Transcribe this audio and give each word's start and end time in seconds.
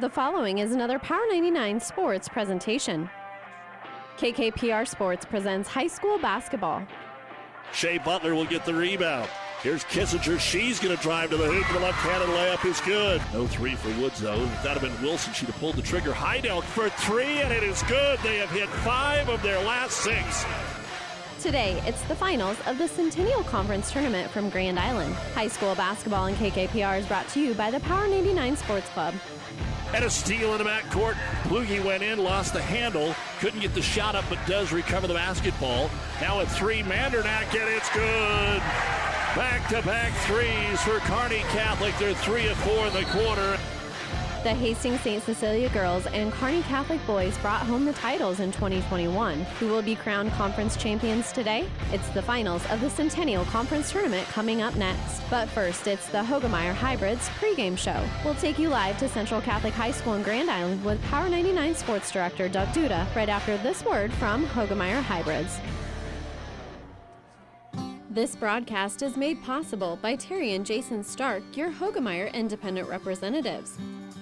The 0.00 0.08
following 0.08 0.58
is 0.58 0.72
another 0.72 1.00
Power 1.00 1.24
99 1.28 1.80
Sports 1.80 2.28
presentation. 2.28 3.10
KKPR 4.16 4.86
Sports 4.86 5.26
presents 5.26 5.68
high 5.68 5.88
school 5.88 6.20
basketball. 6.20 6.86
Shea 7.72 7.98
Butler 7.98 8.36
will 8.36 8.44
get 8.44 8.64
the 8.64 8.72
rebound. 8.72 9.28
Here's 9.60 9.82
Kissinger. 9.82 10.38
She's 10.38 10.78
going 10.78 10.96
to 10.96 11.02
drive 11.02 11.30
to 11.30 11.36
the 11.36 11.46
hoop. 11.46 11.66
The 11.72 11.80
left-handed 11.80 12.28
layup 12.28 12.64
is 12.64 12.80
good. 12.82 13.20
No 13.32 13.48
three 13.48 13.74
for 13.74 13.88
Woods, 14.00 14.20
though. 14.20 14.40
If 14.40 14.62
that 14.62 14.78
had 14.78 14.82
been 14.82 15.02
Wilson, 15.02 15.32
she'd 15.32 15.46
have 15.46 15.58
pulled 15.58 15.74
the 15.74 15.82
trigger. 15.82 16.14
Heidel 16.14 16.60
for 16.60 16.88
three, 16.90 17.40
and 17.40 17.52
it 17.52 17.64
is 17.64 17.82
good. 17.82 18.20
They 18.20 18.36
have 18.36 18.50
hit 18.50 18.68
five 18.68 19.28
of 19.28 19.42
their 19.42 19.58
last 19.64 19.96
six. 19.96 20.44
Today, 21.40 21.82
it's 21.86 22.02
the 22.02 22.14
finals 22.14 22.56
of 22.66 22.78
the 22.78 22.86
Centennial 22.86 23.42
Conference 23.42 23.90
Tournament 23.90 24.30
from 24.30 24.48
Grand 24.48 24.78
Island. 24.78 25.12
High 25.34 25.48
school 25.48 25.74
basketball 25.74 26.26
in 26.26 26.36
KKPR 26.36 27.00
is 27.00 27.06
brought 27.06 27.26
to 27.30 27.40
you 27.40 27.54
by 27.54 27.72
the 27.72 27.80
Power 27.80 28.06
99 28.06 28.56
Sports 28.56 28.88
Club. 28.90 29.12
And 29.94 30.04
a 30.04 30.10
steal 30.10 30.52
in 30.52 30.58
the 30.58 30.64
backcourt. 30.64 31.14
Plugi 31.44 31.82
went 31.82 32.02
in, 32.02 32.18
lost 32.18 32.52
the 32.52 32.60
handle, 32.60 33.14
couldn't 33.40 33.60
get 33.60 33.74
the 33.74 33.82
shot 33.82 34.14
up, 34.14 34.24
but 34.28 34.38
does 34.46 34.70
recover 34.70 35.06
the 35.06 35.14
basketball. 35.14 35.90
Now 36.20 36.40
a 36.40 36.46
three, 36.46 36.82
Mandernack, 36.82 37.54
and 37.58 37.68
it's 37.70 37.88
good. 37.94 38.62
Back-to-back 39.34 40.12
threes 40.26 40.80
for 40.82 40.98
Kearney 41.06 41.40
Catholic. 41.50 41.96
They're 41.98 42.14
three 42.14 42.48
of 42.48 42.56
four 42.58 42.86
in 42.86 42.92
the 42.92 43.04
quarter. 43.04 43.58
The 44.44 44.54
Hastings 44.54 45.00
St. 45.00 45.20
Cecilia 45.20 45.68
girls 45.70 46.06
and 46.06 46.32
Kearney 46.32 46.62
Catholic 46.62 47.04
boys 47.08 47.36
brought 47.38 47.62
home 47.62 47.84
the 47.84 47.92
titles 47.94 48.38
in 48.38 48.52
2021. 48.52 49.40
Who 49.58 49.66
will 49.66 49.82
be 49.82 49.96
crowned 49.96 50.30
conference 50.30 50.76
champions 50.76 51.32
today? 51.32 51.66
It's 51.92 52.08
the 52.10 52.22
finals 52.22 52.64
of 52.70 52.80
the 52.80 52.88
Centennial 52.88 53.44
Conference 53.46 53.90
Tournament 53.90 54.28
coming 54.28 54.62
up 54.62 54.76
next. 54.76 55.28
But 55.28 55.48
first, 55.48 55.88
it's 55.88 56.06
the 56.06 56.18
Hoegemeyer 56.18 56.72
Hybrids 56.72 57.28
pregame 57.40 57.76
show. 57.76 58.00
We'll 58.24 58.36
take 58.36 58.60
you 58.60 58.68
live 58.68 58.96
to 58.98 59.08
Central 59.08 59.40
Catholic 59.40 59.74
High 59.74 59.90
School 59.90 60.14
in 60.14 60.22
Grand 60.22 60.48
Island 60.48 60.84
with 60.84 61.02
Power 61.06 61.28
99 61.28 61.74
Sports 61.74 62.12
Director 62.12 62.48
Doug 62.48 62.68
Duda 62.68 63.12
right 63.16 63.28
after 63.28 63.56
this 63.58 63.84
word 63.84 64.12
from 64.14 64.46
Hoegemeyer 64.46 65.02
Hybrids. 65.02 65.58
This 68.08 68.36
broadcast 68.36 69.02
is 69.02 69.16
made 69.16 69.42
possible 69.42 69.98
by 70.00 70.14
Terry 70.14 70.54
and 70.54 70.64
Jason 70.64 71.02
Stark, 71.02 71.42
your 71.56 71.70
Hoegemeyer 71.70 72.32
independent 72.32 72.88
representatives. 72.88 73.78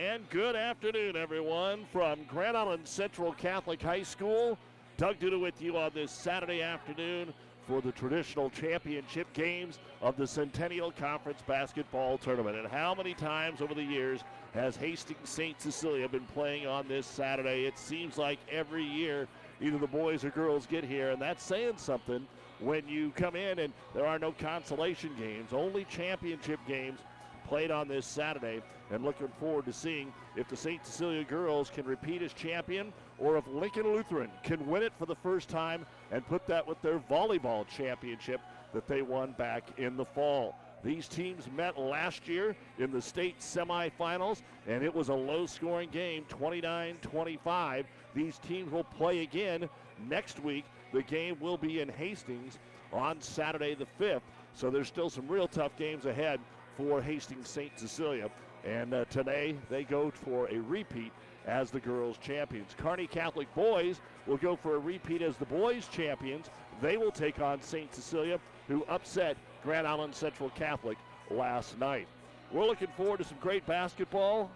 And 0.00 0.26
good 0.30 0.56
afternoon, 0.56 1.14
everyone, 1.14 1.84
from 1.92 2.24
Grand 2.24 2.56
Island 2.56 2.88
Central 2.88 3.34
Catholic 3.34 3.82
High 3.82 4.02
School. 4.02 4.56
Doug 4.96 5.18
Duda 5.18 5.38
with 5.38 5.60
you 5.60 5.76
on 5.76 5.90
this 5.92 6.10
Saturday 6.10 6.62
afternoon 6.62 7.34
for 7.68 7.82
the 7.82 7.92
traditional 7.92 8.48
championship 8.48 9.30
games 9.34 9.78
of 10.00 10.16
the 10.16 10.26
Centennial 10.26 10.90
Conference 10.90 11.42
Basketball 11.46 12.16
Tournament. 12.16 12.56
And 12.56 12.66
how 12.66 12.94
many 12.94 13.12
times 13.12 13.60
over 13.60 13.74
the 13.74 13.82
years 13.82 14.22
has 14.54 14.74
Hastings 14.74 15.28
St. 15.28 15.60
Cecilia 15.60 16.08
been 16.08 16.24
playing 16.32 16.66
on 16.66 16.88
this 16.88 17.04
Saturday? 17.04 17.66
It 17.66 17.76
seems 17.76 18.16
like 18.16 18.38
every 18.50 18.84
year 18.84 19.28
either 19.60 19.76
the 19.76 19.86
boys 19.86 20.24
or 20.24 20.30
girls 20.30 20.64
get 20.64 20.82
here, 20.82 21.10
and 21.10 21.20
that's 21.20 21.44
saying 21.44 21.74
something 21.76 22.26
when 22.58 22.88
you 22.88 23.10
come 23.16 23.36
in 23.36 23.58
and 23.58 23.74
there 23.94 24.06
are 24.06 24.18
no 24.18 24.32
consolation 24.32 25.10
games, 25.18 25.52
only 25.52 25.84
championship 25.90 26.58
games 26.66 27.00
played 27.46 27.70
on 27.70 27.86
this 27.86 28.06
Saturday. 28.06 28.62
And 28.90 29.04
looking 29.04 29.28
forward 29.38 29.66
to 29.66 29.72
seeing 29.72 30.12
if 30.36 30.48
the 30.48 30.56
St. 30.56 30.84
Cecilia 30.84 31.24
girls 31.24 31.70
can 31.70 31.86
repeat 31.86 32.22
as 32.22 32.32
champion 32.32 32.92
or 33.18 33.36
if 33.36 33.46
Lincoln 33.46 33.84
Lutheran 33.84 34.30
can 34.42 34.66
win 34.66 34.82
it 34.82 34.92
for 34.98 35.06
the 35.06 35.14
first 35.14 35.48
time 35.48 35.86
and 36.10 36.26
put 36.26 36.46
that 36.46 36.66
with 36.66 36.80
their 36.82 36.98
volleyball 36.98 37.66
championship 37.68 38.40
that 38.74 38.86
they 38.86 39.02
won 39.02 39.32
back 39.32 39.64
in 39.78 39.96
the 39.96 40.04
fall. 40.04 40.56
These 40.82 41.08
teams 41.08 41.46
met 41.54 41.78
last 41.78 42.26
year 42.26 42.56
in 42.78 42.90
the 42.90 43.02
state 43.02 43.40
semifinals, 43.40 44.42
and 44.66 44.82
it 44.82 44.94
was 44.94 45.10
a 45.10 45.14
low 45.14 45.46
scoring 45.46 45.90
game 45.90 46.24
29 46.28 46.96
25. 47.02 47.86
These 48.14 48.38
teams 48.38 48.72
will 48.72 48.84
play 48.84 49.20
again 49.20 49.68
next 50.08 50.40
week. 50.40 50.64
The 50.92 51.02
game 51.02 51.36
will 51.38 51.58
be 51.58 51.80
in 51.80 51.88
Hastings 51.88 52.58
on 52.92 53.20
Saturday 53.20 53.74
the 53.74 53.86
5th, 54.00 54.22
so 54.54 54.70
there's 54.70 54.88
still 54.88 55.10
some 55.10 55.28
real 55.28 55.46
tough 55.46 55.76
games 55.76 56.06
ahead 56.06 56.40
for 56.76 57.02
Hastings 57.02 57.48
St. 57.48 57.78
Cecilia. 57.78 58.30
And 58.64 58.92
uh, 58.92 59.04
today 59.06 59.56
they 59.68 59.84
go 59.84 60.10
for 60.10 60.48
a 60.50 60.58
repeat 60.58 61.12
as 61.46 61.70
the 61.70 61.80
girls' 61.80 62.18
champions. 62.18 62.74
Kearney 62.76 63.06
Catholic 63.06 63.52
boys 63.54 64.00
will 64.26 64.36
go 64.36 64.56
for 64.56 64.76
a 64.76 64.78
repeat 64.78 65.22
as 65.22 65.36
the 65.36 65.46
boys' 65.46 65.88
champions. 65.88 66.50
They 66.82 66.96
will 66.96 67.10
take 67.10 67.40
on 67.40 67.62
St. 67.62 67.94
Cecilia, 67.94 68.38
who 68.68 68.84
upset 68.84 69.36
Grand 69.62 69.86
Island 69.86 70.14
Central 70.14 70.50
Catholic 70.50 70.98
last 71.30 71.78
night. 71.78 72.06
We're 72.52 72.66
looking 72.66 72.88
forward 72.96 73.18
to 73.18 73.24
some 73.24 73.38
great 73.40 73.64
basketball. 73.66 74.50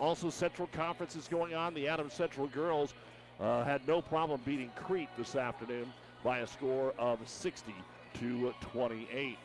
Also, 0.00 0.30
Central 0.30 0.68
Conference 0.68 1.16
is 1.16 1.28
going 1.28 1.54
on. 1.54 1.74
The 1.74 1.88
Adams 1.88 2.14
Central 2.14 2.46
girls 2.46 2.94
uh, 3.40 3.64
had 3.64 3.86
no 3.86 4.00
problem 4.00 4.40
beating 4.44 4.70
Crete 4.76 5.08
this 5.16 5.36
afternoon 5.36 5.92
by 6.24 6.38
a 6.38 6.46
score 6.46 6.94
of 6.98 7.18
60 7.28 7.74
to 8.20 8.54
28. 8.60 9.38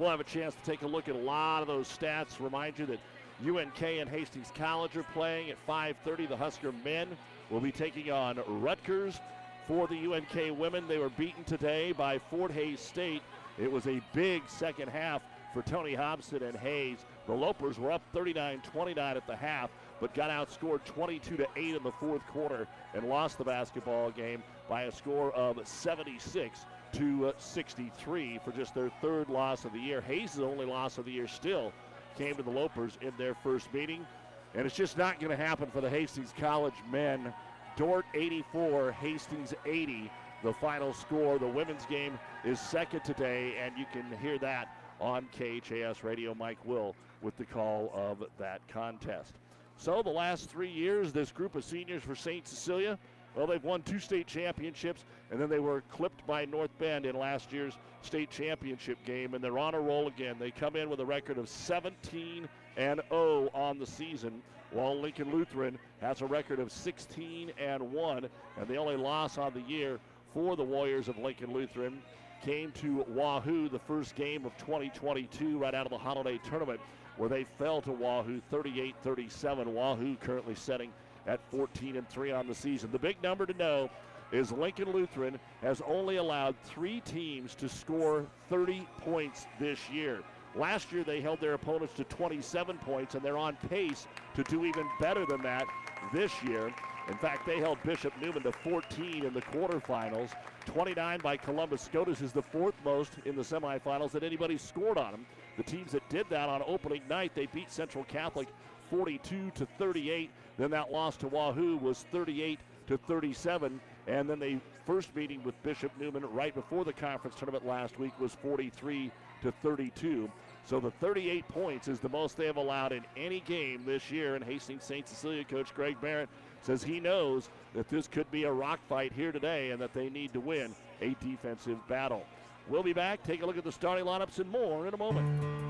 We'll 0.00 0.08
have 0.08 0.18
a 0.18 0.24
chance 0.24 0.54
to 0.54 0.62
take 0.62 0.80
a 0.80 0.86
look 0.86 1.10
at 1.10 1.14
a 1.14 1.18
lot 1.18 1.60
of 1.60 1.68
those 1.68 1.86
stats. 1.86 2.40
Remind 2.40 2.78
you 2.78 2.86
that 2.86 3.00
UNK 3.46 3.82
and 3.82 4.08
Hastings 4.08 4.50
College 4.54 4.96
are 4.96 5.02
playing 5.12 5.50
at 5.50 5.58
5:30. 5.66 6.26
The 6.26 6.38
Husker 6.38 6.72
men 6.72 7.18
will 7.50 7.60
be 7.60 7.70
taking 7.70 8.10
on 8.10 8.40
Rutgers. 8.46 9.20
For 9.68 9.86
the 9.86 10.06
UNK 10.06 10.58
women, 10.58 10.88
they 10.88 10.96
were 10.96 11.10
beaten 11.10 11.44
today 11.44 11.92
by 11.92 12.18
Fort 12.18 12.50
Hays 12.50 12.80
State. 12.80 13.20
It 13.58 13.70
was 13.70 13.86
a 13.86 14.00
big 14.14 14.48
second 14.48 14.88
half 14.88 15.20
for 15.52 15.60
Tony 15.60 15.94
Hobson 15.94 16.42
and 16.44 16.56
Hays. 16.56 17.04
The 17.26 17.34
Lopers 17.34 17.78
were 17.78 17.92
up 17.92 18.02
39-29 18.14 19.16
at 19.16 19.26
the 19.26 19.36
half, 19.36 19.68
but 20.00 20.14
got 20.14 20.30
outscored 20.30 20.82
22 20.86 21.36
to 21.36 21.46
8 21.56 21.74
in 21.74 21.82
the 21.82 21.92
fourth 21.92 22.26
quarter 22.28 22.66
and 22.94 23.06
lost 23.06 23.36
the 23.36 23.44
basketball 23.44 24.10
game 24.12 24.42
by 24.66 24.84
a 24.84 24.92
score 24.92 25.30
of 25.32 25.60
76 25.68 26.64
to 26.92 27.32
63 27.38 28.40
for 28.44 28.52
just 28.52 28.74
their 28.74 28.90
third 29.00 29.28
loss 29.28 29.64
of 29.64 29.72
the 29.72 29.78
year. 29.78 30.00
Hays' 30.00 30.38
only 30.38 30.66
loss 30.66 30.98
of 30.98 31.04
the 31.04 31.12
year 31.12 31.28
still 31.28 31.72
came 32.16 32.34
to 32.36 32.42
the 32.42 32.50
Lopers 32.50 32.96
in 33.00 33.12
their 33.16 33.34
first 33.34 33.72
meeting. 33.72 34.06
And 34.54 34.66
it's 34.66 34.74
just 34.74 34.98
not 34.98 35.20
going 35.20 35.36
to 35.36 35.42
happen 35.42 35.70
for 35.70 35.80
the 35.80 35.88
Hastings 35.88 36.34
College 36.38 36.74
men. 36.90 37.32
Dordt 37.76 38.04
84, 38.14 38.92
Hastings 38.92 39.54
80, 39.64 40.10
the 40.42 40.52
final 40.52 40.92
score. 40.92 41.38
The 41.38 41.46
women's 41.46 41.86
game 41.86 42.18
is 42.44 42.58
second 42.60 43.04
today, 43.04 43.54
and 43.62 43.76
you 43.78 43.86
can 43.92 44.16
hear 44.18 44.38
that 44.38 44.68
on 45.00 45.28
KHAS 45.32 46.02
Radio. 46.02 46.34
Mike 46.34 46.58
Will 46.64 46.94
with 47.22 47.36
the 47.36 47.44
call 47.44 47.90
of 47.94 48.24
that 48.38 48.60
contest. 48.68 49.34
So, 49.76 50.02
the 50.02 50.10
last 50.10 50.50
three 50.50 50.70
years, 50.70 51.12
this 51.12 51.32
group 51.32 51.54
of 51.54 51.64
seniors 51.64 52.02
for 52.02 52.14
St. 52.14 52.46
Cecilia 52.46 52.98
well, 53.34 53.46
they've 53.46 53.62
won 53.62 53.82
two 53.82 53.98
state 53.98 54.26
championships, 54.26 55.04
and 55.30 55.40
then 55.40 55.48
they 55.48 55.60
were 55.60 55.82
clipped 55.92 56.26
by 56.26 56.44
North 56.44 56.70
Bend 56.78 57.06
in 57.06 57.16
last 57.16 57.52
year's 57.52 57.74
state 58.02 58.30
championship 58.30 58.98
game, 59.04 59.34
and 59.34 59.42
they're 59.42 59.58
on 59.58 59.74
a 59.74 59.80
roll 59.80 60.08
again. 60.08 60.36
They 60.38 60.50
come 60.50 60.76
in 60.76 60.90
with 60.90 61.00
a 61.00 61.06
record 61.06 61.38
of 61.38 61.48
17 61.48 62.48
and 62.76 63.00
0 63.08 63.50
on 63.54 63.78
the 63.78 63.86
season, 63.86 64.42
while 64.72 64.98
Lincoln 64.98 65.30
Lutheran 65.32 65.78
has 66.00 66.22
a 66.22 66.26
record 66.26 66.58
of 66.58 66.72
16 66.72 67.52
and 67.58 67.92
1, 67.92 68.28
and 68.58 68.68
the 68.68 68.76
only 68.76 68.96
loss 68.96 69.38
on 69.38 69.52
the 69.54 69.62
year 69.62 69.98
for 70.34 70.56
the 70.56 70.64
Warriors 70.64 71.08
of 71.08 71.18
Lincoln 71.18 71.52
Lutheran 71.52 72.02
came 72.42 72.72
to 72.72 73.04
Wahoo 73.08 73.68
the 73.68 73.78
first 73.78 74.14
game 74.14 74.46
of 74.46 74.56
2022 74.58 75.58
right 75.58 75.74
out 75.74 75.86
of 75.86 75.90
the 75.90 75.98
holiday 75.98 76.40
tournament 76.48 76.80
where 77.16 77.28
they 77.28 77.44
fell 77.58 77.82
to 77.82 77.92
Wahoo 77.92 78.40
38-37. 78.50 79.66
Wahoo 79.66 80.16
currently 80.16 80.54
setting 80.54 80.90
at 81.26 81.40
14 81.50 81.96
and 81.96 82.08
3 82.08 82.32
on 82.32 82.46
the 82.46 82.54
season. 82.54 82.90
The 82.90 82.98
big 82.98 83.22
number 83.22 83.46
to 83.46 83.54
know 83.54 83.90
is 84.32 84.52
Lincoln 84.52 84.92
Lutheran 84.92 85.38
has 85.62 85.82
only 85.86 86.16
allowed 86.16 86.54
three 86.64 87.00
teams 87.00 87.54
to 87.56 87.68
score 87.68 88.26
30 88.48 88.86
points 88.98 89.46
this 89.58 89.78
year. 89.90 90.20
Last 90.54 90.90
year, 90.92 91.04
they 91.04 91.20
held 91.20 91.40
their 91.40 91.54
opponents 91.54 91.94
to 91.94 92.04
27 92.04 92.78
points, 92.78 93.14
and 93.14 93.22
they're 93.22 93.38
on 93.38 93.56
pace 93.68 94.06
to 94.34 94.42
do 94.44 94.64
even 94.64 94.86
better 95.00 95.24
than 95.24 95.42
that 95.42 95.64
this 96.12 96.32
year. 96.42 96.72
In 97.08 97.16
fact, 97.18 97.46
they 97.46 97.58
held 97.58 97.82
Bishop 97.82 98.12
Neumann 98.20 98.42
to 98.42 98.52
14 98.52 99.24
in 99.24 99.32
the 99.32 99.42
quarterfinals. 99.42 100.30
29 100.66 101.20
by 101.22 101.36
Columbus 101.36 101.82
Scotus 101.82 102.20
is 102.20 102.32
the 102.32 102.42
fourth 102.42 102.74
most 102.84 103.12
in 103.24 103.36
the 103.36 103.42
semifinals 103.42 104.10
that 104.12 104.22
anybody 104.22 104.58
scored 104.58 104.98
on 104.98 105.12
them. 105.12 105.26
The 105.56 105.62
teams 105.62 105.92
that 105.92 106.08
did 106.08 106.26
that 106.30 106.48
on 106.48 106.62
opening 106.66 107.02
night, 107.08 107.32
they 107.34 107.46
beat 107.46 107.70
Central 107.70 108.04
Catholic 108.04 108.48
42 108.90 109.52
to 109.54 109.66
38. 109.78 110.30
Then 110.60 110.70
that 110.72 110.92
loss 110.92 111.16
to 111.16 111.26
Wahoo 111.26 111.78
was 111.78 112.04
38 112.12 112.60
to 112.86 112.98
37. 112.98 113.80
And 114.06 114.28
then 114.28 114.38
the 114.38 114.60
first 114.84 115.16
meeting 115.16 115.42
with 115.42 115.60
Bishop 115.62 115.90
Neumann 115.98 116.30
right 116.34 116.54
before 116.54 116.84
the 116.84 116.92
conference 116.92 117.34
tournament 117.38 117.66
last 117.66 117.98
week 117.98 118.12
was 118.20 118.34
43 118.34 119.10
to 119.40 119.52
32. 119.62 120.30
So 120.66 120.78
the 120.78 120.90
38 120.90 121.48
points 121.48 121.88
is 121.88 121.98
the 121.98 122.10
most 122.10 122.36
they 122.36 122.44
have 122.44 122.58
allowed 122.58 122.92
in 122.92 123.06
any 123.16 123.40
game 123.40 123.84
this 123.86 124.10
year. 124.10 124.34
And 124.34 124.44
Hastings 124.44 124.84
St. 124.84 125.08
Cecilia 125.08 125.44
coach 125.44 125.74
Greg 125.74 125.98
Barrett 125.98 126.28
says 126.60 126.82
he 126.82 127.00
knows 127.00 127.48
that 127.74 127.88
this 127.88 128.06
could 128.06 128.30
be 128.30 128.44
a 128.44 128.52
rock 128.52 128.80
fight 128.86 129.14
here 129.14 129.32
today 129.32 129.70
and 129.70 129.80
that 129.80 129.94
they 129.94 130.10
need 130.10 130.34
to 130.34 130.40
win 130.40 130.74
a 131.00 131.16
defensive 131.24 131.78
battle. 131.88 132.26
We'll 132.68 132.82
be 132.82 132.92
back, 132.92 133.22
take 133.22 133.42
a 133.42 133.46
look 133.46 133.56
at 133.56 133.64
the 133.64 133.72
starting 133.72 134.04
lineups 134.04 134.40
and 134.40 134.50
more 134.50 134.86
in 134.86 134.92
a 134.92 134.98
moment. 134.98 135.69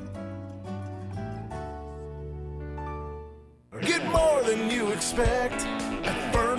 Get 3.81 4.05
more 4.11 4.43
than 4.43 4.69
you 4.69 4.91
expect 4.91 5.65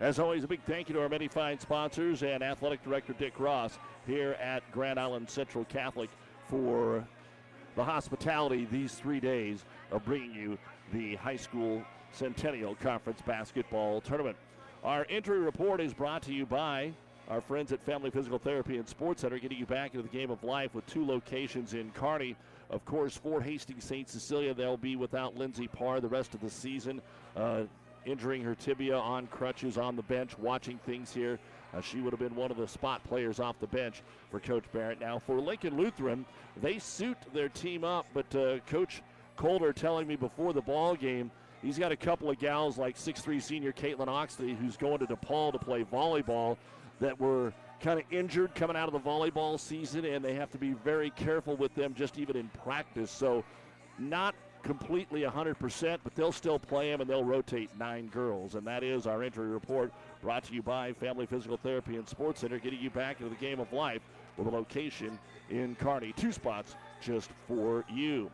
As 0.00 0.18
always, 0.18 0.44
a 0.44 0.48
big 0.48 0.62
thank 0.62 0.88
you 0.88 0.94
to 0.94 1.02
our 1.02 1.10
many 1.10 1.28
fine 1.28 1.60
sponsors 1.60 2.22
and 2.22 2.42
Athletic 2.42 2.82
Director 2.82 3.12
Dick 3.12 3.38
Ross 3.38 3.78
here 4.06 4.34
at 4.40 4.62
Grand 4.72 4.98
Island 4.98 5.28
Central 5.28 5.66
Catholic 5.66 6.08
for 6.48 7.06
the 7.76 7.84
hospitality 7.84 8.66
these 8.72 8.94
three 8.94 9.20
days 9.20 9.66
of 9.90 10.02
bringing 10.06 10.32
you 10.32 10.58
the 10.94 11.16
high 11.16 11.36
school 11.36 11.84
Centennial 12.12 12.76
Conference 12.76 13.20
basketball 13.26 14.00
tournament. 14.00 14.38
Our 14.84 15.06
entry 15.10 15.38
report 15.38 15.82
is 15.82 15.92
brought 15.92 16.22
to 16.22 16.32
you 16.32 16.46
by 16.46 16.94
our 17.28 17.42
friends 17.42 17.70
at 17.70 17.84
Family 17.84 18.10
Physical 18.10 18.38
Therapy 18.38 18.78
and 18.78 18.88
Sports 18.88 19.20
Center, 19.20 19.38
getting 19.38 19.58
you 19.58 19.66
back 19.66 19.94
into 19.94 20.02
the 20.02 20.16
game 20.16 20.30
of 20.30 20.42
life 20.42 20.74
with 20.74 20.86
two 20.86 21.06
locations 21.06 21.74
in 21.74 21.90
Kearney. 21.90 22.36
Of 22.70 22.86
course, 22.86 23.18
for 23.18 23.42
Hastings 23.42 23.84
St. 23.84 24.08
Cecilia, 24.08 24.54
they'll 24.54 24.78
be 24.78 24.96
without 24.96 25.36
Lindsey 25.36 25.68
Parr 25.68 26.00
the 26.00 26.08
rest 26.08 26.34
of 26.34 26.40
the 26.40 26.48
season. 26.48 27.02
Uh, 27.36 27.64
injuring 28.04 28.42
her 28.42 28.54
tibia 28.54 28.96
on 28.96 29.26
crutches 29.28 29.78
on 29.78 29.96
the 29.96 30.02
bench, 30.02 30.38
watching 30.38 30.78
things 30.78 31.12
here. 31.12 31.38
Uh, 31.72 31.80
she 31.80 32.00
would 32.00 32.12
have 32.12 32.20
been 32.20 32.34
one 32.34 32.50
of 32.50 32.56
the 32.56 32.66
spot 32.66 33.02
players 33.04 33.38
off 33.38 33.58
the 33.60 33.66
bench 33.66 34.02
for 34.30 34.40
Coach 34.40 34.64
Barrett. 34.72 35.00
Now, 35.00 35.18
for 35.18 35.40
Lincoln 35.40 35.76
Lutheran, 35.76 36.24
they 36.60 36.78
suit 36.78 37.16
their 37.32 37.48
team 37.48 37.84
up, 37.84 38.06
but 38.12 38.34
uh, 38.34 38.58
Coach 38.66 39.02
Calder 39.36 39.72
telling 39.72 40.06
me 40.06 40.16
before 40.16 40.52
the 40.52 40.60
ball 40.60 40.96
game, 40.96 41.30
he's 41.62 41.78
got 41.78 41.92
a 41.92 41.96
couple 41.96 42.28
of 42.28 42.38
gals 42.38 42.76
like 42.76 42.96
6'3 42.96 43.40
senior 43.40 43.72
Caitlin 43.72 44.08
Oxley, 44.08 44.54
who's 44.54 44.76
going 44.76 44.98
to 44.98 45.06
DePaul 45.06 45.52
to 45.52 45.58
play 45.58 45.84
volleyball, 45.84 46.56
that 47.00 47.18
were 47.18 47.52
kind 47.80 47.98
of 47.98 48.04
injured 48.10 48.54
coming 48.54 48.76
out 48.76 48.92
of 48.92 48.92
the 48.92 49.08
volleyball 49.08 49.58
season, 49.58 50.04
and 50.04 50.24
they 50.24 50.34
have 50.34 50.50
to 50.50 50.58
be 50.58 50.72
very 50.84 51.10
careful 51.10 51.56
with 51.56 51.74
them 51.74 51.94
just 51.94 52.18
even 52.18 52.36
in 52.36 52.48
practice. 52.62 53.10
So, 53.10 53.44
not 53.98 54.34
completely 54.62 55.22
100%, 55.22 55.98
but 56.04 56.14
they'll 56.14 56.32
still 56.32 56.58
play 56.58 56.90
them 56.90 57.00
and 57.00 57.08
they'll 57.08 57.24
rotate 57.24 57.70
nine 57.78 58.08
girls. 58.08 58.54
And 58.54 58.66
that 58.66 58.82
is 58.82 59.06
our 59.06 59.22
injury 59.22 59.48
report 59.48 59.92
brought 60.22 60.44
to 60.44 60.54
you 60.54 60.62
by 60.62 60.92
Family 60.92 61.26
Physical 61.26 61.56
Therapy 61.56 61.96
and 61.96 62.08
Sports 62.08 62.40
Center, 62.40 62.58
getting 62.58 62.80
you 62.80 62.90
back 62.90 63.20
into 63.20 63.30
the 63.30 63.40
game 63.40 63.60
of 63.60 63.72
life 63.72 64.02
with 64.36 64.46
a 64.46 64.50
location 64.50 65.18
in 65.48 65.74
Kearney. 65.76 66.12
Two 66.16 66.32
spots 66.32 66.76
just 67.00 67.30
for 67.48 67.84
you. 67.92 68.30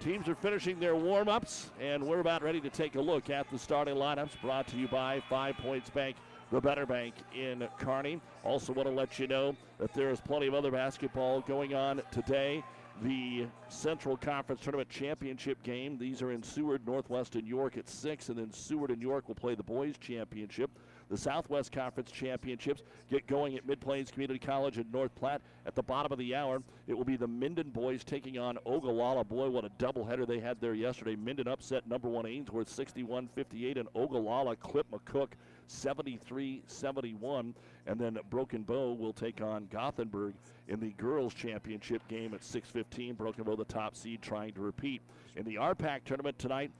Teams 0.00 0.28
are 0.28 0.34
finishing 0.34 0.80
their 0.80 0.96
warm 0.96 1.28
ups, 1.28 1.70
and 1.80 2.02
we're 2.02 2.20
about 2.20 2.42
ready 2.42 2.60
to 2.60 2.70
take 2.70 2.96
a 2.96 3.00
look 3.00 3.30
at 3.30 3.48
the 3.50 3.58
starting 3.58 3.94
lineups 3.94 4.40
brought 4.40 4.66
to 4.66 4.76
you 4.76 4.88
by 4.88 5.22
Five 5.28 5.56
Points 5.58 5.90
Bank 5.90 6.16
the 6.50 6.60
Better 6.60 6.84
Bank 6.84 7.14
in 7.34 7.66
Kearney. 7.78 8.20
Also, 8.44 8.74
want 8.74 8.86
to 8.86 8.94
let 8.94 9.18
you 9.18 9.26
know 9.26 9.56
that 9.78 9.94
there 9.94 10.10
is 10.10 10.20
plenty 10.20 10.46
of 10.46 10.54
other 10.54 10.70
basketball 10.70 11.40
going 11.40 11.74
on 11.74 12.02
today 12.10 12.62
the 13.00 13.46
Central 13.68 14.16
Conference 14.16 14.60
Tournament 14.62 14.88
Championship 14.88 15.62
game. 15.62 15.98
These 15.98 16.22
are 16.22 16.32
in 16.32 16.42
Seward, 16.42 16.86
Northwest, 16.86 17.34
and 17.34 17.46
York 17.46 17.76
at 17.76 17.88
6, 17.88 18.28
and 18.28 18.38
then 18.38 18.52
Seward 18.52 18.90
and 18.90 19.00
York 19.00 19.28
will 19.28 19.34
play 19.34 19.54
the 19.54 19.62
Boys 19.62 19.96
Championship. 19.98 20.70
The 21.08 21.18
Southwest 21.18 21.72
Conference 21.72 22.10
Championships 22.10 22.82
get 23.10 23.26
going 23.26 23.56
at 23.56 23.66
Mid 23.66 23.80
Plains 23.80 24.10
Community 24.10 24.38
College 24.38 24.78
in 24.78 24.90
North 24.90 25.14
Platte. 25.14 25.42
At 25.66 25.74
the 25.74 25.82
bottom 25.82 26.10
of 26.10 26.18
the 26.18 26.34
hour, 26.34 26.62
it 26.86 26.94
will 26.94 27.04
be 27.04 27.16
the 27.16 27.28
Minden 27.28 27.70
boys 27.70 28.02
taking 28.02 28.38
on 28.38 28.56
Ogallala. 28.64 29.24
Boy, 29.24 29.50
what 29.50 29.64
a 29.64 29.70
doubleheader 29.70 30.26
they 30.26 30.38
had 30.38 30.60
there 30.60 30.74
yesterday. 30.74 31.16
Minden 31.16 31.48
upset 31.48 31.86
number 31.86 32.08
one 32.08 32.24
Ainsworth 32.24 32.68
61 32.68 33.28
58, 33.34 33.76
and 33.76 33.88
Ogallala 33.94 34.56
clip 34.56 34.86
McCook 34.90 35.32
73 35.66 36.62
71. 36.66 37.54
And 37.86 37.98
then 37.98 38.18
Broken 38.30 38.62
Bow 38.62 38.92
will 38.92 39.12
take 39.12 39.40
on 39.40 39.66
Gothenburg 39.70 40.34
in 40.68 40.80
the 40.80 40.92
girls' 40.92 41.34
championship 41.34 42.06
game 42.08 42.32
at 42.34 42.42
6:15. 42.42 43.14
Broken 43.14 43.44
Bow, 43.44 43.56
the 43.56 43.64
top 43.64 43.96
seed, 43.96 44.22
trying 44.22 44.52
to 44.54 44.60
repeat 44.60 45.02
in 45.36 45.44
the 45.44 45.56
RPAC 45.56 46.04
tournament 46.04 46.38
tonight. 46.38 46.70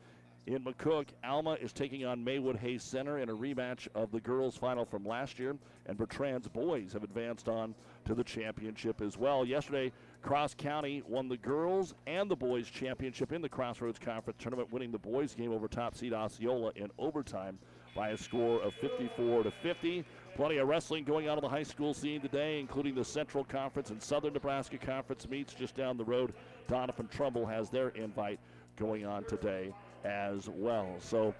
In 0.45 0.65
McCook, 0.65 1.07
Alma 1.23 1.53
is 1.61 1.73
taking 1.73 2.05
on 2.05 2.25
Maywood 2.25 2.57
Hayes 2.57 2.83
Center 2.83 3.19
in 3.19 3.29
a 3.29 3.33
rematch 3.33 3.87
of 3.95 4.11
the 4.11 4.21
girls' 4.21 4.57
final 4.57 4.85
from 4.85 5.07
last 5.07 5.39
year, 5.39 5.57
and 5.87 5.97
Bertrand's 5.97 6.49
boys 6.49 6.93
have 6.95 7.05
advanced 7.05 7.49
on 7.49 7.77
to 8.07 8.15
the 8.15 8.25
championship 8.25 9.01
as 9.01 9.17
well. 9.17 9.45
Yesterday, 9.45 9.93
Cross 10.21 10.55
County 10.55 11.01
won 11.07 11.29
the 11.29 11.37
girls 11.37 11.95
and 12.09 12.29
the 12.29 12.35
boys' 12.35 12.69
championship 12.69 13.33
in 13.33 13.41
the 13.41 13.49
Crossroads 13.49 14.01
Conference 14.01 14.37
tournament, 14.43 14.73
winning 14.73 14.91
the 14.91 14.99
boys' 14.99 15.33
game 15.33 15.53
over 15.53 15.69
top 15.69 15.95
seed 15.95 16.13
Osceola 16.13 16.73
in 16.75 16.91
overtime 16.99 17.57
by 17.95 18.09
a 18.09 18.17
score 18.17 18.61
of 18.63 18.75
54 18.75 19.45
to 19.45 19.51
50. 19.51 20.05
Plenty 20.35 20.57
of 20.57 20.67
wrestling 20.67 21.05
going 21.05 21.29
on 21.29 21.37
in 21.37 21.43
the 21.43 21.49
high 21.49 21.63
school 21.63 21.93
scene 21.93 22.23
today, 22.23 22.59
including 22.59 22.95
the 22.95 23.05
Central 23.05 23.45
Conference 23.45 23.91
and 23.91 24.03
Southern 24.03 24.33
Nebraska 24.33 24.79
Conference 24.79 25.29
meets 25.29 25.53
just 25.53 25.77
down 25.77 25.99
the 25.99 26.05
road. 26.05 26.33
Doniphan-Trumbull 26.69 27.45
has 27.45 27.69
their 27.69 27.91
invite 27.91 28.41
going 28.77 29.05
on 29.05 29.25
today 29.25 29.75
as 30.05 30.49
well. 30.49 30.97
So 31.01 31.35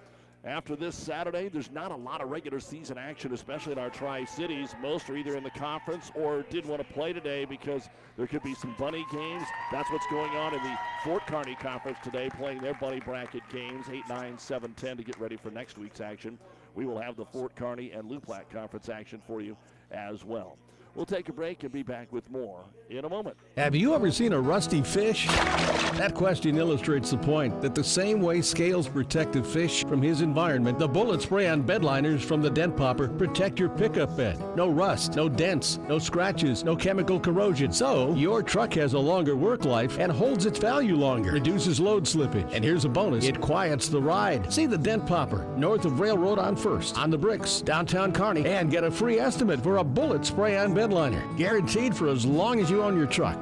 after 0.45 0.75
this 0.75 0.95
Saturday, 0.95 1.47
there's 1.47 1.71
not 1.71 1.91
a 1.91 1.95
lot 1.95 2.21
of 2.21 2.29
regular 2.29 2.59
season 2.59 2.97
action, 2.97 3.33
especially 3.33 3.71
in 3.71 3.79
our 3.79 3.89
Tri 3.89 4.25
Cities. 4.25 4.75
Most 4.81 5.09
are 5.09 5.15
either 5.15 5.37
in 5.37 5.43
the 5.43 5.51
conference 5.51 6.11
or 6.15 6.43
didn't 6.49 6.69
want 6.69 6.85
to 6.85 6.93
play 6.93 7.13
today 7.13 7.45
because 7.45 7.89
there 8.17 8.27
could 8.27 8.43
be 8.43 8.53
some 8.53 8.75
bunny 8.77 9.05
games. 9.11 9.43
That's 9.71 9.89
what's 9.91 10.07
going 10.07 10.31
on 10.31 10.53
in 10.53 10.61
the 10.61 10.77
Fort 11.03 11.25
Kearney 11.27 11.55
Conference 11.55 11.97
today, 12.03 12.29
playing 12.29 12.61
their 12.61 12.73
bunny 12.73 12.99
bracket 12.99 13.43
games 13.49 13.85
8, 13.89 14.07
9, 14.09 14.37
7, 14.37 14.73
10 14.73 14.97
to 14.97 15.03
get 15.03 15.19
ready 15.19 15.37
for 15.37 15.49
next 15.49 15.77
week's 15.77 16.01
action 16.01 16.37
we 16.75 16.85
will 16.85 16.99
have 16.99 17.15
the 17.15 17.25
Fort 17.25 17.55
Kearney 17.55 17.91
and 17.91 18.09
Loup 18.09 18.25
Platte 18.25 18.49
Conference 18.49 18.89
action 18.89 19.21
for 19.25 19.41
you 19.41 19.55
as 19.91 20.23
well. 20.23 20.57
We'll 20.95 21.07
take 21.07 21.27
a 21.27 21.33
break 21.33 21.63
and 21.63 21.71
be 21.71 21.81
back 21.81 22.11
with 22.13 22.29
more 22.29 22.65
in 22.89 23.03
a 23.03 23.09
moment. 23.09 23.35
Have 23.57 23.73
you 23.73 23.95
ever 23.95 24.11
seen 24.11 24.31
a 24.31 24.39
rusty 24.39 24.83
fish? 24.83 25.25
That 25.27 26.13
question 26.13 26.55
illustrates 26.57 27.09
the 27.09 27.17
point 27.17 27.63
that 27.63 27.73
the 27.73 27.83
same 27.83 28.21
way 28.21 28.41
scales 28.41 28.87
protect 28.87 29.33
the 29.33 29.43
fish 29.43 29.83
from 29.85 30.03
his 30.03 30.21
environment, 30.21 30.77
the 30.77 30.87
bullet 30.87 31.23
spray 31.23 31.47
on 31.47 31.63
bedliners 31.63 32.21
from 32.21 32.43
the 32.43 32.49
Dent 32.49 32.77
Popper 32.77 33.07
protect 33.07 33.59
your 33.59 33.69
pickup 33.69 34.15
bed. 34.15 34.39
No 34.55 34.69
rust, 34.69 35.15
no 35.15 35.27
dents, 35.27 35.79
no 35.87 35.97
scratches, 35.97 36.63
no 36.63 36.75
chemical 36.75 37.19
corrosion. 37.19 37.71
So 37.71 38.13
your 38.13 38.43
truck 38.43 38.73
has 38.75 38.93
a 38.93 38.99
longer 38.99 39.35
work 39.35 39.65
life 39.65 39.97
and 39.97 40.11
holds 40.11 40.45
its 40.45 40.59
value 40.59 40.95
longer, 40.95 41.31
reduces 41.31 41.79
load 41.79 42.03
slippage. 42.03 42.51
And 42.53 42.63
here's 42.63 42.85
a 42.85 42.89
bonus 42.89 43.25
it 43.25 43.41
quiets 43.41 43.87
the 43.87 44.01
ride. 44.01 44.53
See 44.53 44.67
the 44.67 44.77
Dent 44.77 45.07
Popper 45.07 45.43
north 45.57 45.85
of 45.85 45.99
Railroad 45.99 46.37
on 46.37 46.55
First, 46.55 46.99
on 46.99 47.09
the 47.09 47.17
bricks, 47.17 47.61
downtown 47.61 48.11
Kearney, 48.11 48.45
and 48.45 48.69
get 48.69 48.83
a 48.83 48.91
free 48.91 49.19
estimate 49.19 49.61
for 49.61 49.77
a 49.77 49.83
bullet 49.83 50.23
spray 50.23 50.57
on 50.57 50.73
bed 50.73 50.82
Guaranteed 51.37 51.95
for 51.95 52.09
as 52.09 52.25
long 52.25 52.59
as 52.59 52.69
you 52.69 52.83
own 52.83 52.97
your 52.97 53.07
truck. 53.07 53.41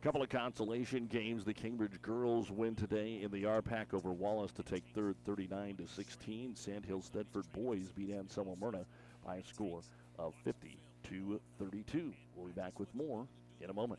Couple 0.00 0.22
of 0.22 0.28
consolation 0.28 1.06
games. 1.06 1.44
The 1.44 1.52
Cambridge 1.52 2.00
girls 2.02 2.52
win 2.52 2.76
today 2.76 3.18
in 3.20 3.32
the 3.32 3.42
RPAC 3.42 3.92
over 3.92 4.12
Wallace 4.12 4.52
to 4.52 4.62
take 4.62 4.84
third, 4.94 5.16
39 5.26 5.76
to 5.78 5.88
16. 5.88 6.54
Sandhill 6.54 7.02
Thedford 7.02 7.50
boys 7.52 7.90
beat 7.96 8.12
Anselmo 8.12 8.56
Merna 8.60 8.84
by 9.26 9.36
a 9.36 9.44
score 9.44 9.80
of 10.16 10.34
50 10.44 10.78
to 11.08 11.40
32. 11.58 12.12
We'll 12.36 12.46
be 12.46 12.52
back 12.52 12.78
with 12.78 12.94
more 12.94 13.26
in 13.60 13.70
a 13.70 13.74
moment. 13.74 13.98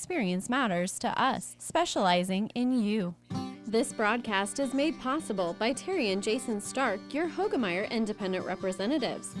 experience 0.00 0.48
matters 0.48 0.98
to 0.98 1.22
us, 1.22 1.56
specializing 1.58 2.48
in 2.54 2.72
you. 2.82 3.14
This 3.66 3.92
broadcast 3.92 4.58
is 4.58 4.72
made 4.72 4.98
possible 4.98 5.54
by 5.58 5.74
Terry 5.74 6.10
and 6.10 6.22
Jason 6.22 6.58
Stark, 6.58 7.00
your 7.12 7.28
Hoegemeyer 7.28 7.88
Independent 7.90 8.46
Representatives. 8.46 9.34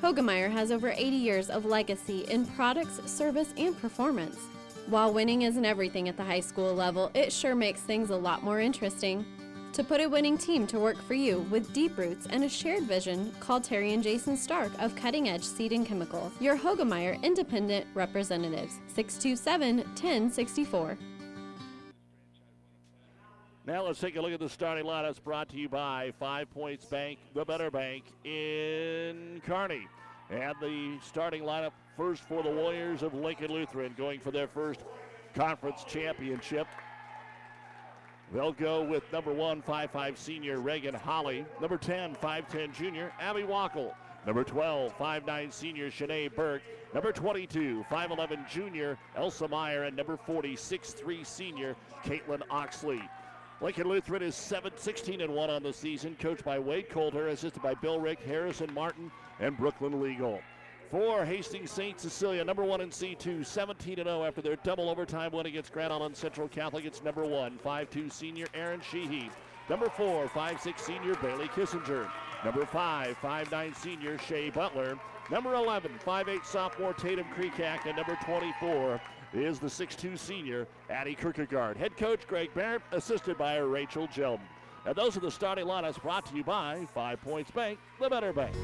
Hoegemeyer 0.00 0.48
has 0.52 0.70
over 0.70 0.90
80 0.90 1.16
years 1.16 1.50
of 1.50 1.64
legacy 1.64 2.26
in 2.30 2.46
products, 2.46 3.00
service, 3.10 3.52
and 3.56 3.76
performance. 3.76 4.38
While 4.86 5.12
winning 5.12 5.42
isn't 5.42 5.64
everything 5.64 6.08
at 6.08 6.16
the 6.16 6.22
high 6.22 6.38
school 6.38 6.72
level, 6.72 7.10
it 7.14 7.32
sure 7.32 7.56
makes 7.56 7.80
things 7.80 8.10
a 8.10 8.16
lot 8.16 8.44
more 8.44 8.60
interesting. 8.60 9.26
To 9.74 9.82
put 9.82 10.00
a 10.00 10.06
winning 10.06 10.38
team 10.38 10.68
to 10.68 10.78
work 10.78 11.02
for 11.02 11.14
you 11.14 11.40
with 11.50 11.72
deep 11.72 11.98
roots 11.98 12.28
and 12.30 12.44
a 12.44 12.48
shared 12.48 12.84
vision, 12.84 13.34
call 13.40 13.60
Terry 13.60 13.92
and 13.92 14.04
Jason 14.04 14.36
Stark 14.36 14.70
of 14.80 14.94
Cutting 14.94 15.28
Edge 15.28 15.42
Seed 15.42 15.72
and 15.72 15.84
Chemical, 15.84 16.30
your 16.38 16.56
Hoegemeyer 16.56 17.20
Independent 17.24 17.84
Representatives, 17.92 18.78
627 18.86 19.78
1064. 19.78 20.96
Now 23.66 23.82
let's 23.82 23.98
take 23.98 24.14
a 24.14 24.20
look 24.20 24.32
at 24.32 24.38
the 24.38 24.48
starting 24.48 24.84
lineups 24.84 25.20
brought 25.24 25.48
to 25.48 25.56
you 25.56 25.68
by 25.68 26.12
Five 26.20 26.48
Points 26.52 26.84
Bank, 26.84 27.18
the 27.34 27.44
better 27.44 27.68
bank 27.68 28.04
in 28.22 29.42
Kearney. 29.44 29.88
And 30.30 30.54
the 30.60 31.00
starting 31.02 31.42
lineup 31.42 31.72
first 31.96 32.22
for 32.28 32.44
the 32.44 32.50
Warriors 32.50 33.02
of 33.02 33.12
Lincoln 33.12 33.50
Lutheran 33.50 33.92
going 33.98 34.20
for 34.20 34.30
their 34.30 34.46
first 34.46 34.82
conference 35.34 35.82
championship. 35.82 36.68
They'll 38.34 38.52
go 38.52 38.82
with 38.82 39.04
number 39.12 39.32
one, 39.32 39.62
5'5 39.62 40.18
senior 40.18 40.58
Reagan 40.58 40.92
Holly. 40.92 41.46
Number 41.60 41.78
10, 41.78 42.16
5'10 42.16 42.74
junior 42.74 43.12
Abby 43.20 43.42
Wackel. 43.42 43.94
Number 44.26 44.42
12, 44.42 44.92
5'9 44.98 45.52
senior 45.52 45.88
Shanae 45.88 46.34
Burke. 46.34 46.62
Number 46.92 47.12
22, 47.12 47.86
5'11 47.88 48.50
junior 48.50 48.98
Elsa 49.14 49.46
Meyer. 49.46 49.84
And 49.84 49.96
number 49.96 50.16
40, 50.16 50.56
6'3 50.56 51.24
senior 51.24 51.76
Caitlin 52.04 52.42
Oxley. 52.50 53.00
Lincoln 53.60 53.88
Lutheran 53.88 54.22
is 54.22 54.34
7 54.34 54.72
16 54.74 55.20
and 55.20 55.32
1 55.32 55.50
on 55.50 55.62
the 55.62 55.72
season, 55.72 56.16
coached 56.18 56.44
by 56.44 56.58
Wade 56.58 56.88
Coulter, 56.88 57.28
assisted 57.28 57.62
by 57.62 57.74
Bill 57.74 58.00
Rick, 58.00 58.18
Harrison 58.18 58.74
Martin, 58.74 59.12
and 59.38 59.56
Brooklyn 59.56 60.02
Legal. 60.02 60.40
For 60.94 61.24
Hastings 61.24 61.72
St. 61.72 61.98
Cecilia, 61.98 62.44
number 62.44 62.62
one 62.62 62.80
in 62.80 62.90
C2, 62.90 63.44
17 63.44 63.96
0 63.96 64.22
after 64.22 64.40
their 64.40 64.54
double 64.62 64.88
overtime 64.88 65.32
win 65.32 65.46
against 65.46 65.72
Grand 65.72 65.92
Island 65.92 66.16
Central 66.16 66.46
Catholic. 66.46 66.84
It's 66.84 67.02
number 67.02 67.24
one, 67.24 67.58
5'2 67.64 68.12
senior 68.12 68.46
Aaron 68.54 68.80
Sheehy. 68.80 69.28
Number 69.68 69.88
four, 69.88 70.28
5'6 70.28 70.78
senior 70.78 71.16
Bailey 71.16 71.48
Kissinger. 71.48 72.08
Number 72.44 72.64
five, 72.64 73.16
5'9 73.20 73.74
senior 73.74 74.18
Shea 74.18 74.50
Butler. 74.50 74.96
Number 75.32 75.54
11, 75.54 75.98
5 75.98 76.28
8 76.28 76.46
sophomore 76.46 76.94
Tatum 76.94 77.26
Creekak. 77.36 77.86
And 77.86 77.96
number 77.96 78.16
24 78.24 79.00
is 79.32 79.58
the 79.58 79.68
6 79.68 79.96
2 79.96 80.16
senior 80.16 80.68
Addie 80.90 81.16
Kierkegaard. 81.16 81.76
Head 81.76 81.96
coach 81.96 82.24
Greg 82.28 82.54
Barrett, 82.54 82.82
assisted 82.92 83.36
by 83.36 83.56
Rachel 83.56 84.06
Jelden. 84.06 84.46
And 84.86 84.94
those 84.94 85.16
are 85.16 85.20
the 85.20 85.30
starting 85.30 85.66
lineups 85.66 86.02
brought 86.02 86.26
to 86.26 86.36
you 86.36 86.44
by 86.44 86.86
Five 86.94 87.20
Points 87.22 87.50
Bank, 87.50 87.78
the 88.00 88.10
better 88.10 88.32
bank. 88.34 88.54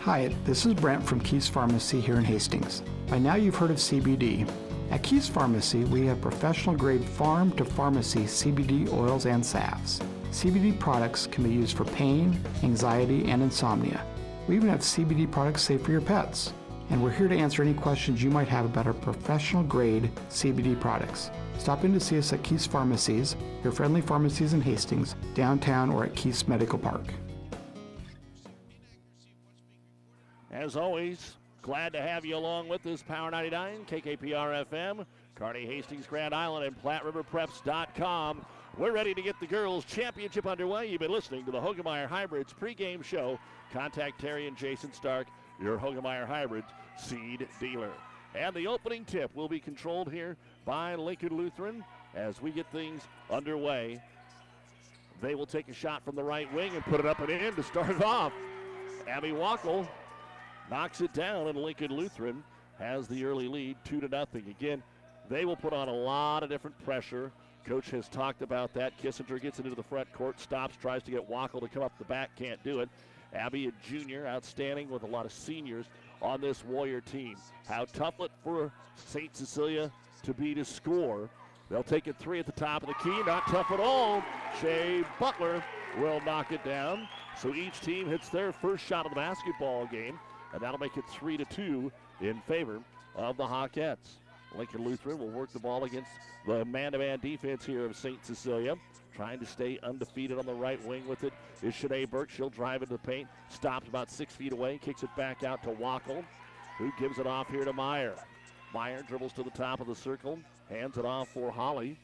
Hi, 0.00 0.34
this 0.44 0.66
is 0.66 0.74
Brent 0.74 1.02
from 1.06 1.20
Keith's 1.20 1.46
Pharmacy 1.46 2.00
here 2.00 2.16
in 2.16 2.24
Hastings. 2.24 2.82
By 3.08 3.18
now 3.18 3.36
you've 3.36 3.54
heard 3.54 3.70
of 3.70 3.76
CBD. 3.76 4.50
At 4.90 5.04
Keith's 5.04 5.28
Pharmacy, 5.28 5.84
we 5.84 6.06
have 6.06 6.20
professional 6.20 6.74
grade 6.74 7.04
farm 7.04 7.52
to 7.52 7.64
pharmacy 7.64 8.24
CBD 8.24 8.92
oils 8.92 9.26
and 9.26 9.46
salves. 9.46 10.00
CBD 10.32 10.76
products 10.76 11.28
can 11.28 11.44
be 11.44 11.50
used 11.50 11.76
for 11.76 11.84
pain, 11.84 12.40
anxiety, 12.64 13.30
and 13.30 13.40
insomnia. 13.40 14.04
We 14.48 14.56
even 14.56 14.70
have 14.70 14.80
CBD 14.80 15.30
products 15.30 15.62
safe 15.62 15.82
for 15.82 15.92
your 15.92 16.00
pets. 16.00 16.52
And 16.90 17.00
we're 17.00 17.10
here 17.10 17.28
to 17.28 17.36
answer 17.36 17.62
any 17.62 17.72
questions 17.72 18.22
you 18.22 18.30
might 18.30 18.48
have 18.48 18.64
about 18.64 18.86
our 18.86 18.92
professional 18.92 19.62
grade 19.62 20.10
CBD 20.28 20.78
products. 20.78 21.30
Stop 21.56 21.84
in 21.84 21.92
to 21.92 22.00
see 22.00 22.18
us 22.18 22.32
at 22.32 22.42
Keith's 22.42 22.66
Pharmacies, 22.66 23.36
your 23.62 23.72
friendly 23.72 24.00
pharmacies 24.00 24.54
in 24.54 24.60
Hastings, 24.60 25.14
downtown, 25.34 25.90
or 25.90 26.04
at 26.04 26.16
Keith's 26.16 26.48
Medical 26.48 26.78
Park. 26.78 27.04
As 30.50 30.76
always, 30.76 31.36
glad 31.62 31.92
to 31.92 32.02
have 32.02 32.24
you 32.24 32.36
along 32.36 32.68
with 32.68 32.84
us. 32.86 33.02
Power 33.02 33.30
99, 33.30 33.84
KKPR 33.88 34.66
FM, 34.66 35.06
Kearney 35.36 35.66
Hastings, 35.66 36.08
Grand 36.08 36.34
Island, 36.34 36.66
and 36.66 36.82
PlatteRiverPreps.com. 36.82 38.44
We're 38.76 38.92
ready 38.92 39.14
to 39.14 39.22
get 39.22 39.38
the 39.38 39.46
girls' 39.46 39.84
championship 39.84 40.46
underway. 40.46 40.88
You've 40.88 41.00
been 41.00 41.12
listening 41.12 41.44
to 41.44 41.50
the 41.50 41.60
Hoegemeyer 41.60 42.06
Hybrids 42.06 42.52
pregame 42.52 43.04
show. 43.04 43.38
Contact 43.72 44.20
Terry 44.20 44.48
and 44.48 44.56
Jason 44.56 44.92
Stark, 44.92 45.28
your 45.60 45.78
Hoegemeyer 45.78 46.26
Hybrid 46.26 46.64
seed 46.98 47.46
dealer. 47.58 47.92
And 48.34 48.54
the 48.54 48.66
opening 48.66 49.04
tip 49.04 49.34
will 49.34 49.48
be 49.48 49.60
controlled 49.60 50.10
here 50.10 50.36
by 50.64 50.94
Lincoln 50.94 51.36
Lutheran 51.36 51.84
as 52.14 52.40
we 52.40 52.50
get 52.50 52.66
things 52.70 53.02
underway. 53.30 54.00
They 55.20 55.34
will 55.34 55.46
take 55.46 55.68
a 55.68 55.74
shot 55.74 56.04
from 56.04 56.16
the 56.16 56.22
right 56.22 56.52
wing 56.54 56.74
and 56.74 56.84
put 56.84 57.00
it 57.00 57.06
up 57.06 57.18
and 57.20 57.30
in 57.30 57.54
to 57.54 57.62
start 57.62 57.90
it 57.90 58.02
off. 58.02 58.32
Abby 59.06 59.30
Wackel 59.30 59.86
knocks 60.70 61.00
it 61.00 61.12
down, 61.12 61.48
and 61.48 61.58
Lincoln 61.58 61.94
Lutheran 61.94 62.42
has 62.78 63.08
the 63.08 63.24
early 63.24 63.48
lead, 63.48 63.76
two 63.84 64.00
to 64.00 64.08
nothing. 64.08 64.44
Again, 64.48 64.82
they 65.28 65.44
will 65.44 65.56
put 65.56 65.72
on 65.72 65.88
a 65.88 65.92
lot 65.92 66.42
of 66.42 66.48
different 66.48 66.78
pressure. 66.84 67.32
Coach 67.66 67.90
has 67.90 68.08
talked 68.08 68.40
about 68.40 68.72
that. 68.74 68.96
Kissinger 69.02 69.40
gets 69.40 69.58
it 69.58 69.66
into 69.66 69.76
the 69.76 69.82
front 69.82 70.10
court, 70.12 70.40
stops, 70.40 70.76
tries 70.80 71.02
to 71.02 71.10
get 71.10 71.28
Wackel 71.28 71.60
to 71.60 71.68
come 71.68 71.82
up 71.82 71.96
the 71.98 72.04
back, 72.04 72.34
can't 72.36 72.62
do 72.64 72.80
it. 72.80 72.88
Abby, 73.34 73.68
a 73.68 73.72
junior, 73.86 74.26
outstanding 74.26 74.90
with 74.90 75.02
a 75.02 75.06
lot 75.06 75.24
of 75.24 75.32
seniors 75.32 75.86
on 76.20 76.40
this 76.40 76.64
Warrior 76.64 77.00
team. 77.00 77.36
How 77.66 77.84
tough 77.84 78.20
it 78.20 78.30
for 78.42 78.72
St. 78.96 79.34
Cecilia 79.36 79.90
to 80.22 80.34
be 80.34 80.54
to 80.54 80.64
score. 80.64 81.28
They'll 81.70 81.82
take 81.82 82.08
it 82.08 82.16
three 82.18 82.40
at 82.40 82.46
the 82.46 82.52
top 82.52 82.82
of 82.82 82.88
the 82.88 82.94
key. 82.94 83.22
Not 83.24 83.46
tough 83.46 83.70
at 83.70 83.78
all. 83.78 84.22
Shea 84.60 85.04
Butler 85.20 85.62
will 85.98 86.20
knock 86.22 86.52
it 86.52 86.64
down. 86.64 87.08
So 87.38 87.54
each 87.54 87.80
team 87.80 88.08
hits 88.08 88.28
their 88.28 88.52
first 88.52 88.84
shot 88.84 89.06
of 89.06 89.12
the 89.12 89.16
basketball 89.16 89.86
game, 89.86 90.18
and 90.52 90.60
that'll 90.60 90.80
make 90.80 90.96
it 90.96 91.04
three 91.08 91.36
to 91.36 91.44
two 91.44 91.92
in 92.20 92.40
favor 92.42 92.80
of 93.14 93.36
the 93.36 93.44
Hawkettes. 93.44 94.18
Lincoln 94.56 94.84
Lutheran 94.84 95.18
will 95.18 95.28
work 95.28 95.52
the 95.52 95.58
ball 95.58 95.84
against 95.84 96.10
the 96.46 96.64
man 96.64 96.92
to 96.92 96.98
man 96.98 97.18
defense 97.20 97.64
here 97.64 97.84
of 97.84 97.96
St. 97.96 98.24
Cecilia. 98.24 98.76
Trying 99.14 99.38
to 99.40 99.46
stay 99.46 99.78
undefeated 99.82 100.38
on 100.38 100.46
the 100.46 100.54
right 100.54 100.82
wing 100.86 101.06
with 101.06 101.24
it 101.24 101.32
is 101.62 101.74
Shanae 101.74 102.08
Burke. 102.08 102.30
She'll 102.30 102.48
drive 102.48 102.82
into 102.82 102.94
the 102.94 102.98
paint, 102.98 103.28
stops 103.48 103.88
about 103.88 104.10
six 104.10 104.34
feet 104.34 104.52
away, 104.52 104.78
kicks 104.78 105.02
it 105.02 105.10
back 105.16 105.42
out 105.42 105.62
to 105.64 105.70
Wackel, 105.70 106.24
who 106.78 106.92
gives 106.98 107.18
it 107.18 107.26
off 107.26 107.48
here 107.48 107.64
to 107.64 107.72
Meyer. 107.72 108.14
Meyer 108.72 109.02
dribbles 109.02 109.32
to 109.34 109.42
the 109.42 109.50
top 109.50 109.80
of 109.80 109.86
the 109.86 109.96
circle, 109.96 110.38
hands 110.68 110.96
it 110.96 111.04
off 111.04 111.28
for 111.28 111.50
Holly, 111.50 111.98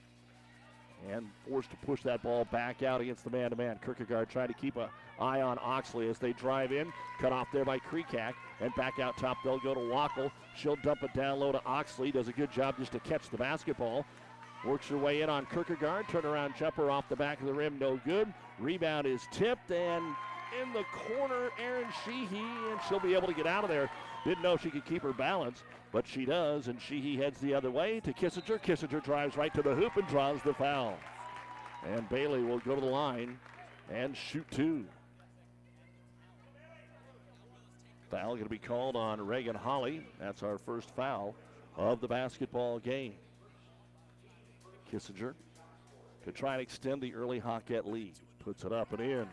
and 1.10 1.28
forced 1.48 1.70
to 1.70 1.76
push 1.78 2.02
that 2.02 2.22
ball 2.22 2.44
back 2.46 2.82
out 2.82 3.00
against 3.00 3.24
the 3.24 3.30
man 3.30 3.50
to 3.50 3.56
man. 3.56 3.78
Kierkegaard 3.84 4.28
trying 4.28 4.48
to 4.48 4.54
keep 4.54 4.76
an 4.76 4.88
eye 5.20 5.40
on 5.40 5.58
Oxley 5.62 6.08
as 6.08 6.18
they 6.18 6.32
drive 6.32 6.72
in, 6.72 6.92
cut 7.20 7.32
off 7.32 7.48
there 7.52 7.64
by 7.64 7.78
Kreekak, 7.78 8.34
and 8.60 8.74
back 8.74 8.98
out 8.98 9.16
top. 9.16 9.38
They'll 9.44 9.58
go 9.58 9.74
to 9.74 9.80
Wackel. 9.80 10.30
She'll 10.56 10.76
dump 10.76 11.02
it 11.02 11.12
down 11.14 11.38
low 11.38 11.52
to 11.52 11.62
Oxley. 11.64 12.10
Does 12.10 12.28
a 12.28 12.32
good 12.32 12.50
job 12.50 12.76
just 12.78 12.92
to 12.92 13.00
catch 13.00 13.28
the 13.30 13.36
basketball. 13.36 14.04
Works 14.64 14.88
her 14.88 14.98
way 14.98 15.22
in 15.22 15.30
on 15.30 15.46
Kierkegaard. 15.46 16.06
Turnaround 16.06 16.56
jumper 16.56 16.90
off 16.90 17.08
the 17.08 17.16
back 17.16 17.40
of 17.40 17.46
the 17.46 17.54
rim, 17.54 17.78
no 17.78 18.00
good. 18.04 18.32
Rebound 18.58 19.06
is 19.06 19.22
tipped, 19.30 19.70
and 19.70 20.04
in 20.62 20.72
the 20.72 20.84
corner, 20.92 21.50
Aaron 21.62 21.88
Sheehy, 22.04 22.38
and 22.38 22.80
she'll 22.88 23.00
be 23.00 23.14
able 23.14 23.28
to 23.28 23.34
get 23.34 23.46
out 23.46 23.64
of 23.64 23.70
there. 23.70 23.90
Didn't 24.24 24.42
know 24.42 24.56
she 24.56 24.70
could 24.70 24.84
keep 24.84 25.02
her 25.02 25.12
balance, 25.12 25.62
but 25.96 26.06
she 26.06 26.26
does, 26.26 26.68
and 26.68 26.78
Sheehy 26.78 27.16
heads 27.16 27.40
the 27.40 27.54
other 27.54 27.70
way 27.70 28.00
to 28.00 28.12
Kissinger. 28.12 28.60
Kissinger 28.60 29.02
drives 29.02 29.34
right 29.34 29.54
to 29.54 29.62
the 29.62 29.74
hoop 29.74 29.96
and 29.96 30.06
draws 30.08 30.42
the 30.42 30.52
foul. 30.52 30.94
And 31.88 32.06
Bailey 32.10 32.42
will 32.42 32.58
go 32.58 32.74
to 32.74 32.80
the 32.82 32.86
line 32.86 33.38
and 33.90 34.14
shoot 34.14 34.44
two. 34.50 34.84
Foul 38.10 38.32
going 38.32 38.44
to 38.44 38.50
be 38.50 38.58
called 38.58 38.94
on 38.94 39.26
Reagan 39.26 39.54
Holly. 39.54 40.06
That's 40.20 40.42
our 40.42 40.58
first 40.58 40.94
foul 40.94 41.34
of 41.78 42.02
the 42.02 42.08
basketball 42.08 42.78
game. 42.78 43.14
Kissinger 44.92 45.32
to 46.26 46.30
try 46.30 46.52
and 46.52 46.60
extend 46.60 47.00
the 47.00 47.14
early 47.14 47.40
Hawkette 47.40 47.86
lead. 47.86 48.12
Puts 48.40 48.64
it 48.64 48.72
up 48.72 48.92
and 48.92 49.00
in. 49.00 49.26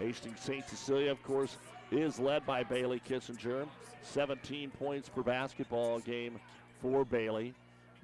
Hastings 0.00 0.40
St. 0.40 0.68
Cecilia, 0.68 1.12
of 1.12 1.22
course, 1.22 1.56
is 1.90 2.18
led 2.18 2.46
by 2.46 2.62
Bailey 2.62 3.00
Kissinger. 3.08 3.66
17 4.02 4.70
points 4.70 5.08
per 5.08 5.22
basketball 5.22 6.00
game 6.00 6.40
for 6.80 7.04
Bailey. 7.04 7.54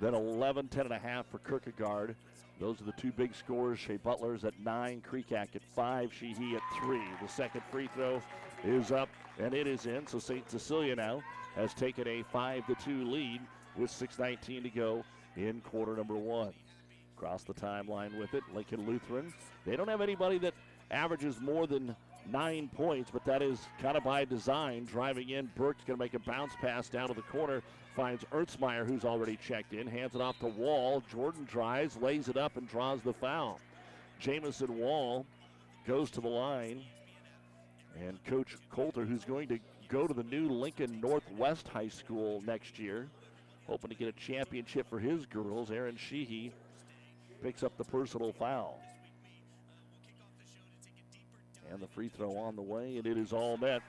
Then 0.01 0.15
11, 0.15 0.69
10 0.69 0.85
and 0.87 0.95
a 0.95 0.99
half 0.99 1.27
for 1.27 1.39
Kierkegaard. 1.39 2.15
Those 2.61 2.81
are 2.81 2.85
the 2.85 2.93
two 2.93 3.13
big 3.13 3.35
scores. 3.35 3.79
Shea 3.79 3.97
Butler's 3.99 4.45
at 4.45 4.59
nine, 4.61 5.03
Kreekak 5.09 5.55
at 5.55 5.63
five, 5.75 6.13
Sheehy 6.13 6.57
at 6.57 6.63
three. 6.81 7.05
The 7.21 7.29
second 7.29 7.63
free 7.71 7.89
throw 7.95 8.23
is 8.65 8.93
up 8.93 9.09
and 9.39 9.55
it 9.55 9.67
is 9.67 9.87
in. 9.87 10.07
So 10.07 10.19
St. 10.19 10.51
Cecilia 10.51 10.97
now 10.97 11.23
has 11.55 11.75
taken 11.75 12.09
a 12.09 12.23
five 12.23 12.67
to 12.67 12.75
two 12.77 13.05
lead 13.05 13.41
with 13.77 13.91
6.19 13.91 14.63
to 14.63 14.71
go 14.71 15.05
in 15.37 15.61
quarter 15.61 15.97
number 15.97 16.15
one. 16.15 16.53
Across 17.17 17.45
the 17.45 17.55
timeline 17.55 18.19
with 18.19 18.35
it, 18.35 18.43
Lincoln 18.55 18.87
Lutheran. 18.87 19.33
They 19.65 19.77
don't 19.77 19.89
have 19.89 20.01
anybody 20.01 20.39
that 20.39 20.55
averages 20.91 21.41
more 21.41 21.67
than 21.67 21.97
nine 22.31 22.69
points, 22.75 23.11
but 23.13 23.25
that 23.25 23.43
is 23.43 23.61
kind 23.81 23.97
of 23.97 24.05
by 24.05 24.25
design. 24.25 24.85
Driving 24.85 25.31
in, 25.31 25.51
Burke's 25.57 25.85
going 25.85 25.99
to 25.99 26.05
make 26.05 26.15
a 26.15 26.19
bounce 26.21 26.53
pass 26.61 26.89
down 26.89 27.09
to 27.09 27.15
the 27.15 27.23
corner, 27.23 27.63
finds 27.95 28.25
Ertzmeyer, 28.33 28.87
who's 28.87 29.05
already 29.05 29.37
checked 29.37 29.73
in, 29.73 29.87
hands 29.87 30.15
it 30.15 30.21
off 30.21 30.39
to 30.41 30.47
Wall. 30.47 31.03
Jordan 31.11 31.47
drives, 31.51 31.97
lays 31.97 32.29
it 32.29 32.37
up, 32.37 32.57
and 32.57 32.69
draws 32.69 33.01
the 33.03 33.13
foul. 33.13 33.61
Jamison 34.19 34.79
Wall 34.79 35.27
goes 35.87 36.11
to 36.13 36.21
the 36.21 36.29
line, 36.29 36.83
and 38.07 38.23
Coach 38.25 38.57
Coulter, 38.71 39.05
who's 39.05 39.25
going 39.25 39.49
to 39.49 39.59
go 39.89 40.07
to 40.07 40.15
the 40.15 40.25
new 40.25 40.49
Lincoln 40.49 41.01
Northwest 41.01 41.69
High 41.69 41.89
School 41.89 42.43
next 42.47 42.79
year, 42.79 43.09
hoping 43.67 43.91
to 43.91 43.97
get 43.97 44.09
a 44.09 44.13
championship 44.13 44.89
for 44.89 44.99
his 44.99 45.27
girls. 45.27 45.71
Aaron 45.71 45.97
Sheehy 45.97 46.53
picks 47.43 47.63
up 47.63 47.77
the 47.77 47.85
personal 47.85 48.33
foul. 48.33 48.81
And 51.73 51.81
the 51.81 51.87
free 51.87 52.09
throw 52.09 52.37
on 52.37 52.57
the 52.57 52.63
way, 52.63 52.97
and 52.97 53.07
it 53.07 53.17
is 53.17 53.33
all 53.33 53.57
net. 53.59 53.83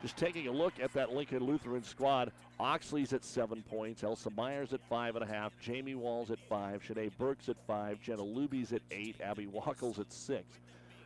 Just 0.00 0.16
taking 0.16 0.46
a 0.46 0.52
look 0.52 0.74
at 0.80 0.92
that 0.92 1.12
Lincoln 1.12 1.42
Lutheran 1.42 1.82
squad, 1.82 2.30
Oxley's 2.60 3.12
at 3.12 3.24
seven 3.24 3.64
points, 3.68 4.04
Elsa 4.04 4.30
Myers 4.30 4.72
at 4.72 4.80
five 4.88 5.16
and 5.16 5.24
a 5.24 5.26
half, 5.26 5.52
Jamie 5.60 5.96
Walls 5.96 6.30
at 6.30 6.38
five, 6.48 6.82
Shanae 6.82 7.10
Burks 7.18 7.48
at 7.48 7.56
five, 7.66 8.00
Jenna 8.00 8.22
Luby's 8.22 8.72
at 8.72 8.82
eight, 8.92 9.16
Abby 9.20 9.46
Wackles 9.46 9.98
at 9.98 10.12
six. 10.12 10.44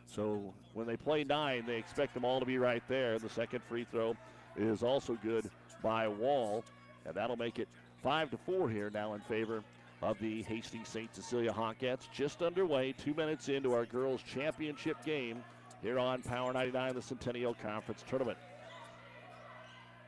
So 0.05 0.53
when 0.73 0.85
they 0.85 0.95
play 0.95 1.23
nine, 1.23 1.65
they 1.65 1.77
expect 1.77 2.13
them 2.13 2.23
all 2.23 2.39
to 2.39 2.45
be 2.45 2.59
right 2.59 2.83
there. 2.87 3.17
The 3.17 3.29
second 3.29 3.63
free 3.63 3.85
throw 3.89 4.15
is 4.55 4.83
also 4.83 5.17
good 5.23 5.49
by 5.81 6.07
Wall, 6.07 6.63
and 7.05 7.15
that'll 7.15 7.35
make 7.35 7.57
it 7.57 7.67
five 8.03 8.29
to 8.29 8.37
four 8.37 8.69
here 8.69 8.91
now 8.93 9.15
in 9.15 9.21
favor 9.21 9.63
of 10.03 10.19
the 10.19 10.43
Hastings 10.43 10.89
St. 10.89 11.15
Cecilia 11.15 11.51
Hawkettes. 11.51 12.11
Just 12.11 12.43
underway, 12.43 12.91
two 12.91 13.13
minutes 13.13 13.49
into 13.49 13.73
our 13.73 13.85
girls' 13.85 14.21
championship 14.21 15.03
game 15.03 15.43
here 15.83 15.99
on 15.99 16.21
Power 16.21 16.53
99, 16.53 16.95
the 16.95 17.01
Centennial 17.01 17.53
Conference 17.53 18.03
Tournament. 18.09 18.37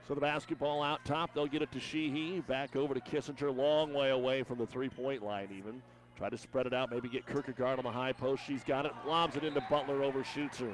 So 0.07 0.15
the 0.15 0.21
basketball 0.21 0.81
out 0.81 1.03
top, 1.03 1.33
they'll 1.33 1.47
get 1.47 1.61
it 1.61 1.71
to 1.73 1.79
Sheehy. 1.79 2.39
Back 2.41 2.75
over 2.75 2.93
to 2.93 2.99
Kissinger, 3.01 3.55
long 3.55 3.93
way 3.93 4.11
away 4.11 4.43
from 4.43 4.57
the 4.57 4.65
three 4.65 4.89
point 4.89 5.23
line, 5.23 5.49
even. 5.55 5.81
Try 6.15 6.29
to 6.29 6.37
spread 6.37 6.65
it 6.65 6.73
out, 6.73 6.91
maybe 6.91 7.09
get 7.09 7.25
Kierkegaard 7.25 7.77
on 7.77 7.83
the 7.83 7.91
high 7.91 8.13
post. 8.13 8.43
She's 8.47 8.63
got 8.63 8.85
it, 8.85 8.93
lobs 9.05 9.35
it 9.35 9.43
into 9.43 9.61
Butler, 9.69 10.01
overshoots 10.01 10.59
her. 10.59 10.71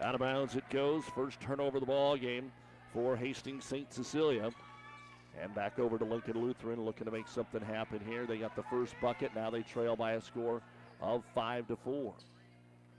Out 0.00 0.14
of 0.14 0.20
bounds 0.20 0.56
it 0.56 0.68
goes. 0.70 1.04
First 1.14 1.40
turnover 1.40 1.76
of 1.76 1.82
the 1.82 1.86
ball 1.86 2.16
game 2.16 2.50
for 2.94 3.16
Hastings 3.16 3.64
St. 3.64 3.92
Cecilia. 3.92 4.50
And 5.42 5.54
back 5.54 5.78
over 5.78 5.98
to 5.98 6.04
Lincoln 6.04 6.40
Lutheran, 6.40 6.84
looking 6.84 7.04
to 7.04 7.10
make 7.10 7.28
something 7.28 7.60
happen 7.60 8.00
here. 8.06 8.24
They 8.24 8.38
got 8.38 8.56
the 8.56 8.62
first 8.64 8.94
bucket. 9.02 9.34
Now 9.34 9.50
they 9.50 9.62
trail 9.62 9.96
by 9.96 10.12
a 10.12 10.20
score 10.20 10.62
of 11.02 11.22
five 11.34 11.68
to 11.68 11.76
four. 11.76 12.14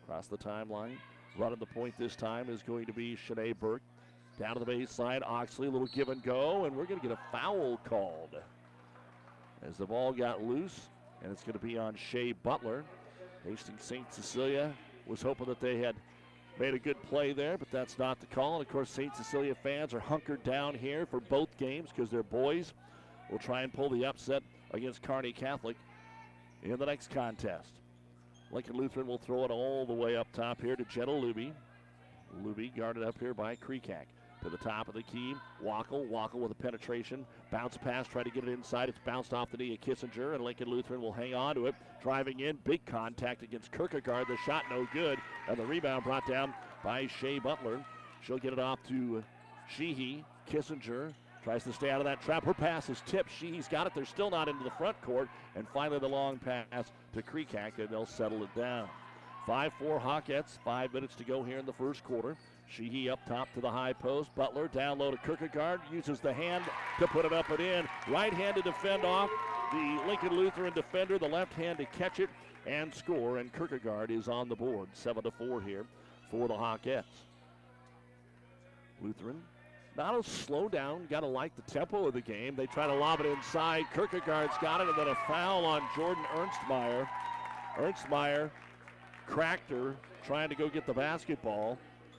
Across 0.10 0.26
the 0.26 0.38
timeline, 0.38 0.98
running 1.38 1.60
the 1.60 1.68
point 1.68 1.94
this 2.00 2.16
time 2.16 2.50
is 2.50 2.64
going 2.64 2.88
to 2.88 2.94
be 2.94 3.16
Shanae 3.16 3.54
Burke. 3.60 3.84
Down 4.40 4.56
to 4.56 4.66
the 4.66 4.72
baseline, 4.72 5.22
Oxley, 5.24 5.68
a 5.68 5.70
little 5.70 5.86
give 5.86 6.10
and 6.10 6.24
go, 6.24 6.66
and 6.66 6.76
we're 6.76 6.86
going 6.86 7.00
to 7.00 7.08
get 7.08 7.16
a 7.16 7.32
foul 7.32 7.80
called 7.88 8.36
as 9.62 9.78
the 9.78 9.86
ball 9.86 10.12
got 10.12 10.44
loose, 10.44 10.90
and 11.22 11.32
it's 11.32 11.44
going 11.44 11.54
to 11.54 11.64
be 11.64 11.78
on 11.78 11.94
Shea 11.94 12.32
Butler. 12.32 12.84
Hastings 13.48 13.84
St. 13.84 14.12
Cecilia 14.12 14.74
was 15.06 15.22
hoping 15.22 15.46
that 15.46 15.60
they 15.60 15.78
had 15.78 15.96
made 16.60 16.74
a 16.74 16.80
good 16.80 17.00
play 17.04 17.32
there, 17.32 17.60
but 17.60 17.70
that's 17.70 18.00
not 18.00 18.20
the 18.20 18.26
call. 18.26 18.56
And 18.56 18.66
of 18.66 18.72
course, 18.74 18.90
St. 18.90 19.16
Cecilia 19.16 19.54
fans 19.54 19.94
are 19.94 20.00
hunkered 20.00 20.44
down 20.44 20.74
here 20.74 21.06
for 21.06 21.20
both 21.20 21.56
games 21.60 21.90
because 21.96 22.10
their 22.10 22.24
boys 22.24 22.74
will 23.30 23.38
try 23.38 23.62
and 23.62 23.72
pull 23.72 23.92
the 23.92 24.06
upset 24.06 24.42
against 24.72 25.04
Kearney 25.04 25.34
Catholic 25.34 25.78
in 26.64 26.76
the 26.80 26.86
next 26.88 27.12
contest. 27.12 27.74
Lincoln 28.52 28.78
Lutheran 28.78 29.08
will 29.08 29.18
throw 29.18 29.46
it 29.46 29.52
all 29.52 29.86
the 29.86 29.94
way 29.94 30.16
up 30.16 30.32
top 30.32 30.62
here 30.62 30.76
to 30.76 30.84
Jenna 30.86 31.12
Luby. 31.12 31.52
Luby 32.44 32.76
guarded 32.76 33.04
up 33.04 33.20
here 33.20 33.34
by 33.34 33.56
Kreekak. 33.56 34.06
To 34.44 34.50
the 34.50 34.58
top 34.58 34.88
of 34.88 34.94
the 34.94 35.04
key, 35.04 35.36
Wackel. 35.62 36.10
Wackel 36.10 36.36
with 36.36 36.52
a 36.52 36.56
penetration. 36.56 37.26
Bounce 37.52 37.78
pass, 37.78 38.08
try 38.08 38.24
to 38.24 38.30
get 38.30 38.46
it 38.46 38.50
inside. 38.50 38.88
It's 38.88 38.98
bounced 39.06 39.34
off 39.34 39.52
the 39.52 39.58
knee 39.58 39.74
of 39.74 39.82
Kissinger, 39.82 40.34
and 40.34 40.44
Lincoln 40.44 40.70
Lutheran 40.70 41.02
will 41.02 41.12
hang 41.12 41.36
on 41.36 41.56
to 41.56 41.66
it. 41.66 41.76
Driving 42.02 42.40
in, 42.40 42.58
big 42.64 42.86
contact 42.86 43.44
against 43.44 43.72
Kierkegaard. 43.74 44.28
The 44.30 44.38
shot 44.46 44.64
no 44.70 44.88
good, 44.94 45.20
and 45.50 45.58
the 45.58 45.66
rebound 45.66 46.06
brought 46.06 46.26
down 46.26 46.54
by 46.86 47.08
Shea 47.08 47.40
Butler. 47.40 47.84
She'll 48.22 48.38
get 48.38 48.54
it 48.54 48.60
off 48.60 48.80
to 48.88 49.24
Sheehy. 49.68 50.24
Kissinger 50.50 51.14
tries 51.44 51.64
to 51.64 51.74
stay 51.74 51.90
out 51.90 52.02
of 52.02 52.06
that 52.06 52.22
trap. 52.22 52.44
Her 52.44 52.54
pass 52.54 52.90
is 52.90 53.02
tipped. 53.06 53.32
Sheehy's 53.32 53.68
got 53.68 53.88
it. 53.88 53.94
They're 53.96 54.06
still 54.06 54.30
not 54.30 54.48
into 54.48 54.64
the 54.64 54.72
front 54.72 55.02
court. 55.02 55.30
And 55.56 55.68
finally, 55.74 56.00
the 56.00 56.08
long 56.08 56.38
pass 56.38 56.92
to 57.14 57.22
Kreekak, 57.22 57.78
and 57.78 57.90
they'll 57.90 58.06
settle 58.06 58.44
it 58.44 58.54
down. 58.56 58.90
5 59.46 59.74
4 59.80 60.00
Hawkettes. 60.00 60.60
Five 60.64 60.94
minutes 60.94 61.16
to 61.16 61.24
go 61.24 61.44
here 61.44 61.58
in 61.58 61.66
the 61.66 61.74
first 61.74 62.04
quarter. 62.04 62.36
Sheehy 62.68 63.10
up 63.10 63.20
top 63.28 63.52
to 63.56 63.62
the 63.62 63.72
high 63.72 63.94
post. 63.94 64.34
Butler 64.36 64.68
down 64.68 65.00
low 65.00 65.12
to 65.12 65.18
Kierkegaard. 65.18 65.82
Uses 65.92 66.20
the 66.20 66.32
hand 66.32 66.64
to 67.00 67.08
put 67.08 67.26
it 67.26 67.34
up 67.34 67.50
and 67.50 67.60
in. 67.60 67.88
Right 68.08 68.34
hand 68.34 68.58
to 68.58 68.62
defend 68.62 69.04
off 69.06 69.30
the 69.72 70.02
Lincoln 70.06 70.38
Lutheran 70.38 70.74
defender. 70.74 71.18
The 71.18 71.28
left 71.28 71.54
hand 71.54 71.80
to 71.80 71.86
catch 71.86 72.20
it 72.20 72.30
and 72.68 72.94
score. 72.94 73.40
And 73.40 73.52
Kierkegaard 73.52 74.12
is 74.12 74.28
on 74.28 74.50
the 74.50 74.56
board. 74.56 74.90
7 74.94 75.24
to 75.24 75.32
4 75.32 75.62
here 75.62 75.86
for 76.30 76.48
the 76.48 76.54
Hawkettes. 76.54 77.06
Lutheran 79.02 79.42
a 80.00 80.24
slow 80.24 80.70
down. 80.70 81.06
Got 81.10 81.22
to 81.22 81.28
like 81.28 81.56
the 81.56 81.72
tempo 81.72 82.08
of 82.08 82.14
the 82.14 82.22
game. 82.22 82.56
They 82.56 82.68
try 82.68 82.88
to 82.88 82.94
lob 82.94 83.20
it 83.20 83.26
inside. 83.26 83.86
Kierkegaard's 83.94 84.58
got 84.62 84.82
it, 84.82 84.88
and 84.88 84.98
then 84.98 85.08
a 85.08 85.16
foul 85.28 85.66
on 85.66 85.82
Jordan 85.96 86.24
Ernstmeyer. 86.36 87.08
Ernstmeyer 87.78 88.50
cracked 89.28 89.70
her 89.70 89.96
trying 90.26 90.50
to 90.50 90.56
go 90.56 90.70
get 90.70 90.86
the 90.86 90.94
basketball. 90.94 91.78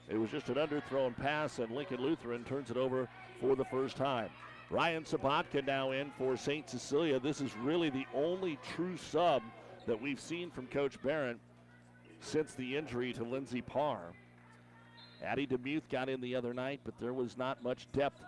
It 0.09 0.17
was 0.17 0.29
just 0.29 0.49
an 0.49 0.55
underthrown 0.55 1.15
pass, 1.17 1.59
and 1.59 1.71
Lincoln 1.71 2.01
Lutheran 2.01 2.43
turns 2.43 2.69
it 2.69 2.77
over 2.77 3.07
for 3.39 3.55
the 3.55 3.65
first 3.65 3.97
time. 3.97 4.29
Ryan 4.69 5.03
Sabatka 5.03 5.65
now 5.65 5.91
in 5.91 6.11
for 6.17 6.37
St. 6.37 6.69
Cecilia. 6.69 7.19
This 7.19 7.41
is 7.41 7.55
really 7.57 7.89
the 7.89 8.05
only 8.13 8.57
true 8.75 8.95
sub 8.95 9.41
that 9.85 10.01
we've 10.01 10.19
seen 10.19 10.49
from 10.49 10.67
Coach 10.67 11.01
Barron 11.01 11.39
since 12.19 12.53
the 12.53 12.77
injury 12.77 13.11
to 13.13 13.23
Lindsey 13.23 13.61
Parr. 13.61 14.13
Addie 15.23 15.47
DeMuth 15.47 15.83
got 15.89 16.09
in 16.09 16.19
the 16.21 16.35
other 16.35 16.53
night, 16.53 16.81
but 16.83 16.97
there 16.99 17.13
was 17.13 17.37
not 17.37 17.63
much 17.63 17.87
depth 17.91 18.23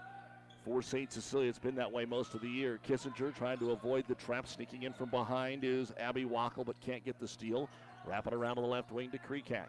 for 0.63 0.81
St. 0.81 1.11
Cecilia. 1.11 1.49
It's 1.49 1.59
been 1.59 1.75
that 1.75 1.91
way 1.91 2.05
most 2.05 2.33
of 2.33 2.41
the 2.41 2.49
year. 2.49 2.79
Kissinger 2.87 3.35
trying 3.35 3.57
to 3.59 3.71
avoid 3.71 4.05
the 4.07 4.15
trap. 4.15 4.47
Sneaking 4.47 4.83
in 4.83 4.93
from 4.93 5.09
behind 5.09 5.63
is 5.63 5.91
Abby 5.99 6.25
Wackel, 6.25 6.65
but 6.65 6.79
can't 6.81 7.03
get 7.03 7.19
the 7.19 7.27
steal. 7.27 7.69
Wrap 8.05 8.27
it 8.27 8.33
around 8.33 8.55
to 8.55 8.61
the 8.61 8.67
left 8.67 8.91
wing 8.91 9.09
to 9.11 9.17
Kreekak. 9.17 9.67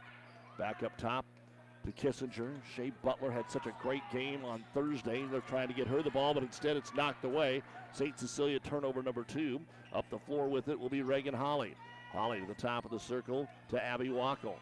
Back 0.59 0.83
up 0.83 0.97
top 0.97 1.25
to 1.85 1.93
Kissinger. 1.93 2.51
Shea 2.75 2.93
Butler 3.03 3.31
had 3.31 3.51
such 3.51 3.67
a 3.67 3.75
great 3.81 4.03
game 4.13 4.45
on 4.45 4.65
Thursday. 4.75 5.25
They're 5.31 5.41
trying 5.41 5.69
to 5.69 5.75
get 5.75 5.87
her 5.89 6.03
the 6.03 6.11
ball, 6.11 6.35
but 6.35 6.43
instead 6.43 6.77
it's 6.77 6.95
knocked 6.95 7.25
away. 7.25 7.63
St. 7.93 8.19
Cecilia 8.19 8.59
turnover 8.61 9.03
number 9.03 9.25
two. 9.25 9.61
Up 9.93 10.09
the 10.11 10.19
floor 10.19 10.49
with 10.49 10.69
it 10.69 10.79
will 10.79 10.89
be 10.89 11.03
Reagan 11.03 11.35
Holly. 11.35 11.75
Holly 12.13 12.41
to 12.41 12.47
the 12.47 12.55
top 12.55 12.85
of 12.85 12.91
the 12.91 13.01
circle 13.01 13.49
to 13.71 13.83
Abby 13.83 14.09
Wackel. 14.09 14.55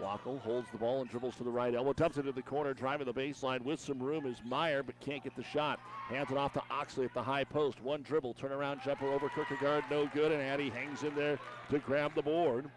Wackel 0.00 0.40
holds 0.40 0.70
the 0.70 0.78
ball 0.78 1.00
and 1.00 1.10
dribbles 1.10 1.36
to 1.36 1.44
the 1.44 1.50
right 1.50 1.74
elbow, 1.74 1.92
dumps 1.92 2.18
it 2.18 2.22
to 2.22 2.32
the 2.32 2.42
corner, 2.42 2.72
driving 2.72 3.06
the 3.06 3.12
baseline 3.12 3.62
with 3.62 3.80
some 3.80 3.98
room 3.98 4.26
is 4.26 4.38
Meyer, 4.44 4.82
but 4.82 4.98
can't 5.00 5.24
get 5.24 5.34
the 5.34 5.42
shot. 5.42 5.80
Hands 6.08 6.30
it 6.30 6.36
off 6.36 6.52
to 6.54 6.62
Oxley 6.70 7.04
at 7.04 7.14
the 7.14 7.22
high 7.22 7.44
post. 7.44 7.82
One 7.82 8.02
dribble, 8.02 8.34
turnaround 8.34 8.82
jumper 8.84 9.08
over 9.08 9.28
Kierkegaard, 9.28 9.84
no 9.90 10.06
good, 10.14 10.32
and 10.32 10.40
Addy 10.40 10.70
hangs 10.70 11.02
in 11.02 11.14
there 11.14 11.38
to 11.70 11.78
grab 11.80 12.14
the 12.14 12.22
board. 12.22 12.70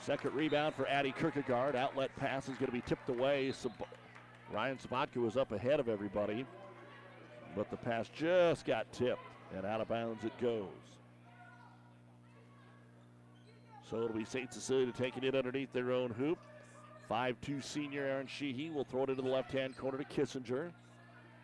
Second 0.00 0.34
rebound 0.34 0.74
for 0.74 0.86
Addie 0.88 1.14
Kierkegaard. 1.18 1.76
Outlet 1.76 2.10
pass 2.16 2.48
is 2.48 2.56
going 2.56 2.66
to 2.66 2.72
be 2.72 2.82
tipped 2.82 3.08
away. 3.08 3.52
Ryan 4.52 4.78
Sabatka 4.78 5.16
was 5.16 5.36
up 5.36 5.52
ahead 5.52 5.80
of 5.80 5.88
everybody, 5.88 6.44
but 7.56 7.70
the 7.70 7.76
pass 7.76 8.08
just 8.08 8.64
got 8.64 8.90
tipped, 8.92 9.22
and 9.56 9.64
out 9.64 9.80
of 9.80 9.88
bounds 9.88 10.24
it 10.24 10.36
goes. 10.40 10.68
So 13.92 13.98
it'll 13.98 14.16
be 14.16 14.24
St. 14.24 14.50
Cecilia 14.50 14.90
taking 14.90 15.22
it 15.22 15.34
underneath 15.34 15.70
their 15.74 15.92
own 15.92 16.12
hoop. 16.12 16.38
5-2 17.10 17.62
senior 17.62 18.04
Aaron 18.04 18.26
Sheehy 18.26 18.70
will 18.70 18.84
throw 18.84 19.02
it 19.04 19.10
into 19.10 19.20
the 19.20 19.28
left 19.28 19.52
hand 19.52 19.76
corner 19.76 19.98
to 19.98 20.04
Kissinger. 20.04 20.70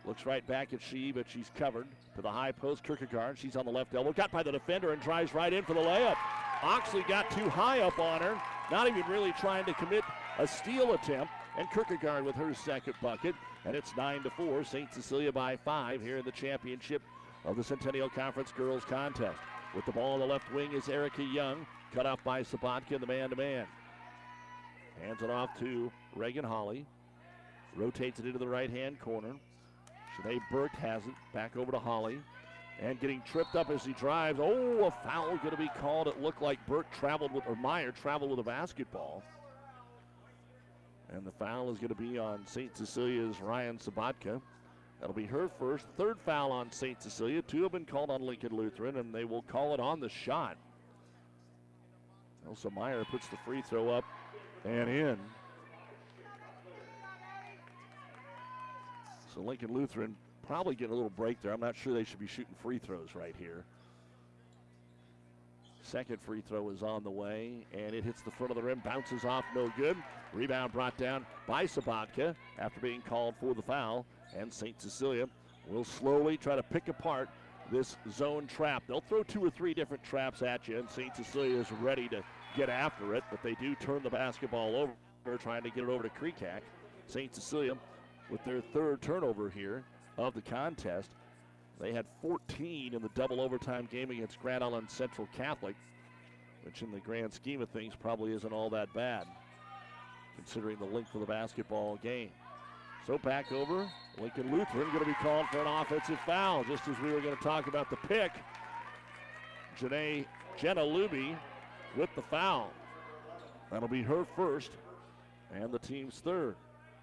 Looks 0.06 0.24
right 0.24 0.46
back 0.46 0.72
at 0.72 0.80
Sheehy, 0.80 1.12
but 1.12 1.26
she's 1.28 1.50
covered 1.58 1.86
to 2.16 2.22
the 2.22 2.30
high 2.30 2.52
post. 2.52 2.82
Kierkegaard, 2.84 3.36
she's 3.36 3.54
on 3.54 3.66
the 3.66 3.70
left 3.70 3.94
elbow. 3.94 4.14
Got 4.14 4.32
by 4.32 4.42
the 4.42 4.50
defender 4.50 4.94
and 4.94 5.02
drives 5.02 5.34
right 5.34 5.52
in 5.52 5.62
for 5.62 5.74
the 5.74 5.80
layup. 5.80 6.16
Oxley 6.62 7.04
got 7.06 7.30
too 7.30 7.50
high 7.50 7.80
up 7.80 7.98
on 7.98 8.22
her, 8.22 8.40
not 8.70 8.88
even 8.88 9.02
really 9.10 9.32
trying 9.32 9.66
to 9.66 9.74
commit 9.74 10.02
a 10.38 10.46
steal 10.46 10.94
attempt. 10.94 11.30
And 11.58 11.70
Kierkegaard 11.70 12.24
with 12.24 12.36
her 12.36 12.54
second 12.54 12.94
bucket. 13.02 13.34
And 13.66 13.76
it's 13.76 13.94
9 13.94 14.22
to 14.22 14.30
4. 14.30 14.64
St. 14.64 14.94
Cecilia 14.94 15.32
by 15.32 15.56
5 15.56 16.00
here 16.00 16.16
in 16.16 16.24
the 16.24 16.32
championship 16.32 17.02
of 17.44 17.56
the 17.56 17.64
Centennial 17.64 18.08
Conference 18.08 18.52
Girls 18.56 18.84
Contest. 18.86 19.38
With 19.74 19.84
the 19.84 19.92
ball 19.92 20.14
on 20.14 20.20
the 20.20 20.26
left 20.26 20.50
wing 20.54 20.72
is 20.72 20.88
Erica 20.88 21.22
Young. 21.22 21.66
Cut 21.94 22.06
off 22.06 22.22
by 22.22 22.42
Sabatka 22.42 23.00
the 23.00 23.06
man 23.06 23.30
to 23.30 23.36
man. 23.36 23.66
Hands 25.02 25.22
it 25.22 25.30
off 25.30 25.50
to 25.60 25.90
Reagan 26.14 26.44
Holly. 26.44 26.84
Rotates 27.76 28.18
it 28.18 28.26
into 28.26 28.38
the 28.38 28.48
right 28.48 28.70
hand 28.70 29.00
corner. 29.00 29.34
Shanae 30.16 30.40
Burke 30.50 30.74
has 30.76 31.04
it. 31.06 31.14
Back 31.32 31.56
over 31.56 31.72
to 31.72 31.78
Holly. 31.78 32.18
And 32.80 33.00
getting 33.00 33.22
tripped 33.22 33.56
up 33.56 33.70
as 33.70 33.84
he 33.84 33.92
drives. 33.94 34.38
Oh, 34.40 34.84
a 34.84 35.08
foul 35.08 35.36
going 35.38 35.50
to 35.50 35.56
be 35.56 35.70
called. 35.80 36.08
It 36.08 36.20
looked 36.20 36.42
like 36.42 36.64
Burke 36.66 36.90
traveled 36.92 37.32
with, 37.32 37.44
or 37.48 37.56
Meyer 37.56 37.90
traveled 37.90 38.30
with 38.30 38.40
a 38.40 38.44
basketball. 38.44 39.22
And 41.12 41.24
the 41.24 41.32
foul 41.32 41.70
is 41.70 41.78
going 41.78 41.88
to 41.88 41.94
be 41.94 42.18
on 42.18 42.46
St. 42.46 42.76
Cecilia's 42.76 43.40
Ryan 43.40 43.78
Sabatka. 43.78 44.40
That'll 45.00 45.14
be 45.14 45.26
her 45.26 45.48
first. 45.58 45.86
Third 45.96 46.18
foul 46.20 46.52
on 46.52 46.70
St. 46.70 47.00
Cecilia. 47.00 47.42
Two 47.42 47.62
have 47.62 47.72
been 47.72 47.84
called 47.84 48.10
on 48.10 48.22
Lincoln 48.22 48.54
Lutheran, 48.54 48.96
and 48.96 49.14
they 49.14 49.24
will 49.24 49.42
call 49.42 49.74
it 49.74 49.80
on 49.80 50.00
the 50.00 50.08
shot. 50.08 50.56
Elsa 52.48 52.70
Meyer 52.70 53.04
puts 53.04 53.26
the 53.28 53.36
free 53.44 53.60
throw 53.60 53.90
up 53.90 54.04
and 54.64 54.88
in. 54.88 55.18
So 59.34 59.40
Lincoln 59.40 59.72
Lutheran 59.72 60.16
probably 60.46 60.74
getting 60.74 60.92
a 60.92 60.96
little 60.96 61.10
break 61.10 61.42
there. 61.42 61.52
I'm 61.52 61.60
not 61.60 61.76
sure 61.76 61.92
they 61.92 62.04
should 62.04 62.18
be 62.18 62.26
shooting 62.26 62.54
free 62.62 62.78
throws 62.78 63.14
right 63.14 63.34
here. 63.38 63.64
Second 65.82 66.20
free 66.20 66.40
throw 66.40 66.70
is 66.70 66.82
on 66.82 67.02
the 67.02 67.10
way, 67.10 67.66
and 67.72 67.94
it 67.94 68.04
hits 68.04 68.22
the 68.22 68.30
front 68.30 68.50
of 68.50 68.56
the 68.56 68.62
rim, 68.62 68.82
bounces 68.84 69.24
off, 69.24 69.44
no 69.54 69.72
good. 69.76 69.96
Rebound 70.34 70.72
brought 70.72 70.96
down 70.98 71.24
by 71.46 71.64
Sabatka 71.64 72.34
after 72.58 72.80
being 72.80 73.00
called 73.02 73.34
for 73.40 73.54
the 73.54 73.62
foul, 73.62 74.04
and 74.36 74.52
St. 74.52 74.78
Cecilia 74.80 75.26
will 75.66 75.84
slowly 75.84 76.36
try 76.36 76.56
to 76.56 76.62
pick 76.62 76.88
apart 76.88 77.28
this 77.70 77.96
zone 78.10 78.46
trap. 78.46 78.82
They'll 78.86 79.00
throw 79.00 79.22
two 79.22 79.44
or 79.44 79.50
three 79.50 79.72
different 79.72 80.02
traps 80.02 80.42
at 80.42 80.68
you, 80.68 80.78
and 80.78 80.90
St. 80.90 81.14
Cecilia 81.14 81.58
is 81.58 81.70
ready 81.72 82.08
to 82.08 82.22
get 82.56 82.68
after 82.68 83.14
it, 83.14 83.24
but 83.30 83.42
they 83.42 83.54
do 83.54 83.74
turn 83.74 84.02
the 84.02 84.10
basketball 84.10 84.76
over, 84.76 85.38
trying 85.38 85.62
to 85.62 85.70
get 85.70 85.84
it 85.84 85.90
over 85.90 86.02
to 86.02 86.08
Kreekak. 86.10 86.60
St. 87.06 87.34
Cecilia 87.34 87.74
with 88.30 88.44
their 88.44 88.60
third 88.60 89.00
turnover 89.00 89.48
here 89.48 89.84
of 90.16 90.34
the 90.34 90.42
contest. 90.42 91.10
They 91.80 91.92
had 91.92 92.06
14 92.22 92.94
in 92.94 93.02
the 93.02 93.08
double 93.14 93.40
overtime 93.40 93.88
game 93.90 94.10
against 94.10 94.40
Grand 94.40 94.64
Island 94.64 94.90
Central 94.90 95.28
Catholic, 95.36 95.76
which 96.64 96.82
in 96.82 96.90
the 96.90 96.98
grand 96.98 97.32
scheme 97.32 97.62
of 97.62 97.68
things 97.70 97.94
probably 97.94 98.32
isn't 98.32 98.52
all 98.52 98.68
that 98.70 98.92
bad, 98.92 99.26
considering 100.36 100.76
the 100.78 100.84
length 100.84 101.14
of 101.14 101.20
the 101.20 101.26
basketball 101.26 101.96
game. 102.02 102.30
So 103.06 103.16
back 103.16 103.52
over, 103.52 103.88
Lincoln 104.20 104.50
Lutheran 104.50 104.88
going 104.88 104.98
to 104.98 105.06
be 105.06 105.14
called 105.14 105.46
for 105.50 105.60
an 105.60 105.66
offensive 105.66 106.18
foul, 106.26 106.64
just 106.64 106.86
as 106.88 106.98
we 107.00 107.12
were 107.12 107.20
going 107.20 107.36
to 107.36 107.42
talk 107.42 107.66
about 107.66 107.88
the 107.88 107.96
pick. 107.96 108.32
Janae 109.80 110.26
Jenna 110.58 110.82
Luby 110.82 111.36
with 111.96 112.10
the 112.14 112.22
foul. 112.22 112.70
That'll 113.70 113.88
be 113.88 114.02
her 114.02 114.24
first 114.36 114.70
and 115.54 115.72
the 115.72 115.78
team's 115.78 116.20
third. 116.20 116.56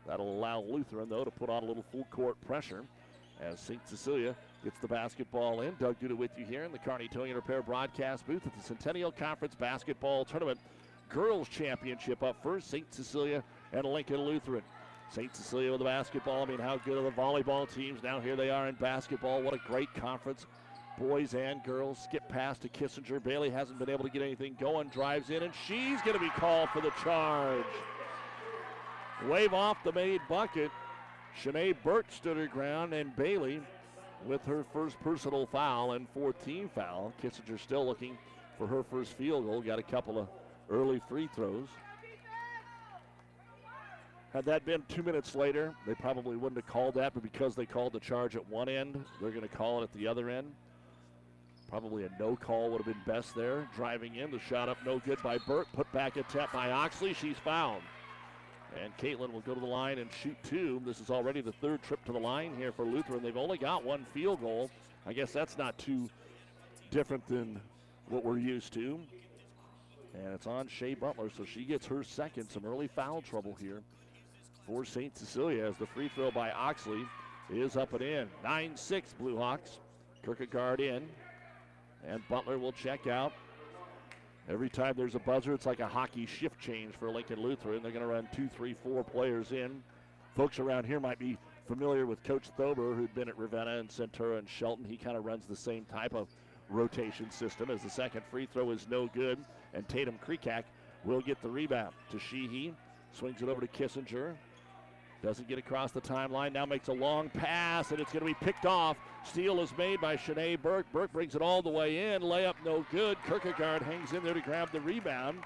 That'll 0.08 0.38
allow 0.38 0.62
Lutheran, 0.62 1.10
though, 1.10 1.24
to 1.24 1.32
put 1.32 1.50
on 1.50 1.64
a 1.64 1.66
little 1.66 1.84
full 1.92 2.06
court 2.12 2.40
pressure 2.46 2.84
as 3.42 3.60
St. 3.60 3.86
Cecilia 3.88 4.36
gets 4.64 4.80
the 4.80 4.88
basketball 4.88 5.62
in. 5.62 5.76
Doug 5.80 6.00
Duda 6.00 6.16
with 6.16 6.32
you 6.38 6.46
here 6.46 6.64
in 6.64 6.72
the 6.72 6.78
Kearney 6.78 7.08
Towing 7.08 7.34
Repair 7.34 7.62
broadcast 7.62 8.26
booth 8.28 8.46
at 8.46 8.56
the 8.56 8.64
Centennial 8.64 9.12
Conference 9.12 9.56
Basketball 9.56 10.26
Tournament 10.26 10.60
Girls 11.10 11.50
Championship 11.50 12.24
up 12.24 12.42
first. 12.42 12.70
St. 12.70 12.92
Cecilia 12.94 13.44
and 13.74 13.86
Lincoln 13.86 14.22
Lutheran. 14.22 14.64
St. 15.12 15.36
Cecilia 15.36 15.72
with 15.72 15.80
the 15.80 15.86
basketball. 15.86 16.44
I 16.44 16.46
mean, 16.46 16.60
how 16.60 16.78
good 16.78 16.98
are 16.98 17.04
the 17.04 17.12
volleyball 17.12 17.72
teams? 17.72 18.02
Now 18.02 18.20
here 18.20 18.36
they 18.36 18.50
are 18.50 18.68
in 18.68 18.76
basketball. 18.76 19.42
What 19.42 19.54
a 19.54 19.60
great 19.68 19.94
conference. 19.94 20.46
Boys 20.98 21.34
and 21.34 21.62
girls 21.64 22.00
skip 22.02 22.28
past 22.30 22.62
to 22.62 22.70
Kissinger. 22.70 23.22
Bailey 23.22 23.50
hasn't 23.50 23.80
been 23.80 23.90
able 23.90 24.06
to 24.06 24.10
get 24.10 24.22
anything 24.22 24.56
going. 24.60 24.88
Drives 24.88 25.30
in, 25.30 25.44
and 25.44 25.54
she's 25.68 26.02
going 26.02 26.14
to 26.14 26.24
be 26.24 26.30
called 26.30 26.70
for 26.70 26.82
the 26.82 26.92
charge. 27.04 27.66
Wave 29.28 29.54
off 29.54 29.84
the 29.84 29.92
made 29.92 30.22
bucket. 30.30 30.72
Shanae 31.42 31.76
Burt 31.84 32.12
stood 32.12 32.38
her 32.38 32.48
ground, 32.48 32.94
and 32.94 33.14
Bailey 33.16 33.62
with 34.26 34.44
her 34.46 34.66
first 34.72 34.98
personal 35.02 35.46
foul 35.46 35.94
and 35.94 36.08
fourth 36.14 36.44
team 36.46 36.70
foul. 36.74 37.12
Kissinger 37.22 37.60
still 37.60 37.86
looking 37.86 38.18
for 38.58 38.66
her 38.66 38.84
first 38.84 39.14
field 39.14 39.46
goal. 39.46 39.62
Got 39.62 39.80
a 39.80 39.84
couple 39.84 40.18
of 40.18 40.28
early 40.70 41.02
free 41.10 41.30
throws. 41.36 41.68
Had 44.32 44.46
that 44.46 44.66
been 44.66 44.84
two 44.90 45.04
minutes 45.04 45.36
later, 45.36 45.74
they 45.86 45.94
probably 45.96 46.36
wouldn't 46.36 46.62
have 46.62 46.68
called 46.68 46.96
that, 46.96 47.14
but 47.14 47.24
because 47.24 47.56
they 47.56 47.66
called 47.66 47.94
the 47.94 48.00
charge 48.00 48.36
at 48.36 48.46
one 48.50 48.68
end, 48.68 49.04
they're 49.22 49.30
going 49.30 49.48
to 49.48 49.56
call 49.56 49.82
it 49.82 49.84
at 49.84 49.94
the 49.94 50.08
other 50.08 50.30
end. 50.30 50.52
Probably 51.70 52.06
a 52.06 52.10
no 52.20 52.36
call 52.36 52.70
would 52.70 52.84
have 52.84 52.86
been 52.86 53.14
best 53.14 53.36
there. 53.36 53.68
Driving 53.76 54.16
in, 54.16 54.32
the 54.32 54.40
shot 54.40 54.70
up 54.70 54.78
no 54.86 55.00
good 55.00 55.22
by 55.24 55.38
Burt. 55.40 55.68
Put 55.74 55.92
back 55.92 56.16
a 56.18 56.24
tap 56.24 56.54
by 56.54 56.72
Oxley. 56.72 57.14
She's 57.14 57.38
fouled. 57.38 57.82
And 58.82 58.96
Caitlin 58.98 59.32
will 59.32 59.42
go 59.42 59.54
to 59.54 59.60
the 59.60 59.66
line 59.66 60.00
and 60.00 60.10
shoot 60.12 60.38
two. 60.44 60.82
This 60.86 61.00
is 61.00 61.10
already 61.10 61.42
the 61.42 61.52
third 61.54 61.82
trip 61.82 62.04
to 62.06 62.12
the 62.12 62.20
line 62.20 62.56
here 62.58 62.72
for 62.72 62.86
Lutheran. 62.86 63.24
They've 63.24 63.38
only 63.38 63.58
got 63.58 63.84
one 63.84 64.06
field 64.14 64.42
goal. 64.42 64.70
I 65.06 65.14
guess 65.14 65.32
that's 65.32 65.58
not 65.58 65.78
too 65.78 66.10
different 66.92 67.26
than 67.28 67.60
what 68.10 68.24
we're 68.24 68.38
used 68.38 68.74
to. 68.74 69.00
And 70.14 70.34
it's 70.34 70.48
on 70.48 70.68
Shea 70.68 70.94
Butler, 70.94 71.30
so 71.36 71.46
she 71.46 71.64
gets 71.64 71.86
her 71.88 72.04
second. 72.04 72.50
Some 72.50 72.66
early 72.66 72.88
foul 72.88 73.22
trouble 73.22 73.56
here 73.60 73.82
for 74.66 74.86
St. 74.86 75.16
Cecilia 75.18 75.66
as 75.66 75.78
the 75.78 75.86
free 75.88 76.10
throw 76.10 76.32
by 76.32 76.52
Oxley 76.52 77.06
is 77.50 77.78
up 77.78 77.94
and 77.94 78.02
in. 78.02 78.30
9 78.44 78.76
6 78.76 79.14
Blue 79.20 79.38
Hawks. 79.38 79.80
Kierkegaard 80.24 80.82
in. 80.82 81.08
And 82.08 82.22
Butler 82.30 82.58
will 82.58 82.72
check 82.72 83.08
out. 83.08 83.34
Every 84.48 84.70
time 84.70 84.94
there's 84.96 85.16
a 85.16 85.20
buzzer, 85.20 85.54
it's 85.54 85.66
like 85.66 85.80
a 85.80 85.88
hockey 85.88 86.28
shift 86.28 86.60
change 86.60 86.94
for 86.96 87.10
Lincoln 87.10 87.42
Lutheran. 87.42 87.82
They're 87.82 87.92
going 87.92 88.04
to 88.04 88.12
run 88.12 88.28
two, 88.34 88.48
three, 88.48 88.76
four 88.84 89.04
players 89.04 89.52
in. 89.52 89.82
Folks 90.36 90.60
around 90.60 90.86
here 90.86 91.00
might 91.00 91.18
be 91.18 91.38
familiar 91.68 92.06
with 92.06 92.24
Coach 92.24 92.50
Thober, 92.58 92.96
who'd 92.96 93.14
been 93.16 93.28
at 93.28 93.38
Ravenna 93.38 93.78
and 93.80 93.90
Centura 93.90 94.38
and 94.38 94.48
Shelton. 94.48 94.86
He 94.86 94.98
kind 94.98 95.18
of 95.18 95.26
runs 95.26 95.46
the 95.46 95.56
same 95.56 95.86
type 95.86 96.14
of 96.14 96.28
rotation 96.70 97.32
system 97.32 97.72
as 97.72 97.82
the 97.82 97.90
second 97.90 98.22
free 98.30 98.46
throw 98.46 98.70
is 98.70 98.88
no 98.90 99.08
good. 99.08 99.40
And 99.74 99.88
Tatum 99.88 100.20
Kreekak 100.26 100.64
will 101.04 101.22
get 101.22 101.42
the 101.42 101.50
rebound 101.50 101.94
to 102.12 102.20
Sheehy. 102.20 102.74
Swings 103.14 103.42
it 103.42 103.50
over 103.50 103.62
to 103.62 103.68
Kissinger. 103.68 104.36
Doesn't 105.24 105.48
get 105.48 105.58
across 105.58 105.92
the 105.92 106.02
timeline. 106.02 106.54
Now 106.54 106.66
makes 106.66 106.88
a 106.88 106.94
long 106.94 107.30
pass, 107.30 107.92
and 107.92 108.00
it's 108.00 108.12
going 108.12 108.22
to 108.22 108.26
be 108.26 108.46
picked 108.46 108.66
off. 108.66 108.98
Steal 109.24 109.60
is 109.62 109.76
made 109.78 110.00
by 110.00 110.16
Shanae 110.16 110.62
Burke. 110.62 110.86
Burke 110.94 111.12
brings 111.12 111.36
it 111.36 111.42
all 111.42 111.62
the 111.64 111.70
way 111.70 112.14
in. 112.14 112.22
Layup 112.22 112.56
no 112.64 112.86
good. 112.92 113.18
Kierkegaard 113.28 113.82
hangs 113.82 114.14
in 114.14 114.24
there 114.24 114.36
to 114.36 114.42
grab 114.42 114.72
the 114.72 114.82
rebound. 114.82 115.40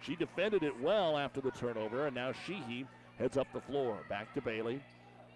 She 0.00 0.14
defended 0.14 0.62
it 0.62 0.78
well 0.80 1.16
after 1.16 1.40
the 1.40 1.50
turnover, 1.50 2.06
and 2.06 2.14
now 2.14 2.32
Sheehy 2.46 2.86
heads 3.18 3.36
up 3.36 3.48
the 3.52 3.60
floor. 3.60 3.98
Back 4.08 4.32
to 4.34 4.40
Bailey. 4.40 4.80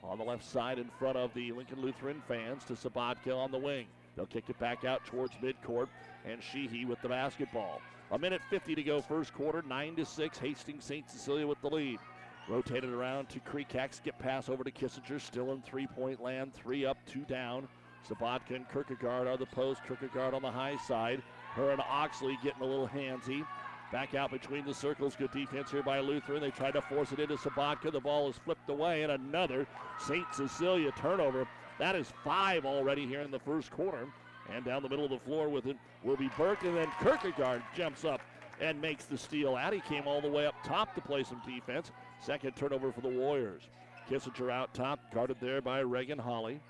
on 0.04 0.18
the 0.18 0.24
left 0.24 0.44
side 0.44 0.78
in 0.78 0.88
front 0.98 1.16
of 1.16 1.34
the 1.34 1.50
Lincoln 1.52 1.80
Lutheran 1.80 2.22
fans 2.28 2.64
to 2.64 2.74
Sabatka 2.74 3.36
on 3.36 3.50
the 3.50 3.58
wing. 3.58 3.86
They'll 4.16 4.26
kick 4.26 4.44
it 4.48 4.58
back 4.58 4.84
out 4.84 5.04
towards 5.06 5.32
midcourt, 5.42 5.88
and 6.24 6.42
Sheehy 6.42 6.84
with 6.84 7.00
the 7.02 7.08
basketball. 7.08 7.80
A 8.10 8.18
minute 8.18 8.40
50 8.48 8.74
to 8.74 8.82
go, 8.82 9.00
first 9.02 9.34
quarter, 9.34 9.62
9 9.62 9.96
to 9.96 10.04
6. 10.04 10.38
Hastings 10.38 10.84
St. 10.84 11.08
Cecilia 11.10 11.46
with 11.46 11.60
the 11.60 11.68
lead. 11.68 11.98
Rotated 12.48 12.90
around 12.90 13.28
to 13.28 13.40
Creekax. 13.40 14.02
Get 14.02 14.18
pass 14.18 14.48
over 14.48 14.64
to 14.64 14.70
Kissinger. 14.70 15.20
Still 15.20 15.52
in 15.52 15.60
three 15.60 15.86
point 15.86 16.22
land. 16.22 16.54
Three 16.54 16.86
up, 16.86 16.96
two 17.06 17.24
down. 17.24 17.68
Sabatka 18.08 18.56
and 18.56 18.68
Kierkegaard 18.70 19.26
are 19.26 19.36
the 19.36 19.46
post. 19.46 19.82
Kierkegaard 19.86 20.32
on 20.32 20.42
the 20.42 20.50
high 20.50 20.76
side. 20.86 21.22
Her 21.54 21.70
and 21.70 21.82
Oxley 21.90 22.38
getting 22.42 22.62
a 22.62 22.66
little 22.66 22.88
handsy. 22.88 23.44
Back 23.92 24.14
out 24.14 24.30
between 24.30 24.64
the 24.64 24.72
circles. 24.72 25.14
Good 25.14 25.30
defense 25.32 25.70
here 25.70 25.82
by 25.82 26.00
Lutheran. 26.00 26.40
They 26.40 26.50
tried 26.50 26.72
to 26.72 26.82
force 26.82 27.12
it 27.12 27.20
into 27.20 27.36
Sabatka. 27.36 27.92
The 27.92 28.00
ball 28.00 28.28
is 28.30 28.36
flipped 28.36 28.68
away, 28.70 29.02
and 29.02 29.12
another 29.12 29.66
St. 29.98 30.26
Cecilia 30.32 30.92
turnover. 30.92 31.46
That 31.78 31.96
is 31.96 32.12
five 32.24 32.64
already 32.64 33.06
here 33.06 33.20
in 33.20 33.30
the 33.30 33.38
first 33.38 33.70
quarter. 33.70 34.06
And 34.50 34.64
down 34.64 34.82
the 34.82 34.88
middle 34.88 35.04
of 35.04 35.10
the 35.10 35.18
floor 35.18 35.48
with 35.48 35.66
it 35.66 35.76
will 36.02 36.16
be 36.16 36.30
Burke, 36.36 36.62
and 36.64 36.76
then 36.76 36.88
Kierkegaard 37.02 37.62
jumps 37.76 38.04
up 38.04 38.20
and 38.60 38.80
makes 38.80 39.04
the 39.04 39.18
steal. 39.18 39.56
Addie 39.56 39.82
came 39.86 40.06
all 40.06 40.20
the 40.20 40.28
way 40.28 40.46
up 40.46 40.54
top 40.64 40.94
to 40.94 41.00
play 41.00 41.22
some 41.22 41.40
defense. 41.46 41.90
Second 42.20 42.56
turnover 42.56 42.92
for 42.92 43.00
the 43.00 43.08
Warriors. 43.08 43.62
Kissinger 44.10 44.50
out 44.50 44.72
top, 44.74 45.00
guarded 45.12 45.36
there 45.40 45.60
by 45.60 45.80
Reagan 45.80 46.18
Holly. 46.18 46.60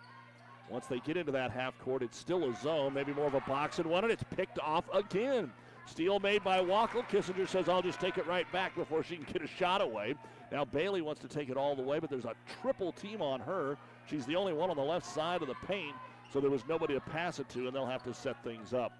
Once 0.69 0.87
they 0.87 0.99
get 1.01 1.17
into 1.17 1.33
that 1.33 1.51
half 1.51 1.79
court, 1.79 2.03
it's 2.03 2.19
still 2.19 2.45
a 2.51 2.55
zone, 2.57 2.93
maybe 2.93 3.13
more 3.15 3.27
of 3.27 3.35
a 3.35 3.41
box 3.41 3.79
and 3.79 3.89
one, 3.89 4.05
and 4.05 4.13
it's 4.13 4.25
picked 4.37 4.59
off 4.59 4.85
again. 4.93 5.51
Steal 5.87 6.21
made 6.21 6.45
by 6.45 6.59
Wackel. 6.59 7.09
Kissinger 7.09 7.49
says, 7.49 7.69
I'll 7.69 7.81
just 7.81 8.01
take 8.01 8.19
it 8.19 8.27
right 8.27 8.51
back 8.53 8.75
before 8.75 9.03
she 9.03 9.17
can 9.17 9.25
get 9.33 9.43
a 9.43 9.47
shot 9.47 9.81
away. 9.81 10.15
Now 10.53 10.65
Bailey 10.65 11.01
wants 11.01 11.21
to 11.23 11.29
take 11.29 11.49
it 11.49 11.57
all 11.57 11.75
the 11.75 11.83
way, 11.83 11.99
but 11.99 12.11
there's 12.11 12.27
a 12.27 12.35
triple 12.61 12.93
team 12.93 13.23
on 13.23 13.41
her. 13.41 13.79
She's 14.09 14.27
the 14.27 14.37
only 14.37 14.53
one 14.53 14.69
on 14.69 14.77
the 14.77 14.83
left 14.83 15.07
side 15.07 15.41
of 15.41 15.49
the 15.49 15.55
paint, 15.67 15.95
so 16.31 16.41
there 16.41 16.51
was 16.51 16.67
nobody 16.69 16.95
to 16.95 17.01
pass 17.01 17.39
it 17.39 17.49
to, 17.51 17.67
and 17.67 17.75
they'll 17.75 17.87
have 17.87 18.03
to 18.03 18.13
set 18.13 18.43
things 18.45 18.75
up. 18.75 18.93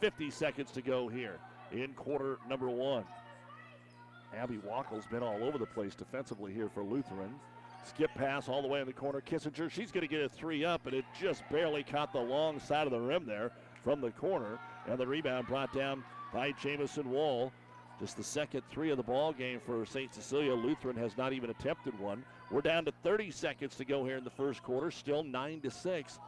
50 0.00 0.30
seconds 0.30 0.70
to 0.72 0.82
go 0.82 1.08
here 1.08 1.38
in 1.72 1.92
quarter 1.94 2.38
number 2.48 2.68
one. 2.68 3.04
Abby 4.36 4.58
Wackel's 4.58 5.06
been 5.06 5.22
all 5.22 5.42
over 5.42 5.58
the 5.58 5.66
place 5.66 5.94
defensively 5.94 6.52
here 6.52 6.68
for 6.68 6.82
Lutheran. 6.82 7.34
Skip 7.84 8.10
pass 8.14 8.48
all 8.48 8.60
the 8.60 8.68
way 8.68 8.80
in 8.80 8.86
the 8.86 8.92
corner. 8.92 9.20
Kissinger, 9.20 9.70
she's 9.70 9.90
going 9.90 10.06
to 10.06 10.08
get 10.08 10.22
a 10.22 10.28
three 10.28 10.64
up, 10.64 10.86
and 10.86 10.94
it 10.94 11.04
just 11.18 11.42
barely 11.50 11.82
caught 11.82 12.12
the 12.12 12.20
long 12.20 12.60
side 12.60 12.86
of 12.86 12.92
the 12.92 13.00
rim 13.00 13.24
there 13.24 13.50
from 13.82 14.00
the 14.00 14.10
corner. 14.10 14.58
And 14.86 14.98
the 14.98 15.06
rebound 15.06 15.46
brought 15.46 15.72
down 15.72 16.04
by 16.32 16.52
Jamison 16.52 17.10
Wall. 17.10 17.52
Just 17.98 18.16
the 18.16 18.24
second 18.24 18.62
three 18.70 18.90
of 18.90 18.96
the 18.96 19.02
ball 19.02 19.32
game 19.32 19.60
for 19.64 19.84
St. 19.84 20.14
Cecilia. 20.14 20.54
Lutheran 20.54 20.96
has 20.96 21.16
not 21.16 21.32
even 21.32 21.50
attempted 21.50 21.98
one. 21.98 22.24
We're 22.50 22.60
down 22.60 22.84
to 22.84 22.92
30 23.02 23.30
seconds 23.30 23.74
to 23.76 23.84
go 23.84 24.04
here 24.04 24.16
in 24.16 24.24
the 24.24 24.30
first 24.30 24.62
quarter. 24.62 24.90
Still 24.90 25.24
nine 25.24 25.60
to 25.62 25.70
six. 25.70 26.18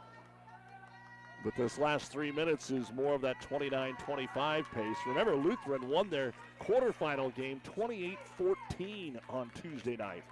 But 1.45 1.55
this 1.57 1.79
last 1.79 2.11
three 2.13 2.33
minutes 2.33 2.71
is 2.71 2.93
more 2.93 3.15
of 3.15 3.23
that 3.23 3.41
29 3.41 3.95
25 3.97 4.67
pace. 4.75 4.97
Remember, 5.07 5.35
Lutheran 5.37 5.89
won 5.89 6.11
their 6.11 6.33
quarterfinal 6.62 7.35
game 7.35 7.61
28 7.64 8.18
14 8.37 9.20
on 9.29 9.51
Tuesday 9.61 9.96
night. 9.96 10.23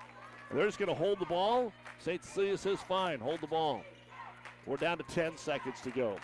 They're 0.53 0.67
just 0.67 0.79
going 0.79 0.89
to 0.89 0.95
hold 0.95 1.19
the 1.19 1.27
ball. 1.27 1.73
St. 1.99 2.23
Cecilia 2.25 2.57
says, 2.57 2.79
fine, 2.81 3.19
hold 3.19 3.41
the 3.41 3.47
ball. 3.47 3.83
We're 4.67 4.77
down 4.77 4.99
to 4.99 5.05
10 5.05 5.37
seconds 5.37 5.81
to 5.83 5.91
go. 5.91 6.17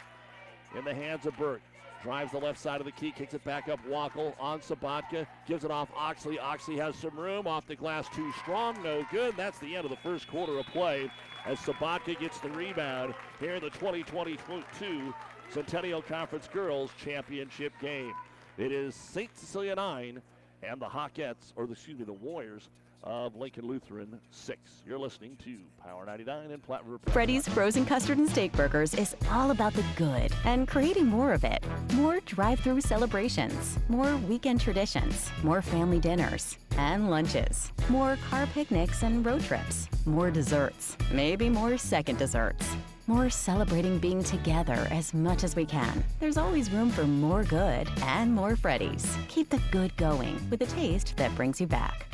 In 0.77 0.85
the 0.85 0.95
hands 0.95 1.27
of 1.27 1.37
Burke. 1.37 1.62
Drives 2.03 2.33
the 2.33 2.38
left 2.38 2.59
side 2.59 2.81
of 2.81 2.85
the 2.85 2.93
key, 2.93 3.12
kicks 3.12 3.33
it 3.33 3.43
back 3.45 3.67
up. 3.69 3.81
Wackel 3.88 4.35
on 4.38 4.61
Sabatka, 4.61 5.27
gives 5.47 5.64
it 5.64 5.71
off 5.71 5.88
Oxley. 5.97 6.38
Oxley 6.38 6.77
has 6.77 6.95
some 6.97 7.19
room 7.19 7.47
off 7.47 7.67
the 7.67 7.75
glass, 7.75 8.07
too 8.14 8.31
strong, 8.43 8.77
no 8.83 9.07
good. 9.11 9.35
That's 9.38 9.59
the 9.59 9.75
end 9.75 9.87
of 9.87 9.90
the 9.90 9.97
first 9.97 10.29
quarter 10.29 10.59
of 10.59 10.67
play 10.67 11.11
as 11.47 11.59
Sabatka 11.61 12.21
gets 12.21 12.38
the 12.40 12.51
rebound 12.51 13.14
here 13.40 13.55
in 13.55 13.62
the 13.62 13.71
2022 13.71 15.14
Centennial 15.49 16.03
Conference 16.03 16.47
Girls 16.47 16.90
Championship 17.03 17.73
game. 17.81 18.12
It 18.57 18.71
is 18.71 18.95
St. 18.95 19.37
Cecilia 19.37 19.75
9 19.75 20.23
and 20.62 20.81
the 20.81 20.87
Hawkettes, 20.87 21.53
or 21.57 21.67
the, 21.67 21.73
excuse 21.73 21.99
me, 21.99 22.05
the 22.05 22.12
Warriors 22.12 22.69
of 23.03 23.35
Lincoln 23.35 23.67
Lutheran 23.67 24.21
6. 24.31 24.59
You're 24.87 24.99
listening 24.99 25.37
to 25.45 25.57
Power 25.83 26.07
99 26.07 26.53
and 26.53 26.62
Platte 26.62 26.85
River. 26.87 27.01
Freddy's 27.11 27.49
Frozen 27.49 27.85
Custard 27.85 28.19
and 28.19 28.31
Steak 28.31 28.53
Burgers 28.53 28.95
is 28.95 29.17
all 29.31 29.51
about 29.51 29.75
the 29.75 29.85
good 29.97 30.33
and 30.45 30.69
creating 30.69 31.07
more 31.07 31.33
of 31.33 31.43
it. 31.43 31.64
More 31.95 32.21
drive 32.21 32.61
through 32.61 32.81
celebrations, 32.81 33.77
more 33.88 34.17
weekend 34.19 34.61
traditions, 34.61 35.31
more 35.43 35.61
family 35.61 35.99
dinners 35.99 36.57
and 36.79 37.11
lunches, 37.11 37.73
more 37.88 38.17
car 38.31 38.47
picnics 38.55 39.03
and 39.03 39.27
road 39.27 39.43
trips, 39.43 39.88
more 40.07 40.31
desserts, 40.31 40.97
maybe 41.12 41.49
more 41.49 41.77
second 41.77 42.19
desserts. 42.19 42.77
More 43.07 43.29
celebrating 43.29 43.99
being 43.99 44.25
together 44.25 44.88
as 44.90 45.12
much 45.12 45.45
as 45.45 45.55
we 45.55 45.67
can. 45.67 46.03
There's 46.21 46.38
always 46.38 46.71
room 46.71 46.88
for 46.88 47.07
more 47.07 47.45
good 47.45 47.87
and 48.01 48.33
more 48.33 48.57
Freddy's. 48.57 49.19
Keep 49.29 49.51
the 49.51 49.61
good 49.71 49.95
going 49.99 50.40
with 50.49 50.62
a 50.62 50.67
taste 50.67 51.14
that 51.19 51.35
brings 51.35 51.61
you 51.61 51.67
back. 51.67 52.13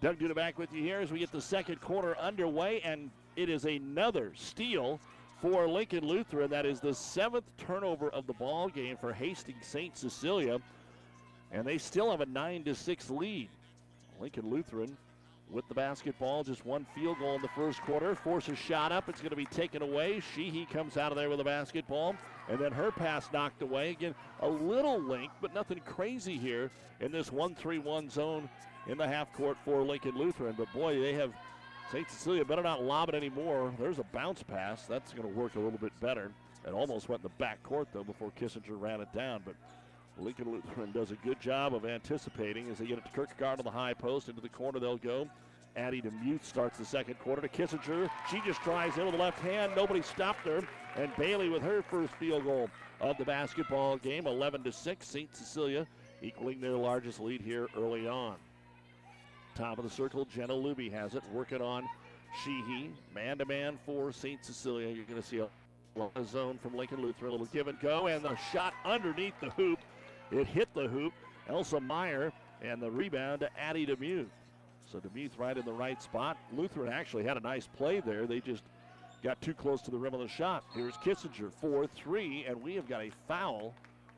Doug 0.00 0.20
Duda 0.20 0.32
back 0.32 0.56
with 0.56 0.72
you 0.72 0.80
here 0.80 1.00
as 1.00 1.10
we 1.10 1.18
get 1.18 1.32
the 1.32 1.40
second 1.40 1.80
quarter 1.80 2.16
underway, 2.16 2.80
and 2.84 3.10
it 3.34 3.48
is 3.48 3.64
another 3.64 4.30
steal 4.36 5.00
for 5.42 5.68
Lincoln 5.68 6.06
Lutheran. 6.06 6.48
That 6.48 6.64
is 6.64 6.78
the 6.78 6.94
seventh 6.94 7.46
turnover 7.56 8.08
of 8.10 8.28
the 8.28 8.34
ball 8.34 8.68
game 8.68 8.96
for 8.96 9.12
Hastings 9.12 9.66
St. 9.66 9.96
Cecilia, 9.96 10.60
and 11.50 11.66
they 11.66 11.76
still 11.76 12.12
have 12.12 12.20
a 12.20 12.26
nine 12.26 12.62
to 12.64 12.74
six 12.76 13.10
lead. 13.10 13.48
Lincoln 14.20 14.48
Lutheran 14.48 14.96
with 15.50 15.66
the 15.66 15.74
basketball, 15.74 16.44
just 16.44 16.64
one 16.64 16.86
field 16.94 17.18
goal 17.18 17.34
in 17.34 17.42
the 17.42 17.48
first 17.48 17.80
quarter. 17.80 18.14
Forces 18.14 18.56
shot 18.58 18.92
up. 18.92 19.08
It's 19.08 19.20
going 19.20 19.30
to 19.30 19.36
be 19.36 19.46
taken 19.46 19.82
away. 19.82 20.20
Sheehy 20.36 20.66
comes 20.66 20.96
out 20.96 21.10
of 21.10 21.16
there 21.16 21.28
with 21.28 21.40
a 21.40 21.42
the 21.42 21.44
basketball. 21.44 22.14
And 22.48 22.58
then 22.58 22.72
her 22.72 22.90
pass 22.90 23.28
knocked 23.32 23.62
away. 23.62 23.90
Again, 23.90 24.14
a 24.40 24.48
little 24.48 25.00
link, 25.00 25.30
but 25.40 25.54
nothing 25.54 25.80
crazy 25.84 26.36
here 26.36 26.70
in 27.00 27.12
this 27.12 27.30
1 27.30 27.54
3 27.54 27.78
1 27.78 28.10
zone 28.10 28.48
in 28.86 28.96
the 28.96 29.06
half 29.06 29.32
court 29.34 29.56
for 29.64 29.82
Lincoln 29.82 30.16
Lutheran. 30.16 30.54
But 30.56 30.72
boy, 30.72 30.98
they 30.98 31.12
have 31.14 31.32
St. 31.92 32.08
Cecilia 32.10 32.44
better 32.44 32.62
not 32.62 32.82
lob 32.82 33.08
it 33.08 33.14
anymore. 33.14 33.72
There's 33.78 33.98
a 33.98 34.04
bounce 34.04 34.42
pass. 34.42 34.84
That's 34.86 35.12
going 35.12 35.28
to 35.28 35.34
work 35.38 35.56
a 35.56 35.60
little 35.60 35.78
bit 35.78 35.92
better. 36.00 36.32
It 36.66 36.72
almost 36.72 37.08
went 37.08 37.22
in 37.22 37.30
the 37.30 37.42
back 37.42 37.62
court, 37.62 37.88
though, 37.92 38.04
before 38.04 38.30
Kissinger 38.38 38.78
ran 38.78 39.00
it 39.00 39.12
down. 39.14 39.42
But 39.44 39.54
Lincoln 40.18 40.52
Lutheran 40.52 40.92
does 40.92 41.12
a 41.12 41.16
good 41.16 41.40
job 41.40 41.74
of 41.74 41.86
anticipating 41.86 42.68
as 42.70 42.78
they 42.78 42.86
get 42.86 42.98
it 42.98 43.04
to 43.04 43.10
Kierkegaard 43.12 43.58
on 43.58 43.64
the 43.64 43.70
high 43.70 43.94
post. 43.94 44.28
Into 44.28 44.40
the 44.40 44.48
corner 44.48 44.78
they'll 44.80 44.98
go. 44.98 45.28
Addie 45.76 46.02
DeMuth 46.02 46.44
starts 46.44 46.78
the 46.78 46.84
second 46.84 47.18
quarter 47.20 47.40
to 47.40 47.48
Kissinger. 47.48 48.10
She 48.30 48.40
just 48.44 48.62
drives 48.62 48.98
in 48.98 49.04
with 49.04 49.14
the 49.14 49.20
left 49.20 49.38
hand. 49.40 49.72
Nobody 49.76 50.02
stopped 50.02 50.44
her. 50.46 50.62
And 50.98 51.14
Bailey 51.16 51.48
with 51.48 51.62
her 51.62 51.80
first 51.80 52.12
field 52.14 52.44
goal 52.44 52.68
of 53.00 53.16
the 53.18 53.24
basketball 53.24 53.98
game, 53.98 54.26
11 54.26 54.64
to 54.64 54.72
6. 54.72 55.06
St. 55.06 55.34
Cecilia 55.34 55.86
equaling 56.22 56.60
their 56.60 56.72
largest 56.72 57.20
lead 57.20 57.40
here 57.40 57.68
early 57.76 58.08
on. 58.08 58.34
Top 59.54 59.78
of 59.78 59.84
the 59.84 59.90
circle, 59.90 60.24
Jenna 60.24 60.54
Luby 60.54 60.90
has 60.90 61.14
it, 61.14 61.22
working 61.32 61.62
on 61.62 61.84
Sheehy. 62.42 62.90
Man 63.14 63.38
to 63.38 63.46
man 63.46 63.78
for 63.86 64.12
St. 64.12 64.44
Cecilia. 64.44 64.88
You're 64.88 65.04
going 65.04 65.22
to 65.22 65.26
see 65.26 65.38
a, 65.38 65.48
a 66.16 66.24
zone 66.24 66.58
from 66.60 66.76
Lincoln 66.76 67.00
Lutheran. 67.00 67.28
A 67.28 67.32
little 67.32 67.46
give 67.46 67.68
and 67.68 67.78
go, 67.78 68.08
and 68.08 68.24
the 68.24 68.36
shot 68.52 68.74
underneath 68.84 69.34
the 69.40 69.50
hoop. 69.50 69.78
It 70.32 70.48
hit 70.48 70.68
the 70.74 70.88
hoop. 70.88 71.12
Elsa 71.48 71.78
Meyer 71.78 72.32
and 72.60 72.82
the 72.82 72.90
rebound 72.90 73.40
to 73.40 73.50
Addie 73.56 73.86
DeMuth. 73.86 74.26
So 74.90 74.98
DeMuth 74.98 75.38
right 75.38 75.56
in 75.56 75.64
the 75.64 75.72
right 75.72 76.02
spot. 76.02 76.38
Lutheran 76.52 76.92
actually 76.92 77.22
had 77.22 77.36
a 77.36 77.40
nice 77.40 77.68
play 77.68 78.00
there. 78.00 78.26
They 78.26 78.40
just 78.40 78.64
got 79.22 79.40
too 79.40 79.54
close 79.54 79.82
to 79.82 79.90
the 79.90 79.96
rim 79.96 80.14
of 80.14 80.20
the 80.20 80.28
shot. 80.28 80.64
Here's 80.74 80.96
Kissinger, 80.98 81.52
4 81.52 81.86
3, 81.86 82.44
and 82.48 82.62
we 82.62 82.74
have 82.74 82.88
got 82.88 83.02
a 83.02 83.10
foul, 83.26 83.74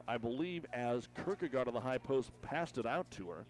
I 0.07 0.19
believe, 0.19 0.67
as 0.73 1.09
Kierkegaard 1.25 1.69
on 1.69 1.75
the 1.75 1.81
high 1.81 1.99
post 1.99 2.31
passed 2.43 2.79
it 2.79 2.87
out 2.87 3.11
to 3.13 3.31
her. 3.31 3.45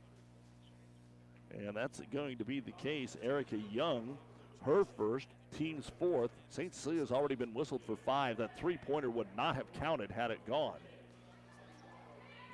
And 1.53 1.77
that's 1.77 2.01
going 2.13 2.39
to 2.39 2.45
be 2.45 2.61
the 2.61 2.73
case. 2.73 3.17
Erica 3.23 3.57
Young, 3.73 4.17
her 4.65 4.85
first, 4.97 5.29
team's 5.57 5.91
fourth. 5.99 6.31
St. 6.49 6.73
Cecilia's 6.73 7.11
already 7.11 7.35
been 7.35 7.53
whistled 7.53 7.83
for 7.85 7.97
five. 7.97 8.37
That 8.37 8.57
three 8.57 8.77
pointer 8.77 9.11
would 9.11 9.27
not 9.37 9.57
have 9.57 9.73
counted 9.73 10.11
had 10.11 10.31
it 10.31 10.39
gone. 10.47 10.79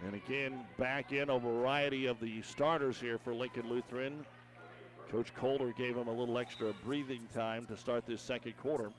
And 0.05 0.15
again, 0.15 0.65
back 0.79 1.13
in 1.13 1.31
a 1.31 1.39
variety 1.39 2.07
of 2.07 2.21
the 2.21 2.43
starters 2.43 3.01
here 3.01 3.19
for 3.19 3.35
Lincoln 3.35 3.69
Lutheran. 3.69 4.25
Coach 5.11 5.35
Kohler 5.35 5.73
gave 5.73 5.97
him 5.97 6.09
a 6.09 6.13
little 6.13 6.39
extra 6.39 6.73
breathing 6.85 7.29
time 7.33 7.67
to 7.67 7.77
start 7.77 8.07
this 8.07 8.21
second 8.21 8.57
quarter. 8.57 8.91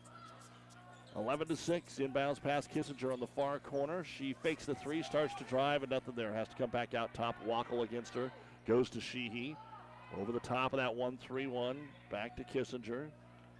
11 1.17 1.47
to 1.47 1.55
6, 1.55 1.95
inbounds 1.99 2.41
pass 2.41 2.67
Kissinger 2.67 3.11
on 3.11 3.19
the 3.19 3.27
far 3.27 3.59
corner. 3.59 4.03
She 4.03 4.33
fakes 4.33 4.65
the 4.65 4.75
three, 4.75 5.01
starts 5.01 5.33
to 5.35 5.43
drive, 5.45 5.81
and 5.81 5.91
nothing 5.91 6.13
there. 6.15 6.31
Has 6.31 6.47
to 6.49 6.55
come 6.55 6.69
back 6.69 6.93
out 6.93 7.13
top. 7.13 7.35
Wackel 7.45 7.83
against 7.83 8.13
her. 8.13 8.31
Goes 8.67 8.89
to 8.91 9.01
Sheehy. 9.01 9.55
Over 10.19 10.31
the 10.31 10.39
top 10.39 10.73
of 10.73 10.77
that 10.77 10.93
1 10.93 11.17
3 11.17 11.47
1. 11.47 11.77
Back 12.11 12.37
to 12.37 12.43
Kissinger. 12.43 13.07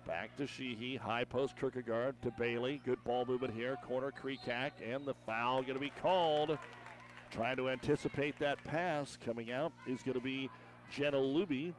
Back 0.06 0.38
to 0.38 0.48
Sheehy. 0.48 0.96
High 0.96 1.26
post 1.26 1.58
Kierkegaard 1.60 2.16
to 2.22 2.32
Bailey. 2.38 2.80
Good 2.86 3.04
ball 3.04 3.26
movement 3.26 3.54
here. 3.54 3.78
Corner 3.86 4.12
Kreekak. 4.12 4.72
And 4.88 5.06
the 5.06 5.16
foul 5.26 5.64
going 5.64 5.74
to 5.74 5.80
be 5.80 5.92
called. 6.02 6.58
Trying 7.32 7.58
to 7.58 7.70
anticipate 7.70 8.40
that 8.40 8.64
pass 8.64 9.18
coming 9.26 9.52
out 9.52 9.74
is 9.86 10.02
going 10.04 10.18
to 10.18 10.24
be 10.24 10.50
Jenna 10.92 11.18
Luby. 11.18 11.74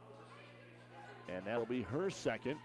And 1.28 1.44
that'll 1.44 1.66
be 1.66 1.82
her 1.82 2.10
second. 2.10 2.56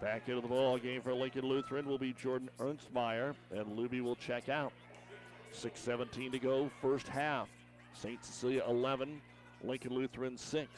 Back 0.00 0.28
into 0.28 0.40
the 0.40 0.48
ball 0.48 0.78
game 0.78 1.02
for 1.02 1.12
Lincoln 1.12 1.44
Lutheran 1.44 1.86
will 1.86 1.98
be 1.98 2.12
Jordan 2.12 2.50
Ernstmeyer, 2.60 3.34
and 3.50 3.66
Luby 3.76 4.00
will 4.00 4.14
check 4.14 4.48
out. 4.48 4.72
6.17 5.52 6.30
to 6.32 6.38
go, 6.38 6.70
first 6.80 7.08
half. 7.08 7.48
St. 7.94 8.24
Cecilia 8.24 8.62
11, 8.68 9.20
Lincoln 9.64 9.92
Lutheran 9.94 10.36
6. 10.36 10.68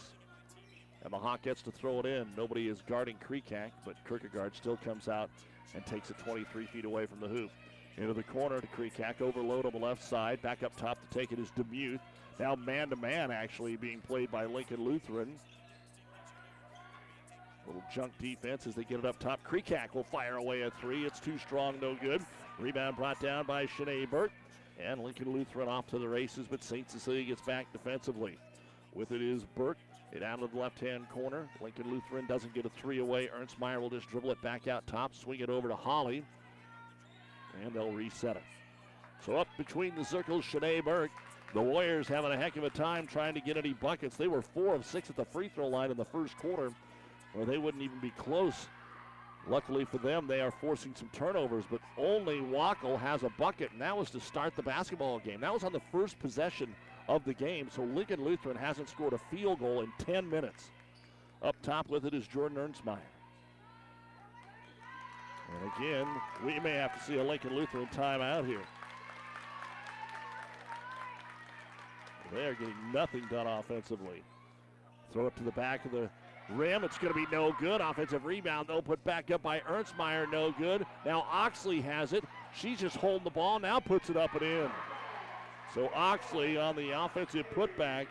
And 1.03 1.13
the 1.13 1.39
gets 1.43 1.63
to 1.63 1.71
throw 1.71 2.01
it 2.01 2.07
in. 2.07 2.29
Nobody 2.37 2.69
is 2.69 2.83
guarding 2.87 3.17
Kreekak, 3.27 3.71
but 3.85 3.97
Kierkegaard 4.07 4.55
still 4.55 4.77
comes 4.79 5.09
out 5.09 5.31
and 5.75 5.85
takes 5.87 6.11
it 6.11 6.19
23 6.19 6.67
feet 6.67 6.85
away 6.85 7.07
from 7.07 7.21
the 7.21 7.29
hoop. 7.29 7.51
Into 7.97 8.15
the 8.15 8.23
corner 8.23 8.61
to 8.61 8.67
Kreekak, 8.69 9.21
overload 9.21 9.67
on 9.67 9.73
the 9.73 9.79
left 9.79 10.03
side. 10.03 10.41
Back 10.41 10.63
up 10.63 10.77
top 10.77 10.99
to 11.01 11.19
take 11.19 11.33
it 11.33 11.39
is 11.39 11.51
Demuth. 11.51 12.01
Now 12.39 12.55
man 12.55 12.89
to 12.91 12.97
man, 12.97 13.31
actually, 13.31 13.77
being 13.77 14.01
played 14.01 14.31
by 14.31 14.47
Lincoln 14.47 14.83
Lutheran. 14.85 15.35
Little 17.67 17.83
junk 17.95 18.13
defense 18.19 18.67
as 18.67 18.75
they 18.75 18.85
get 18.85 18.99
it 18.99 19.05
up 19.05 19.19
top. 19.19 19.41
Kreekak 19.45 19.95
will 19.95 20.05
fire 20.05 20.37
away 20.37 20.63
a 20.63 20.71
three. 20.71 21.05
It's 21.05 21.21
too 21.21 21.39
strong, 21.39 21.77
no 21.81 21.95
good. 21.95 22.23
Rebound 22.59 22.97
brought 22.97 23.21
down 23.21 23.47
by 23.47 23.67
Shanae 23.67 24.11
Burt. 24.11 24.33
And 24.83 25.03
Lincoln 25.03 25.33
Lutheran 25.33 25.69
off 25.69 25.87
to 25.89 25.99
the 25.99 26.09
races, 26.09 26.47
but 26.51 26.65
St. 26.65 26.91
Cecilia 26.91 27.25
gets 27.25 27.43
back 27.43 27.71
defensively. 27.73 28.39
With 28.95 29.13
it 29.13 29.21
is 29.21 29.45
Burt. 29.55 29.77
It 30.13 30.23
out 30.23 30.43
of 30.43 30.53
the 30.53 30.59
left 30.59 30.81
hand 30.81 31.09
corner. 31.11 31.49
Lincoln 31.61 31.91
Lutheran 31.91 32.27
doesn't 32.27 32.55
get 32.55 32.65
a 32.65 32.71
three 32.71 32.99
away. 32.99 33.29
Ernstmeyer 33.29 33.81
will 33.81 33.91
just 33.91 34.09
dribble 34.09 34.31
it 34.33 34.43
back 34.43 34.67
out 34.67 34.87
top, 34.87 35.15
swing 35.15 35.41
it 35.41 35.51
over 35.51 35.69
to 35.69 35.77
Holly, 35.77 36.25
and 37.63 37.73
they'll 37.73 37.93
reset 37.93 38.37
it. 38.37 38.43
So 39.25 39.37
up 39.37 39.49
between 39.57 39.95
the 39.95 40.05
circles, 40.05 40.45
Shanae 40.45 40.85
Burke. 40.85 41.11
The 41.53 41.61
Warriors 41.61 42.07
having 42.07 42.33
a 42.33 42.37
heck 42.37 42.57
of 42.57 42.65
a 42.65 42.71
time 42.71 43.07
trying 43.07 43.35
to 43.35 43.41
get 43.41 43.57
any 43.57 43.73
buckets. 43.73 44.17
They 44.17 44.29
were 44.29 44.41
four 44.41 44.75
of 44.75 44.87
six 44.87 45.11
at 45.11 45.17
the 45.17 45.25
free 45.25 45.49
throw 45.49 45.67
line 45.67 45.91
in 45.91 45.97
the 45.97 46.05
first 46.05 46.37
quarter, 46.37 46.71
or 47.35 47.45
they 47.45 47.59
wouldn't 47.59 47.83
even 47.83 47.99
be 48.01 48.11
close. 48.11 48.67
Luckily 49.49 49.85
for 49.85 49.99
them, 49.99 50.27
they 50.27 50.41
are 50.41 50.51
forcing 50.51 50.95
some 50.95 51.09
turnovers, 51.13 51.65
but 51.71 51.81
only 51.97 52.41
Wackel 52.41 52.99
has 52.99 53.23
a 53.23 53.31
bucket, 53.39 53.73
and 53.73 53.81
that 53.81 53.97
was 53.97 54.11
to 54.11 54.21
start 54.21 54.55
the 54.55 54.63
basketball 54.63 55.19
game. 55.19 55.41
That 55.41 55.53
was 55.53 55.65
on 55.65 55.73
the 55.73 55.81
first 55.93 56.19
possession 56.19 56.75
of 57.09 57.25
the 57.25 57.35
game, 57.35 57.69
so 57.75 57.83
Lincoln 57.83 58.23
Lutheran 58.25 58.57
hasn't 58.57 58.89
scored 58.89 59.15
a 59.15 59.19
field 59.35 59.61
goal 59.61 59.81
in 59.81 59.93
10 59.99 60.29
minutes. 60.29 60.71
Up 61.43 61.57
top 61.63 61.89
with 61.89 62.05
it 62.05 62.13
is 62.13 62.27
Jordan 62.27 62.59
Ernstmeyer. 62.59 62.99
And 65.51 65.73
again, 65.77 66.07
we 66.45 66.61
may 66.61 66.77
have 66.77 66.97
to 66.97 67.05
see 67.05 67.19
a 67.19 67.25
Lincoln 67.25 67.55
Lutheran 67.57 67.89
timeout 67.89 68.47
here. 68.47 68.63
They 72.33 72.47
are 72.47 72.55
getting 72.55 72.75
nothing 72.93 73.27
done 73.29 73.47
offensively. 73.47 74.23
Throw 75.13 75.27
it 75.27 75.37
to 75.37 75.43
the 75.43 75.51
back 75.53 75.85
of 75.85 75.91
the 75.91 76.09
rim. 76.55 76.85
It's 76.85 76.99
going 76.99 77.13
to 77.13 77.19
be 77.19 77.27
no 77.33 77.53
good. 77.59 77.81
Offensive 77.81 78.25
rebound, 78.25 78.69
though, 78.69 78.83
put 78.83 79.03
back 79.05 79.31
up 79.31 79.43
by 79.43 79.61
Ernstmeyer. 79.61 80.31
No 80.31 80.53
good. 80.53 80.87
Now 81.05 81.27
Oxley 81.31 81.81
has 81.81 82.13
it. 82.13 82.25
She's 82.55 82.81
just 82.81 82.97
holding 82.97 83.25
the 83.25 83.31
ball. 83.31 83.59
Now 83.59 83.81
puts 83.81 84.11
it 84.11 84.17
up 84.17 84.35
and 84.35 84.43
in. 84.43 84.71
So 85.75 85.91
Oxley 85.95 86.59
on 86.59 86.75
the 86.75 86.91
offensive 86.91 87.47
putback 87.55 88.07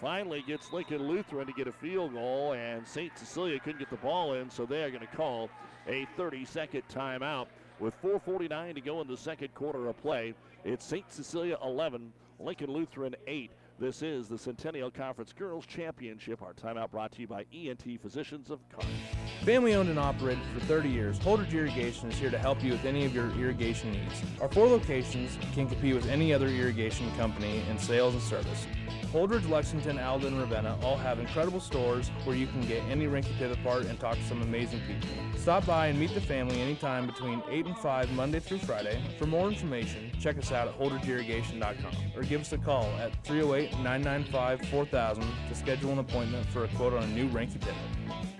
finally 0.00 0.42
gets 0.46 0.72
Lincoln 0.72 1.06
Lutheran 1.06 1.46
to 1.46 1.52
get 1.52 1.68
a 1.68 1.72
field 1.72 2.12
goal, 2.12 2.52
and 2.54 2.86
St. 2.86 3.16
Cecilia 3.16 3.58
couldn't 3.60 3.78
get 3.78 3.90
the 3.90 3.96
ball 3.96 4.34
in, 4.34 4.50
so 4.50 4.66
they 4.66 4.82
are 4.82 4.90
going 4.90 5.06
to 5.06 5.16
call 5.16 5.48
a 5.86 6.06
30 6.16 6.44
second 6.44 6.82
timeout. 6.92 7.46
With 7.80 8.00
4.49 8.02 8.74
to 8.74 8.80
go 8.80 9.00
in 9.00 9.08
the 9.08 9.16
second 9.16 9.54
quarter 9.54 9.88
of 9.88 9.96
play, 10.00 10.34
it's 10.64 10.84
St. 10.84 11.10
Cecilia 11.12 11.56
11, 11.62 12.12
Lincoln 12.38 12.70
Lutheran 12.70 13.14
8. 13.26 13.50
This 13.76 14.02
is 14.02 14.28
the 14.28 14.38
Centennial 14.38 14.88
Conference 14.88 15.32
Girls 15.32 15.66
Championship. 15.66 16.42
Our 16.42 16.52
timeout 16.54 16.92
brought 16.92 17.10
to 17.12 17.20
you 17.20 17.26
by 17.26 17.44
ENT 17.52 18.00
Physicians 18.00 18.48
of 18.50 18.60
Kearney. 18.68 18.94
Family 19.42 19.74
owned 19.74 19.88
and 19.88 19.98
operated 19.98 20.44
for 20.54 20.60
30 20.66 20.88
years, 20.88 21.18
Holdrege 21.18 21.52
Irrigation 21.52 22.08
is 22.08 22.16
here 22.16 22.30
to 22.30 22.38
help 22.38 22.62
you 22.62 22.70
with 22.70 22.84
any 22.84 23.04
of 23.04 23.12
your 23.12 23.30
irrigation 23.32 23.90
needs. 23.90 24.22
Our 24.40 24.48
four 24.48 24.68
locations 24.68 25.36
can 25.54 25.68
compete 25.68 25.96
with 25.96 26.06
any 26.08 26.32
other 26.32 26.46
irrigation 26.46 27.10
company 27.16 27.64
in 27.68 27.76
sales 27.76 28.14
and 28.14 28.22
service. 28.22 28.64
Holdrege, 29.14 29.48
Lexington, 29.48 29.96
Alden, 30.00 30.32
and 30.32 30.42
Ravenna 30.42 30.76
all 30.82 30.96
have 30.96 31.20
incredible 31.20 31.60
stores 31.60 32.08
where 32.24 32.34
you 32.34 32.48
can 32.48 32.60
get 32.62 32.82
any 32.90 33.06
Reinke 33.06 33.32
Pivot 33.38 33.62
part 33.62 33.84
and 33.84 33.98
talk 34.00 34.16
to 34.16 34.24
some 34.24 34.42
amazing 34.42 34.80
people. 34.88 35.08
Stop 35.36 35.66
by 35.66 35.86
and 35.86 36.00
meet 36.00 36.12
the 36.14 36.20
family 36.20 36.60
anytime 36.60 37.06
between 37.06 37.40
8 37.48 37.66
and 37.66 37.78
5 37.78 38.10
Monday 38.10 38.40
through 38.40 38.58
Friday. 38.58 39.00
For 39.16 39.26
more 39.26 39.46
information, 39.46 40.10
check 40.18 40.36
us 40.36 40.50
out 40.50 40.66
at 40.66 40.76
holdregeirrigation.com 40.80 41.94
or 42.16 42.24
give 42.24 42.40
us 42.40 42.52
a 42.54 42.58
call 42.58 42.86
at 42.98 43.12
308 43.24 43.70
995 43.84 44.68
4000 44.68 45.24
to 45.48 45.54
schedule 45.54 45.92
an 45.92 46.00
appointment 46.00 46.44
for 46.46 46.64
a 46.64 46.68
quote 46.68 46.92
on 46.92 47.04
a 47.04 47.06
new 47.06 47.28
Reinke 47.28 47.60
Pivot. 47.60 48.33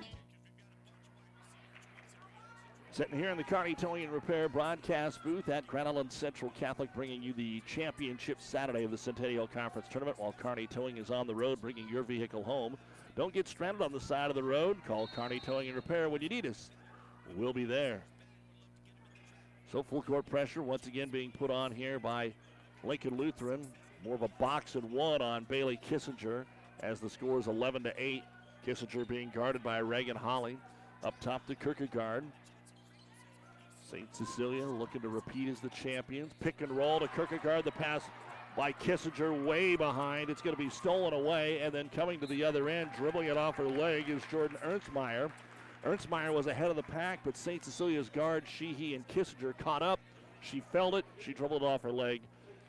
Sitting 2.94 3.18
here 3.18 3.30
in 3.30 3.37
the 3.37 3.42
Kearney 3.42 3.74
Towing 3.74 4.04
and 4.04 4.12
Repair 4.12 4.48
broadcast 4.48 5.20
booth 5.24 5.48
at 5.48 5.66
Grand 5.66 5.88
Island 5.88 6.12
Central 6.12 6.52
Catholic, 6.52 6.94
bringing 6.94 7.24
you 7.24 7.33
the 7.33 7.61
championship 7.66 8.40
Saturday 8.40 8.85
of 8.85 8.92
the 8.92 8.96
Centennial 8.96 9.48
Conference 9.48 9.88
Tournament 9.90 10.16
while 10.16 10.33
Kearney 10.38 10.68
Towing 10.68 10.98
is 10.98 11.11
on 11.11 11.26
the 11.26 11.35
road 11.35 11.61
bringing 11.61 11.88
your 11.88 12.04
vehicle 12.04 12.44
home. 12.44 12.76
Don't 13.16 13.35
get 13.35 13.48
stranded 13.48 13.83
on 13.83 13.90
the 13.90 13.98
side 13.98 14.30
of 14.30 14.37
the 14.37 14.44
road. 14.44 14.76
Call 14.87 15.09
Kearney 15.09 15.40
Towing 15.40 15.66
and 15.66 15.74
Repair 15.74 16.09
when 16.09 16.22
you 16.22 16.28
need 16.28 16.46
us. 16.46 16.70
We'll 17.37 17.52
be 17.52 17.64
there. 17.64 18.00
So 19.72 19.83
full 19.83 20.02
court 20.02 20.26
pressure 20.26 20.62
once 20.62 20.87
again 20.87 21.09
being 21.09 21.33
put 21.33 21.50
on 21.50 21.72
here 21.72 21.98
by 21.98 22.33
Lincoln 22.85 23.16
Lutheran. 23.16 23.66
More 24.04 24.14
of 24.14 24.22
a 24.22 24.28
box 24.38 24.76
and 24.76 24.88
one 24.92 25.20
on 25.20 25.42
Bailey 25.50 25.80
Kissinger 25.90 26.44
as 26.78 27.00
the 27.00 27.11
score 27.11 27.40
is 27.40 27.48
11 27.48 27.83
to 27.83 27.92
8. 27.98 28.22
Kissinger 28.64 29.09
being 29.09 29.33
guarded 29.35 29.64
by 29.64 29.78
Reagan 29.78 30.16
Holly. 30.16 30.59
Up 31.02 31.18
top 31.18 31.44
to 31.48 31.57
Kierkegaard. 31.57 32.22
St. 33.94 34.16
Cecilia 34.16 34.64
looking 34.66 35.00
to 35.02 35.09
repeat 35.09 35.48
as 35.48 35.61
the 35.61 35.68
champions. 35.68 36.33
Pick 36.40 36.62
and 36.62 36.72
roll 36.72 36.98
to 36.98 37.07
Kierkegaard. 37.07 37.64
The 37.64 37.70
pass 37.70 38.02
by 38.57 38.72
Kissinger 38.72 39.44
way 39.44 39.76
behind. 39.76 40.30
It's 40.30 40.42
going 40.42 40.57
to 40.57 40.61
be 40.61 40.68
stolen 40.68 41.12
away. 41.12 41.61
And 41.61 41.72
then 41.72 41.88
coming 41.90 42.18
to 42.18 42.26
the 42.26 42.42
other 42.42 42.68
end, 42.68 42.90
dribbling 42.96 43.28
it 43.28 43.37
off 43.37 43.54
her 43.54 43.68
leg 43.68 44.09
is 44.09 44.20
Jordan 44.28 44.57
Ernstmeyer. 44.64 45.30
Ernstmeyer 45.87 46.35
was 46.35 46.48
ahead 46.48 46.70
of 46.70 46.76
the 46.76 46.83
pack, 46.83 47.20
but 47.24 47.37
St. 47.37 47.64
Cecilia's 47.64 48.09
guard, 48.09 48.42
Sheehy 48.48 48.96
and 48.96 49.07
Kissinger 49.07 49.57
caught 49.59 49.83
up. 49.83 50.00
She 50.40 50.61
felt 50.72 50.94
it. 50.94 51.04
She 51.20 51.33
dribbled 51.33 51.62
off 51.62 51.83
her 51.83 51.92
leg, 51.92 52.20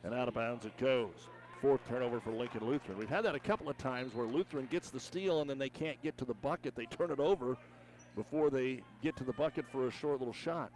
and 0.03 0.13
out 0.13 0.27
of 0.27 0.35
bounds 0.35 0.65
it 0.65 0.77
goes. 0.77 1.27
Fourth 1.59 1.81
turnover 1.89 2.19
for 2.19 2.33
Lincoln 2.33 2.67
Lutheran. 2.67 2.99
We've 2.99 3.09
had 3.09 3.25
that 3.25 3.33
a 3.33 3.39
couple 3.39 3.67
of 3.67 3.79
times 3.79 4.13
where 4.13 4.27
Lutheran 4.27 4.67
gets 4.69 4.91
the 4.91 4.99
steal 4.99 5.41
and 5.41 5.49
then 5.49 5.57
they 5.57 5.69
can't 5.69 5.99
get 6.03 6.19
to 6.19 6.25
the 6.25 6.35
bucket. 6.35 6.75
They 6.75 6.85
turn 6.85 7.09
it 7.09 7.19
over 7.19 7.57
before 8.15 8.51
they 8.51 8.81
get 9.01 9.15
to 9.15 9.23
the 9.23 9.33
bucket 9.33 9.65
for 9.71 9.87
a 9.87 9.91
short 9.91 10.19
little 10.19 10.33
shot. 10.33 10.69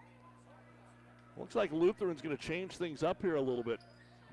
Looks 1.39 1.55
like 1.55 1.71
Lutheran's 1.71 2.21
going 2.21 2.35
to 2.35 2.41
change 2.41 2.75
things 2.75 3.01
up 3.01 3.21
here 3.21 3.35
a 3.35 3.41
little 3.41 3.63
bit. 3.63 3.79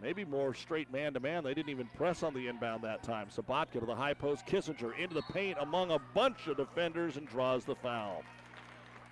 Maybe 0.03 0.25
more 0.25 0.53
straight 0.53 0.92
man 0.92 1.14
to 1.14 1.21
man. 1.21 1.45
They 1.45 1.55
didn't 1.55 1.71
even 1.71 1.88
press 1.97 2.23
on 2.23 2.35
the 2.35 2.49
inbound 2.49 2.83
that 2.83 3.03
time. 3.03 3.29
Sabatka 3.35 3.81
to 3.81 3.87
the 3.87 3.95
high 3.95 4.12
post. 4.12 4.45
Kissinger 4.45 4.99
into 4.99 5.14
the 5.14 5.23
paint 5.33 5.57
among 5.61 5.92
a 5.92 5.99
bunch 6.14 6.49
of 6.49 6.57
defenders 6.57 7.16
and 7.16 7.27
draws 7.27 7.64
the 7.64 7.77
foul. 7.77 8.23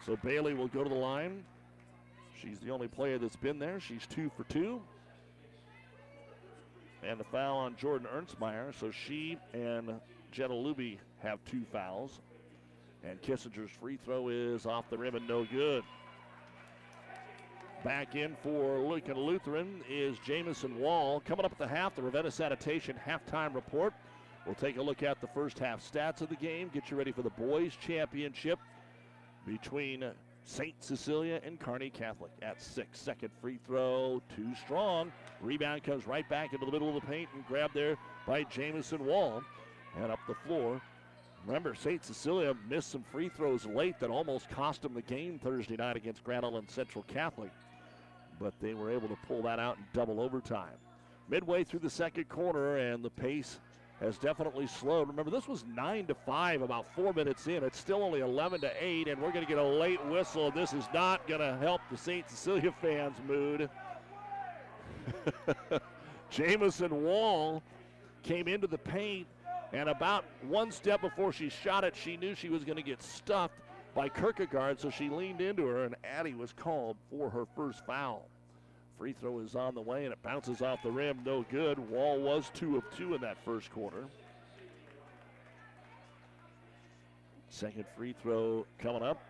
So 0.04 0.16
Bailey 0.16 0.54
will 0.54 0.68
go 0.68 0.82
to 0.82 0.90
the 0.90 0.94
line. 0.94 1.44
She's 2.38 2.58
the 2.58 2.70
only 2.70 2.88
player 2.88 3.16
that's 3.16 3.36
been 3.36 3.58
there. 3.58 3.80
She's 3.80 4.06
two 4.06 4.30
for 4.36 4.44
two. 4.44 4.82
And 7.02 7.18
the 7.18 7.24
foul 7.24 7.58
on 7.58 7.76
Jordan 7.76 8.08
Ernstmeyer. 8.14 8.78
So 8.78 8.90
she 8.90 9.38
and 9.54 9.94
Jenna 10.32 10.54
Luby 10.54 10.98
have 11.22 11.38
two 11.44 11.64
fouls. 11.72 12.20
And 13.04 13.22
Kissinger's 13.22 13.70
free 13.70 13.98
throw 14.04 14.28
is 14.28 14.66
off 14.66 14.90
the 14.90 14.98
rim 14.98 15.14
and 15.14 15.28
no 15.28 15.44
good. 15.44 15.84
Back 17.84 18.14
in 18.14 18.34
for 18.42 18.78
Lincoln 18.78 19.18
Lutheran 19.18 19.82
is 19.90 20.16
Jamison 20.24 20.80
Wall. 20.80 21.20
Coming 21.20 21.44
up 21.44 21.52
at 21.52 21.58
the 21.58 21.68
half, 21.68 21.94
the 21.94 22.00
Ravenna 22.00 22.30
Sanitation 22.30 22.96
halftime 23.06 23.54
report. 23.54 23.92
We'll 24.46 24.54
take 24.54 24.78
a 24.78 24.82
look 24.82 25.02
at 25.02 25.20
the 25.20 25.26
first 25.26 25.58
half 25.58 25.82
stats 25.82 26.22
of 26.22 26.30
the 26.30 26.36
game, 26.36 26.70
get 26.72 26.90
you 26.90 26.96
ready 26.96 27.12
for 27.12 27.20
the 27.20 27.28
boys' 27.28 27.76
championship 27.76 28.58
between 29.46 30.02
St. 30.44 30.82
Cecilia 30.82 31.42
and 31.44 31.60
Kearney 31.60 31.90
Catholic 31.90 32.30
at 32.40 32.62
six. 32.62 32.98
Second 32.98 33.28
free 33.42 33.58
throw, 33.66 34.22
too 34.34 34.54
strong. 34.54 35.12
Rebound 35.42 35.82
comes 35.82 36.06
right 36.06 36.26
back 36.30 36.54
into 36.54 36.64
the 36.64 36.72
middle 36.72 36.88
of 36.88 36.94
the 36.94 37.06
paint 37.06 37.28
and 37.34 37.46
grabbed 37.46 37.74
there 37.74 37.98
by 38.26 38.44
Jamison 38.44 39.04
Wall. 39.04 39.42
And 40.00 40.10
up 40.10 40.20
the 40.26 40.34
floor. 40.46 40.80
Remember, 41.46 41.74
St. 41.74 42.02
Cecilia 42.02 42.56
missed 42.66 42.90
some 42.90 43.02
free 43.02 43.28
throws 43.28 43.66
late 43.66 43.98
that 44.00 44.08
almost 44.08 44.48
cost 44.48 44.80
them 44.80 44.94
the 44.94 45.02
game 45.02 45.38
Thursday 45.38 45.76
night 45.76 45.96
against 45.96 46.24
Grand 46.24 46.46
Island 46.46 46.70
Central 46.70 47.04
Catholic. 47.04 47.50
But 48.40 48.54
they 48.60 48.74
were 48.74 48.90
able 48.90 49.08
to 49.08 49.16
pull 49.26 49.42
that 49.42 49.58
out 49.58 49.76
in 49.76 49.84
double 49.92 50.20
overtime. 50.20 50.76
Midway 51.28 51.64
through 51.64 51.80
the 51.80 51.90
second 51.90 52.28
quarter, 52.28 52.76
and 52.76 53.04
the 53.04 53.10
pace 53.10 53.60
has 54.00 54.18
definitely 54.18 54.66
slowed. 54.66 55.08
Remember, 55.08 55.30
this 55.30 55.48
was 55.48 55.64
9 55.64 56.06
to 56.06 56.14
5 56.14 56.62
about 56.62 56.92
four 56.94 57.12
minutes 57.12 57.46
in. 57.46 57.62
It's 57.62 57.78
still 57.78 58.02
only 58.02 58.20
11 58.20 58.60
to 58.62 58.72
8, 58.78 59.08
and 59.08 59.20
we're 59.22 59.32
going 59.32 59.44
to 59.44 59.48
get 59.48 59.58
a 59.58 59.64
late 59.64 60.04
whistle. 60.06 60.50
This 60.50 60.72
is 60.72 60.84
not 60.92 61.26
going 61.26 61.40
to 61.40 61.56
help 61.56 61.80
the 61.90 61.96
St. 61.96 62.28
Cecilia 62.28 62.72
fans' 62.82 63.16
mood. 63.26 63.70
Jamison 66.30 67.04
Wall 67.04 67.62
came 68.22 68.48
into 68.48 68.66
the 68.66 68.78
paint, 68.78 69.26
and 69.72 69.88
about 69.88 70.24
one 70.48 70.70
step 70.72 71.00
before 71.00 71.32
she 71.32 71.48
shot 71.48 71.84
it, 71.84 71.94
she 71.96 72.16
knew 72.16 72.34
she 72.34 72.48
was 72.48 72.64
going 72.64 72.76
to 72.76 72.82
get 72.82 73.02
stuffed 73.02 73.54
by 73.94 74.08
Kierkegaard, 74.08 74.80
so 74.80 74.90
she 74.90 75.08
leaned 75.08 75.40
into 75.40 75.66
her, 75.66 75.84
and 75.84 75.94
Addie 76.04 76.34
was 76.34 76.52
called 76.52 76.96
for 77.10 77.30
her 77.30 77.46
first 77.54 77.86
foul. 77.86 78.26
Free 78.98 79.12
throw 79.12 79.40
is 79.40 79.54
on 79.54 79.74
the 79.74 79.80
way, 79.80 80.04
and 80.04 80.12
it 80.12 80.22
bounces 80.22 80.62
off 80.62 80.82
the 80.82 80.90
rim. 80.90 81.20
No 81.24 81.44
good. 81.50 81.78
Wall 81.78 82.20
was 82.20 82.50
two 82.54 82.76
of 82.76 82.84
two 82.96 83.14
in 83.14 83.20
that 83.20 83.36
first 83.44 83.70
quarter. 83.70 84.04
Second 87.50 87.84
free 87.96 88.14
throw 88.20 88.66
coming 88.78 89.02
up. 89.02 89.20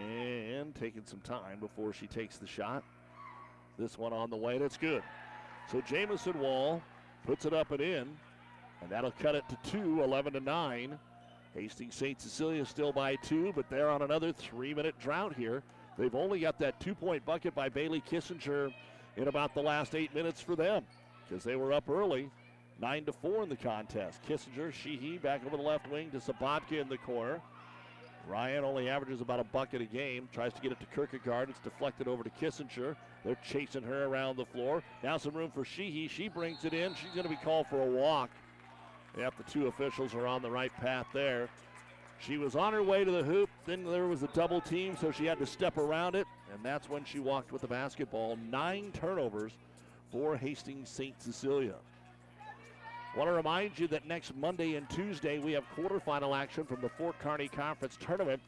And 0.00 0.74
taking 0.74 1.02
some 1.04 1.20
time 1.20 1.58
before 1.60 1.92
she 1.92 2.06
takes 2.06 2.36
the 2.36 2.46
shot. 2.46 2.84
This 3.78 3.96
one 3.96 4.12
on 4.12 4.30
the 4.30 4.36
way, 4.36 4.56
and 4.56 4.64
it's 4.64 4.76
good. 4.76 5.02
So 5.70 5.80
Jamison 5.80 6.38
Wall 6.38 6.82
puts 7.26 7.44
it 7.44 7.52
up 7.52 7.70
and 7.70 7.80
in, 7.80 8.16
and 8.82 8.90
that'll 8.90 9.12
cut 9.12 9.34
it 9.34 9.44
to 9.48 9.56
two, 9.70 10.02
11 10.02 10.34
to 10.34 10.40
9. 10.40 10.98
Hastings 11.54 11.94
St. 11.94 12.20
Cecilia 12.20 12.64
still 12.64 12.92
by 12.92 13.16
two, 13.16 13.52
but 13.56 13.68
they're 13.68 13.90
on 13.90 14.02
another 14.02 14.32
three 14.32 14.74
minute 14.74 14.94
drought 15.00 15.34
here. 15.34 15.62
They've 15.96 16.14
only 16.14 16.40
got 16.40 16.58
that 16.60 16.78
two 16.78 16.94
point 16.94 17.24
bucket 17.24 17.54
by 17.54 17.68
Bailey 17.68 18.02
Kissinger 18.08 18.72
in 19.16 19.28
about 19.28 19.54
the 19.54 19.62
last 19.62 19.94
eight 19.94 20.14
minutes 20.14 20.40
for 20.40 20.54
them 20.54 20.84
because 21.28 21.42
they 21.42 21.56
were 21.56 21.72
up 21.72 21.88
early, 21.88 22.30
nine 22.80 23.04
to 23.06 23.12
four 23.12 23.42
in 23.42 23.48
the 23.48 23.56
contest. 23.56 24.20
Kissinger, 24.28 24.72
Sheehy 24.72 25.18
back 25.18 25.44
over 25.44 25.56
the 25.56 25.62
left 25.62 25.90
wing 25.90 26.10
to 26.10 26.18
Sabatka 26.18 26.80
in 26.80 26.88
the 26.88 26.98
corner. 26.98 27.40
Ryan 28.28 28.62
only 28.62 28.90
averages 28.90 29.22
about 29.22 29.40
a 29.40 29.44
bucket 29.44 29.80
a 29.80 29.86
game, 29.86 30.28
tries 30.32 30.52
to 30.52 30.60
get 30.60 30.70
it 30.70 30.80
to 30.80 30.86
Kierkegaard. 30.86 31.48
It's 31.48 31.60
deflected 31.60 32.06
over 32.06 32.22
to 32.22 32.30
Kissinger. 32.30 32.94
They're 33.24 33.38
chasing 33.42 33.82
her 33.82 34.04
around 34.04 34.36
the 34.36 34.44
floor. 34.44 34.82
Now 35.02 35.16
some 35.16 35.34
room 35.34 35.50
for 35.50 35.64
Sheehy. 35.64 36.08
She 36.08 36.28
brings 36.28 36.64
it 36.64 36.74
in. 36.74 36.94
She's 36.94 37.10
going 37.10 37.24
to 37.24 37.30
be 37.30 37.36
called 37.42 37.66
for 37.68 37.80
a 37.80 37.90
walk. 37.90 38.30
Yep, 39.18 39.34
the 39.36 39.50
two 39.50 39.66
officials 39.66 40.14
are 40.14 40.28
on 40.28 40.42
the 40.42 40.50
right 40.50 40.72
path 40.76 41.06
there. 41.12 41.48
She 42.20 42.38
was 42.38 42.54
on 42.54 42.72
her 42.72 42.84
way 42.84 43.04
to 43.04 43.10
the 43.10 43.24
hoop. 43.24 43.50
Then 43.66 43.84
there 43.84 44.06
was 44.06 44.22
a 44.22 44.28
double 44.28 44.60
team, 44.60 44.96
so 45.00 45.10
she 45.10 45.26
had 45.26 45.38
to 45.38 45.46
step 45.46 45.76
around 45.76 46.14
it, 46.14 46.26
and 46.52 46.64
that's 46.64 46.88
when 46.88 47.04
she 47.04 47.18
walked 47.18 47.50
with 47.50 47.62
the 47.62 47.68
basketball. 47.68 48.36
Nine 48.50 48.92
turnovers 48.92 49.52
for 50.12 50.36
Hastings 50.36 50.88
St. 50.88 51.20
Cecilia. 51.20 51.74
Want 53.16 53.28
to 53.28 53.32
remind 53.32 53.76
you 53.76 53.88
that 53.88 54.06
next 54.06 54.36
Monday 54.36 54.76
and 54.76 54.88
Tuesday 54.88 55.38
we 55.38 55.52
have 55.52 55.64
quarterfinal 55.76 56.36
action 56.36 56.64
from 56.64 56.80
the 56.80 56.88
Fort 56.88 57.16
Kearny 57.20 57.50
Conference 57.50 57.98
Tournament. 58.00 58.40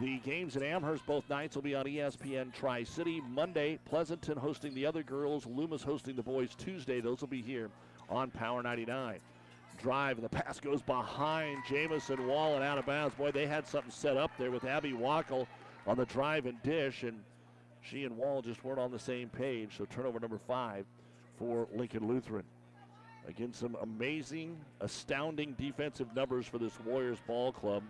The 0.00 0.18
games 0.18 0.56
at 0.56 0.62
Amherst 0.62 1.06
both 1.06 1.28
nights 1.28 1.54
will 1.54 1.62
be 1.62 1.76
on 1.76 1.84
ESPN 1.84 2.52
Tri 2.52 2.82
City. 2.82 3.20
Monday, 3.28 3.78
Pleasanton 3.84 4.38
hosting 4.38 4.74
the 4.74 4.86
other 4.86 5.04
girls, 5.04 5.46
Loomis 5.46 5.82
hosting 5.82 6.16
the 6.16 6.22
boys 6.22 6.54
Tuesday. 6.56 7.00
Those 7.00 7.20
will 7.20 7.28
be 7.28 7.42
here 7.42 7.70
on 8.08 8.30
Power 8.30 8.62
99 8.62 9.20
drive, 9.80 10.18
and 10.18 10.24
the 10.24 10.28
pass 10.28 10.60
goes 10.60 10.82
behind 10.82 11.58
Jamison 11.68 12.26
Wall 12.26 12.54
and 12.54 12.64
out 12.64 12.78
of 12.78 12.86
bounds. 12.86 13.14
Boy, 13.14 13.30
they 13.30 13.46
had 13.46 13.66
something 13.66 13.90
set 13.90 14.16
up 14.16 14.30
there 14.38 14.50
with 14.50 14.64
Abby 14.64 14.92
Wackel 14.92 15.46
on 15.86 15.96
the 15.96 16.06
drive 16.06 16.46
and 16.46 16.62
dish, 16.62 17.02
and 17.02 17.22
she 17.82 18.04
and 18.04 18.16
Wall 18.16 18.42
just 18.42 18.64
weren't 18.64 18.78
on 18.78 18.90
the 18.90 18.98
same 18.98 19.28
page. 19.28 19.76
So 19.78 19.84
turnover 19.86 20.20
number 20.20 20.38
five 20.46 20.84
for 21.38 21.66
Lincoln 21.74 22.06
Lutheran. 22.06 22.44
Again, 23.28 23.52
some 23.52 23.76
amazing, 23.82 24.58
astounding 24.80 25.54
defensive 25.58 26.14
numbers 26.14 26.46
for 26.46 26.58
this 26.58 26.72
Warriors 26.84 27.18
ball 27.26 27.52
club. 27.52 27.82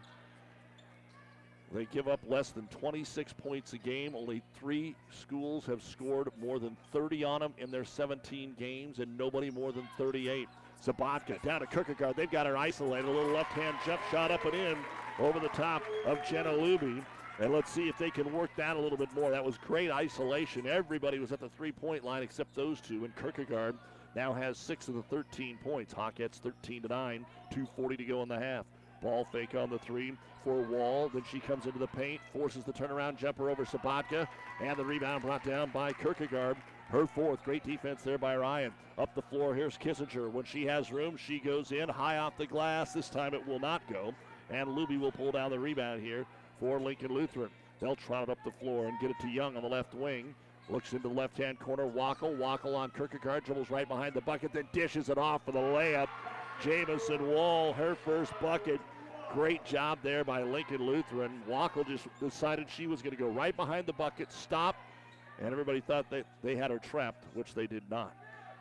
They 1.73 1.87
give 1.87 2.09
up 2.09 2.19
less 2.29 2.51
than 2.51 2.67
26 2.67 3.33
points 3.35 3.73
a 3.75 3.79
game. 3.79 4.17
Only 4.17 4.43
three 4.59 4.97
schools 5.11 5.65
have 5.67 5.83
scored 5.83 6.29
more 6.41 6.59
than 6.59 6.77
30 6.93 7.23
on 7.23 7.41
them 7.41 7.55
in 7.59 7.71
their 7.71 7.85
17 7.85 8.57
games, 8.59 8.99
and 8.99 9.17
nobody 9.17 9.51
more 9.51 9.71
than 9.71 9.89
38. 9.97 10.49
Sabatka 10.85 11.41
down 11.43 11.61
to 11.61 11.67
Kierkegaard. 11.67 12.17
They've 12.17 12.31
got 12.31 12.47
her 12.47 12.57
isolated. 12.57 13.07
A 13.07 13.11
little 13.11 13.33
left 13.33 13.53
hand 13.53 13.77
jump 13.85 14.01
shot 14.11 14.31
up 14.31 14.45
and 14.45 14.55
in 14.55 14.79
over 15.19 15.39
the 15.39 15.49
top 15.49 15.83
of 16.07 16.19
Jenna 16.29 16.53
Luby. 16.53 17.05
And 17.39 17.53
let's 17.53 17.71
see 17.71 17.89
if 17.89 17.97
they 17.97 18.11
can 18.11 18.33
work 18.33 18.51
that 18.57 18.77
a 18.77 18.81
little 18.81 18.99
bit 18.99 19.13
more. 19.15 19.31
That 19.31 19.45
was 19.45 19.57
great 19.59 19.91
isolation. 19.91 20.67
Everybody 20.67 21.19
was 21.19 21.33
at 21.33 21.41
the 21.41 21.49
three 21.49 21.73
point 21.73 22.05
line 22.05 22.23
except 22.23 22.55
those 22.55 22.81
two. 22.81 23.05
And 23.05 23.17
Kierkegaard 23.17 23.77
now 24.15 24.33
has 24.33 24.59
six 24.59 24.89
of 24.89 24.95
the 24.95 25.03
13 25.03 25.59
points. 25.63 25.95
Hawkettes 25.95 26.41
13 26.41 26.83
to 26.83 26.89
9, 26.89 27.27
2.40 27.53 27.99
to 27.99 28.05
go 28.05 28.23
in 28.23 28.29
the 28.29 28.39
half. 28.39 28.67
Ball 29.03 29.27
fake 29.33 29.55
on 29.55 29.71
the 29.71 29.79
three 29.79 30.13
for 30.45 30.63
Wall. 30.63 31.11
Then 31.13 31.23
she 31.31 31.41
comes 31.41 31.65
into 31.65 31.79
the 31.79 31.87
paint, 31.87 32.21
forces 32.33 32.65
the 32.65 32.73
turnaround 32.73 33.17
jumper 33.17 33.49
over 33.49 33.65
Sabatka, 33.65 34.27
and 34.63 34.77
the 34.77 34.85
rebound 34.85 35.23
brought 35.23 35.45
down 35.45 35.71
by 35.71 35.93
Kierkegaard. 35.93 36.57
Her 36.91 37.07
fourth. 37.07 37.45
Great 37.45 37.65
defense 37.65 38.03
there 38.03 38.19
by 38.19 38.37
Ryan. 38.37 38.73
Up 38.99 39.15
the 39.15 39.23
floor, 39.23 39.55
here's 39.55 39.79
Kissinger. 39.79 40.31
When 40.31 40.45
she 40.45 40.67
has 40.67 40.91
room, 40.91 41.17
she 41.17 41.39
goes 41.39 41.71
in 41.71 41.89
high 41.89 42.19
off 42.19 42.37
the 42.37 42.47
glass. 42.47 42.93
This 42.93 43.09
time 43.09 43.33
it 43.33 43.47
will 43.47 43.61
not 43.61 43.83
go. 43.89 44.13
And 44.51 44.69
Luby 44.69 44.99
will 44.99 45.13
pull 45.13 45.31
down 45.31 45.51
the 45.51 45.59
rebound 45.59 46.03
here 46.03 46.27
for 46.59 46.81
Lincoln 46.81 47.15
Lutheran. 47.15 47.51
They'll 47.81 47.95
trot 47.95 48.25
it 48.25 48.29
up 48.31 48.39
the 48.45 48.51
floor 48.51 48.87
and 48.87 48.99
get 49.01 49.11
it 49.11 49.17
to 49.21 49.29
Young 49.29 49.57
on 49.57 49.63
the 49.63 49.69
left 49.69 49.95
wing. 49.95 50.35
Looks 50.69 50.93
into 50.93 51.09
the 51.09 51.15
left 51.15 51.39
hand 51.39 51.61
corner. 51.61 51.87
Wackel. 51.87 52.37
Wackel 52.37 52.77
on 52.77 52.91
Kierkegaard. 52.91 53.45
Dribbles 53.45 53.71
right 53.71 53.89
behind 53.89 54.15
the 54.15 54.21
bucket, 54.21 54.53
then 54.53 54.69
dishes 54.73 55.09
it 55.09 55.19
off 55.19 55.45
for 55.45 55.53
the 55.53 55.59
layup. 55.59 56.09
Jamison 56.61 57.29
Wall, 57.29 57.73
her 57.73 57.95
first 57.95 58.33
bucket. 58.41 58.81
Great 59.33 59.65
job 59.65 59.99
there 60.03 60.25
by 60.25 60.43
Lincoln 60.43 60.85
Lutheran. 60.85 61.41
Wackel 61.49 61.87
just 61.87 62.09
decided 62.19 62.69
she 62.69 62.89
was 62.89 63.01
going 63.01 63.17
to 63.17 63.23
go 63.23 63.29
right 63.29 63.57
behind 63.57 63.87
the 63.87 63.93
bucket, 63.93 64.33
stop, 64.33 64.75
and 65.41 65.53
everybody 65.53 65.81
thought 65.81 66.11
that 66.11 66.27
they 66.43 66.57
had 66.57 66.71
her 66.71 66.79
trapped, 66.79 67.25
which 67.35 67.55
they 67.55 67.67
did 67.67 67.83
not. 67.91 68.15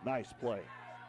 Nice 0.06 0.34
play. 0.40 0.62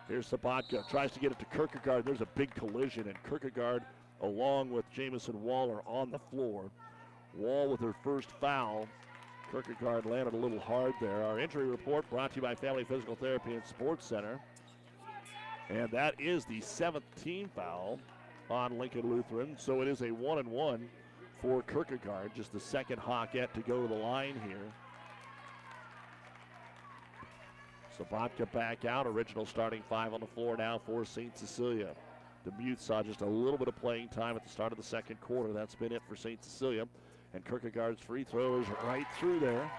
Here's 0.08 0.28
Sabatka, 0.28 0.88
tries 0.90 1.12
to 1.12 1.20
get 1.20 1.30
it 1.30 1.38
to 1.38 1.44
Kierkegaard. 1.46 2.04
There's 2.04 2.20
a 2.20 2.28
big 2.34 2.52
collision, 2.54 3.06
and 3.06 3.16
Kierkegaard, 3.28 3.84
along 4.22 4.70
with 4.70 4.84
Jamison 4.90 5.40
Waller, 5.42 5.76
are 5.76 5.82
on 5.86 6.10
the 6.10 6.18
floor. 6.18 6.64
Wall 7.36 7.68
with 7.70 7.80
her 7.80 7.94
first 8.02 8.30
foul. 8.40 8.88
Kierkegaard 9.52 10.06
landed 10.06 10.34
a 10.34 10.36
little 10.36 10.58
hard 10.58 10.94
there. 11.00 11.22
Our 11.22 11.38
injury 11.38 11.66
report 11.66 12.08
brought 12.10 12.30
to 12.30 12.36
you 12.36 12.42
by 12.42 12.54
Family 12.54 12.84
Physical 12.84 13.14
Therapy 13.14 13.54
and 13.54 13.64
Sports 13.64 14.06
Center. 14.06 14.40
And 15.68 15.90
that 15.92 16.14
is 16.18 16.44
the 16.44 16.60
seventh 16.60 17.04
team 17.22 17.48
foul 17.54 18.00
on 18.50 18.78
Lincoln 18.78 19.08
Lutheran. 19.08 19.56
So 19.58 19.80
it 19.80 19.88
is 19.88 20.02
a 20.02 20.10
one 20.10 20.38
and 20.38 20.48
one 20.48 20.88
for 21.40 21.62
Kierkegaard. 21.62 22.32
Just 22.34 22.52
the 22.52 22.60
second 22.60 23.00
Hawkette 23.00 23.52
to 23.52 23.60
go 23.60 23.82
to 23.82 23.88
the 23.88 23.94
line 23.94 24.40
here. 24.46 24.72
Sabatka 28.00 28.50
back 28.52 28.84
out. 28.84 29.06
Original 29.06 29.44
starting 29.44 29.82
five 29.88 30.14
on 30.14 30.20
the 30.20 30.26
floor 30.26 30.56
now 30.56 30.80
for 30.84 31.04
St. 31.04 31.36
Cecilia. 31.36 31.90
Demuth 32.44 32.80
saw 32.80 33.02
just 33.02 33.20
a 33.20 33.26
little 33.26 33.58
bit 33.58 33.68
of 33.68 33.76
playing 33.76 34.08
time 34.08 34.36
at 34.36 34.42
the 34.42 34.48
start 34.48 34.72
of 34.72 34.78
the 34.78 34.84
second 34.84 35.20
quarter. 35.20 35.52
That's 35.52 35.74
been 35.74 35.92
it 35.92 36.02
for 36.08 36.16
St. 36.16 36.42
Cecilia. 36.42 36.86
And 37.34 37.44
Kierkegaard's 37.44 38.00
free 38.00 38.24
throws 38.24 38.66
right 38.84 39.06
through 39.18 39.40
there. 39.40 39.70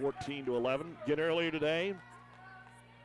14 0.00 0.46
to 0.46 0.56
11. 0.56 0.96
Again 1.04 1.20
earlier 1.20 1.50
today, 1.50 1.94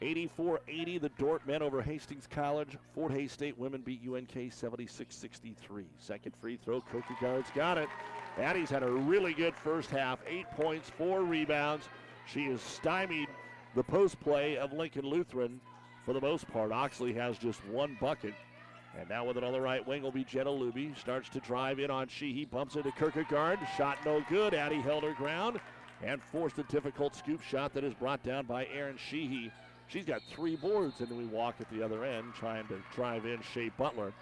84 0.02 0.62
80, 0.68 0.98
the 0.98 1.10
Dordt 1.10 1.46
men 1.46 1.62
over 1.62 1.82
Hastings 1.82 2.28
College. 2.28 2.78
Fort 2.94 3.12
Hays 3.12 3.32
State 3.32 3.58
women 3.58 3.82
beat 3.82 4.02
UNK 4.08 4.52
76 4.52 5.16
63. 5.16 5.86
Second 6.00 6.34
free 6.42 6.58
throw, 6.58 6.82
Kierkegaard's 6.82 7.50
got 7.54 7.78
it. 7.78 7.90
Addie's 8.38 8.70
had 8.70 8.84
a 8.84 8.92
really 8.92 9.34
good 9.34 9.56
first 9.56 9.90
half, 9.90 10.20
eight 10.28 10.50
points, 10.52 10.90
four 10.98 11.24
rebounds. 11.24 11.88
She 12.26 12.46
has 12.46 12.62
stymied 12.62 13.28
the 13.76 13.84
post 13.84 14.20
play 14.20 14.58
of 14.58 14.74
Lincoln 14.74 15.06
Lutheran 15.06 15.60
for 16.06 16.14
the 16.14 16.22
most 16.22 16.48
part. 16.48 16.72
Oxley 16.72 17.14
has 17.14 17.38
just 17.38 17.64
one 17.66 17.98
bucket. 18.00 18.34
And 18.98 19.10
now 19.10 19.26
with 19.26 19.38
it 19.38 19.44
on 19.44 19.52
the 19.52 19.60
right 19.60 19.86
wing 19.86 20.02
will 20.02 20.12
be 20.12 20.24
Jenna 20.24 20.50
Luby. 20.50 20.98
Starts 20.98 21.30
to 21.30 21.40
drive 21.42 21.80
in 21.80 21.92
on 21.92 22.08
Sheehy, 22.08 22.46
bumps 22.46 22.76
into 22.76 22.92
Kierkegaard. 22.94 23.60
Shot 23.78 23.98
no 24.06 24.24
good. 24.30 24.54
Addie 24.54 24.82
held 24.82 25.04
her 25.04 25.14
ground 25.14 25.60
and 26.04 26.22
forced 26.32 26.58
a 26.60 26.64
difficult 26.64 27.16
scoop 27.16 27.42
shot 27.42 27.74
that 27.74 27.84
is 27.84 27.94
brought 27.94 28.24
down 28.24 28.46
by 28.46 28.68
Aaron 28.68 28.98
Sheehy. 28.98 29.52
She's 29.88 30.06
got 30.06 30.22
three 30.24 30.56
boards, 30.56 31.00
and 31.02 31.10
we 31.12 31.26
walk 31.26 31.56
at 31.60 31.70
the 31.70 31.84
other 31.84 32.04
end 32.04 32.34
trying 32.34 32.68
to 32.68 32.82
drive 32.96 33.26
in 33.26 33.40
Shea 33.54 33.70
Butler. 33.78 34.14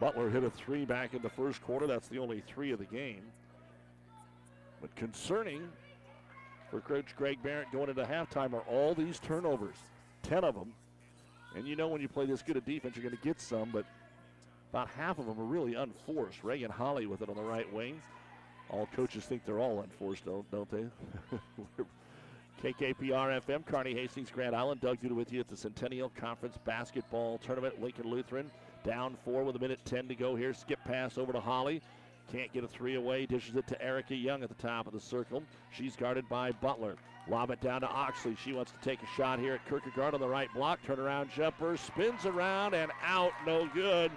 Butler 0.00 0.30
hit 0.30 0.44
a 0.44 0.50
three 0.50 0.84
back 0.84 1.14
in 1.14 1.22
the 1.22 1.30
first 1.30 1.62
quarter. 1.62 1.86
That's 1.86 2.08
the 2.08 2.18
only 2.18 2.42
three 2.46 2.72
of 2.72 2.78
the 2.78 2.84
game. 2.84 3.22
But 4.80 4.94
concerning 4.94 5.68
for 6.70 6.80
Coach 6.80 7.16
Greg 7.16 7.42
Barrett 7.42 7.70
going 7.72 7.88
into 7.88 8.04
halftime 8.04 8.52
are 8.52 8.62
all 8.68 8.94
these 8.94 9.18
turnovers, 9.18 9.76
10 10.22 10.44
of 10.44 10.54
them. 10.54 10.72
And 11.56 11.66
you 11.66 11.76
know 11.76 11.88
when 11.88 12.00
you 12.00 12.08
play 12.08 12.26
this 12.26 12.42
good 12.42 12.56
a 12.56 12.60
defense, 12.60 12.96
you're 12.96 13.02
going 13.02 13.16
to 13.16 13.22
get 13.22 13.40
some, 13.40 13.70
but 13.70 13.86
about 14.70 14.88
half 14.90 15.18
of 15.18 15.26
them 15.26 15.40
are 15.40 15.44
really 15.44 15.74
unforced. 15.74 16.44
Reagan 16.44 16.70
Holly 16.70 17.06
with 17.06 17.22
it 17.22 17.28
on 17.28 17.36
the 17.36 17.42
right 17.42 17.70
wing. 17.72 18.00
All 18.70 18.86
coaches 18.94 19.24
think 19.24 19.46
they're 19.46 19.60
all 19.60 19.80
unforced, 19.80 20.26
don't, 20.26 20.48
don't 20.50 20.70
they? 20.70 20.84
KKPR 22.62 23.40
FM, 23.40 23.64
Kearney 23.64 23.94
Hastings, 23.94 24.30
Grand 24.30 24.54
Island. 24.54 24.80
Doug 24.80 25.00
Duda 25.00 25.12
with 25.12 25.32
you 25.32 25.40
at 25.40 25.48
the 25.48 25.56
Centennial 25.56 26.10
Conference 26.10 26.58
Basketball 26.64 27.38
Tournament. 27.38 27.80
Lincoln 27.80 28.10
Lutheran 28.10 28.50
down 28.84 29.16
four 29.24 29.44
with 29.44 29.56
a 29.56 29.58
minute 29.58 29.78
10 29.84 30.08
to 30.08 30.14
go 30.14 30.34
here. 30.34 30.52
Skip 30.52 30.80
pass 30.84 31.16
over 31.18 31.32
to 31.32 31.40
Holly. 31.40 31.80
Can't 32.30 32.52
get 32.52 32.62
a 32.62 32.68
three 32.68 32.96
away. 32.96 33.24
Dishes 33.24 33.56
it 33.56 33.66
to 33.68 33.82
Erica 33.82 34.14
Young 34.14 34.42
at 34.42 34.50
the 34.50 34.62
top 34.62 34.86
of 34.86 34.92
the 34.92 35.00
circle. 35.00 35.42
She's 35.70 35.96
guarded 35.96 36.28
by 36.28 36.52
Butler. 36.52 36.96
Lob 37.26 37.50
it 37.50 37.60
down 37.60 37.80
to 37.80 37.88
Oxley. 37.88 38.36
She 38.42 38.52
wants 38.52 38.72
to 38.72 38.78
take 38.78 39.02
a 39.02 39.06
shot 39.16 39.38
here 39.38 39.54
at 39.54 39.66
Kierkegaard 39.66 40.14
on 40.14 40.20
the 40.20 40.28
right 40.28 40.52
block. 40.54 40.80
Turnaround 40.86 41.32
jumper. 41.32 41.76
Spins 41.76 42.26
around 42.26 42.74
and 42.74 42.92
out. 43.02 43.32
No 43.46 43.68
good. 43.72 44.10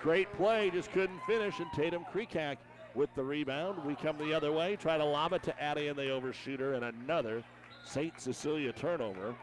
Great 0.00 0.30
play. 0.34 0.70
Just 0.70 0.92
couldn't 0.92 1.20
finish. 1.26 1.58
And 1.58 1.72
Tatum 1.72 2.04
Kreekak 2.12 2.58
with 2.94 3.14
the 3.14 3.24
rebound. 3.24 3.82
We 3.84 3.94
come 3.94 4.18
the 4.18 4.34
other 4.34 4.52
way. 4.52 4.76
Try 4.76 4.98
to 4.98 5.04
lob 5.04 5.32
it 5.32 5.42
to 5.44 5.62
Addie 5.62 5.88
and 5.88 5.98
they 5.98 6.10
overshoot 6.10 6.60
her. 6.60 6.74
And 6.74 6.84
another 6.84 7.42
St. 7.84 8.20
Cecilia 8.20 8.72
turnover. 8.72 9.34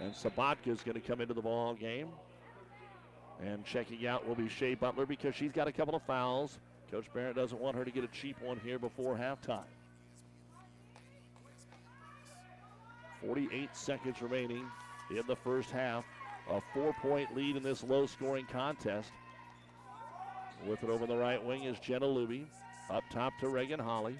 And 0.00 0.12
Sabatka 0.12 0.68
is 0.68 0.82
going 0.82 1.00
to 1.00 1.06
come 1.06 1.20
into 1.20 1.34
the 1.34 1.42
ball 1.42 1.74
game. 1.74 2.08
And 3.44 3.64
checking 3.64 4.08
out 4.08 4.26
will 4.26 4.34
be 4.34 4.48
Shea 4.48 4.74
Butler 4.74 5.06
because 5.06 5.36
she's 5.36 5.52
got 5.52 5.68
a 5.68 5.72
couple 5.72 5.94
of 5.94 6.02
fouls. 6.02 6.58
Coach 6.90 7.06
Barrett 7.12 7.36
doesn't 7.36 7.60
want 7.60 7.76
her 7.76 7.84
to 7.84 7.90
get 7.90 8.04
a 8.04 8.08
cheap 8.08 8.40
one 8.40 8.58
here 8.64 8.78
before 8.78 9.16
halftime. 9.16 9.60
48 13.26 13.76
seconds 13.76 14.22
remaining 14.22 14.64
in 15.10 15.22
the 15.26 15.36
first 15.36 15.70
half. 15.70 16.04
A 16.50 16.60
four 16.72 16.94
point 17.02 17.34
lead 17.36 17.56
in 17.56 17.62
this 17.62 17.82
low 17.82 18.06
scoring 18.06 18.46
contest. 18.50 19.10
With 20.66 20.82
it 20.82 20.88
over 20.88 21.06
the 21.06 21.16
right 21.16 21.42
wing 21.44 21.64
is 21.64 21.78
Jenna 21.78 22.06
Luby. 22.06 22.46
Up 22.90 23.04
top 23.10 23.34
to 23.40 23.48
Reagan 23.48 23.80
Holly. 23.80 24.18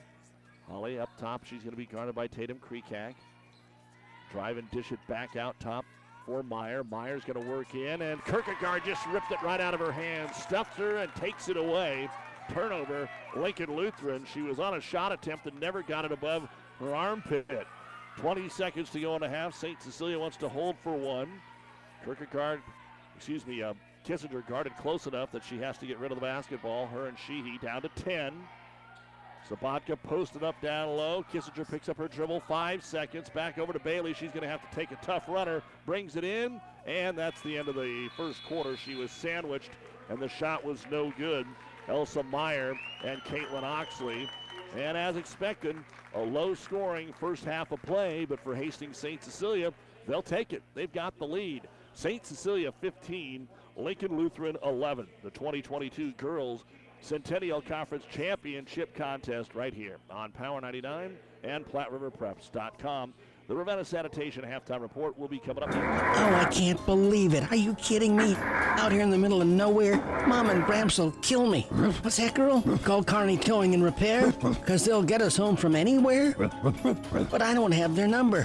Holly 0.69 0.99
up 0.99 1.09
top. 1.19 1.47
She's 1.47 1.61
going 1.61 1.71
to 1.71 1.77
be 1.77 1.87
guarded 1.87 2.14
by 2.14 2.27
Tatum 2.27 2.59
Kreekak. 2.59 3.14
Drive 4.31 4.59
and 4.59 4.71
dish 4.71 4.93
it 4.93 4.99
back 5.09 5.37
out 5.37 5.59
top 5.59 5.87
for 6.27 6.43
Meyer. 6.43 6.85
Meyer's 6.85 7.25
going 7.25 7.43
to 7.43 7.51
work 7.51 7.75
in, 7.75 8.03
and 8.03 8.23
Kierkegaard 8.27 8.85
just 8.85 9.07
ripped 9.07 9.33
it 9.33 9.41
right 9.43 9.61
out 9.61 9.73
of 9.73 9.81
her 9.81 9.91
hands, 9.91 10.37
stuffed 10.37 10.77
her, 10.77 10.99
and 10.99 11.14
takes 11.14 11.49
it 11.49 11.57
away 11.57 12.11
turnover. 12.53 13.09
Lincoln 13.37 13.75
Lutheran. 13.75 14.25
She 14.33 14.43
was 14.43 14.59
on 14.59 14.75
a 14.75 14.81
shot 14.81 15.13
attempt 15.13 15.47
and 15.47 15.59
never 15.61 15.83
got 15.83 16.05
it 16.05 16.13
above 16.13 16.49
her 16.81 16.95
armpit. 16.95 17.67
20 18.17 18.49
seconds 18.49 18.91
to 18.91 19.01
go 19.01 19.15
in 19.15 19.21
the 19.21 19.29
half. 19.29 19.55
St. 19.55 19.81
Cecilia 19.81 20.19
wants 20.19 20.37
to 20.39 20.49
hold 20.49 20.77
for 20.83 20.93
one. 20.95 21.29
Kierkegaard, 22.05 22.63
excuse 23.17 23.47
me, 23.47 23.63
uh, 23.63 23.75
Kissinger 24.07 24.47
guarded 24.47 24.77
close 24.77 25.07
enough 25.07 25.31
that 25.33 25.45
she 25.45 25.59
has 25.59 25.79
to 25.79 25.87
get 25.87 25.99
rid 25.99 26.11
of 26.11 26.17
the 26.17 26.25
basketball. 26.25 26.87
Her 26.87 27.07
and 27.07 27.19
Sheehy 27.19 27.59
down 27.59 27.83
to 27.83 27.89
10. 27.91 28.33
Sabatka 29.49 29.97
posted 30.03 30.43
up 30.43 30.61
down 30.61 30.89
low. 30.97 31.25
Kissinger 31.33 31.69
picks 31.69 31.89
up 31.89 31.97
her 31.97 32.09
dribble. 32.09 32.41
Five 32.41 32.85
seconds. 32.85 33.29
Back 33.29 33.59
over 33.59 33.73
to 33.73 33.79
Bailey. 33.79 34.15
She's 34.15 34.31
going 34.31 34.43
to 34.43 34.49
have 34.49 34.69
to 34.69 34.77
take 34.77 34.91
a 34.91 34.97
tough 34.97 35.25
runner. 35.29 35.63
Brings 35.87 36.17
it 36.17 36.25
in. 36.25 36.61
And 36.87 37.17
that's 37.17 37.41
the 37.43 37.57
end 37.57 37.69
of 37.69 37.75
the 37.75 38.09
first 38.17 38.45
quarter. 38.45 38.77
She 38.77 38.95
was 38.95 39.11
sandwiched, 39.11 39.71
and 40.09 40.19
the 40.19 40.29
shot 40.29 40.65
was 40.65 40.85
no 40.91 41.13
good. 41.19 41.47
Elsa 41.89 42.22
Meyer 42.22 42.74
and 43.05 43.22
Caitlin 43.24 43.62
Oxley. 43.62 44.28
And 44.76 44.97
as 44.97 45.16
expected, 45.16 45.76
a 46.14 46.20
low 46.20 46.55
scoring 46.55 47.12
first 47.18 47.45
half 47.45 47.72
of 47.72 47.80
play, 47.82 48.24
but 48.24 48.41
for 48.41 48.55
Hastings 48.55 48.99
St. 48.99 49.22
Cecilia, 49.22 49.72
they'll 50.07 50.22
take 50.22 50.53
it. 50.53 50.62
They've 50.74 50.93
got 50.93 51.18
the 51.18 51.26
lead. 51.26 51.68
St. 51.95 52.24
Cecilia 52.24 52.72
15, 52.80 53.49
Lincoln 53.76 54.16
Lutheran 54.16 54.57
11. 54.64 55.07
The 55.22 55.30
2022 55.30 56.12
girls 56.12 56.64
Centennial 57.01 57.62
Conference 57.62 58.05
Championship 58.11 58.95
contest 58.95 59.55
right 59.55 59.72
here 59.72 59.99
on 60.11 60.32
Power 60.32 60.61
99 60.61 61.16
and 61.45 61.64
PlatteRiverPreps.com. 61.64 63.14
The 63.49 63.57
Ravenna 63.57 63.83
Sanitation 63.83 64.45
halftime 64.45 64.83
report 64.83 65.19
will 65.19 65.27
be 65.27 65.39
coming 65.39 65.63
up. 65.63 65.71
Oh, 65.73 66.35
I 66.35 66.45
can't 66.53 66.85
believe 66.85 67.33
it. 67.33 67.51
Are 67.51 67.57
you 67.57 67.73
kidding 67.77 68.15
me? 68.15 68.37
Out 68.37 68.93
here 68.93 69.01
in 69.01 69.09
the 69.09 69.17
middle 69.17 69.41
of 69.41 69.49
nowhere, 69.49 69.97
Mom 70.27 70.51
and 70.51 70.63
Gramps 70.67 70.99
will 70.99 71.13
kill 71.23 71.47
me. 71.47 71.63
What's 72.03 72.19
that, 72.19 72.35
girl? 72.35 72.61
Call 72.85 73.03
Kearney 73.03 73.39
Towing 73.39 73.73
and 73.73 73.83
Repair? 73.83 74.33
Because 74.33 74.85
they'll 74.85 75.03
get 75.03 75.23
us 75.23 75.35
home 75.35 75.57
from 75.57 75.75
anywhere? 75.75 76.35
But 76.35 77.41
I 77.41 77.55
don't 77.55 77.73
have 77.73 77.97
their 77.97 78.07
number. 78.07 78.45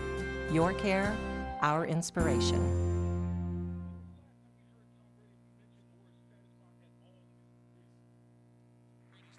Your 0.51 0.73
care, 0.73 1.15
our 1.61 1.85
inspiration. 1.85 2.91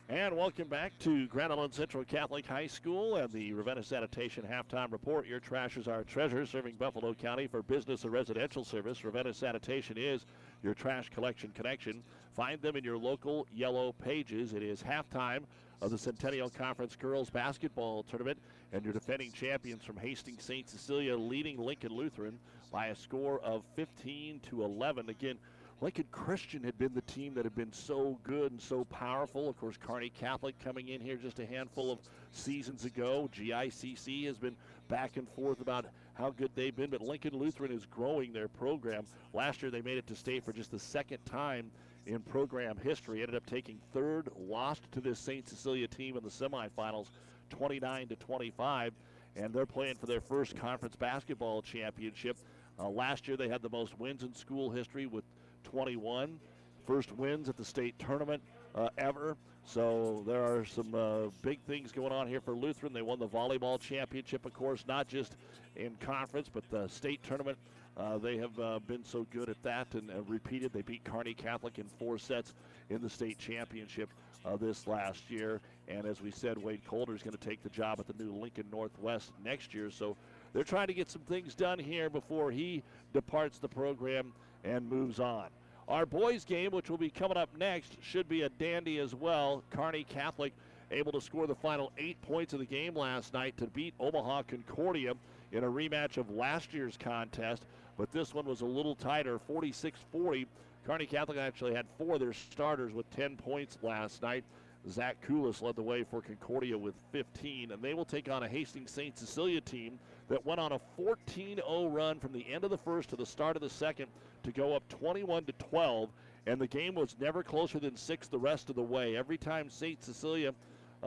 And 0.08 0.34
welcome 0.34 0.68
back 0.68 0.98
to 1.00 1.26
Grand 1.26 1.52
Island 1.52 1.74
Central 1.74 2.02
Catholic 2.04 2.46
High 2.46 2.66
School 2.66 3.16
and 3.16 3.30
the 3.30 3.52
Ravenna 3.52 3.82
Sanitation 3.82 4.42
Halftime 4.50 4.90
Report. 4.90 5.26
Your 5.26 5.40
trash 5.40 5.76
is 5.76 5.86
our 5.86 6.02
treasure, 6.02 6.46
serving 6.46 6.76
Buffalo 6.76 7.12
County 7.12 7.46
for 7.46 7.62
business 7.62 8.04
and 8.04 8.12
residential 8.12 8.64
service. 8.64 9.04
Ravenna 9.04 9.34
Sanitation 9.34 9.98
is 9.98 10.24
your 10.62 10.72
trash 10.72 11.10
collection 11.10 11.50
connection. 11.54 12.02
Find 12.34 12.60
them 12.62 12.76
in 12.76 12.84
your 12.84 12.96
local 12.96 13.46
yellow 13.54 13.92
pages. 14.02 14.54
It 14.54 14.62
is 14.62 14.82
halftime 14.82 15.44
of 15.82 15.90
the 15.90 15.98
Centennial 15.98 16.48
Conference 16.48 16.94
Girls 16.94 17.28
Basketball 17.28 18.04
Tournament, 18.04 18.38
and 18.72 18.84
your 18.84 18.94
defending 18.94 19.32
champions 19.32 19.82
from 19.82 19.96
Hastings 19.96 20.44
St. 20.44 20.68
Cecilia 20.70 21.16
leading 21.16 21.58
Lincoln 21.58 21.92
Lutheran 21.92 22.38
by 22.70 22.86
a 22.86 22.94
score 22.94 23.40
of 23.40 23.64
15 23.74 24.40
to 24.48 24.62
11. 24.62 25.08
Again, 25.08 25.38
Lincoln 25.80 26.06
Christian 26.12 26.62
had 26.62 26.78
been 26.78 26.94
the 26.94 27.02
team 27.02 27.34
that 27.34 27.44
had 27.44 27.56
been 27.56 27.72
so 27.72 28.16
good 28.22 28.52
and 28.52 28.60
so 28.60 28.84
powerful. 28.84 29.48
Of 29.48 29.58
course, 29.58 29.76
Kearney 29.76 30.10
Catholic 30.10 30.56
coming 30.60 30.86
in 30.86 31.00
here 31.00 31.16
just 31.16 31.40
a 31.40 31.46
handful 31.46 31.90
of 31.90 31.98
seasons 32.30 32.84
ago. 32.84 33.28
GICC 33.36 34.26
has 34.26 34.38
been 34.38 34.54
back 34.86 35.16
and 35.16 35.28
forth 35.30 35.60
about 35.60 35.86
how 36.14 36.30
good 36.30 36.52
they've 36.54 36.76
been, 36.76 36.90
but 36.90 37.00
Lincoln 37.00 37.36
Lutheran 37.36 37.72
is 37.72 37.86
growing 37.86 38.32
their 38.32 38.46
program. 38.46 39.04
Last 39.34 39.62
year, 39.62 39.72
they 39.72 39.82
made 39.82 39.98
it 39.98 40.06
to 40.06 40.14
state 40.14 40.44
for 40.44 40.52
just 40.52 40.70
the 40.70 40.78
second 40.78 41.18
time 41.26 41.72
in 42.06 42.20
program 42.20 42.76
history. 42.76 43.20
Ended 43.20 43.36
up 43.36 43.46
taking 43.46 43.78
third, 43.92 44.28
lost 44.36 44.82
to 44.92 45.00
this 45.00 45.18
St. 45.18 45.48
Cecilia 45.48 45.86
team 45.86 46.16
in 46.16 46.22
the 46.22 46.30
semifinals, 46.30 47.08
29 47.50 48.08
to 48.08 48.16
25, 48.16 48.92
and 49.36 49.52
they're 49.52 49.66
playing 49.66 49.96
for 49.96 50.06
their 50.06 50.20
first 50.20 50.56
conference 50.56 50.96
basketball 50.96 51.62
championship. 51.62 52.36
Uh, 52.78 52.88
last 52.88 53.28
year, 53.28 53.36
they 53.36 53.48
had 53.48 53.62
the 53.62 53.70
most 53.70 53.98
wins 53.98 54.22
in 54.22 54.34
school 54.34 54.70
history 54.70 55.06
with 55.06 55.24
21. 55.64 56.38
First 56.86 57.12
wins 57.12 57.48
at 57.48 57.56
the 57.56 57.64
state 57.64 57.98
tournament 57.98 58.42
uh, 58.74 58.88
ever. 58.98 59.36
So 59.64 60.24
there 60.26 60.42
are 60.42 60.64
some 60.64 60.94
uh, 60.94 61.28
big 61.42 61.60
things 61.62 61.92
going 61.92 62.12
on 62.12 62.26
here 62.26 62.40
for 62.40 62.54
Lutheran. 62.54 62.92
They 62.92 63.02
won 63.02 63.20
the 63.20 63.28
volleyball 63.28 63.78
championship, 63.80 64.44
of 64.44 64.52
course, 64.52 64.84
not 64.88 65.06
just 65.06 65.36
in 65.76 65.94
conference, 66.00 66.50
but 66.52 66.68
the 66.70 66.88
state 66.88 67.22
tournament. 67.22 67.58
Uh, 67.96 68.16
they 68.16 68.38
have 68.38 68.58
uh, 68.58 68.78
been 68.86 69.04
so 69.04 69.26
good 69.30 69.48
at 69.48 69.62
that 69.62 69.86
and 69.94 70.10
uh, 70.10 70.22
repeated. 70.22 70.72
They 70.72 70.82
beat 70.82 71.04
Kearney 71.04 71.34
Catholic 71.34 71.78
in 71.78 71.84
four 71.98 72.18
sets 72.18 72.54
in 72.88 73.02
the 73.02 73.10
state 73.10 73.38
championship 73.38 74.08
uh, 74.44 74.56
this 74.56 74.86
last 74.86 75.30
year. 75.30 75.60
And 75.88 76.06
as 76.06 76.22
we 76.22 76.30
said, 76.30 76.56
Wade 76.56 76.80
Coulter 76.88 77.14
is 77.14 77.22
going 77.22 77.36
to 77.36 77.48
take 77.48 77.62
the 77.62 77.68
job 77.68 78.00
at 78.00 78.06
the 78.06 78.22
new 78.22 78.32
Lincoln 78.32 78.66
Northwest 78.72 79.32
next 79.44 79.74
year. 79.74 79.90
So 79.90 80.16
they're 80.52 80.64
trying 80.64 80.86
to 80.86 80.94
get 80.94 81.10
some 81.10 81.22
things 81.22 81.54
done 81.54 81.78
here 81.78 82.08
before 82.08 82.50
he 82.50 82.82
departs 83.12 83.58
the 83.58 83.68
program 83.68 84.32
and 84.64 84.88
moves 84.88 85.20
on. 85.20 85.48
Our 85.88 86.06
boys' 86.06 86.44
game, 86.44 86.70
which 86.70 86.88
will 86.88 86.98
be 86.98 87.10
coming 87.10 87.36
up 87.36 87.50
next, 87.58 87.98
should 88.00 88.28
be 88.28 88.42
a 88.42 88.48
dandy 88.48 88.98
as 88.98 89.14
well. 89.14 89.62
Kearney 89.70 90.04
Catholic 90.04 90.54
able 90.92 91.12
to 91.12 91.20
score 91.20 91.46
the 91.46 91.54
final 91.54 91.92
eight 91.98 92.20
points 92.22 92.52
of 92.52 92.58
the 92.58 92.66
game 92.66 92.94
last 92.94 93.32
night 93.32 93.56
to 93.56 93.66
beat 93.68 93.94
Omaha 93.98 94.42
Concordia 94.42 95.14
in 95.52 95.64
a 95.64 95.70
rematch 95.70 96.16
of 96.16 96.30
last 96.30 96.72
year's 96.72 96.96
contest, 96.96 97.64
but 97.96 98.10
this 98.12 98.34
one 98.34 98.46
was 98.46 98.60
a 98.60 98.66
little 98.66 98.94
tighter, 98.94 99.38
46 99.38 100.00
40. 100.10 100.46
Kearney 100.84 101.06
Catholic 101.06 101.38
actually 101.38 101.74
had 101.74 101.86
four 101.96 102.14
of 102.14 102.20
their 102.20 102.32
starters 102.32 102.92
with 102.92 103.08
10 103.10 103.36
points 103.36 103.78
last 103.82 104.22
night. 104.22 104.44
Zach 104.90 105.16
Koulis 105.26 105.62
led 105.62 105.76
the 105.76 105.82
way 105.82 106.02
for 106.02 106.20
Concordia 106.20 106.76
with 106.76 106.94
15, 107.12 107.70
and 107.70 107.80
they 107.80 107.94
will 107.94 108.04
take 108.04 108.28
on 108.28 108.42
a 108.42 108.48
Hastings 108.48 108.90
St. 108.90 109.16
Cecilia 109.16 109.60
team 109.60 109.98
that 110.28 110.44
went 110.44 110.58
on 110.58 110.72
a 110.72 110.80
14 110.96 111.56
0 111.56 111.86
run 111.86 112.18
from 112.18 112.32
the 112.32 112.44
end 112.52 112.64
of 112.64 112.70
the 112.70 112.78
first 112.78 113.10
to 113.10 113.16
the 113.16 113.26
start 113.26 113.54
of 113.54 113.62
the 113.62 113.70
second 113.70 114.06
to 114.42 114.50
go 114.50 114.74
up 114.74 114.88
21 114.88 115.44
to 115.44 115.52
12, 115.52 116.10
and 116.48 116.60
the 116.60 116.66
game 116.66 116.96
was 116.96 117.14
never 117.20 117.44
closer 117.44 117.78
than 117.78 117.96
six 117.96 118.26
the 118.26 118.38
rest 118.38 118.70
of 118.70 118.76
the 118.76 118.82
way. 118.82 119.16
Every 119.16 119.38
time 119.38 119.70
St. 119.70 120.02
Cecilia 120.02 120.52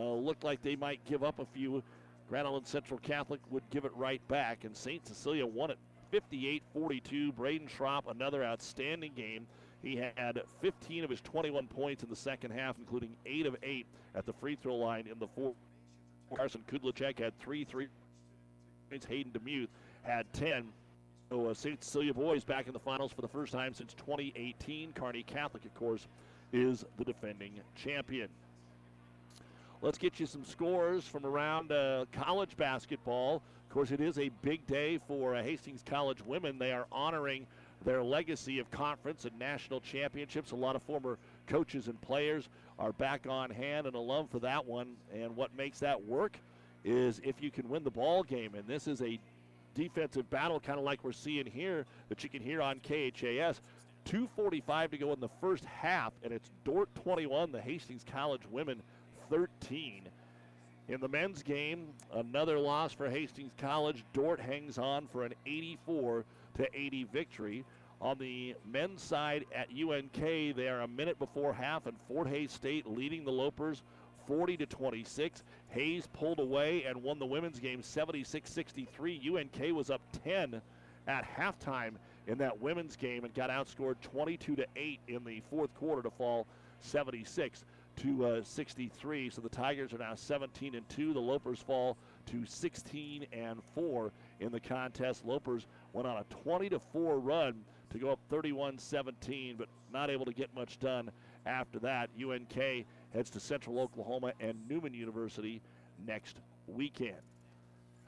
looked 0.01 0.43
like 0.43 0.61
they 0.61 0.75
might 0.75 1.03
give 1.05 1.23
up 1.23 1.39
a 1.39 1.45
few, 1.45 1.83
Grand 2.29 2.47
Island 2.47 2.67
Central 2.67 2.99
Catholic 2.99 3.39
would 3.49 3.63
give 3.69 3.85
it 3.85 3.91
right 3.95 4.25
back, 4.27 4.63
and 4.63 4.75
St. 4.75 5.05
Cecilia 5.05 5.45
won 5.45 5.71
it 5.71 5.77
58 6.11 6.63
42. 6.73 7.31
Braden 7.33 7.67
Schropp, 7.67 8.09
another 8.09 8.43
outstanding 8.43 9.13
game. 9.15 9.47
He 9.81 9.95
had 9.95 10.41
15 10.61 11.03
of 11.03 11.09
his 11.09 11.21
21 11.21 11.67
points 11.67 12.03
in 12.03 12.09
the 12.09 12.15
second 12.15 12.51
half, 12.51 12.77
including 12.79 13.15
8 13.25 13.45
of 13.45 13.55
8 13.61 13.85
at 14.15 14.25
the 14.25 14.33
free 14.33 14.55
throw 14.55 14.75
line 14.75 15.07
in 15.11 15.19
the 15.19 15.27
fourth. 15.27 15.55
Carson 16.35 16.63
Kudlicek 16.67 17.19
had 17.19 17.37
three 17.39 17.63
three 17.63 17.87
points. 18.89 19.05
Hayden 19.05 19.31
Demuth 19.31 19.69
had 20.01 20.31
10. 20.33 20.65
So 21.29 21.47
uh, 21.47 21.53
St. 21.53 21.83
Cecilia 21.83 22.13
boys 22.13 22.43
back 22.43 22.67
in 22.67 22.73
the 22.73 22.79
finals 22.79 23.11
for 23.11 23.21
the 23.21 23.27
first 23.27 23.51
time 23.51 23.73
since 23.73 23.93
2018. 23.93 24.93
Kearney 24.93 25.23
Catholic, 25.23 25.65
of 25.65 25.73
course, 25.75 26.07
is 26.53 26.85
the 26.97 27.03
defending 27.03 27.59
champion. 27.75 28.29
Let's 29.85 29.99
get 29.99 30.19
you 30.19 30.25
some 30.25 30.43
scores 30.43 31.03
from 31.03 31.27
around 31.27 31.71
uh, 31.71 32.05
college 32.11 32.57
basketball. 32.57 33.35
Of 33.35 33.69
course, 33.69 33.91
it 33.91 34.01
is 34.01 34.17
a 34.17 34.31
big 34.41 34.65
day 34.65 34.97
for 35.07 35.35
uh, 35.35 35.43
Hastings 35.43 35.83
College 35.85 36.25
women. 36.25 36.57
They 36.57 36.71
are 36.71 36.87
honoring 36.91 37.45
their 37.85 38.01
legacy 38.01 38.57
of 38.57 38.71
conference 38.71 39.25
and 39.25 39.37
national 39.37 39.81
championships. 39.81 40.53
A 40.53 40.55
lot 40.55 40.75
of 40.75 40.81
former 40.81 41.19
coaches 41.45 41.87
and 41.87 42.01
players 42.01 42.49
are 42.79 42.93
back 42.93 43.27
on 43.29 43.51
hand 43.51 43.85
and 43.85 43.95
alum 43.95 44.25
for 44.27 44.39
that 44.39 44.65
one. 44.65 44.95
And 45.13 45.35
what 45.35 45.55
makes 45.55 45.77
that 45.81 46.03
work 46.03 46.39
is 46.83 47.21
if 47.23 47.39
you 47.39 47.51
can 47.51 47.69
win 47.69 47.83
the 47.83 47.91
ball 47.91 48.23
game. 48.23 48.55
And 48.55 48.67
this 48.67 48.87
is 48.87 49.03
a 49.03 49.19
defensive 49.75 50.27
battle, 50.31 50.59
kind 50.59 50.79
of 50.79 50.83
like 50.83 51.03
we're 51.03 51.11
seeing 51.11 51.45
here 51.45 51.85
that 52.09 52.23
you 52.23 52.29
can 52.31 52.41
hear 52.41 52.59
on 52.59 52.79
KHAS. 52.79 53.61
2.45 54.09 54.91
to 54.91 54.97
go 54.97 55.13
in 55.13 55.19
the 55.19 55.29
first 55.41 55.65
half, 55.65 56.13
and 56.23 56.31
it's 56.31 56.51
Dordt 56.63 56.93
21, 57.03 57.51
the 57.51 57.61
Hastings 57.61 58.05
College 58.11 58.41
women 58.51 58.81
13. 59.29 60.03
In 60.87 60.99
the 60.99 61.07
men's 61.07 61.41
game, 61.41 61.87
another 62.13 62.59
loss 62.59 62.93
for 62.93 63.09
Hastings 63.09 63.53
College. 63.57 64.03
Dordt 64.13 64.39
hangs 64.39 64.77
on 64.77 65.07
for 65.07 65.23
an 65.23 65.33
84 65.45 66.25
to 66.57 66.67
80 66.73 67.05
victory. 67.05 67.65
On 68.01 68.17
the 68.19 68.55
men's 68.71 69.01
side 69.01 69.45
at 69.55 69.69
UNK, 69.69 70.13
they 70.55 70.67
are 70.67 70.81
a 70.81 70.87
minute 70.87 71.17
before 71.17 71.53
half, 71.53 71.87
and 71.87 71.97
Fort 72.07 72.27
Hays 72.27 72.51
State 72.51 72.85
leading 72.85 73.25
the 73.25 73.31
Lopers 73.31 73.81
40 74.27 74.57
to 74.57 74.65
26. 74.65 75.43
Hays 75.69 76.07
pulled 76.13 76.39
away 76.39 76.83
and 76.83 77.01
won 77.01 77.19
the 77.19 77.25
women's 77.25 77.59
game 77.59 77.81
76-63. 77.81 79.25
UNK 79.25 79.75
was 79.75 79.89
up 79.89 80.01
10 80.23 80.61
at 81.07 81.25
halftime 81.25 81.93
in 82.27 82.37
that 82.39 82.59
women's 82.59 82.95
game 82.95 83.23
and 83.23 83.33
got 83.33 83.49
outscored 83.49 83.95
22 84.01 84.55
to 84.55 84.65
8 84.75 84.99
in 85.07 85.23
the 85.23 85.41
fourth 85.49 85.73
quarter 85.75 86.01
to 86.01 86.09
fall 86.09 86.47
76 86.81 87.63
to 87.97 88.25
uh, 88.25 88.43
63. 88.43 89.29
So 89.29 89.41
the 89.41 89.49
Tigers 89.49 89.93
are 89.93 89.97
now 89.97 90.15
17 90.15 90.75
and 90.75 90.87
2. 90.89 91.13
The 91.13 91.19
Lopers 91.19 91.59
fall 91.59 91.97
to 92.27 92.45
16 92.45 93.25
and 93.31 93.61
4 93.73 94.11
in 94.39 94.51
the 94.51 94.59
contest. 94.59 95.25
Lopers 95.25 95.65
went 95.93 96.07
on 96.07 96.17
a 96.17 96.25
20 96.43 96.69
to 96.69 96.79
4 96.79 97.19
run 97.19 97.63
to 97.91 97.97
go 97.99 98.09
up 98.09 98.19
31-17, 98.31 99.57
but 99.57 99.67
not 99.93 100.09
able 100.09 100.25
to 100.25 100.33
get 100.33 100.53
much 100.55 100.79
done 100.79 101.09
after 101.45 101.79
that. 101.79 102.09
UNK 102.21 102.85
heads 103.13 103.29
to 103.29 103.39
Central 103.39 103.79
Oklahoma 103.79 104.33
and 104.39 104.57
Newman 104.69 104.93
University 104.93 105.61
next 106.05 106.37
weekend. 106.67 107.21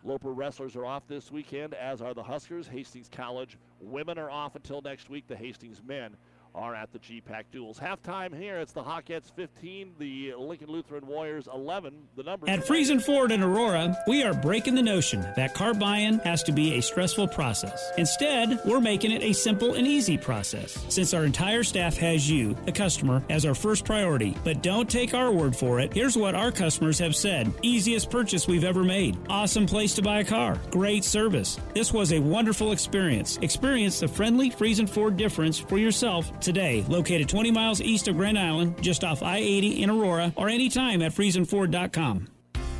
Loper 0.03 0.31
wrestlers 0.31 0.75
are 0.75 0.85
off 0.85 1.07
this 1.07 1.31
weekend, 1.31 1.73
as 1.73 2.01
are 2.01 2.13
the 2.13 2.23
Huskers. 2.23 2.67
Hastings 2.67 3.09
College 3.11 3.57
women 3.79 4.17
are 4.17 4.29
off 4.29 4.55
until 4.55 4.81
next 4.81 5.09
week. 5.09 5.27
The 5.27 5.35
Hastings 5.35 5.81
men 5.85 6.15
are 6.57 6.75
at 6.75 6.91
the 6.91 6.99
GPAC 6.99 7.43
duels. 7.51 7.79
Halftime 7.79 8.35
here, 8.35 8.57
it's 8.57 8.73
the 8.73 8.81
Hawkettes 8.83 9.31
15, 9.35 9.93
the 9.99 10.33
Lincoln 10.37 10.69
Lutheran 10.69 11.05
Warriors 11.05 11.47
11. 11.53 11.93
The 12.15 12.23
number 12.23 12.49
At 12.49 12.61
Friesen 12.61 13.01
Ford 13.01 13.31
in 13.31 13.43
Aurora, 13.43 13.95
we 14.07 14.23
are 14.23 14.33
breaking 14.33 14.73
the 14.73 14.81
notion 14.81 15.21
that 15.35 15.53
car 15.53 15.73
buying 15.73 16.17
has 16.19 16.41
to 16.43 16.51
be 16.51 16.75
a 16.75 16.81
stressful 16.81 17.27
process. 17.27 17.91
Instead, 17.97 18.59
we're 18.65 18.81
making 18.81 19.11
it 19.11 19.21
a 19.21 19.33
simple 19.33 19.75
and 19.75 19.85
easy 19.85 20.17
process. 20.17 20.83
Since 20.89 21.13
our 21.13 21.25
entire 21.25 21.63
staff 21.63 21.95
has 21.97 22.29
you, 22.29 22.55
the 22.65 22.71
customer, 22.71 23.23
as 23.29 23.45
our 23.45 23.55
first 23.55 23.85
priority. 23.85 24.35
But 24.43 24.63
don't 24.63 24.89
take 24.89 25.13
our 25.13 25.31
word 25.31 25.55
for 25.55 25.79
it. 25.79 25.93
Here's 25.93 26.17
what 26.17 26.33
our 26.33 26.51
customers 26.51 26.97
have 26.99 27.15
said 27.15 27.53
easiest 27.61 28.09
purchase 28.09 28.47
we've 28.47 28.63
ever 28.63 28.83
made. 28.83 29.17
Awesome 29.29 29.67
place 29.67 29.93
to 29.95 30.01
buy 30.01 30.19
a 30.19 30.25
car. 30.25 30.59
Great 30.71 31.03
service. 31.03 31.59
This 31.75 31.93
was 31.93 32.13
a 32.13 32.19
wonderful 32.19 32.71
experience. 32.71 33.37
Experience 33.43 33.99
the 33.99 34.07
friendly 34.07 34.49
Friesen 34.49 34.89
Ford 34.89 35.17
difference 35.17 35.59
for 35.59 35.77
yourself 35.77 36.31
today. 36.47 36.85
Located 36.87 37.27
20 37.27 37.51
miles 37.51 37.81
east 37.81 38.07
of 38.07 38.15
Grand 38.15 38.39
Island, 38.39 38.81
just 38.81 39.03
off 39.03 39.21
I 39.21 39.37
80 39.37 39.83
in 39.83 39.89
Aurora, 39.89 40.33
or 40.37 40.47
anytime 40.47 41.01
at 41.01 41.11
FriesenFord.com. 41.11 42.27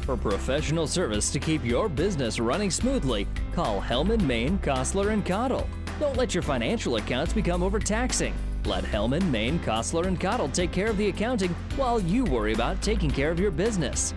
For 0.02 0.16
professional 0.16 0.88
service 0.88 1.30
to 1.32 1.40
keep 1.40 1.66
your 1.66 1.90
business 1.90 2.40
running 2.40 2.72
smoothly, 2.72 3.28
call 3.54 3.82
Hellman, 3.82 4.22
Maine, 4.22 4.58
Kostler, 4.60 5.12
and 5.12 5.26
Cottle. 5.26 5.68
Don't 6.00 6.16
let 6.16 6.34
your 6.34 6.44
financial 6.44 6.96
accounts 6.96 7.34
become 7.34 7.62
overtaxing. 7.62 8.34
Let 8.64 8.86
Hellman, 8.86 9.30
Maine, 9.32 9.60
Kostler, 9.60 10.08
and 10.08 10.18
Cottle 10.18 10.48
take 10.48 10.72
care 10.72 10.88
of 10.88 10.98
the 10.98 11.10
accounting 11.10 11.54
while 11.76 12.00
you 12.00 12.24
worry 12.24 12.54
about 12.54 12.82
taking 12.82 13.12
care 13.12 13.32
of 13.32 13.40
your 13.40 13.52
business. 13.52 14.14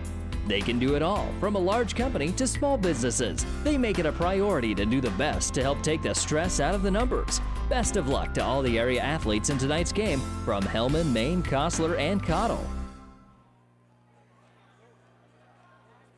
They 0.47 0.61
can 0.61 0.79
do 0.79 0.95
it 0.95 1.01
all, 1.01 1.27
from 1.41 1.55
a 1.55 1.59
large 1.59 1.93
company 1.93 2.31
to 2.33 2.47
small 2.47 2.77
businesses. 2.77 3.45
They 3.65 3.77
make 3.77 3.99
it 3.99 4.05
a 4.05 4.13
priority 4.13 4.73
to 4.75 4.85
do 4.85 5.01
the 5.01 5.11
best 5.11 5.53
to 5.55 5.61
help 5.61 5.81
take 5.83 6.01
the 6.01 6.15
stress 6.15 6.61
out 6.61 6.73
of 6.73 6.83
the 6.83 6.91
numbers. 6.91 7.41
Best 7.71 7.95
of 7.95 8.09
luck 8.09 8.33
to 8.33 8.43
all 8.43 8.61
the 8.61 8.77
area 8.77 8.99
athletes 8.99 9.49
in 9.49 9.57
tonight's 9.57 9.93
game 9.93 10.19
from 10.43 10.61
Hellman, 10.61 11.09
Maine, 11.13 11.41
Kostler, 11.41 11.97
and 11.97 12.21
Cottle. 12.21 12.67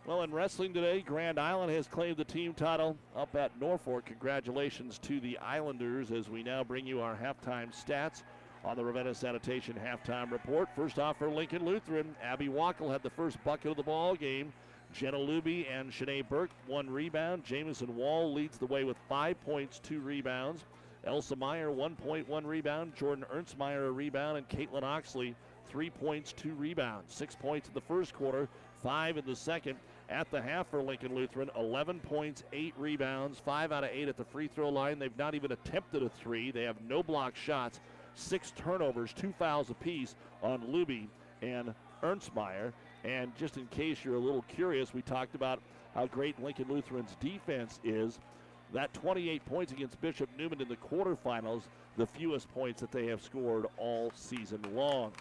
Well, 0.07 0.23
in 0.23 0.33
wrestling 0.33 0.73
today, 0.73 1.01
Grand 1.01 1.39
Island 1.39 1.71
has 1.71 1.87
claimed 1.87 2.17
the 2.17 2.23
team 2.23 2.55
title 2.55 2.97
up 3.15 3.35
at 3.35 3.51
Norfolk. 3.61 4.05
Congratulations 4.05 4.97
to 5.03 5.19
the 5.19 5.37
Islanders 5.37 6.09
as 6.09 6.27
we 6.27 6.41
now 6.41 6.63
bring 6.63 6.87
you 6.87 7.01
our 7.01 7.15
halftime 7.15 7.71
stats 7.71 8.23
on 8.65 8.75
the 8.75 8.83
Ravenna 8.83 9.13
Sanitation 9.13 9.75
halftime 9.75 10.31
report. 10.31 10.69
First 10.75 10.97
off 10.97 11.19
for 11.19 11.29
Lincoln 11.29 11.63
Lutheran, 11.63 12.15
Abby 12.23 12.47
Wackel 12.47 12.91
had 12.91 13.03
the 13.03 13.11
first 13.11 13.37
bucket 13.43 13.69
of 13.69 13.77
the 13.77 13.83
ball 13.83 14.15
game. 14.15 14.51
Jenna 14.91 15.17
Luby 15.17 15.67
and 15.71 15.91
Shanae 15.91 16.27
Burke 16.27 16.49
one 16.65 16.89
rebound. 16.89 17.43
Jamison 17.43 17.95
Wall 17.95 18.33
leads 18.33 18.57
the 18.57 18.65
way 18.65 18.83
with 18.83 18.97
five 19.07 19.39
points, 19.41 19.77
two 19.77 19.99
rebounds. 19.99 20.65
Elsa 21.05 21.35
Meyer, 21.35 21.71
one 21.71 21.95
point, 21.95 22.27
one 22.27 22.45
rebound. 22.45 22.95
Jordan 22.95 23.25
Ernstmeyer, 23.33 23.87
a 23.87 23.91
rebound. 23.91 24.37
And 24.37 24.49
Caitlin 24.49 24.83
Oxley, 24.83 25.35
three 25.67 25.89
points, 25.89 26.33
two 26.33 26.53
rebounds. 26.53 27.13
Six 27.13 27.35
points 27.35 27.67
in 27.67 27.73
the 27.73 27.81
first 27.81 28.13
quarter, 28.13 28.47
five 28.81 29.17
in 29.17 29.25
the 29.25 29.35
second 29.35 29.77
at 30.09 30.29
the 30.31 30.41
half 30.41 30.69
for 30.69 30.81
Lincoln 30.81 31.15
Lutheran. 31.15 31.49
11 31.57 31.99
points, 31.99 32.43
eight 32.53 32.73
rebounds, 32.77 33.39
five 33.39 33.71
out 33.71 33.83
of 33.83 33.89
eight 33.91 34.07
at 34.07 34.17
the 34.17 34.25
free 34.25 34.47
throw 34.47 34.69
line. 34.69 34.99
They've 34.99 35.17
not 35.17 35.35
even 35.35 35.51
attempted 35.51 36.03
a 36.03 36.09
three. 36.09 36.51
They 36.51 36.63
have 36.63 36.81
no 36.87 37.03
block 37.03 37.35
shots, 37.35 37.79
six 38.15 38.51
turnovers, 38.55 39.13
two 39.13 39.33
fouls 39.37 39.69
apiece 39.69 40.15
on 40.41 40.61
Luby 40.61 41.07
and 41.41 41.73
Ernstmeyer. 42.01 42.71
And 43.03 43.35
just 43.35 43.57
in 43.57 43.67
case 43.67 44.05
you're 44.05 44.15
a 44.15 44.19
little 44.19 44.43
curious, 44.43 44.93
we 44.93 45.01
talked 45.01 45.35
about 45.35 45.61
how 45.93 46.07
great 46.07 46.41
Lincoln 46.41 46.67
Lutheran's 46.69 47.15
defense 47.19 47.79
is. 47.83 48.19
That 48.73 48.91
28 48.93 49.45
points 49.45 49.71
against 49.71 50.01
Bishop 50.01 50.29
Neumann 50.37 50.59
in 50.59 50.67
the 50.67 50.77
quarterfinals, 50.77 51.63
the 51.95 52.07
fewest 52.07 52.51
points 52.53 52.81
that 52.81 52.91
they 52.91 53.05
have 53.05 53.21
scored 53.21 53.67
all 53.77 54.11
season 54.15 54.61
long. 54.73 55.11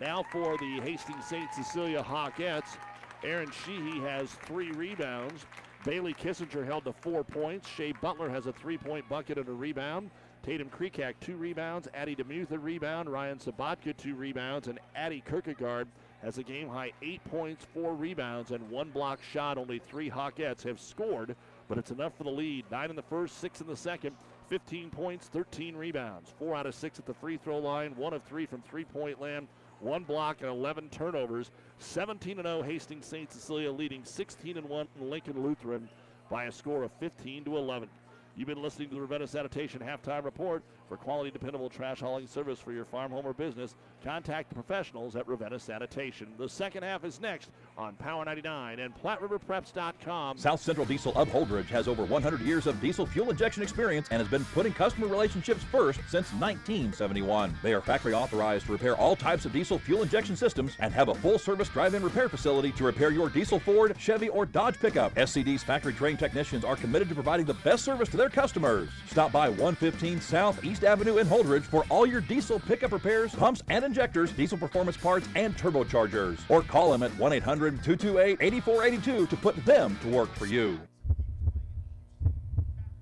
Now 0.00 0.24
for 0.32 0.58
the 0.58 0.80
Hastings 0.80 1.24
St. 1.24 1.52
Cecilia 1.54 2.02
Hawkettes. 2.02 2.76
Aaron 3.24 3.50
Sheehy 3.64 4.00
has 4.00 4.30
three 4.30 4.72
rebounds. 4.72 5.46
Bailey 5.84 6.14
Kissinger 6.14 6.66
held 6.66 6.84
to 6.84 6.92
four 6.92 7.22
points. 7.22 7.68
Shea 7.68 7.92
Butler 7.92 8.28
has 8.28 8.46
a 8.46 8.52
three 8.52 8.76
point 8.76 9.08
bucket 9.08 9.38
and 9.38 9.48
a 9.48 9.52
rebound. 9.52 10.10
Tatum 10.42 10.68
Kreekak, 10.68 11.14
two 11.20 11.36
rebounds. 11.36 11.88
Addie 11.94 12.16
Demuth, 12.16 12.50
a 12.50 12.58
rebound. 12.58 13.08
Ryan 13.08 13.38
Sabatka, 13.38 13.96
two 13.96 14.14
rebounds. 14.14 14.68
And 14.68 14.78
Addie 14.94 15.22
Kierkegaard 15.28 15.88
has 16.22 16.38
a 16.38 16.42
game 16.42 16.68
high 16.68 16.92
eight 17.02 17.22
points, 17.24 17.64
four 17.72 17.94
rebounds, 17.94 18.50
and 18.50 18.68
one 18.68 18.90
block 18.90 19.20
shot. 19.22 19.58
Only 19.58 19.78
three 19.78 20.10
Hawkettes 20.10 20.62
have 20.64 20.80
scored, 20.80 21.36
but 21.68 21.78
it's 21.78 21.90
enough 21.90 22.16
for 22.16 22.24
the 22.24 22.30
lead. 22.30 22.64
Nine 22.70 22.90
in 22.90 22.96
the 22.96 23.02
first, 23.02 23.38
six 23.38 23.60
in 23.60 23.66
the 23.66 23.76
second. 23.76 24.16
15 24.48 24.90
points, 24.90 25.26
13 25.28 25.74
rebounds. 25.74 26.32
Four 26.38 26.54
out 26.54 26.66
of 26.66 26.74
six 26.74 26.98
at 26.98 27.06
the 27.06 27.14
free 27.14 27.36
throw 27.36 27.58
line, 27.58 27.96
one 27.96 28.12
of 28.12 28.22
three 28.22 28.46
from 28.46 28.62
three 28.62 28.84
point 28.84 29.20
land 29.20 29.48
one 29.80 30.04
block 30.04 30.40
and 30.40 30.50
11 30.50 30.88
turnovers. 30.90 31.50
17 31.78 32.36
0 32.36 32.62
Hastings 32.62 33.06
St. 33.06 33.30
Cecilia 33.30 33.70
leading 33.70 34.04
16 34.04 34.56
1 34.56 34.88
Lincoln 35.00 35.42
Lutheran 35.42 35.88
by 36.30 36.44
a 36.44 36.52
score 36.52 36.82
of 36.82 36.92
15 36.98 37.44
to 37.44 37.56
11. 37.56 37.88
You've 38.36 38.48
been 38.48 38.62
listening 38.62 38.88
to 38.90 38.94
the 38.94 39.00
Ravenna 39.00 39.26
Sanitation 39.26 39.80
halftime 39.80 40.24
report. 40.24 40.62
For 40.88 40.96
quality, 40.96 41.32
dependable 41.32 41.68
trash 41.68 42.00
hauling 42.00 42.28
service 42.28 42.60
for 42.60 42.72
your 42.72 42.84
farm, 42.84 43.10
home, 43.10 43.26
or 43.26 43.32
business, 43.32 43.74
contact 44.04 44.50
the 44.50 44.54
professionals 44.54 45.16
at 45.16 45.26
Ravenna 45.26 45.58
Sanitation. 45.58 46.28
The 46.38 46.48
second 46.48 46.84
half 46.84 47.04
is 47.04 47.20
next 47.20 47.50
on 47.76 47.94
Power 47.94 48.24
99 48.24 48.78
and 48.78 48.94
PlatteRiverPreps.com. 48.94 50.38
South 50.38 50.60
Central 50.60 50.86
Diesel 50.86 51.12
of 51.16 51.28
Holdrege 51.28 51.66
has 51.66 51.88
over 51.88 52.04
100 52.04 52.40
years 52.40 52.68
of 52.68 52.80
diesel 52.80 53.04
fuel 53.04 53.30
injection 53.30 53.64
experience 53.64 54.06
and 54.12 54.20
has 54.20 54.30
been 54.30 54.44
putting 54.46 54.72
customer 54.72 55.08
relationships 55.08 55.64
first 55.64 55.98
since 56.08 56.32
1971. 56.34 57.58
They 57.62 57.74
are 57.74 57.80
factory 57.80 58.14
authorized 58.14 58.66
to 58.66 58.72
repair 58.72 58.96
all 58.96 59.16
types 59.16 59.44
of 59.44 59.52
diesel 59.52 59.80
fuel 59.80 60.02
injection 60.02 60.36
systems 60.36 60.76
and 60.78 60.92
have 60.92 61.08
a 61.08 61.14
full 61.16 61.38
service 61.38 61.68
drive 61.68 61.94
in 61.94 62.02
repair 62.04 62.28
facility 62.28 62.70
to 62.72 62.84
repair 62.84 63.10
your 63.10 63.28
diesel 63.28 63.58
Ford, 63.58 63.96
Chevy, 63.98 64.28
or 64.28 64.46
Dodge 64.46 64.78
pickup. 64.78 65.12
SCD's 65.16 65.64
factory 65.64 65.94
trained 65.94 66.20
technicians 66.20 66.64
are 66.64 66.76
committed 66.76 67.08
to 67.08 67.14
providing 67.14 67.46
the 67.46 67.54
best 67.54 67.84
service 67.84 68.08
to 68.10 68.16
their 68.16 68.30
customers. 68.30 68.88
Stop 69.08 69.32
by 69.32 69.48
115 69.48 70.20
South 70.20 70.64
East 70.64 70.75
Avenue 70.84 71.18
in 71.18 71.26
Holdrege 71.26 71.62
for 71.62 71.84
all 71.88 72.06
your 72.06 72.20
diesel 72.20 72.58
pickup 72.60 72.92
repairs, 72.92 73.34
pumps 73.34 73.62
and 73.68 73.84
injectors, 73.84 74.32
diesel 74.32 74.58
performance 74.58 74.96
parts, 74.96 75.28
and 75.34 75.56
turbochargers. 75.56 76.38
Or 76.48 76.62
call 76.62 76.92
them 76.92 77.02
at 77.02 77.16
1 77.18 77.32
800 77.32 77.82
228 77.82 78.38
8482 78.40 79.26
to 79.26 79.36
put 79.36 79.64
them 79.64 79.98
to 80.02 80.08
work 80.08 80.32
for 80.34 80.46
you. 80.46 80.80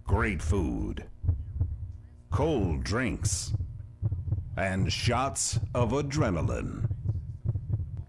Great 0.06 0.42
food, 0.42 1.04
cold 2.30 2.84
drinks, 2.84 3.52
and 4.56 4.92
shots 4.92 5.58
of 5.74 5.90
adrenaline. 5.90 6.88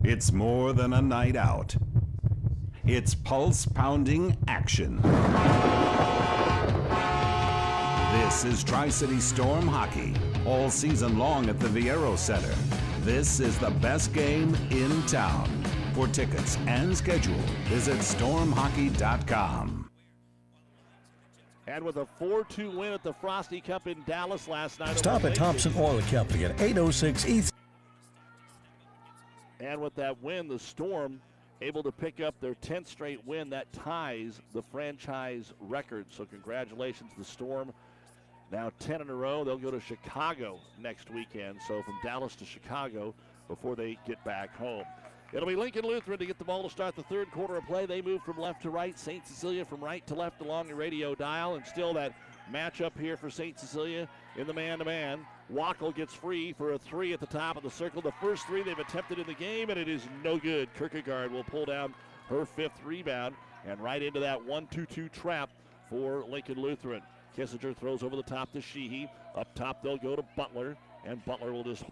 It's 0.03 0.31
more 0.31 0.73
than 0.73 0.93
a 0.93 1.01
night 1.01 1.35
out. 1.35 1.75
It's 2.85 3.15
pulse 3.15 3.65
pounding 3.65 4.37
action. 4.47 5.01
This 8.15 8.45
is 8.45 8.63
Tri 8.63 8.87
City 8.87 9.19
Storm 9.19 9.67
Hockey, 9.67 10.13
all 10.45 10.69
season 10.69 11.19
long 11.19 11.49
at 11.49 11.59
the 11.59 11.67
Viaero 11.67 12.17
Center. 12.17 12.53
This 13.01 13.41
is 13.41 13.59
the 13.59 13.71
best 13.71 14.13
game 14.13 14.55
in 14.71 15.01
town. 15.03 15.49
For 15.93 16.07
tickets 16.07 16.57
and 16.65 16.97
schedule, 16.97 17.39
visit 17.65 17.97
stormhockey.com. 17.97 19.91
And 21.67 21.83
with 21.83 21.97
a 21.97 22.05
4 22.17 22.45
2 22.45 22.71
win 22.71 22.93
at 22.93 23.03
the 23.03 23.13
Frosty 23.13 23.59
Cup 23.59 23.85
in 23.85 24.01
Dallas 24.07 24.47
last 24.47 24.79
night. 24.79 24.97
Stop 24.97 25.25
at 25.25 25.35
Thompson 25.35 25.73
Oil 25.77 26.01
Company 26.09 26.45
at 26.45 26.59
806 26.59 27.27
East. 27.27 27.53
And 29.59 29.81
with 29.81 29.93
that 29.95 30.23
win, 30.23 30.47
the 30.47 30.57
Storm 30.57 31.19
able 31.61 31.83
to 31.83 31.91
pick 31.91 32.21
up 32.21 32.35
their 32.39 32.55
10th 32.55 32.87
straight 32.87 33.25
win 33.25 33.49
that 33.49 33.71
ties 33.73 34.41
the 34.53 34.61
franchise 34.61 35.53
record. 35.59 36.05
So, 36.09 36.25
congratulations 36.25 37.11
to 37.13 37.19
the 37.19 37.25
Storm. 37.25 37.73
Now 38.51 38.71
10 38.79 39.01
in 39.01 39.09
a 39.09 39.15
row. 39.15 39.43
They'll 39.43 39.57
go 39.57 39.71
to 39.71 39.79
Chicago 39.79 40.59
next 40.79 41.09
weekend. 41.09 41.59
So, 41.67 41.81
from 41.81 41.95
Dallas 42.03 42.35
to 42.35 42.45
Chicago 42.45 43.13
before 43.47 43.75
they 43.75 43.97
get 44.05 44.23
back 44.23 44.55
home. 44.55 44.85
It'll 45.33 45.47
be 45.47 45.55
Lincoln 45.55 45.85
Lutheran 45.85 46.19
to 46.19 46.25
get 46.25 46.37
the 46.37 46.45
ball 46.45 46.63
to 46.63 46.69
start 46.69 46.95
the 46.95 47.03
third 47.03 47.31
quarter 47.31 47.57
of 47.57 47.65
play. 47.65 47.85
They 47.85 48.01
move 48.01 48.23
from 48.23 48.39
left 48.39 48.61
to 48.61 48.69
right. 48.69 48.97
St. 48.97 49.27
Cecilia 49.27 49.65
from 49.65 49.83
right 49.83 50.05
to 50.07 50.15
left 50.15 50.41
along 50.41 50.67
the 50.67 50.75
radio 50.75 51.15
dial. 51.15 51.55
And 51.55 51.65
still 51.65 51.93
that 51.95 52.13
matchup 52.51 52.97
here 52.99 53.17
for 53.17 53.29
St. 53.29 53.59
Cecilia 53.59 54.07
in 54.37 54.47
the 54.47 54.53
man 54.53 54.79
to 54.79 54.85
man. 54.85 55.25
Wackel 55.51 55.93
gets 55.93 56.13
free 56.13 56.53
for 56.53 56.73
a 56.73 56.77
three 56.77 57.13
at 57.13 57.19
the 57.19 57.25
top 57.25 57.57
of 57.57 57.63
the 57.63 57.69
circle. 57.69 58.01
The 58.01 58.13
first 58.21 58.45
three 58.47 58.63
they've 58.63 58.77
attempted 58.77 59.19
in 59.19 59.27
the 59.27 59.33
game, 59.33 59.69
and 59.69 59.79
it 59.79 59.89
is 59.89 60.07
no 60.23 60.37
good. 60.37 60.69
Kierkegaard 60.77 61.31
will 61.31 61.43
pull 61.43 61.65
down 61.65 61.93
her 62.29 62.45
fifth 62.45 62.83
rebound 62.83 63.35
and 63.65 63.79
right 63.79 64.01
into 64.01 64.19
that 64.19 64.43
1 64.43 64.67
2 64.67 64.85
2 64.85 65.09
trap 65.09 65.49
for 65.89 66.23
Lincoln 66.29 66.61
Lutheran. 66.61 67.01
Kissinger 67.35 67.75
throws 67.75 68.03
over 68.03 68.15
the 68.15 68.23
top 68.23 68.51
to 68.53 68.61
Sheehy. 68.61 69.09
Up 69.35 69.53
top, 69.55 69.83
they'll 69.83 69.97
go 69.97 70.15
to 70.15 70.23
Butler, 70.35 70.77
and 71.05 71.23
Butler 71.25 71.51
will 71.51 71.63
just 71.63 71.83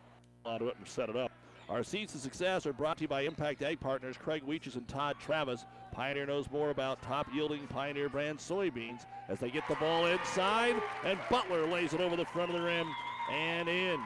onto 0.46 0.68
it 0.68 0.76
and 0.78 0.88
set 0.88 1.10
it 1.10 1.16
up. 1.16 1.32
Our 1.70 1.84
seeds 1.84 2.14
to 2.14 2.20
success 2.20 2.66
are 2.66 2.74
brought 2.74 2.98
to 2.98 3.04
you 3.04 3.08
by 3.08 3.22
Impact 3.22 3.62
Ag 3.62 3.80
Partners, 3.80 4.18
Craig 4.18 4.44
Weeches 4.46 4.76
and 4.76 4.88
Todd 4.88 5.16
Travis. 5.20 5.66
Pioneer 5.92 6.26
knows 6.26 6.50
more 6.52 6.72
about 6.72 7.02
top 7.02 7.28
yielding 7.34 7.66
Pioneer 7.68 8.10
brand 8.10 8.38
soybeans 8.38 9.06
as 9.30 9.40
they 9.40 9.50
get 9.50 9.68
the 9.70 9.76
ball 9.76 10.08
inside, 10.08 10.76
and 11.06 11.18
Butler 11.30 11.66
lays 11.66 11.94
it 11.94 12.02
over 12.02 12.16
the 12.16 12.26
front 12.26 12.52
of 12.52 12.58
the 12.58 12.66
rim 12.66 12.88
and 13.32 13.70
in. 13.70 14.00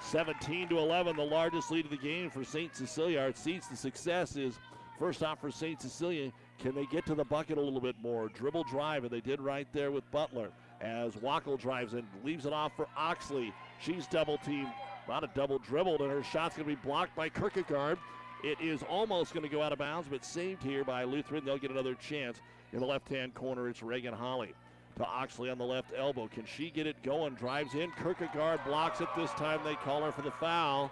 17 0.00 0.68
to 0.68 0.78
11, 0.78 1.16
the 1.16 1.22
largest 1.22 1.70
lead 1.70 1.84
of 1.84 1.90
the 1.90 1.96
game 1.96 2.30
for 2.30 2.44
St. 2.44 2.74
Cecilia. 2.74 3.20
Our 3.20 3.32
seeds 3.34 3.68
to 3.68 3.76
success 3.76 4.36
is 4.36 4.58
first 4.98 5.22
off 5.22 5.40
for 5.40 5.50
St. 5.50 5.80
Cecilia. 5.80 6.32
Can 6.58 6.74
they 6.74 6.86
get 6.86 7.06
to 7.06 7.14
the 7.14 7.24
bucket 7.24 7.56
a 7.56 7.60
little 7.60 7.80
bit 7.80 7.96
more? 8.02 8.28
Dribble 8.28 8.64
drive, 8.64 9.04
and 9.04 9.12
they 9.12 9.20
did 9.20 9.40
right 9.40 9.66
there 9.72 9.90
with 9.90 10.08
Butler. 10.10 10.50
As 10.80 11.14
Wackel 11.14 11.58
drives 11.58 11.94
in, 11.94 12.04
leaves 12.24 12.46
it 12.46 12.52
off 12.52 12.72
for 12.76 12.88
Oxley. 12.96 13.52
She's 13.80 14.06
double 14.06 14.38
teamed, 14.38 14.72
not 15.08 15.24
a 15.24 15.30
double 15.34 15.58
dribbled, 15.58 16.00
and 16.00 16.10
her 16.10 16.22
shot's 16.22 16.56
going 16.56 16.68
to 16.68 16.74
be 16.74 16.80
blocked 16.82 17.14
by 17.14 17.28
Kierkegaard. 17.28 17.98
It 18.44 18.60
is 18.60 18.82
almost 18.84 19.34
going 19.34 19.42
to 19.42 19.48
go 19.48 19.62
out 19.62 19.72
of 19.72 19.78
bounds, 19.78 20.08
but 20.08 20.24
saved 20.24 20.62
here 20.62 20.84
by 20.84 21.04
Lutheran. 21.04 21.44
They'll 21.44 21.58
get 21.58 21.70
another 21.70 21.94
chance. 21.94 22.40
In 22.72 22.80
the 22.80 22.86
left 22.86 23.08
hand 23.08 23.34
corner, 23.34 23.68
it's 23.68 23.82
Reagan 23.82 24.14
Holly 24.14 24.54
to 24.98 25.06
Oxley 25.06 25.48
on 25.48 25.58
the 25.58 25.64
left 25.64 25.92
elbow. 25.96 26.28
Can 26.28 26.44
she 26.44 26.70
get 26.70 26.86
it 26.86 27.02
going? 27.02 27.34
Drives 27.34 27.74
in. 27.74 27.90
Kierkegaard 28.02 28.60
blocks 28.66 29.00
it. 29.00 29.08
This 29.16 29.30
time 29.32 29.60
they 29.64 29.74
call 29.76 30.02
her 30.02 30.12
for 30.12 30.22
the 30.22 30.30
foul. 30.32 30.90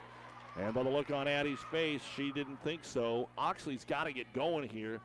And 0.58 0.72
by 0.72 0.82
the 0.84 0.88
look 0.88 1.10
on 1.10 1.28
Addie's 1.28 1.58
face, 1.70 2.00
she 2.16 2.32
didn't 2.32 2.62
think 2.62 2.80
so. 2.82 3.28
Oxley's 3.36 3.84
got 3.84 4.04
to 4.04 4.12
get 4.12 4.32
going 4.32 4.68
here. 4.68 5.00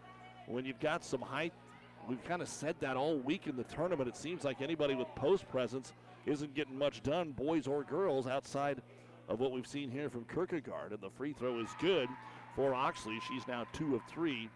When 0.47 0.65
you've 0.65 0.79
got 0.79 1.03
some 1.03 1.21
height, 1.21 1.53
we've 2.07 2.23
kind 2.23 2.41
of 2.41 2.47
said 2.47 2.75
that 2.79 2.97
all 2.97 3.17
week 3.17 3.47
in 3.47 3.55
the 3.55 3.63
tournament. 3.63 4.09
It 4.09 4.17
seems 4.17 4.43
like 4.43 4.61
anybody 4.61 4.95
with 4.95 5.07
post 5.15 5.47
presence 5.49 5.93
isn't 6.25 6.53
getting 6.53 6.77
much 6.77 7.03
done, 7.03 7.31
boys 7.31 7.67
or 7.67 7.83
girls, 7.83 8.27
outside 8.27 8.81
of 9.29 9.39
what 9.39 9.51
we've 9.51 9.67
seen 9.67 9.89
here 9.89 10.09
from 10.09 10.25
Kierkegaard. 10.25 10.91
And 10.91 11.01
the 11.01 11.09
free 11.09 11.33
throw 11.33 11.59
is 11.59 11.69
good 11.79 12.09
for 12.55 12.73
Oxley. 12.73 13.19
She's 13.29 13.47
now 13.47 13.65
two 13.73 13.95
of 13.95 14.01
three. 14.09 14.49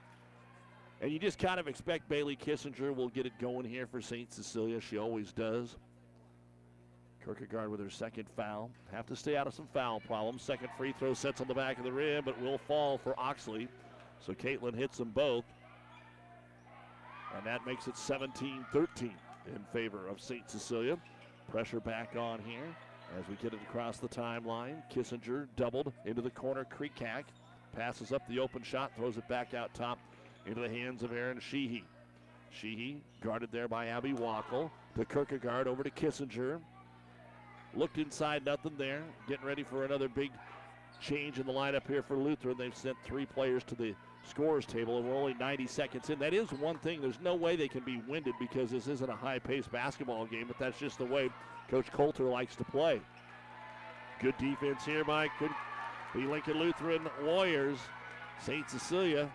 And 1.02 1.12
you 1.12 1.20
just 1.20 1.40
kind 1.40 1.60
of 1.60 1.68
expect 1.68 2.10
Bailey 2.10 2.36
Kissinger 2.36 2.96
will 2.96 3.10
get 3.10 3.26
it 3.26 3.34
going 3.40 3.66
here 3.66 3.86
for 3.86 4.02
St. 4.02 4.32
Cecilia. 4.34 4.80
She 4.80 4.98
always 4.98 5.32
does. 5.32 5.78
Kierkegaard 7.24 7.70
with 7.70 7.80
her 7.80 7.90
second 7.90 8.28
foul. 8.36 8.70
Have 8.92 9.08
to 9.08 9.16
stay 9.16 9.36
out 9.36 9.48
of 9.48 9.54
some 9.54 9.68
foul 9.74 10.00
problems. 10.00 10.44
Second 10.44 10.70
free 10.78 10.94
throw 10.98 11.14
sets 11.14 11.42
on 11.42 11.48
the 11.48 11.54
back 11.54 11.78
of 11.78 11.84
the 11.84 11.92
rim, 11.92 12.24
but 12.24 12.40
will 12.40 12.58
fall 12.58 12.98
for 12.98 13.20
Oxley. 13.20 13.68
So 14.20 14.34
Caitlin 14.34 14.76
hits 14.76 14.98
them 14.98 15.10
both. 15.10 15.44
And 17.36 17.46
that 17.46 17.66
makes 17.66 17.88
it 17.88 17.98
17 17.98 18.66
13 18.72 19.14
in 19.48 19.64
favor 19.74 20.08
of 20.08 20.22
St. 20.22 20.50
Cecilia. 20.50 20.98
Pressure 21.52 21.80
back 21.80 22.16
on 22.18 22.40
here 22.40 22.76
as 23.20 23.28
we 23.28 23.36
get 23.36 23.54
it 23.54 23.60
across 23.68 23.98
the 23.98 24.08
timeline. 24.08 24.82
Kissinger 24.92 25.48
doubled 25.56 25.92
into 26.06 26.22
the 26.22 26.30
corner. 26.30 26.66
Kreekak 26.66 27.24
passes 27.76 28.12
up 28.12 28.28
the 28.28 28.40
open 28.40 28.64
shot, 28.64 28.92
throws 28.96 29.18
it 29.18 29.28
back 29.28 29.54
out 29.54 29.74
top 29.74 30.00
into 30.46 30.62
the 30.62 30.70
hands 30.70 31.04
of 31.04 31.12
Aaron 31.12 31.40
Sheehy. 31.40 31.84
Sheehy 32.52 33.02
guarded 33.22 33.52
there 33.52 33.68
by 33.68 33.88
Abby 33.88 34.14
Wackel. 34.14 34.72
To 34.96 35.06
Kierkegaard 35.06 35.68
over 35.68 35.84
to 35.84 35.90
Kissinger. 35.90 36.60
Looked 37.76 37.98
inside, 37.98 38.46
nothing 38.46 38.76
there. 38.78 39.04
Getting 39.28 39.46
ready 39.46 39.64
for 39.64 39.84
another 39.84 40.08
big 40.08 40.32
change 41.02 41.40
in 41.40 41.46
the 41.46 41.52
lineup 41.52 41.86
here 41.88 42.02
for 42.02 42.16
Lutheran. 42.16 42.58
They've 42.58 42.76
sent 42.76 42.96
three 43.04 43.26
players 43.26 43.64
to 43.66 43.76
the 43.76 43.94
scorers 44.26 44.65
table, 44.65 44.97
and 44.97 45.07
we're 45.07 45.15
only 45.15 45.34
90 45.36 45.67
seconds 45.67 46.09
in. 46.09 46.19
That 46.19 46.34
is 46.34 46.51
one 46.51 46.78
thing. 46.78 47.01
There's 47.01 47.19
no 47.21 47.36
way 47.36 47.55
they 47.55 47.67
can 47.67 47.84
be 47.84 48.01
winded 48.07 48.36
because 48.39 48.71
this 48.71 48.88
isn't 48.88 49.09
a 49.09 49.15
high-paced 49.15 49.71
basketball 49.71 50.26
game, 50.26 50.45
but 50.47 50.57
that's 50.59 50.80
just 50.80 50.97
the 50.97 51.05
way 51.05 51.30
Coach 51.69 51.91
Coulter 51.91 52.23
likes 52.23 52.55
to 52.55 52.63
play. 52.63 53.01
Good 54.21 54.38
defense 54.38 54.86
here 54.86 55.03
by 55.03 55.30
the 56.13 56.21
Lincoln 56.21 56.59
Lutheran 56.59 57.07
Warriors. 57.23 57.80
St. 58.39 58.69
Cecilia 58.69 59.30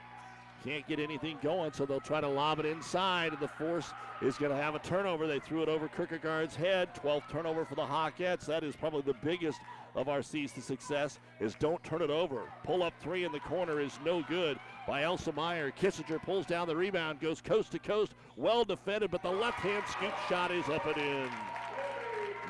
can't 0.64 0.86
get 0.86 0.98
anything 0.98 1.38
going, 1.42 1.72
so 1.72 1.86
they'll 1.86 2.00
try 2.00 2.20
to 2.20 2.28
lob 2.28 2.60
it 2.60 2.66
inside, 2.66 3.32
and 3.32 3.40
the 3.40 3.48
force 3.48 3.92
is 4.20 4.36
going 4.36 4.50
to 4.50 4.62
have 4.62 4.74
a 4.74 4.78
turnover. 4.78 5.26
They 5.26 5.38
threw 5.38 5.62
it 5.62 5.68
over 5.68 5.88
Kierkegaard's 5.88 6.54
head. 6.54 6.94
12th 6.94 7.28
turnover 7.30 7.64
for 7.64 7.74
the 7.74 7.82
Hawkettes. 7.82 8.46
That 8.46 8.62
is 8.62 8.76
probably 8.76 9.02
the 9.02 9.16
biggest 9.24 9.58
of 9.94 10.08
our 10.08 10.22
C's 10.22 10.52
to 10.52 10.62
success 10.62 11.18
is 11.40 11.54
don't 11.54 11.82
turn 11.82 12.02
it 12.02 12.10
over. 12.10 12.42
Pull 12.64 12.82
up 12.82 12.92
three 13.00 13.24
in 13.24 13.32
the 13.32 13.40
corner 13.40 13.80
is 13.80 13.98
no 14.04 14.22
good 14.28 14.58
by 14.90 15.04
Elsa 15.04 15.30
Meyer. 15.30 15.70
Kissinger 15.70 16.20
pulls 16.20 16.46
down 16.46 16.66
the 16.66 16.74
rebound, 16.74 17.20
goes 17.20 17.40
coast 17.40 17.70
to 17.70 17.78
coast. 17.78 18.12
Well 18.36 18.64
defended, 18.64 19.12
but 19.12 19.22
the 19.22 19.30
left-hand 19.30 19.84
scoop 19.86 20.12
shot 20.28 20.50
is 20.50 20.68
up 20.68 20.84
and 20.84 20.96
in. 20.96 21.28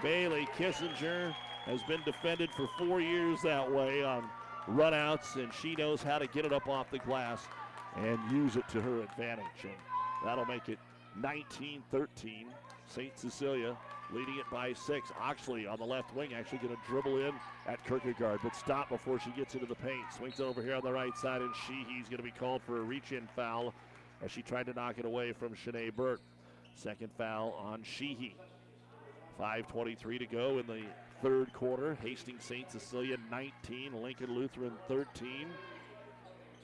Bailey 0.03 0.49
Kissinger 0.57 1.35
has 1.67 1.83
been 1.83 2.01
defended 2.07 2.49
for 2.57 2.67
four 2.79 2.99
years 3.03 3.43
that 3.43 3.71
way 3.71 4.03
on 4.03 4.25
runouts, 4.67 5.37
and 5.37 5.53
she 5.53 5.75
knows 5.75 6.03
how 6.03 6.19
to 6.19 6.27
get 6.29 6.47
it 6.47 6.53
up 6.55 6.67
off 6.67 6.91
the 6.91 7.01
glass 7.01 7.43
and 7.97 8.19
use 8.33 8.57
it 8.57 8.67
to 8.71 8.81
her 8.81 9.03
advantage. 9.03 9.45
And 9.65 9.75
that'll 10.25 10.47
make 10.47 10.71
it 10.71 10.79
19 11.21 11.83
13. 11.91 12.47
St. 12.87 13.19
Cecilia 13.19 13.77
leading 14.13 14.39
it 14.39 14.51
by 14.51 14.73
six. 14.73 15.11
Oxley 15.21 15.67
on 15.67 15.79
the 15.79 15.85
left 15.85 16.15
wing 16.15 16.35
actually 16.35 16.59
going 16.59 16.75
to 16.75 16.81
dribble 16.87 17.19
in 17.19 17.33
at 17.67 17.85
Kierkegaard, 17.87 18.41
but 18.43 18.55
stop 18.55 18.89
before 18.89 19.19
she 19.19 19.31
gets 19.31 19.55
into 19.55 19.67
the 19.67 19.75
paint. 19.75 20.05
Swings 20.17 20.41
over 20.41 20.63
here 20.63 20.75
on 20.75 20.83
the 20.83 20.93
right 20.93 21.17
side, 21.17 21.43
and 21.43 21.55
Sheehy's 21.55 22.09
going 22.09 22.19
to 22.19 22.23
be 22.23 22.31
called 22.31 22.63
for 22.63 22.79
a 22.79 22.83
reach 22.83 23.13
in 23.13 23.27
foul 23.35 23.75
as 24.23 24.31
she 24.31 24.43
tried 24.43 24.67
to 24.67 24.75
knock 24.75 24.99
it 24.99 25.05
away 25.05 25.33
from 25.33 25.55
Shanae 25.55 25.95
Burke. 25.95 26.21
Second 26.75 27.11
foul 27.17 27.55
on 27.59 27.83
Sheehy. 27.83 28.37
5.23 29.41 30.19
to 30.19 30.27
go 30.27 30.59
in 30.59 30.67
the 30.67 30.83
third 31.23 31.53
quarter. 31.53 31.97
Hastings 32.03 32.45
St. 32.45 32.71
Cecilia 32.71 33.17
19, 33.31 34.03
Lincoln 34.03 34.35
Lutheran 34.35 34.73
13. 34.89 35.47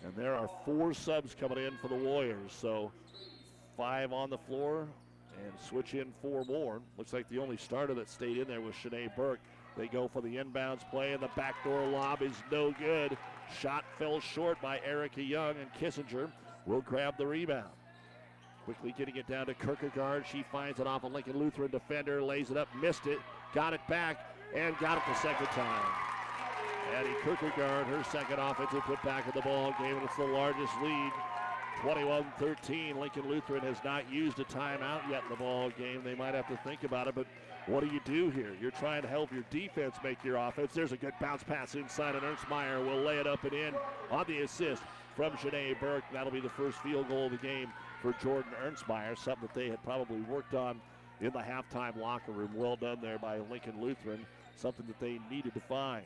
And 0.05 0.15
there 0.15 0.35
are 0.35 0.49
four 0.65 0.93
subs 0.93 1.35
coming 1.39 1.59
in 1.59 1.77
for 1.79 1.89
the 1.89 1.95
Warriors. 1.95 2.53
So 2.53 2.93
five 3.77 4.13
on 4.13 4.31
the 4.31 4.39
floor 4.39 4.87
and 5.45 5.53
switch 5.61 5.95
in 5.95 6.13
four 6.23 6.45
more. 6.45 6.81
Looks 6.99 7.13
like 7.13 7.29
the 7.29 7.39
only 7.39 7.57
starter 7.57 7.95
that 7.95 8.09
stayed 8.09 8.39
in 8.39 8.49
there 8.49 8.61
was 8.61 8.75
Shanae 8.75 9.15
Burke. 9.17 9.41
They 9.77 9.89
go 9.89 10.09
for 10.09 10.23
the 10.23 10.37
inbounds 10.37 10.89
play, 10.91 11.13
and 11.13 11.23
the 11.23 11.31
backdoor 11.37 11.87
lob 11.89 12.23
is 12.23 12.33
no 12.51 12.73
good. 12.73 13.17
Shot 13.61 13.85
fell 13.99 14.21
short 14.21 14.61
by 14.61 14.81
Erica 14.87 15.23
Young, 15.23 15.55
and 15.61 15.73
Kissinger 15.79 16.31
will 16.65 16.81
grab 16.81 17.15
the 17.19 17.27
rebound. 17.27 17.71
Quickly 18.65 18.95
getting 18.97 19.17
it 19.17 19.29
down 19.29 19.47
to 19.47 19.55
Kierkegaard. 19.55 20.25
She 20.31 20.45
finds 20.51 20.81
it 20.81 20.87
off 20.87 21.05
a 21.05 21.07
Lincoln 21.07 21.39
Lutheran 21.39 21.71
defender, 21.71 22.23
lays 22.23 22.51
it 22.51 22.57
up, 22.57 22.69
missed 22.81 23.07
it, 23.07 23.19
got 23.55 23.75
it 23.75 23.81
back, 23.89 24.35
and 24.55 24.77
got 24.79 24.99
it 24.99 25.05
the 25.07 25.15
second 25.15 25.47
time. 25.49 25.85
Addie 26.95 27.15
Kierkegaard, 27.23 27.87
her 27.87 28.03
second 28.05 28.39
offensive 28.39 28.83
put 28.83 29.03
back 29.03 29.27
in 29.27 29.33
the 29.35 29.43
ball 29.43 29.75
game, 29.79 29.97
and 29.97 30.05
it's 30.05 30.17
the 30.17 30.25
largest 30.25 30.73
lead 30.83 31.13
21-13. 31.83 32.99
Lincoln 32.99 33.29
Lutheran 33.29 33.63
has 33.63 33.77
not 33.85 34.11
used 34.11 34.39
a 34.39 34.45
timeout 34.45 35.09
yet 35.11 35.23
in 35.25 35.29
the 35.31 35.37
ball 35.37 35.71
game. 35.71 36.03
They 36.05 36.15
might 36.15 36.35
have 36.35 36.49
to 36.49 36.57
think 36.59 36.85
about 36.85 37.07
it, 37.07 37.15
but 37.15 37.27
what 37.67 37.81
do 37.81 37.87
you 37.87 38.01
do 38.05 38.31
here? 38.31 38.53
You're 38.61 38.71
trying 38.71 39.03
to 39.03 39.09
help 39.09 39.33
your 39.33 39.45
defense 39.51 39.97
make 40.03 40.23
your 40.25 40.37
offense. 40.37 40.73
There's 40.73 40.93
a 40.93 40.97
good 40.97 41.15
bounce 41.21 41.43
pass 41.43 41.75
inside, 41.75 42.15
and 42.15 42.25
Ernstmeyer 42.25 42.85
will 42.85 43.03
lay 43.03 43.19
it 43.19 43.27
up 43.27 43.45
and 43.45 43.53
in 43.53 43.75
on 44.11 44.25
the 44.29 44.43
assist 44.43 44.83
from 45.15 45.33
Shanae 45.33 45.79
Burke. 45.81 46.05
That'll 46.13 46.33
be 46.33 46.41
the 46.41 46.49
first 46.49 46.79
field 46.79 47.09
goal 47.09 47.27
of 47.27 47.33
the 47.33 47.39
game 47.39 47.69
for 48.01 48.13
Jordan 48.23 48.53
Ernstmeyer, 48.65 49.19
something 49.19 49.49
that 49.49 49.55
they 49.55 49.69
had 49.69 49.83
probably 49.83 50.21
worked 50.23 50.55
on 50.55 50.81
in 51.21 51.33
the 51.33 51.41
halftime 51.41 51.97
locker 52.01 52.33
room. 52.33 52.51
Well 52.55 52.77
done 52.77 52.99
there 53.03 53.19
by 53.19 53.39
Lincoln 53.39 53.81
Lutheran, 53.81 54.25
something 54.55 54.87
that 54.87 55.01
they 55.01 55.19
needed 55.31 55.55
to 55.55 55.61
find. 55.61 56.05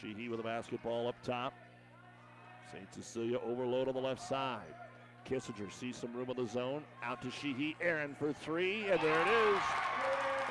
Sheehy 0.00 0.28
with 0.28 0.40
a 0.40 0.44
basketball 0.44 1.08
up 1.08 1.20
top. 1.22 1.54
St. 2.72 2.94
Cecilia 2.94 3.38
overload 3.38 3.88
on 3.88 3.94
the 3.94 4.00
left 4.00 4.20
side. 4.20 4.74
Kissinger 5.28 5.72
sees 5.72 5.96
some 5.96 6.12
room 6.14 6.30
in 6.30 6.36
the 6.36 6.50
zone. 6.50 6.82
Out 7.02 7.22
to 7.22 7.30
Sheehy. 7.30 7.76
Aaron 7.80 8.14
for 8.18 8.32
three, 8.32 8.88
and 8.88 9.00
there 9.00 9.20
it 9.20 9.28
is. 9.28 9.60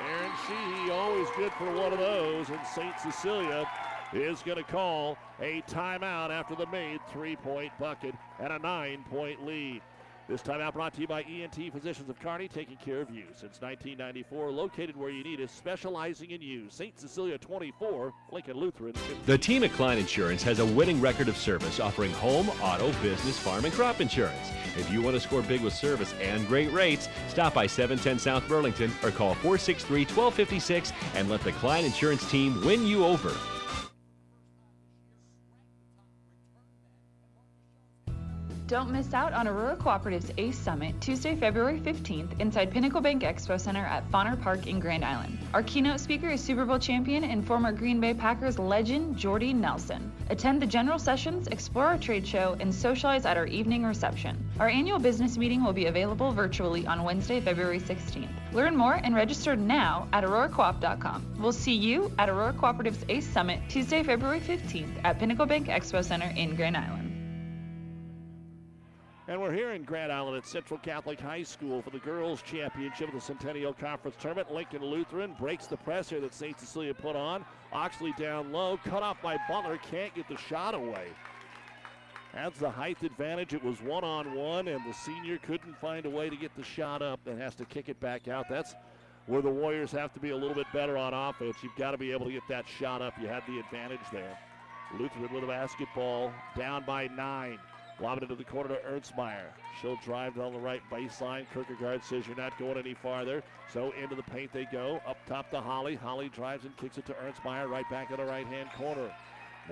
Aaron 0.08 0.32
Sheehy 0.46 0.90
always 0.90 1.28
good 1.36 1.52
for 1.52 1.66
one 1.74 1.92
of 1.92 1.98
those, 1.98 2.48
and 2.48 2.60
St. 2.74 2.98
Cecilia 3.00 3.68
is 4.12 4.42
going 4.42 4.58
to 4.58 4.64
call 4.64 5.18
a 5.40 5.62
timeout 5.62 6.30
after 6.30 6.54
the 6.54 6.66
made 6.66 7.00
three-point 7.12 7.72
bucket 7.78 8.14
and 8.38 8.52
a 8.52 8.58
nine-point 8.58 9.44
lead. 9.44 9.82
This 10.28 10.42
timeout 10.42 10.74
brought 10.74 10.92
to 10.92 11.00
you 11.00 11.06
by 11.06 11.22
ENT 11.22 11.72
Physicians 11.72 12.10
of 12.10 12.20
Kearney, 12.20 12.48
taking 12.48 12.76
care 12.76 13.00
of 13.00 13.08
you 13.08 13.24
since 13.30 13.62
1994. 13.62 14.50
Located 14.50 14.94
where 14.94 15.08
you 15.08 15.24
need 15.24 15.40
us, 15.40 15.50
specializing 15.50 16.32
in 16.32 16.42
you. 16.42 16.66
St. 16.68 17.00
Cecilia 17.00 17.38
24, 17.38 18.12
Lincoln 18.30 18.58
Lutheran 18.58 18.92
15. 18.92 19.16
The 19.24 19.38
team 19.38 19.64
at 19.64 19.72
Klein 19.72 19.96
Insurance 19.96 20.42
has 20.42 20.58
a 20.58 20.66
winning 20.66 21.00
record 21.00 21.28
of 21.28 21.36
service 21.38 21.80
offering 21.80 22.12
home, 22.12 22.50
auto, 22.60 22.92
business, 23.00 23.38
farm, 23.38 23.64
and 23.64 23.72
crop 23.72 24.02
insurance. 24.02 24.50
If 24.76 24.92
you 24.92 25.00
want 25.00 25.14
to 25.16 25.20
score 25.20 25.40
big 25.40 25.62
with 25.62 25.72
service 25.72 26.12
and 26.20 26.46
great 26.46 26.70
rates, 26.72 27.08
stop 27.28 27.54
by 27.54 27.66
710 27.66 28.18
South 28.18 28.46
Burlington 28.46 28.92
or 29.02 29.10
call 29.10 29.32
463 29.36 30.00
1256 30.00 30.92
and 31.14 31.30
let 31.30 31.40
the 31.40 31.52
Klein 31.52 31.86
Insurance 31.86 32.30
team 32.30 32.62
win 32.66 32.86
you 32.86 33.02
over. 33.02 33.32
Don't 38.68 38.90
miss 38.90 39.14
out 39.14 39.32
on 39.32 39.48
Aurora 39.48 39.76
Cooperative's 39.76 40.30
ACE 40.36 40.58
Summit 40.58 41.00
Tuesday, 41.00 41.34
February 41.34 41.80
15th 41.80 42.38
inside 42.38 42.70
Pinnacle 42.70 43.00
Bank 43.00 43.22
Expo 43.22 43.58
Center 43.58 43.82
at 43.82 44.06
Fonner 44.10 44.38
Park 44.38 44.66
in 44.66 44.78
Grand 44.78 45.06
Island. 45.06 45.38
Our 45.54 45.62
keynote 45.62 46.00
speaker 46.00 46.28
is 46.28 46.42
Super 46.42 46.66
Bowl 46.66 46.78
champion 46.78 47.24
and 47.24 47.46
former 47.46 47.72
Green 47.72 47.98
Bay 47.98 48.12
Packers 48.12 48.58
legend 48.58 49.16
Jordy 49.16 49.54
Nelson. 49.54 50.12
Attend 50.28 50.60
the 50.60 50.66
general 50.66 50.98
sessions, 50.98 51.46
explore 51.46 51.86
our 51.86 51.96
trade 51.96 52.26
show, 52.26 52.58
and 52.60 52.74
socialize 52.74 53.24
at 53.24 53.38
our 53.38 53.46
evening 53.46 53.86
reception. 53.86 54.36
Our 54.60 54.68
annual 54.68 54.98
business 54.98 55.38
meeting 55.38 55.64
will 55.64 55.72
be 55.72 55.86
available 55.86 56.32
virtually 56.32 56.86
on 56.86 57.04
Wednesday, 57.04 57.40
February 57.40 57.80
16th. 57.80 58.28
Learn 58.52 58.76
more 58.76 59.00
and 59.02 59.14
register 59.14 59.56
now 59.56 60.08
at 60.12 60.24
auroracoop.com. 60.24 61.36
We'll 61.38 61.52
see 61.52 61.72
you 61.72 62.12
at 62.18 62.28
Aurora 62.28 62.52
Cooperative's 62.52 63.06
ACE 63.08 63.26
Summit 63.26 63.60
Tuesday, 63.70 64.02
February 64.02 64.40
15th 64.40 64.92
at 65.04 65.18
Pinnacle 65.18 65.46
Bank 65.46 65.68
Expo 65.68 66.04
Center 66.04 66.30
in 66.36 66.54
Grand 66.54 66.76
Island. 66.76 66.97
And 69.28 69.38
we're 69.42 69.52
here 69.52 69.72
in 69.72 69.82
Grand 69.82 70.10
Island 70.10 70.38
at 70.38 70.46
Central 70.46 70.80
Catholic 70.80 71.20
High 71.20 71.42
School 71.42 71.82
for 71.82 71.90
the 71.90 71.98
girls' 71.98 72.40
championship 72.40 73.08
of 73.08 73.14
the 73.14 73.20
Centennial 73.20 73.74
Conference 73.74 74.16
Tournament. 74.18 74.50
Lincoln 74.50 74.82
Lutheran 74.82 75.36
breaks 75.38 75.66
the 75.66 75.76
press 75.76 76.08
here 76.08 76.20
that 76.22 76.32
St. 76.32 76.58
Cecilia 76.58 76.94
put 76.94 77.14
on. 77.14 77.44
Oxley 77.70 78.14
down 78.18 78.52
low, 78.52 78.80
cut 78.86 79.02
off 79.02 79.20
by 79.20 79.36
Butler, 79.46 79.78
can't 79.90 80.14
get 80.14 80.26
the 80.28 80.38
shot 80.38 80.74
away. 80.74 81.08
Has 82.32 82.54
the 82.54 82.70
height 82.70 83.02
advantage. 83.02 83.52
It 83.52 83.62
was 83.62 83.82
one 83.82 84.02
on 84.02 84.34
one, 84.34 84.66
and 84.66 84.80
the 84.86 84.94
senior 84.94 85.36
couldn't 85.36 85.78
find 85.78 86.06
a 86.06 86.10
way 86.10 86.30
to 86.30 86.36
get 86.36 86.56
the 86.56 86.64
shot 86.64 87.02
up 87.02 87.20
and 87.26 87.38
has 87.38 87.54
to 87.56 87.66
kick 87.66 87.90
it 87.90 88.00
back 88.00 88.28
out. 88.28 88.46
That's 88.48 88.74
where 89.26 89.42
the 89.42 89.50
Warriors 89.50 89.92
have 89.92 90.14
to 90.14 90.20
be 90.20 90.30
a 90.30 90.36
little 90.36 90.54
bit 90.54 90.66
better 90.72 90.96
on 90.96 91.12
offense. 91.12 91.58
You've 91.62 91.76
got 91.76 91.90
to 91.90 91.98
be 91.98 92.12
able 92.12 92.24
to 92.24 92.32
get 92.32 92.48
that 92.48 92.64
shot 92.66 93.02
up. 93.02 93.12
You 93.20 93.28
had 93.28 93.42
the 93.46 93.58
advantage 93.58 94.00
there. 94.10 94.38
Lutheran 94.98 95.30
with 95.34 95.44
a 95.44 95.46
basketball, 95.46 96.32
down 96.56 96.86
by 96.86 97.08
nine. 97.08 97.58
Lob 98.00 98.18
it 98.18 98.22
into 98.22 98.36
the 98.36 98.44
corner 98.44 98.68
to 98.68 98.80
Ernstmeyer. 98.88 99.46
She'll 99.80 99.98
drive 100.04 100.36
down 100.36 100.52
the 100.52 100.58
right 100.58 100.82
baseline. 100.90 101.46
Kierkegaard 101.52 102.04
says 102.04 102.26
you're 102.26 102.36
not 102.36 102.56
going 102.58 102.78
any 102.78 102.94
farther. 102.94 103.42
So 103.72 103.92
into 104.00 104.14
the 104.14 104.22
paint 104.22 104.52
they 104.52 104.66
go. 104.70 105.00
Up 105.06 105.16
top 105.26 105.50
to 105.50 105.60
Holly. 105.60 105.96
Holly 105.96 106.28
drives 106.28 106.64
and 106.64 106.76
kicks 106.76 106.98
it 106.98 107.06
to 107.06 107.14
Ernstmeyer 107.14 107.68
right 107.68 107.88
back 107.90 108.10
in 108.10 108.16
the 108.16 108.24
right 108.24 108.46
hand 108.46 108.68
corner. 108.76 109.10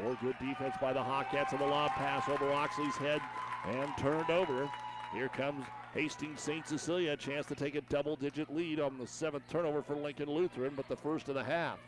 More 0.02 0.18
good 0.20 0.34
defense 0.40 0.74
by 0.80 0.92
the 0.92 1.00
Hawkettes 1.00 1.52
and 1.52 1.60
the 1.60 1.66
lob 1.66 1.90
pass 1.92 2.28
over 2.28 2.52
Oxley's 2.52 2.96
head 2.96 3.20
and 3.68 3.90
turned 3.96 4.30
over. 4.30 4.68
Here 5.12 5.28
comes 5.28 5.64
Hastings 5.94 6.40
St. 6.40 6.66
Cecilia. 6.66 7.12
A 7.12 7.16
chance 7.16 7.46
to 7.46 7.54
take 7.54 7.76
a 7.76 7.80
double 7.82 8.16
digit 8.16 8.54
lead 8.54 8.80
on 8.80 8.98
the 8.98 9.06
seventh 9.06 9.44
turnover 9.48 9.82
for 9.82 9.94
Lincoln 9.94 10.28
Lutheran, 10.28 10.74
but 10.76 10.88
the 10.88 10.96
first 10.96 11.28
of 11.28 11.34
the 11.34 11.44
half. 11.44 11.78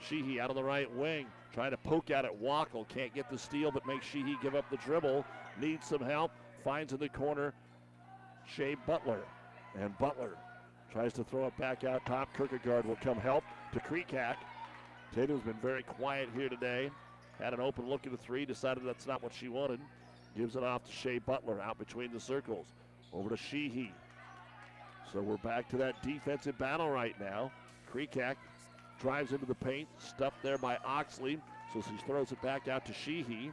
Sheehy 0.00 0.40
out 0.40 0.48
of 0.48 0.56
the 0.56 0.62
right 0.62 0.90
wing. 0.94 1.26
Trying 1.52 1.72
to 1.72 1.76
poke 1.76 2.10
out 2.10 2.24
at 2.24 2.40
Wackel. 2.40 2.88
Can't 2.88 3.12
get 3.12 3.28
the 3.30 3.38
steal, 3.38 3.70
but 3.70 3.86
makes 3.86 4.06
Sheehy 4.06 4.36
give 4.40 4.54
up 4.54 4.70
the 4.70 4.76
dribble. 4.78 5.24
Needs 5.60 5.86
some 5.86 6.00
help. 6.00 6.30
Finds 6.64 6.92
in 6.92 6.98
the 6.98 7.08
corner 7.08 7.54
Shea 8.46 8.76
Butler. 8.86 9.20
And 9.78 9.96
Butler 9.98 10.36
tries 10.92 11.12
to 11.14 11.24
throw 11.24 11.46
it 11.46 11.56
back 11.58 11.84
out 11.84 12.04
top. 12.06 12.34
Kierkegaard 12.36 12.84
will 12.86 12.96
come 12.96 13.18
help 13.18 13.44
to 13.72 13.80
Kreekak. 13.80 14.36
Tatum's 15.14 15.42
been 15.42 15.58
very 15.62 15.82
quiet 15.82 16.28
here 16.34 16.48
today. 16.48 16.90
Had 17.38 17.54
an 17.54 17.60
open 17.60 17.88
look 17.88 18.04
at 18.06 18.12
the 18.12 18.18
three, 18.18 18.44
decided 18.44 18.84
that's 18.84 19.06
not 19.06 19.22
what 19.22 19.32
she 19.32 19.48
wanted. 19.48 19.80
Gives 20.36 20.56
it 20.56 20.62
off 20.62 20.84
to 20.84 20.92
Shea 20.92 21.18
Butler 21.18 21.60
out 21.60 21.78
between 21.78 22.12
the 22.12 22.20
circles. 22.20 22.66
Over 23.12 23.30
to 23.30 23.36
Sheehy. 23.36 23.92
So 25.12 25.20
we're 25.20 25.36
back 25.38 25.68
to 25.70 25.76
that 25.78 26.02
defensive 26.02 26.58
battle 26.58 26.90
right 26.90 27.18
now. 27.20 27.50
Kreekak 27.92 28.36
drives 29.00 29.32
into 29.32 29.46
the 29.46 29.54
paint, 29.54 29.88
stuffed 29.98 30.42
there 30.42 30.58
by 30.58 30.76
Oxley. 30.84 31.40
So 31.72 31.82
she 31.82 31.96
throws 32.06 32.32
it 32.32 32.42
back 32.42 32.68
out 32.68 32.84
to 32.86 32.92
Sheehy. 32.92 33.52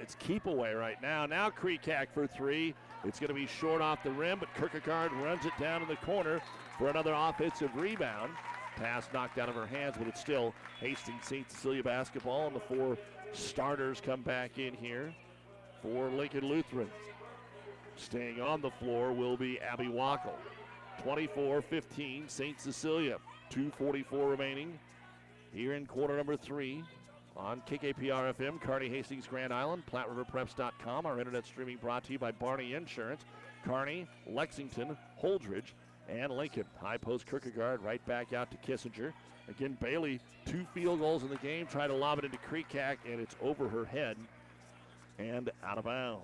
It's 0.00 0.16
keep 0.16 0.46
away 0.46 0.74
right 0.74 1.00
now. 1.00 1.26
Now 1.26 1.50
Kreekak 1.50 2.08
for 2.12 2.26
three. 2.26 2.74
It's 3.04 3.20
going 3.20 3.28
to 3.28 3.34
be 3.34 3.46
short 3.46 3.80
off 3.80 4.02
the 4.02 4.10
rim, 4.10 4.38
but 4.38 4.52
Kierkegaard 4.54 5.12
runs 5.12 5.44
it 5.44 5.52
down 5.60 5.82
in 5.82 5.88
the 5.88 5.96
corner 5.96 6.40
for 6.78 6.88
another 6.88 7.14
offensive 7.14 7.74
rebound. 7.76 8.32
Pass 8.76 9.08
knocked 9.12 9.38
out 9.38 9.48
of 9.48 9.54
her 9.54 9.66
hands, 9.66 9.94
but 9.96 10.08
it's 10.08 10.20
still 10.20 10.52
Hastings 10.80 11.24
St. 11.26 11.48
Cecilia 11.50 11.82
basketball, 11.82 12.48
and 12.48 12.56
the 12.56 12.60
four 12.60 12.98
starters 13.32 14.00
come 14.00 14.22
back 14.22 14.58
in 14.58 14.74
here 14.74 15.14
for 15.80 16.08
Lincoln 16.08 16.48
Lutheran. 16.48 16.90
Staying 17.96 18.40
on 18.40 18.60
the 18.60 18.70
floor 18.70 19.12
will 19.12 19.36
be 19.36 19.60
Abby 19.60 19.86
Wackel. 19.86 20.34
24 21.02 21.62
15, 21.62 22.28
St. 22.28 22.60
Cecilia. 22.60 23.18
2.44 23.52 24.30
remaining 24.30 24.78
here 25.52 25.74
in 25.74 25.86
quarter 25.86 26.16
number 26.16 26.36
three 26.36 26.82
on 27.36 27.62
KKPR 27.68 28.34
FM, 28.34 28.60
Kearney 28.60 28.88
Hastings, 28.88 29.26
Grand 29.26 29.52
Island, 29.52 29.82
PlatteRiverPreps.com. 29.90 31.06
Our 31.06 31.18
internet 31.18 31.46
streaming 31.46 31.78
brought 31.78 32.04
to 32.04 32.12
you 32.12 32.18
by 32.18 32.32
Barney 32.32 32.74
Insurance, 32.74 33.24
Kearney, 33.64 34.06
Lexington, 34.26 34.96
Holdrege, 35.20 35.72
and 36.08 36.32
Lincoln. 36.32 36.64
High 36.80 36.98
post 36.98 37.26
Kierkegaard 37.26 37.82
right 37.82 38.04
back 38.06 38.32
out 38.32 38.50
to 38.50 38.56
Kissinger. 38.58 39.12
Again, 39.48 39.76
Bailey, 39.80 40.20
two 40.46 40.64
field 40.72 41.00
goals 41.00 41.22
in 41.22 41.28
the 41.28 41.36
game, 41.36 41.66
trying 41.66 41.88
to 41.88 41.94
lob 41.94 42.18
it 42.18 42.24
into 42.24 42.38
Kreekak, 42.38 42.96
and 43.10 43.20
it's 43.20 43.36
over 43.42 43.68
her 43.68 43.84
head 43.84 44.16
and 45.18 45.50
out 45.64 45.78
of 45.78 45.84
bounds. 45.84 46.22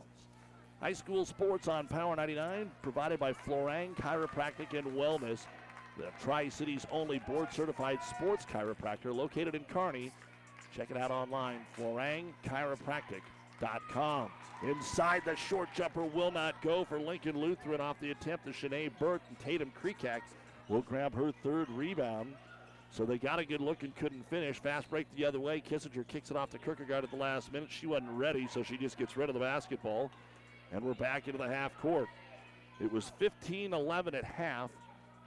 High 0.81 0.95
school 0.95 1.27
sports 1.27 1.69
on 1.69 1.87
Power 1.87 2.17
99, 2.17 2.71
provided 2.81 3.21
by 3.21 3.33
Florang 3.35 3.95
Chiropractic 3.97 4.79
and 4.79 4.87
Wellness, 4.97 5.41
the 5.99 6.07
Tri 6.23 6.49
Cities 6.49 6.87
only 6.91 7.19
board 7.19 7.53
certified 7.53 7.99
sports 8.03 8.47
chiropractor 8.47 9.15
located 9.15 9.55
in 9.55 9.65
Kearney. 9.65 10.11
Check 10.77 10.91
it 10.91 10.97
out 10.97 11.11
online, 11.11 11.61
florangchiropractic.com. 11.77 14.31
Inside 14.63 15.23
the 15.25 15.37
short 15.37 15.69
jumper 15.75 16.05
will 16.05 16.31
not 16.31 16.61
go 16.63 16.85
for 16.85 17.01
Lincoln 17.01 17.39
Lutheran 17.39 17.81
off 17.81 17.99
the 18.01 18.11
attempt 18.11 18.47
of 18.47 18.55
Shanae 18.55 18.91
Burt 18.99 19.23
and 19.29 19.39
Tatum 19.39 19.73
Kreekak 19.83 20.21
will 20.69 20.83
grab 20.83 21.15
her 21.15 21.33
third 21.43 21.69
rebound. 21.71 22.35
So 22.93 23.05
they 23.05 23.19
got 23.19 23.39
a 23.39 23.45
good 23.45 23.61
look 23.61 23.83
and 23.83 23.95
couldn't 23.97 24.29
finish. 24.29 24.59
Fast 24.59 24.91
break 24.91 25.07
the 25.17 25.25
other 25.25 25.39
way. 25.39 25.61
Kissinger 25.61 26.07
kicks 26.07 26.31
it 26.31 26.37
off 26.37 26.51
to 26.51 26.59
Kierkegaard 26.59 27.05
at 27.05 27.11
the 27.11 27.17
last 27.17 27.53
minute. 27.53 27.71
She 27.71 27.87
wasn't 27.87 28.11
ready, 28.13 28.49
so 28.49 28.63
she 28.63 28.77
just 28.77 28.99
gets 28.99 29.17
rid 29.17 29.29
of 29.29 29.35
the 29.35 29.41
basketball. 29.41 30.11
And 30.73 30.83
we're 30.83 30.95
back 30.95 31.29
into 31.29 31.39
the 31.39 31.49
half 31.49 31.77
court. 31.81 32.09
It 32.81 32.93
was 32.93 33.13
15 33.19 33.75
11 33.75 34.15
at 34.15 34.25
half, 34.25 34.71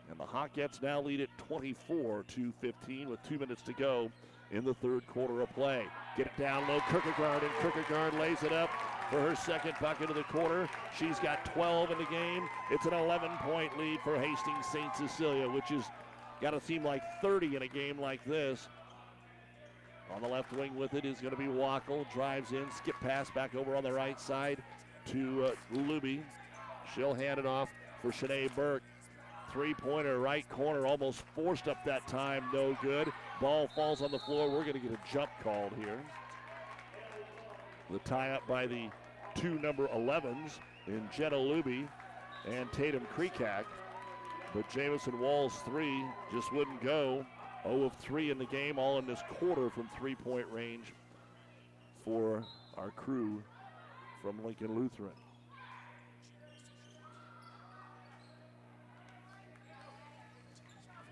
and 0.09 0.19
the 0.19 0.25
Hawkettes 0.25 0.81
now 0.81 1.01
lead 1.01 1.21
it 1.21 1.29
24 1.37 2.25
to 2.29 2.53
15 2.59 3.09
with 3.09 3.21
two 3.27 3.37
minutes 3.37 3.61
to 3.63 3.73
go 3.73 4.11
in 4.53 4.63
the 4.63 4.73
third 4.75 5.05
quarter 5.07 5.41
of 5.41 5.53
play. 5.53 5.85
Get 6.15 6.27
it 6.27 6.37
down 6.37 6.67
low, 6.67 6.79
Kierkegaard, 6.89 7.43
and 7.43 7.51
Kierkegaard 7.59 8.13
lays 8.15 8.43
it 8.43 8.53
up 8.53 8.69
for 9.09 9.19
her 9.19 9.35
second 9.35 9.73
bucket 9.81 10.09
of 10.09 10.15
the 10.15 10.23
quarter. 10.23 10.69
She's 10.97 11.19
got 11.19 11.43
12 11.45 11.91
in 11.91 11.97
the 11.97 12.05
game. 12.05 12.47
It's 12.71 12.85
an 12.85 12.93
11 12.93 13.31
point 13.41 13.77
lead 13.77 13.99
for 14.03 14.17
Hastings 14.17 14.65
St. 14.67 14.95
Cecilia, 14.95 15.49
which 15.49 15.71
is 15.71 15.85
got 16.41 16.51
to 16.51 16.61
seem 16.61 16.83
like 16.83 17.01
30 17.21 17.55
in 17.55 17.63
a 17.63 17.67
game 17.67 17.99
like 17.99 18.23
this. 18.25 18.67
On 20.13 20.21
the 20.21 20.27
left 20.27 20.53
wing 20.53 20.75
with 20.75 20.93
it 20.93 21.05
is 21.05 21.19
going 21.19 21.31
to 21.31 21.37
be 21.37 21.47
Wackel. 21.47 22.11
Drives 22.13 22.51
in, 22.51 22.69
skip 22.71 22.95
pass 23.01 23.31
back 23.31 23.55
over 23.55 23.75
on 23.75 23.83
the 23.83 23.91
right 23.91 24.19
side 24.19 24.61
to 25.07 25.45
uh, 25.45 25.51
Luby. 25.73 26.21
She'll 26.93 27.13
hand 27.13 27.39
it 27.39 27.45
off 27.45 27.69
for 28.01 28.11
Shanae 28.11 28.53
Burke. 28.55 28.83
Three 29.51 29.73
pointer, 29.73 30.19
right 30.19 30.47
corner, 30.49 30.87
almost 30.87 31.23
forced 31.35 31.67
up 31.67 31.83
that 31.85 32.07
time, 32.07 32.43
no 32.51 32.75
good. 32.81 33.11
Ball 33.43 33.67
falls 33.75 34.01
on 34.01 34.09
the 34.09 34.19
floor. 34.19 34.49
We're 34.49 34.61
going 34.61 34.75
to 34.75 34.79
get 34.79 34.93
a 34.93 35.11
jump 35.13 35.29
called 35.43 35.73
here. 35.77 35.99
The 37.91 37.99
tie 37.99 38.31
up 38.31 38.47
by 38.47 38.67
the 38.67 38.87
two 39.35 39.59
number 39.59 39.89
11s 39.89 40.59
in 40.87 41.09
Jenna 41.13 41.35
Luby 41.35 41.85
and 42.47 42.71
Tatum 42.71 43.05
Kreekak. 43.13 43.65
But 44.55 44.69
Jamison 44.69 45.19
Walls 45.19 45.55
three 45.65 46.05
just 46.31 46.53
wouldn't 46.53 46.81
go. 46.81 47.25
0 47.63 47.83
of 47.83 47.95
3 47.97 48.31
in 48.31 48.37
the 48.37 48.45
game, 48.45 48.79
all 48.79 48.97
in 48.97 49.05
this 49.05 49.21
quarter 49.27 49.69
from 49.69 49.89
three 49.97 50.15
point 50.15 50.47
range 50.49 50.93
for 52.05 52.45
our 52.77 52.91
crew 52.91 53.43
from 54.21 54.41
Lincoln 54.45 54.73
Lutheran. 54.73 55.11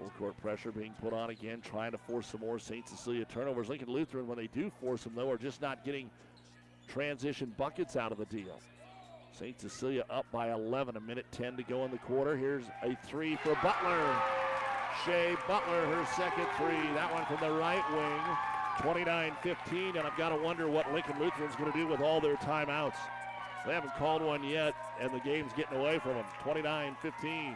Full 0.02 0.12
court 0.18 0.38
pressure 0.42 0.72
being 0.72 0.94
put 1.00 1.14
on 1.14 1.30
again, 1.30 1.62
trying 1.62 1.92
to 1.92 1.98
force 1.98 2.26
some 2.26 2.42
more 2.42 2.58
St. 2.58 2.88
Cecilia 2.90 3.24
turnovers. 3.26 3.70
Lincoln 3.70 3.90
Lutheran, 3.90 4.26
when 4.26 4.38
they 4.38 4.48
do 4.48 4.72
force 4.82 5.04
them, 5.04 5.14
though, 5.16 5.30
are 5.30 5.38
just 5.38 5.62
not 5.62 5.86
getting 5.86 6.10
transition 6.88 7.54
buckets 7.56 7.96
out 7.96 8.12
of 8.12 8.18
the 8.18 8.26
deal. 8.26 8.60
St. 9.32 9.60
Cecilia 9.60 10.04
up 10.10 10.26
by 10.32 10.52
11, 10.52 10.98
a 10.98 11.00
minute 11.00 11.28
10 11.32 11.56
to 11.58 11.64
go 11.64 11.86
in 11.86 11.92
the 11.92 12.00
quarter. 12.00 12.36
Here's 12.36 12.64
a 12.82 12.98
three 13.06 13.36
for 13.44 13.54
Butler. 13.62 14.16
Shea 15.06 15.36
Butler, 15.48 15.86
her 15.86 16.06
second 16.18 16.48
three. 16.58 16.94
That 16.96 17.14
one 17.14 17.26
from 17.26 17.48
the 17.48 17.56
right 17.56 17.84
wing. 17.92 18.38
29 18.82 19.34
15, 19.44 19.98
and 19.98 20.08
I've 20.08 20.18
got 20.18 20.30
to 20.30 20.42
wonder 20.42 20.68
what 20.68 20.92
Lincoln 20.92 21.20
Lutheran's 21.20 21.56
going 21.56 21.72
to 21.72 21.78
do 21.78 21.86
with 21.86 22.02
all 22.02 22.20
their 22.20 22.38
timeouts. 22.38 22.98
They 23.68 23.74
haven't 23.74 23.94
called 23.98 24.24
one 24.24 24.44
yet, 24.44 24.74
and 25.00 25.14
the 25.14 25.20
game's 25.20 25.54
getting 25.54 25.78
away 25.78 26.00
from 26.00 26.16
them. 26.16 26.26
29 26.42 26.96
15. 27.02 27.56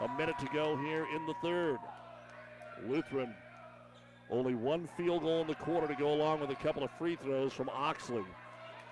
A 0.00 0.08
minute 0.16 0.38
to 0.38 0.46
go 0.54 0.76
here 0.76 1.06
in 1.14 1.26
the 1.26 1.34
third. 1.42 1.78
Lutheran 2.86 3.34
only 4.30 4.54
one 4.54 4.88
field 4.96 5.22
goal 5.22 5.40
in 5.40 5.46
the 5.46 5.54
quarter 5.54 5.86
to 5.86 5.94
go 5.94 6.12
along 6.12 6.40
with 6.40 6.50
a 6.50 6.54
couple 6.56 6.84
of 6.84 6.90
free 6.98 7.16
throws 7.16 7.52
from 7.52 7.68
Oxley. 7.70 8.24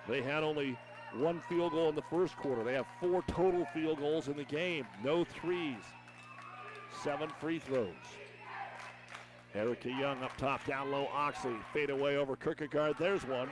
They 0.09 0.22
had 0.22 0.42
only 0.42 0.78
one 1.14 1.40
field 1.48 1.72
goal 1.72 1.88
in 1.88 1.94
the 1.94 2.02
first 2.02 2.36
quarter. 2.36 2.64
They 2.64 2.74
have 2.74 2.86
four 3.00 3.22
total 3.28 3.66
field 3.74 3.98
goals 3.98 4.28
in 4.28 4.36
the 4.36 4.44
game. 4.44 4.86
No 5.04 5.24
threes. 5.24 5.82
Seven 7.04 7.30
free 7.40 7.59
throws. 7.59 7.94
Erica 9.54 9.88
Young 9.88 10.22
up 10.22 10.36
top, 10.36 10.64
down 10.66 10.90
low. 10.90 11.09
Oxley 11.12 11.57
fade 11.72 11.90
away 11.90 12.16
over 12.16 12.36
Kierkegaard. 12.36 12.96
There's 12.98 13.24
one. 13.26 13.48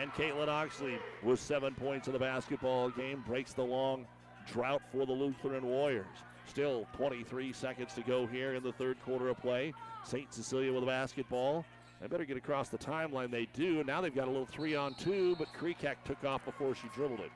And 0.00 0.12
Caitlin 0.12 0.48
Oxley 0.48 0.98
with 1.22 1.40
seven 1.40 1.74
points 1.74 2.06
in 2.06 2.12
the 2.12 2.18
basketball 2.18 2.90
game 2.90 3.22
breaks 3.26 3.52
the 3.52 3.64
long 3.64 4.06
drought 4.46 4.82
for 4.92 5.04
the 5.04 5.12
Lutheran 5.12 5.64
Warriors. 5.64 6.06
Still 6.46 6.86
23 6.96 7.52
seconds 7.52 7.94
to 7.94 8.02
go 8.02 8.26
here 8.26 8.54
in 8.54 8.62
the 8.62 8.72
third 8.72 8.96
quarter 9.04 9.28
of 9.28 9.38
play. 9.38 9.72
St. 10.04 10.32
Cecilia 10.32 10.72
with 10.72 10.82
the 10.82 10.86
basketball. 10.86 11.64
They 12.00 12.08
better 12.08 12.24
get 12.24 12.36
across 12.36 12.68
the 12.68 12.78
timeline. 12.78 13.30
They 13.30 13.46
do. 13.54 13.84
Now 13.84 14.00
they've 14.00 14.14
got 14.14 14.26
a 14.26 14.30
little 14.30 14.46
three 14.46 14.74
on 14.74 14.94
two, 14.94 15.36
but 15.38 15.48
Kreekak 15.58 15.96
took 16.04 16.24
off 16.24 16.44
before 16.44 16.74
she 16.74 16.88
dribbled 16.94 17.20
it. 17.20 17.30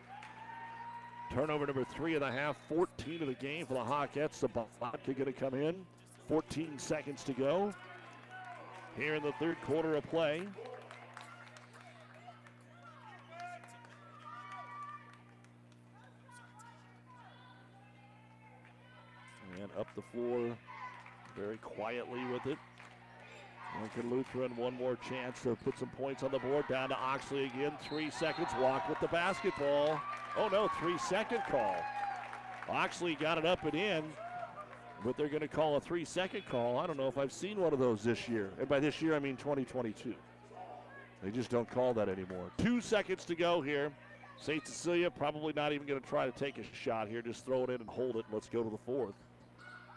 Turnover 1.33 1.67
number 1.67 1.85
three 1.85 2.15
of 2.15 2.21
the 2.21 2.31
half, 2.31 2.57
14 2.69 3.23
of 3.23 3.29
the 3.29 3.35
game 3.35 3.67
for 3.67 3.75
the 3.75 3.81
Hawkettes. 3.81 4.41
The 4.41 4.49
vodka 4.49 5.13
going 5.13 5.27
to 5.27 5.33
come 5.33 5.55
in. 5.55 5.77
14 6.29 6.79
seconds 6.79 7.23
to 7.25 7.33
go 7.33 7.73
here 8.97 9.15
in 9.15 9.23
the 9.23 9.33
third 9.33 9.57
quarter 9.63 9.95
of 9.95 10.05
play. 10.09 10.43
And 19.67 19.81
up 19.81 19.89
the 19.97 20.03
floor 20.03 20.57
very 21.37 21.57
quietly 21.59 22.25
with 22.27 22.47
it. 22.47 22.59
Lincoln 23.81 24.11
Lutheran, 24.11 24.57
one 24.57 24.75
more 24.75 24.97
chance 24.97 25.43
to 25.43 25.57
put 25.57 25.77
some 25.77 25.89
points 25.89 26.23
on 26.23 26.31
the 26.31 26.39
board. 26.39 26.67
Down 26.69 26.89
to 26.91 26.97
Oxley 26.97 27.47
again. 27.47 27.73
Three 27.89 28.11
seconds. 28.11 28.49
Walk 28.61 28.89
with 28.89 29.01
the 29.01 29.09
basketball. 29.09 30.01
Oh 30.37 30.49
no, 30.49 30.69
three 30.81 30.97
second 30.99 31.43
call. 31.51 31.77
Oxley 32.69 33.17
got 33.17 33.39
it 33.39 33.45
up 33.45 33.65
and 33.65 33.75
in, 33.75 34.05
but 35.05 35.17
they're 35.17 35.29
going 35.29 35.41
to 35.41 35.49
call 35.49 35.77
a 35.77 35.81
three 35.81 36.05
second 36.05 36.47
call. 36.47 36.79
I 36.79 36.87
don't 36.87 36.97
know 36.97 37.09
if 37.09 37.19
I've 37.19 37.33
seen 37.33 37.61
one 37.61 37.73
of 37.73 37.81
those 37.81 38.05
this 38.05 38.29
year. 38.29 38.51
And 38.61 38.69
by 38.69 38.79
this 38.79 39.03
year, 39.03 39.17
I 39.17 39.19
mean 39.19 39.37
2022. 39.37 40.15
They 41.23 41.31
just 41.31 41.51
don't 41.51 41.69
call 41.69 41.93
that 41.95 42.09
anymore. 42.09 42.53
Two 42.57 42.81
seconds 42.81 43.25
to 43.25 43.35
go 43.35 43.61
here. 43.61 43.93
St. 44.39 44.65
Cecilia 44.67 45.11
probably 45.11 45.53
not 45.55 45.73
even 45.73 45.87
going 45.87 46.01
to 46.01 46.07
try 46.07 46.25
to 46.25 46.33
take 46.33 46.59
a 46.59 46.63
shot 46.75 47.09
here. 47.09 47.21
Just 47.21 47.45
throw 47.45 47.65
it 47.65 47.71
in 47.71 47.81
and 47.81 47.89
hold 47.89 48.17
it. 48.17 48.25
Let's 48.31 48.49
go 48.49 48.63
to 48.63 48.71
the 48.71 48.79
fourth. 48.79 49.15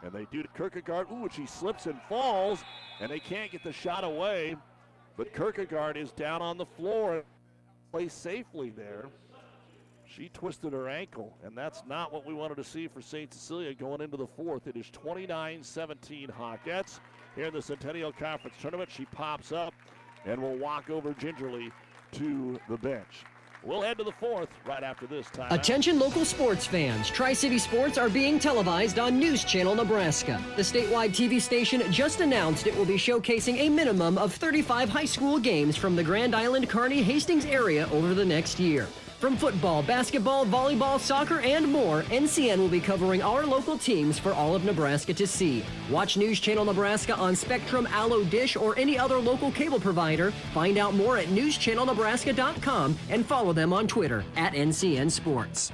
And 0.03 0.11
they 0.11 0.25
do 0.31 0.41
to 0.41 0.49
Kierkegaard. 0.49 1.07
Ooh, 1.11 1.23
and 1.23 1.33
she 1.33 1.45
slips 1.45 1.85
and 1.85 1.99
falls, 2.07 2.63
and 2.99 3.11
they 3.11 3.19
can't 3.19 3.51
get 3.51 3.63
the 3.63 3.73
shot 3.73 4.03
away. 4.03 4.55
But 5.17 5.33
Kierkegaard 5.33 5.97
is 5.97 6.11
down 6.11 6.41
on 6.41 6.57
the 6.57 6.65
floor, 6.65 7.23
plays 7.91 8.13
safely 8.13 8.69
there. 8.69 9.07
She 10.05 10.29
twisted 10.29 10.73
her 10.73 10.89
ankle, 10.89 11.35
and 11.43 11.55
that's 11.55 11.83
not 11.87 12.11
what 12.11 12.25
we 12.25 12.33
wanted 12.33 12.55
to 12.55 12.63
see 12.63 12.87
for 12.87 13.01
St. 13.01 13.31
Cecilia 13.31 13.73
going 13.73 14.01
into 14.01 14.17
the 14.17 14.25
fourth. 14.25 14.65
It 14.65 14.75
is 14.75 14.89
29 14.91 15.61
17 15.61 16.29
Hawkettes. 16.29 16.99
Here 17.35 17.45
in 17.45 17.53
the 17.53 17.61
Centennial 17.61 18.11
Conference 18.11 18.55
Tournament, 18.59 18.89
she 18.91 19.05
pops 19.05 19.51
up 19.51 19.73
and 20.25 20.41
will 20.41 20.57
walk 20.57 20.89
over 20.89 21.13
gingerly 21.13 21.71
to 22.13 22.59
the 22.69 22.77
bench. 22.77 23.23
We'll 23.63 23.81
head 23.81 23.97
to 23.97 24.05
the 24.05 24.13
fourth 24.13 24.47
right 24.65 24.83
after 24.83 25.05
this 25.05 25.29
time. 25.29 25.51
Attention 25.51 25.99
local 25.99 26.23
sports 26.23 26.65
fans. 26.65 27.09
Tri 27.09 27.33
City 27.33 27.57
Sports 27.57 27.97
are 27.97 28.09
being 28.09 28.39
televised 28.39 28.99
on 28.99 29.19
News 29.19 29.43
Channel 29.43 29.75
Nebraska. 29.75 30.41
The 30.55 30.61
statewide 30.61 31.09
TV 31.09 31.41
station 31.41 31.81
just 31.91 32.21
announced 32.21 32.67
it 32.67 32.77
will 32.77 32.85
be 32.85 32.95
showcasing 32.95 33.57
a 33.57 33.67
minimum 33.67 34.17
of 34.17 34.33
35 34.33 34.87
high 34.87 35.05
school 35.05 35.39
games 35.39 35.75
from 35.75 35.95
the 35.95 36.03
Grand 36.03 36.35
Island 36.35 36.69
Kearney 36.69 37.03
Hastings 37.03 37.45
area 37.45 37.89
over 37.91 38.13
the 38.13 38.25
next 38.25 38.59
year. 38.59 38.87
From 39.19 39.35
football, 39.35 39.83
basketball, 39.83 40.45
volleyball, 40.45 40.97
soccer, 40.97 41.41
and 41.41 41.67
more, 41.67 42.03
NCN 42.03 42.57
will 42.57 42.69
be 42.69 42.79
covering 42.79 43.21
our 43.21 43.45
local 43.45 43.77
teams 43.77 44.17
for 44.17 44.31
all 44.31 44.55
of 44.55 44.63
Nebraska 44.63 45.13
to 45.13 45.27
see. 45.27 45.61
Watch 45.91 46.15
News 46.15 46.39
Channel 46.39 46.63
Nebraska 46.63 47.15
on 47.17 47.35
Spectrum, 47.35 47.85
Allo 47.91 48.23
Dish, 48.23 48.55
or 48.55 48.79
any 48.79 48.97
other 48.97 49.17
local 49.17 49.51
cable 49.51 49.79
provider. 49.79 50.31
Find 50.53 50.77
out 50.77 50.93
more 50.93 51.17
at 51.17 51.27
newschannelnebraska.com 51.27 52.97
and 53.09 53.25
follow 53.25 53.51
them 53.51 53.73
on 53.73 53.87
Twitter 53.87 54.23
at 54.37 54.53
NCN 54.53 55.11
Sports. 55.11 55.73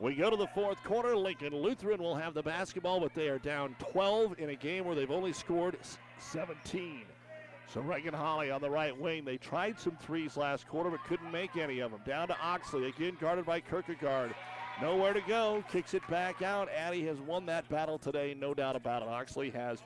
We 0.00 0.14
go 0.14 0.30
to 0.30 0.36
the 0.36 0.46
fourth 0.48 0.82
quarter. 0.84 1.16
Lincoln 1.16 1.54
Lutheran 1.54 2.00
will 2.00 2.14
have 2.14 2.32
the 2.32 2.42
basketball, 2.42 3.00
but 3.00 3.14
they 3.14 3.28
are 3.28 3.38
down 3.38 3.74
12 3.90 4.38
in 4.38 4.50
a 4.50 4.54
game 4.54 4.84
where 4.84 4.94
they've 4.94 5.10
only 5.10 5.32
scored 5.32 5.76
17. 6.18 7.02
So 7.72 7.80
Reagan 7.80 8.14
Holly 8.14 8.50
on 8.50 8.60
the 8.60 8.70
right 8.70 8.98
wing. 8.98 9.24
They 9.24 9.36
tried 9.36 9.78
some 9.78 9.96
threes 9.96 10.36
last 10.36 10.68
quarter, 10.68 10.88
but 10.88 11.02
couldn't 11.04 11.32
make 11.32 11.56
any 11.56 11.80
of 11.80 11.90
them. 11.90 12.00
Down 12.06 12.28
to 12.28 12.36
Oxley, 12.40 12.88
again 12.88 13.16
guarded 13.20 13.44
by 13.44 13.60
Kierkegaard. 13.60 14.34
Nowhere 14.80 15.12
to 15.12 15.20
go. 15.22 15.64
Kicks 15.70 15.94
it 15.94 16.06
back 16.08 16.42
out. 16.42 16.68
Addie 16.70 17.04
has 17.06 17.18
won 17.18 17.44
that 17.46 17.68
battle 17.68 17.98
today, 17.98 18.36
no 18.38 18.54
doubt 18.54 18.76
about 18.76 19.02
it. 19.02 19.08
Oxley 19.08 19.50
has 19.50 19.82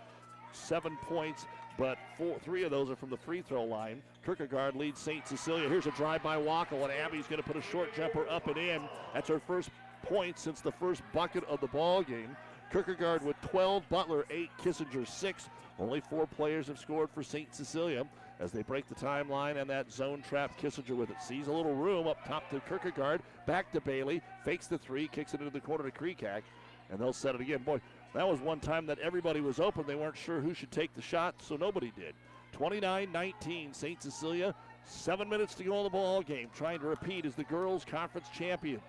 seven 0.52 0.98
points, 1.02 1.46
but 1.78 1.96
four, 2.18 2.38
three 2.40 2.62
of 2.64 2.70
those 2.70 2.90
are 2.90 2.96
from 2.96 3.08
the 3.08 3.16
free 3.16 3.40
throw 3.40 3.64
line. 3.64 4.02
Kierkegaard 4.24 4.76
leads 4.76 5.00
St. 5.00 5.26
Cecilia. 5.26 5.68
Here's 5.68 5.86
a 5.86 5.92
drive 5.92 6.22
by 6.22 6.36
Wackel, 6.36 6.82
and 6.82 6.92
Abby's 6.92 7.26
going 7.26 7.42
to 7.42 7.48
put 7.48 7.56
a 7.56 7.62
short 7.62 7.94
jumper 7.94 8.28
up 8.28 8.46
and 8.48 8.58
in. 8.58 8.82
That's 9.14 9.30
her 9.30 9.40
first 9.40 9.70
points 10.02 10.42
since 10.42 10.60
the 10.60 10.72
first 10.72 11.02
bucket 11.12 11.44
of 11.44 11.60
the 11.60 11.66
ball 11.68 12.02
game. 12.02 12.36
Kierkegaard 12.72 13.22
with 13.22 13.38
12, 13.42 13.86
Butler 13.90 14.24
8, 14.30 14.50
Kissinger 14.62 15.06
6. 15.06 15.50
Only 15.78 16.00
four 16.00 16.26
players 16.26 16.68
have 16.68 16.78
scored 16.78 17.10
for 17.10 17.22
St. 17.22 17.54
Cecilia 17.54 18.06
as 18.40 18.50
they 18.50 18.62
break 18.62 18.88
the 18.88 18.94
timeline 18.94 19.60
and 19.60 19.68
that 19.68 19.92
zone 19.92 20.22
trap 20.26 20.58
Kissinger 20.58 20.96
with 20.96 21.10
it. 21.10 21.22
Sees 21.22 21.48
a 21.48 21.52
little 21.52 21.74
room 21.74 22.06
up 22.06 22.24
top 22.26 22.48
to 22.50 22.60
Kierkegaard, 22.60 23.20
back 23.46 23.72
to 23.72 23.80
Bailey, 23.80 24.22
fakes 24.44 24.66
the 24.66 24.78
three, 24.78 25.06
kicks 25.08 25.34
it 25.34 25.40
into 25.40 25.52
the 25.52 25.60
corner 25.60 25.84
to 25.84 25.90
Kreekak, 25.90 26.42
and 26.90 26.98
they'll 26.98 27.12
set 27.12 27.34
it 27.34 27.40
again. 27.40 27.62
Boy, 27.62 27.80
that 28.14 28.26
was 28.26 28.40
one 28.40 28.58
time 28.58 28.86
that 28.86 28.98
everybody 29.00 29.40
was 29.40 29.60
open. 29.60 29.84
They 29.86 29.94
weren't 29.94 30.16
sure 30.16 30.40
who 30.40 30.54
should 30.54 30.70
take 30.70 30.94
the 30.94 31.02
shot, 31.02 31.34
so 31.42 31.56
nobody 31.56 31.92
did. 31.94 32.14
29 32.52 33.12
19, 33.12 33.74
St. 33.74 34.02
Cecilia. 34.02 34.54
Seven 34.84 35.28
minutes 35.28 35.54
to 35.54 35.64
go 35.64 35.78
in 35.78 35.84
the 35.84 35.90
ball 35.90 36.22
game. 36.22 36.48
Trying 36.54 36.80
to 36.80 36.86
repeat 36.86 37.24
as 37.24 37.34
the 37.34 37.44
girls' 37.44 37.84
conference 37.84 38.28
champions 38.34 38.82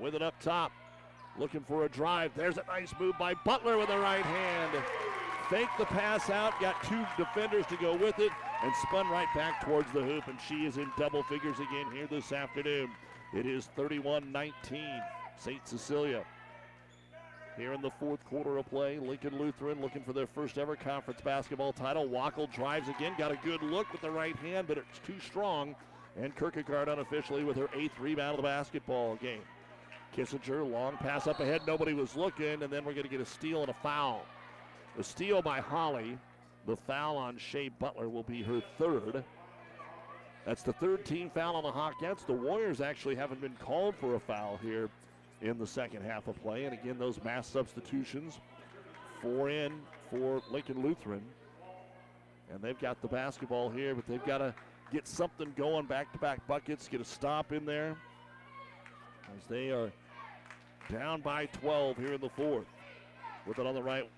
with 0.00 0.14
it 0.14 0.22
up 0.22 0.40
top. 0.40 0.72
Looking 1.38 1.60
for 1.60 1.84
a 1.84 1.88
drive. 1.88 2.32
There's 2.34 2.58
a 2.58 2.64
nice 2.66 2.92
move 2.98 3.16
by 3.18 3.34
Butler 3.34 3.78
with 3.78 3.88
the 3.88 3.98
right 3.98 4.24
hand. 4.24 4.82
Fake 5.48 5.68
the 5.78 5.86
pass 5.86 6.28
out, 6.30 6.60
got 6.60 6.82
two 6.84 7.06
defenders 7.16 7.64
to 7.66 7.76
go 7.76 7.94
with 7.94 8.18
it, 8.18 8.32
and 8.62 8.72
spun 8.86 9.08
right 9.08 9.28
back 9.34 9.64
towards 9.64 9.90
the 9.92 10.02
hoop. 10.02 10.26
And 10.26 10.38
she 10.46 10.66
is 10.66 10.76
in 10.76 10.90
double 10.98 11.22
figures 11.22 11.56
again 11.56 11.90
here 11.92 12.06
this 12.06 12.32
afternoon. 12.32 12.90
It 13.32 13.46
is 13.46 13.66
31 13.76 14.30
19, 14.32 15.02
St. 15.38 15.66
Cecilia. 15.66 16.24
Here 17.56 17.72
in 17.72 17.82
the 17.82 17.90
fourth 17.90 18.24
quarter 18.24 18.58
of 18.58 18.68
play, 18.70 18.98
Lincoln 18.98 19.36
Lutheran 19.36 19.80
looking 19.80 20.04
for 20.04 20.12
their 20.12 20.28
first 20.28 20.58
ever 20.58 20.76
conference 20.76 21.20
basketball 21.20 21.72
title. 21.72 22.06
Wackel 22.06 22.52
drives 22.52 22.88
again, 22.88 23.14
got 23.18 23.32
a 23.32 23.38
good 23.44 23.62
look 23.62 23.90
with 23.90 24.00
the 24.00 24.10
right 24.10 24.36
hand, 24.36 24.68
but 24.68 24.78
it's 24.78 25.00
too 25.04 25.18
strong. 25.18 25.74
And 26.16 26.36
Kierkegaard 26.36 26.88
unofficially 26.88 27.42
with 27.42 27.56
her 27.56 27.68
eighth 27.74 27.98
rebound 27.98 28.32
of 28.32 28.36
the 28.36 28.48
basketball 28.48 29.16
game. 29.16 29.42
Kissinger, 30.16 30.68
long 30.68 30.96
pass 30.96 31.26
up 31.26 31.40
ahead. 31.40 31.62
Nobody 31.66 31.94
was 31.94 32.16
looking, 32.16 32.62
and 32.62 32.72
then 32.72 32.84
we're 32.84 32.92
going 32.92 33.04
to 33.04 33.10
get 33.10 33.20
a 33.20 33.26
steal 33.26 33.60
and 33.60 33.70
a 33.70 33.74
foul. 33.74 34.24
The 34.96 35.04
steal 35.04 35.42
by 35.42 35.60
Holly. 35.60 36.18
The 36.66 36.76
foul 36.76 37.16
on 37.16 37.38
Shea 37.38 37.68
Butler 37.68 38.08
will 38.08 38.24
be 38.24 38.42
her 38.42 38.60
third. 38.76 39.24
That's 40.44 40.62
the 40.62 40.72
third 40.72 41.04
team 41.04 41.30
foul 41.30 41.56
on 41.56 41.62
the 41.62 41.70
Hawkettes. 41.70 42.26
The 42.26 42.32
Warriors 42.32 42.80
actually 42.80 43.14
haven't 43.14 43.40
been 43.40 43.56
called 43.58 43.94
for 43.96 44.16
a 44.16 44.20
foul 44.20 44.58
here 44.62 44.90
in 45.40 45.58
the 45.58 45.66
second 45.66 46.02
half 46.02 46.26
of 46.28 46.40
play. 46.42 46.64
And 46.64 46.74
again, 46.74 46.98
those 46.98 47.22
mass 47.22 47.46
substitutions. 47.46 48.40
Four 49.22 49.50
in 49.50 49.72
for 50.10 50.42
Lincoln 50.50 50.82
Lutheran. 50.82 51.22
And 52.52 52.60
they've 52.60 52.78
got 52.78 53.00
the 53.02 53.08
basketball 53.08 53.70
here, 53.70 53.94
but 53.94 54.06
they've 54.06 54.24
got 54.24 54.38
to 54.38 54.54
get 54.92 55.06
something 55.06 55.52
going 55.56 55.86
back 55.86 56.12
to 56.12 56.18
back 56.18 56.46
buckets, 56.46 56.88
get 56.88 57.00
a 57.00 57.04
stop 57.04 57.52
in 57.52 57.64
there 57.64 57.96
as 59.36 59.46
they 59.48 59.70
are 59.70 59.90
down 60.90 61.20
by 61.20 61.46
12 61.46 61.96
here 61.96 62.12
in 62.14 62.20
the 62.20 62.30
fourth. 62.30 62.66
With 63.46 63.58
it 63.58 63.66
on 63.66 63.74
the 63.74 63.82
right. 63.82 64.08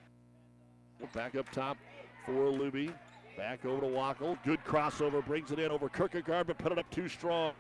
Back 1.15 1.35
up 1.35 1.51
top 1.51 1.77
for 2.27 2.33
Luby. 2.33 2.93
Back 3.37 3.65
over 3.65 3.81
to 3.81 3.87
Wackel. 3.87 4.37
Good 4.45 4.63
crossover. 4.65 5.25
Brings 5.25 5.51
it 5.51 5.59
in 5.59 5.71
over 5.71 5.89
Kierkegaard, 5.89 6.47
but 6.47 6.59
put 6.59 6.73
it 6.73 6.79
up 6.79 6.91
too 6.91 7.09
strong. 7.09 7.53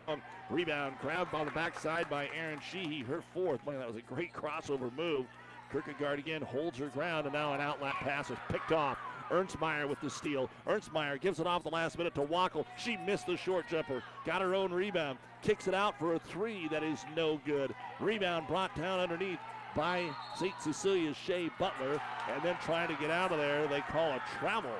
Rebound 0.51 0.97
grabbed 1.01 1.33
on 1.35 1.47
the 1.47 1.53
backside 1.53 2.11
by 2.11 2.29
Aaron 2.37 2.61
Sheehy. 2.71 3.03
Her 3.03 3.23
fourth. 3.33 3.65
Man, 3.65 3.79
that 3.79 3.87
was 3.87 3.97
a 3.97 4.03
great 4.03 4.33
crossover 4.33 4.95
move. 4.97 5.27
Kierkegaard 5.71 6.19
again 6.19 6.43
holds 6.43 6.77
her 6.79 6.89
ground, 6.89 7.27
and 7.27 7.33
now 7.33 7.55
an 7.55 7.61
outlet 7.61 7.95
pass 7.95 8.31
is 8.31 8.39
picked 8.49 8.73
off. 8.73 8.99
Ernstmeyer 9.31 9.89
with 9.89 10.01
the 10.01 10.11
steal. 10.11 10.51
Ernstmeyer 10.67 11.21
gives 11.21 11.41
it 11.41 11.47
off 11.47 11.63
the 11.63 11.71
last 11.71 11.97
minute 11.97 12.15
to 12.15 12.23
Wackel. 12.23 12.65
She 12.77 12.97
missed 12.97 13.27
the 13.27 13.37
short 13.37 13.69
jumper. 13.69 14.03
Got 14.27 14.43
her 14.43 14.55
own 14.55 14.73
rebound. 14.73 15.19
Kicks 15.43 15.69
it 15.69 15.75
out 15.75 15.99
for 15.99 16.15
a 16.15 16.19
three 16.19 16.69
that 16.69 16.83
is 16.83 17.05
no 17.17 17.41
good. 17.47 17.75
Rebound 18.01 18.47
brought 18.47 18.75
down 18.77 19.01
underneath 19.01 19.39
by 19.75 20.11
St. 20.37 20.55
Cecilia's 20.61 21.17
Shea 21.17 21.51
Butler. 21.59 22.01
And 22.29 22.43
then 22.43 22.57
trying 22.63 22.89
to 22.89 23.01
get 23.01 23.11
out 23.11 23.33
of 23.33 23.39
there, 23.39 23.67
they 23.69 23.81
call 23.81 24.11
a 24.11 24.23
travel 24.39 24.75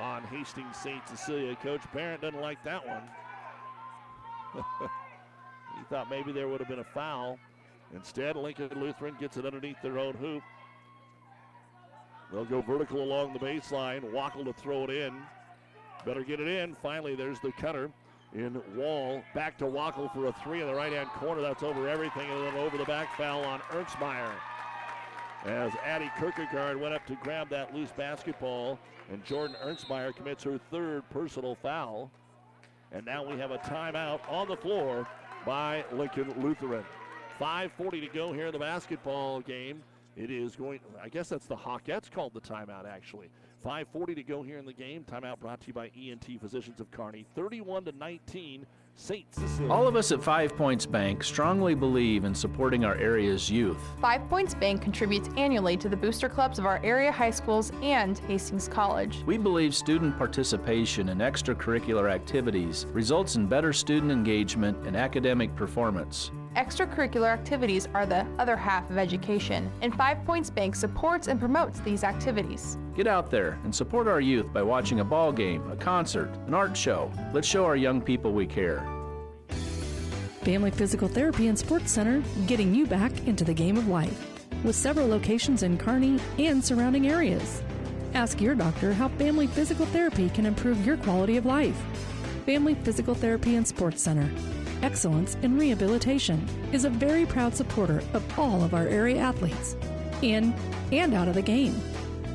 on 0.00 0.22
Hastings 0.24 0.76
St. 0.76 1.06
Cecilia. 1.08 1.56
Coach 1.56 1.82
Parent 1.92 2.22
doesn't 2.22 2.40
like 2.40 2.62
that 2.64 2.86
one. 2.86 3.02
he 5.78 5.84
thought 5.88 6.10
maybe 6.10 6.32
there 6.32 6.48
would 6.48 6.60
have 6.60 6.68
been 6.68 6.80
a 6.80 6.84
foul. 6.84 7.38
Instead, 7.94 8.36
Lincoln 8.36 8.70
Lutheran 8.76 9.16
gets 9.18 9.36
it 9.36 9.46
underneath 9.46 9.80
their 9.82 9.98
own 9.98 10.14
hoop. 10.14 10.42
They'll 12.32 12.44
go 12.44 12.60
vertical 12.60 13.02
along 13.02 13.32
the 13.32 13.38
baseline. 13.38 14.02
Wackel 14.12 14.44
to 14.44 14.52
throw 14.52 14.84
it 14.84 14.90
in. 14.90 15.14
Better 16.04 16.22
get 16.22 16.40
it 16.40 16.48
in. 16.48 16.76
Finally, 16.76 17.14
there's 17.14 17.40
the 17.40 17.52
cutter 17.52 17.90
in 18.34 18.60
Wall. 18.74 19.22
Back 19.34 19.58
to 19.58 19.64
Wackel 19.64 20.12
for 20.14 20.26
a 20.26 20.32
three 20.44 20.60
in 20.60 20.66
the 20.66 20.74
right 20.74 20.92
hand 20.92 21.08
corner. 21.10 21.42
That's 21.42 21.62
over 21.62 21.88
everything. 21.88 22.30
And 22.30 22.46
then 22.46 22.54
over 22.54 22.78
the 22.78 22.84
back 22.84 23.16
foul 23.16 23.42
on 23.44 23.60
Ernstmeyer. 23.70 24.32
As 25.44 25.72
Addie 25.84 26.10
Kierkegaard 26.18 26.80
went 26.80 26.94
up 26.94 27.04
to 27.06 27.16
grab 27.16 27.48
that 27.50 27.74
loose 27.74 27.90
basketball. 27.90 28.78
And 29.10 29.24
Jordan 29.24 29.56
Ernstmeyer 29.64 30.14
commits 30.14 30.44
her 30.44 30.58
third 30.70 31.02
personal 31.10 31.56
foul. 31.56 32.10
And 32.92 33.04
now 33.04 33.24
we 33.24 33.38
have 33.38 33.50
a 33.50 33.58
timeout 33.58 34.20
on 34.28 34.48
the 34.48 34.56
floor 34.56 35.06
by 35.44 35.84
Lincoln 35.92 36.32
Lutheran. 36.40 36.84
5.40 37.40 38.00
to 38.02 38.06
go 38.08 38.32
here 38.32 38.46
in 38.46 38.52
the 38.52 38.58
basketball 38.58 39.40
game. 39.40 39.82
It 40.20 40.30
is 40.30 40.54
going, 40.54 40.80
I 41.02 41.08
guess 41.08 41.30
that's 41.30 41.46
the 41.46 41.56
Hawkettes 41.56 42.10
called 42.10 42.34
the 42.34 42.42
timeout, 42.42 42.86
actually. 42.86 43.30
5.40 43.64 44.16
to 44.16 44.22
go 44.22 44.42
here 44.42 44.58
in 44.58 44.66
the 44.66 44.72
game. 44.72 45.02
Timeout 45.10 45.40
brought 45.40 45.62
to 45.62 45.68
you 45.68 45.72
by 45.72 45.90
ENT 45.96 46.38
Physicians 46.38 46.78
of 46.78 46.90
Kearney. 46.90 47.24
31 47.34 47.86
to 47.86 47.92
19. 47.92 48.66
St. 48.96 49.34
Cecilia. 49.34 49.72
All 49.72 49.88
of 49.88 49.96
us 49.96 50.12
at 50.12 50.22
Five 50.22 50.54
Points 50.56 50.84
Bank 50.84 51.24
strongly 51.24 51.74
believe 51.74 52.24
in 52.24 52.34
supporting 52.34 52.84
our 52.84 52.96
area's 52.96 53.50
youth. 53.50 53.78
Five 53.98 54.28
Points 54.28 54.52
Bank 54.52 54.82
contributes 54.82 55.30
annually 55.38 55.78
to 55.78 55.88
the 55.88 55.96
booster 55.96 56.28
clubs 56.28 56.58
of 56.58 56.66
our 56.66 56.84
area 56.84 57.10
high 57.10 57.30
schools 57.30 57.72
and 57.82 58.18
Hastings 58.18 58.68
College. 58.68 59.22
We 59.24 59.38
believe 59.38 59.74
student 59.74 60.18
participation 60.18 61.08
in 61.08 61.18
extracurricular 61.18 62.10
activities 62.10 62.84
results 62.92 63.36
in 63.36 63.46
better 63.46 63.72
student 63.72 64.12
engagement 64.12 64.86
and 64.86 64.94
academic 64.96 65.56
performance. 65.56 66.30
Extracurricular 66.56 67.32
activities 67.32 67.86
are 67.94 68.04
the 68.04 68.26
other 68.38 68.56
half 68.56 68.90
of 68.90 68.98
education, 68.98 69.70
and 69.82 69.94
Five 69.94 70.24
Points 70.24 70.50
Bank 70.50 70.74
supports 70.74 71.28
and 71.28 71.38
promotes 71.38 71.78
these 71.80 72.02
activities. 72.02 72.76
Get 72.96 73.06
out 73.06 73.30
there 73.30 73.56
and 73.62 73.72
support 73.72 74.08
our 74.08 74.20
youth 74.20 74.52
by 74.52 74.62
watching 74.62 74.98
a 74.98 75.04
ball 75.04 75.30
game, 75.30 75.70
a 75.70 75.76
concert, 75.76 76.28
an 76.48 76.54
art 76.54 76.76
show. 76.76 77.08
Let's 77.32 77.46
show 77.46 77.64
our 77.64 77.76
young 77.76 78.02
people 78.02 78.32
we 78.32 78.46
care. 78.46 78.84
Family 80.42 80.72
Physical 80.72 81.06
Therapy 81.06 81.46
and 81.46 81.56
Sports 81.56 81.92
Center, 81.92 82.20
getting 82.48 82.74
you 82.74 82.84
back 82.84 83.28
into 83.28 83.44
the 83.44 83.54
game 83.54 83.76
of 83.76 83.86
life, 83.86 84.44
with 84.64 84.74
several 84.74 85.06
locations 85.06 85.62
in 85.62 85.78
Kearney 85.78 86.18
and 86.38 86.64
surrounding 86.64 87.08
areas. 87.08 87.62
Ask 88.14 88.40
your 88.40 88.56
doctor 88.56 88.92
how 88.92 89.08
Family 89.10 89.46
Physical 89.46 89.86
Therapy 89.86 90.30
can 90.30 90.46
improve 90.46 90.84
your 90.84 90.96
quality 90.96 91.36
of 91.36 91.46
life. 91.46 91.80
Family 92.44 92.74
Physical 92.74 93.14
Therapy 93.14 93.54
and 93.54 93.68
Sports 93.68 94.02
Center, 94.02 94.28
Excellence 94.82 95.36
in 95.42 95.58
Rehabilitation, 95.58 96.46
is 96.72 96.84
a 96.84 96.90
very 96.90 97.26
proud 97.26 97.54
supporter 97.54 98.02
of 98.14 98.38
all 98.38 98.62
of 98.64 98.72
our 98.72 98.86
area 98.86 99.18
athletes, 99.18 99.76
in 100.22 100.54
and 100.90 101.14
out 101.14 101.28
of 101.28 101.34
the 101.34 101.42
game. 101.42 101.78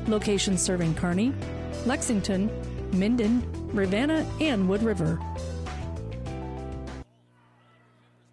Locations 0.06 0.62
serving 0.62 0.94
Kearney, 0.94 1.32
Lexington, 1.86 2.50
Minden, 2.92 3.42
Ravenna, 3.72 4.24
and 4.40 4.68
Wood 4.68 4.82
River. 4.82 5.20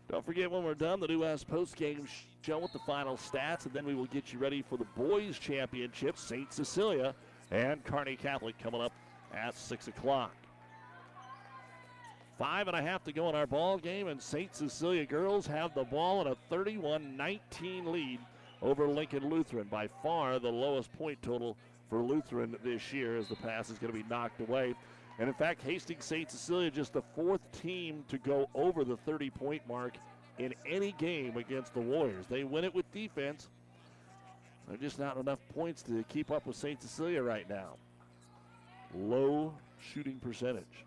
Don't 0.10 0.26
forget 0.26 0.52
when 0.52 0.64
we're 0.64 0.76
done, 0.76 1.00
the 1.00 1.08
New 1.08 1.22
West 1.22 1.48
post-game 1.48 2.08
show 2.44 2.60
with 2.60 2.72
the 2.72 2.80
final 2.80 3.18
stats, 3.18 3.66
and 3.66 3.74
then 3.74 3.86
we 3.86 3.96
will 3.96 4.06
get 4.06 4.32
you 4.32 4.38
ready 4.38 4.62
for 4.62 4.78
the 4.78 4.86
boys' 4.96 5.40
championship, 5.40 6.18
St. 6.18 6.54
Cecilia 6.54 7.16
and 7.50 7.84
Kearney 7.84 8.16
Catholic 8.16 8.58
coming 8.60 8.82
up 8.82 8.94
at 9.34 9.58
6 9.58 9.88
o'clock. 9.88 10.32
Five 12.38 12.68
and 12.68 12.76
a 12.76 12.82
half 12.82 13.04
to 13.04 13.14
go 13.14 13.30
in 13.30 13.36
our 13.36 13.46
ball 13.46 13.78
game, 13.78 14.08
and 14.08 14.22
St. 14.22 14.56
Cecilia 14.56 15.06
girls 15.06 15.46
have 15.46 15.74
the 15.76 15.84
ball 15.84 16.22
in 16.22 16.28
a 16.28 16.36
31-19 16.52 17.86
lead 17.86 18.20
over 18.62 18.88
Lincoln 18.88 19.30
Lutheran. 19.30 19.68
By 19.68 19.88
far 20.02 20.40
the 20.40 20.50
lowest 20.50 20.92
point 20.94 21.22
total 21.22 21.56
for 21.90 22.00
Lutheran 22.00 22.58
this 22.64 22.92
year 22.92 23.18
as 23.18 23.28
the 23.28 23.36
pass 23.36 23.70
is 23.70 23.78
going 23.78 23.94
to 23.94 24.00
be 24.00 24.06
knocked 24.10 24.42
away. 24.42 24.74
And 25.20 25.28
in 25.28 25.36
fact, 25.36 25.62
Hastings 25.62 26.06
St. 26.06 26.30
Cecilia 26.32 26.72
just 26.72 26.94
the 26.94 27.04
fourth 27.16 27.42
team 27.62 28.04
to 28.10 28.18
go 28.18 28.50
over 28.56 28.84
the 28.84 28.98
30 28.98 29.30
point 29.30 29.62
mark 29.68 29.94
in 30.40 30.56
any 30.68 30.94
game 30.94 31.38
against 31.38 31.76
the 31.76 31.82
Warriors. 31.82 32.26
They 32.28 32.44
win 32.44 32.64
it 32.64 32.74
with 32.74 32.92
defense. 32.92 33.50
They're 34.68 34.78
just 34.78 34.98
not 34.98 35.18
enough 35.18 35.40
points 35.54 35.84
to 35.84 36.04
keep 36.10 36.32
up 36.32 36.48
with 36.48 36.56
St. 36.56 36.82
Cecilia 36.82 37.22
right 37.22 37.48
now. 37.48 37.76
Low 38.96 39.54
shooting 39.80 40.20
percentage. 40.20 40.86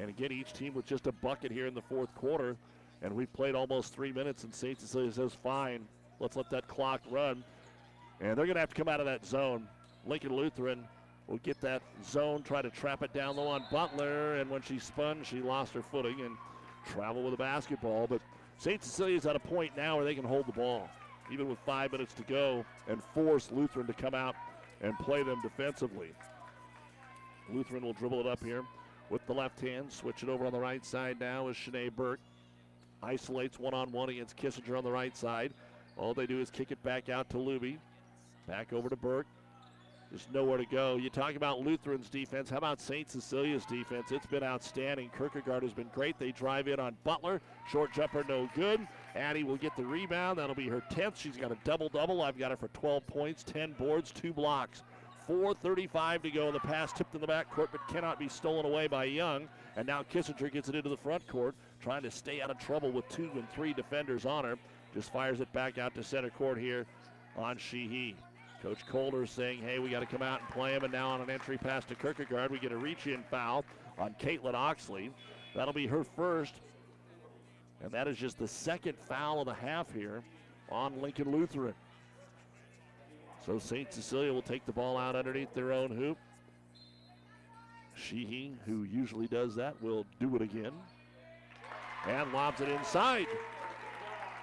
And 0.00 0.08
again, 0.08 0.32
each 0.32 0.54
team 0.54 0.72
with 0.72 0.86
just 0.86 1.06
a 1.06 1.12
bucket 1.12 1.52
here 1.52 1.66
in 1.66 1.74
the 1.74 1.82
fourth 1.82 2.14
quarter. 2.14 2.56
And 3.02 3.14
we've 3.14 3.32
played 3.32 3.54
almost 3.54 3.94
three 3.94 4.12
minutes, 4.12 4.44
and 4.44 4.54
St. 4.54 4.80
Cecilia 4.80 5.12
says, 5.12 5.34
fine, 5.42 5.86
let's 6.20 6.36
let 6.36 6.50
that 6.50 6.66
clock 6.68 7.02
run. 7.10 7.44
And 8.20 8.36
they're 8.36 8.46
going 8.46 8.54
to 8.54 8.60
have 8.60 8.70
to 8.70 8.74
come 8.74 8.88
out 8.88 9.00
of 9.00 9.06
that 9.06 9.24
zone. 9.24 9.68
Lincoln 10.06 10.34
Lutheran 10.34 10.84
will 11.26 11.38
get 11.38 11.60
that 11.60 11.82
zone, 12.04 12.42
try 12.42 12.62
to 12.62 12.70
trap 12.70 13.02
it 13.02 13.12
down 13.12 13.36
low 13.36 13.46
on 13.46 13.64
Butler. 13.70 14.36
And 14.36 14.50
when 14.50 14.62
she 14.62 14.78
spun, 14.78 15.22
she 15.22 15.40
lost 15.40 15.74
her 15.74 15.82
footing 15.82 16.20
and 16.22 16.36
traveled 16.86 17.24
with 17.24 17.32
the 17.32 17.42
basketball. 17.42 18.06
But 18.06 18.22
St. 18.58 18.82
Cecilia's 18.82 19.26
at 19.26 19.36
a 19.36 19.40
point 19.40 19.76
now 19.76 19.96
where 19.96 20.04
they 20.04 20.14
can 20.14 20.24
hold 20.24 20.46
the 20.46 20.52
ball, 20.52 20.88
even 21.30 21.48
with 21.48 21.58
five 21.60 21.92
minutes 21.92 22.14
to 22.14 22.22
go, 22.22 22.64
and 22.88 23.02
force 23.14 23.50
Lutheran 23.50 23.86
to 23.86 23.94
come 23.94 24.14
out 24.14 24.34
and 24.82 24.98
play 24.98 25.22
them 25.22 25.40
defensively. 25.42 26.12
Lutheran 27.50 27.82
will 27.82 27.94
dribble 27.94 28.20
it 28.20 28.26
up 28.26 28.42
here 28.42 28.64
with 29.10 29.26
the 29.26 29.34
left 29.34 29.60
hand. 29.60 29.92
Switch 29.92 30.22
it 30.22 30.28
over 30.28 30.46
on 30.46 30.52
the 30.52 30.58
right 30.58 30.84
side 30.84 31.18
now 31.20 31.48
is 31.48 31.56
Shanae 31.56 31.94
Burke. 31.94 32.20
Isolates 33.02 33.58
one 33.58 33.74
on 33.74 33.90
one 33.92 34.08
against 34.08 34.36
Kissinger 34.36 34.78
on 34.78 34.84
the 34.84 34.92
right 34.92 35.16
side. 35.16 35.52
All 35.96 36.14
they 36.14 36.26
do 36.26 36.40
is 36.40 36.50
kick 36.50 36.70
it 36.70 36.82
back 36.82 37.08
out 37.08 37.28
to 37.30 37.36
Luby. 37.36 37.76
Back 38.46 38.72
over 38.72 38.88
to 38.88 38.96
Burke. 38.96 39.26
There's 40.10 40.26
nowhere 40.32 40.58
to 40.58 40.66
go. 40.66 40.96
You 40.96 41.08
talk 41.08 41.36
about 41.36 41.60
Lutheran's 41.60 42.08
defense. 42.08 42.50
How 42.50 42.56
about 42.56 42.80
St. 42.80 43.08
Cecilia's 43.08 43.64
defense? 43.64 44.10
It's 44.10 44.26
been 44.26 44.42
outstanding. 44.42 45.08
Kierkegaard 45.16 45.62
has 45.62 45.72
been 45.72 45.88
great. 45.94 46.18
They 46.18 46.32
drive 46.32 46.66
in 46.66 46.80
on 46.80 46.96
Butler. 47.04 47.40
Short 47.70 47.92
jumper, 47.92 48.24
no 48.28 48.50
good. 48.56 48.80
Addie 49.14 49.44
will 49.44 49.56
get 49.56 49.76
the 49.76 49.84
rebound. 49.84 50.38
That'll 50.38 50.56
be 50.56 50.68
her 50.68 50.82
10th. 50.90 51.16
She's 51.16 51.36
got 51.36 51.52
a 51.52 51.58
double 51.62 51.88
double. 51.88 52.22
I've 52.22 52.36
got 52.36 52.50
her 52.50 52.56
for 52.56 52.68
12 52.68 53.06
points, 53.06 53.44
10 53.44 53.72
boards, 53.72 54.10
two 54.10 54.32
blocks. 54.32 54.82
4.35 55.28 56.22
to 56.22 56.30
go. 56.30 56.52
The 56.52 56.60
pass 56.60 56.92
tipped 56.92 57.14
in 57.14 57.20
the 57.20 57.26
back 57.26 57.50
court, 57.50 57.70
but 57.72 57.86
cannot 57.88 58.18
be 58.18 58.28
stolen 58.28 58.66
away 58.66 58.86
by 58.86 59.04
Young. 59.04 59.48
And 59.76 59.86
now 59.86 60.02
Kissinger 60.02 60.52
gets 60.52 60.68
it 60.68 60.74
into 60.74 60.88
the 60.88 60.96
front 60.96 61.26
court, 61.26 61.54
trying 61.80 62.02
to 62.02 62.10
stay 62.10 62.40
out 62.40 62.50
of 62.50 62.58
trouble 62.58 62.90
with 62.90 63.08
two 63.08 63.30
and 63.34 63.48
three 63.50 63.72
defenders 63.72 64.26
on 64.26 64.44
her. 64.44 64.58
Just 64.94 65.12
fires 65.12 65.40
it 65.40 65.52
back 65.52 65.78
out 65.78 65.94
to 65.94 66.02
center 66.02 66.30
court 66.30 66.58
here 66.58 66.86
on 67.36 67.56
Sheehy. 67.58 68.16
Coach 68.62 68.86
Colder 68.86 69.26
saying, 69.26 69.62
hey, 69.62 69.78
we 69.78 69.88
got 69.88 70.00
to 70.00 70.06
come 70.06 70.22
out 70.22 70.40
and 70.40 70.48
play 70.50 70.74
him. 70.74 70.84
And 70.84 70.92
now 70.92 71.08
on 71.08 71.20
an 71.20 71.30
entry 71.30 71.56
pass 71.56 71.84
to 71.86 71.94
Kierkegaard, 71.94 72.50
we 72.50 72.58
get 72.58 72.72
a 72.72 72.76
reach 72.76 73.06
in 73.06 73.22
foul 73.30 73.64
on 73.98 74.14
Caitlin 74.20 74.54
Oxley. 74.54 75.10
That'll 75.54 75.72
be 75.72 75.86
her 75.86 76.04
first. 76.04 76.54
And 77.82 77.90
that 77.92 78.06
is 78.06 78.18
just 78.18 78.38
the 78.38 78.48
second 78.48 78.98
foul 78.98 79.40
of 79.40 79.46
the 79.46 79.54
half 79.54 79.92
here 79.92 80.22
on 80.70 81.00
Lincoln 81.00 81.32
Lutheran. 81.32 81.74
So 83.44 83.58
St. 83.58 83.92
Cecilia 83.92 84.32
will 84.32 84.42
take 84.42 84.66
the 84.66 84.72
ball 84.72 84.98
out 84.98 85.16
underneath 85.16 85.54
their 85.54 85.72
own 85.72 85.90
hoop. 85.90 86.18
Sheehy, 87.94 88.52
who 88.66 88.84
usually 88.84 89.26
does 89.26 89.54
that, 89.56 89.80
will 89.82 90.06
do 90.20 90.36
it 90.36 90.42
again. 90.42 90.72
And 92.06 92.32
lobs 92.32 92.60
it 92.60 92.68
inside. 92.68 93.26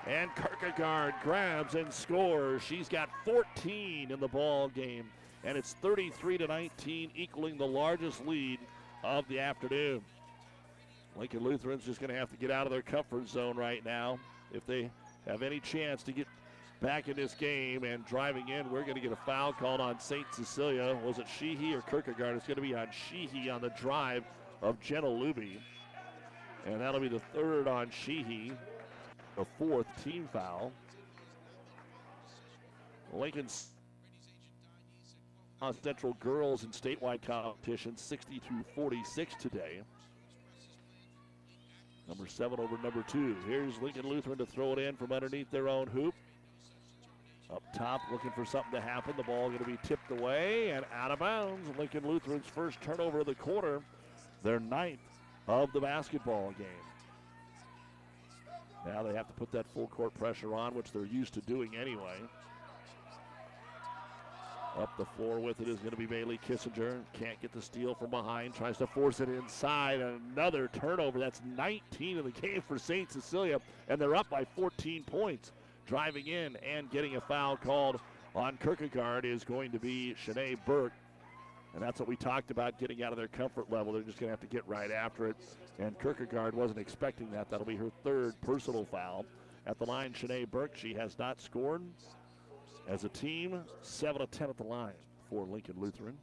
And 0.05 0.29
Kierkegaard 0.35 1.15
grabs 1.23 1.75
and 1.75 1.91
scores. 1.91 2.61
She's 2.61 2.87
got 2.87 3.09
14 3.25 4.11
in 4.11 4.19
the 4.19 4.27
ball 4.27 4.69
game. 4.69 5.05
And 5.43 5.57
it's 5.57 5.73
33 5.81 6.39
to 6.39 6.47
19, 6.47 7.11
equaling 7.15 7.57
the 7.57 7.67
largest 7.67 8.25
lead 8.25 8.59
of 9.03 9.27
the 9.27 9.39
afternoon. 9.39 10.01
Lincoln 11.15 11.43
Lutheran's 11.43 11.83
just 11.83 11.99
going 11.99 12.11
to 12.11 12.17
have 12.17 12.29
to 12.29 12.37
get 12.37 12.51
out 12.51 12.67
of 12.67 12.71
their 12.71 12.81
comfort 12.81 13.27
zone 13.27 13.57
right 13.57 13.83
now 13.83 14.19
if 14.53 14.65
they 14.65 14.89
have 15.25 15.41
any 15.41 15.59
chance 15.59 16.03
to 16.03 16.11
get 16.11 16.27
back 16.81 17.07
in 17.07 17.15
this 17.15 17.33
game 17.33 17.83
and 17.83 18.05
driving 18.05 18.49
in. 18.49 18.69
We're 18.71 18.83
going 18.83 18.95
to 18.95 19.01
get 19.01 19.11
a 19.11 19.17
foul 19.17 19.53
called 19.53 19.81
on 19.81 19.99
St. 19.99 20.25
Cecilia. 20.33 20.97
Was 21.03 21.19
it 21.19 21.27
Sheehy 21.27 21.73
or 21.73 21.81
Kierkegaard? 21.81 22.35
It's 22.35 22.47
going 22.47 22.55
to 22.55 22.61
be 22.61 22.75
on 22.75 22.87
Sheehy 22.91 23.49
on 23.49 23.61
the 23.61 23.69
drive 23.69 24.23
of 24.61 24.79
Jenna 24.79 25.07
Luby. 25.07 25.59
And 26.65 26.81
that'll 26.81 26.99
be 26.99 27.07
the 27.07 27.21
third 27.33 27.67
on 27.67 27.89
Sheehy, 27.89 28.51
the 29.35 29.45
fourth 29.57 29.87
team 30.03 30.27
foul. 30.31 30.71
Lincoln's 33.13 33.67
Central 35.81 36.13
girls 36.19 36.63
in 36.63 36.69
statewide 36.69 37.21
competition 37.21 37.97
60 37.97 38.39
to 38.39 38.65
46 38.75 39.33
today. 39.35 39.81
Number 42.07 42.27
seven 42.27 42.59
over 42.59 42.77
number 42.83 43.03
two. 43.07 43.35
Here's 43.47 43.77
Lincoln 43.81 44.07
Lutheran 44.07 44.37
to 44.37 44.45
throw 44.45 44.73
it 44.73 44.79
in 44.79 44.95
from 44.95 45.11
underneath 45.11 45.49
their 45.49 45.67
own 45.67 45.87
hoop. 45.87 46.13
Up 47.53 47.63
top, 47.73 48.01
looking 48.11 48.31
for 48.31 48.43
something 48.45 48.73
to 48.73 48.81
happen. 48.81 49.13
The 49.15 49.23
ball 49.23 49.47
going 49.47 49.59
to 49.59 49.65
be 49.65 49.77
tipped 49.83 50.11
away 50.11 50.71
and 50.71 50.85
out 50.93 51.11
of 51.11 51.19
bounds. 51.19 51.69
Lincoln 51.77 52.05
Lutheran's 52.05 52.45
first 52.45 52.81
turnover 52.81 53.21
of 53.21 53.25
the 53.25 53.35
quarter, 53.35 53.81
their 54.43 54.59
ninth 54.59 54.99
of 55.47 55.71
the 55.71 55.79
basketball 55.79 56.53
game. 56.57 56.67
Now 58.85 59.03
they 59.03 59.13
have 59.13 59.27
to 59.27 59.33
put 59.33 59.51
that 59.53 59.65
full 59.73 59.87
court 59.87 60.13
pressure 60.13 60.53
on, 60.53 60.75
which 60.75 60.91
they're 60.91 61.05
used 61.05 61.33
to 61.35 61.41
doing 61.41 61.75
anyway. 61.75 62.17
Up 64.77 64.95
the 64.97 65.05
floor 65.05 65.39
with 65.39 65.59
it 65.59 65.67
is 65.67 65.79
going 65.79 65.91
to 65.91 65.97
be 65.97 66.05
Bailey 66.05 66.39
Kissinger. 66.47 67.01
Can't 67.13 67.41
get 67.41 67.51
the 67.51 67.61
steal 67.61 67.95
from 67.95 68.11
behind. 68.11 68.53
Tries 68.53 68.77
to 68.77 68.85
force 68.85 69.21
it 69.21 69.29
inside. 69.29 70.01
Another 70.01 70.69
turnover. 70.71 71.17
That's 71.17 71.41
19 71.55 72.19
in 72.19 72.23
the 72.23 72.29
game 72.29 72.61
for 72.61 72.77
St. 72.77 73.11
Cecilia. 73.11 73.59
And 73.87 73.99
they're 73.99 74.15
up 74.15 74.29
by 74.29 74.45
14 74.55 75.03
points. 75.05 75.51
Driving 75.87 76.27
in 76.27 76.57
and 76.57 76.91
getting 76.91 77.15
a 77.15 77.21
foul 77.21 77.55
called 77.55 77.99
on 78.35 78.57
Kierkegaard 78.57 79.23
is 79.23 79.45
going 79.45 79.71
to 79.71 79.79
be 79.79 80.15
Shanae 80.25 80.57
Burke. 80.65 80.91
And 81.73 81.81
that's 81.81 81.99
what 81.99 82.09
we 82.09 82.17
talked 82.17 82.51
about 82.51 82.77
getting 82.77 83.03
out 83.03 83.13
of 83.13 83.17
their 83.17 83.29
comfort 83.29 83.71
level. 83.71 83.93
They're 83.93 84.01
just 84.01 84.19
going 84.19 84.27
to 84.27 84.31
have 84.31 84.41
to 84.41 84.47
get 84.47 84.67
right 84.67 84.91
after 84.91 85.27
it. 85.27 85.37
And 85.79 85.97
Kierkegaard 85.99 86.53
wasn't 86.53 86.79
expecting 86.79 87.31
that. 87.31 87.49
That'll 87.49 87.65
be 87.65 87.77
her 87.77 87.91
third 88.03 88.33
personal 88.41 88.83
foul. 88.83 89.25
At 89.65 89.79
the 89.79 89.85
line, 89.85 90.13
Shanae 90.13 90.49
Burke, 90.49 90.75
she 90.75 90.93
has 90.95 91.17
not 91.17 91.39
scored. 91.41 91.83
As 92.87 93.05
a 93.05 93.09
team, 93.09 93.61
7 93.81 94.21
of 94.21 94.29
10 94.31 94.49
at 94.49 94.57
the 94.57 94.63
line 94.63 94.93
for 95.29 95.45
Lincoln 95.45 95.75
Lutheran. 95.77 96.17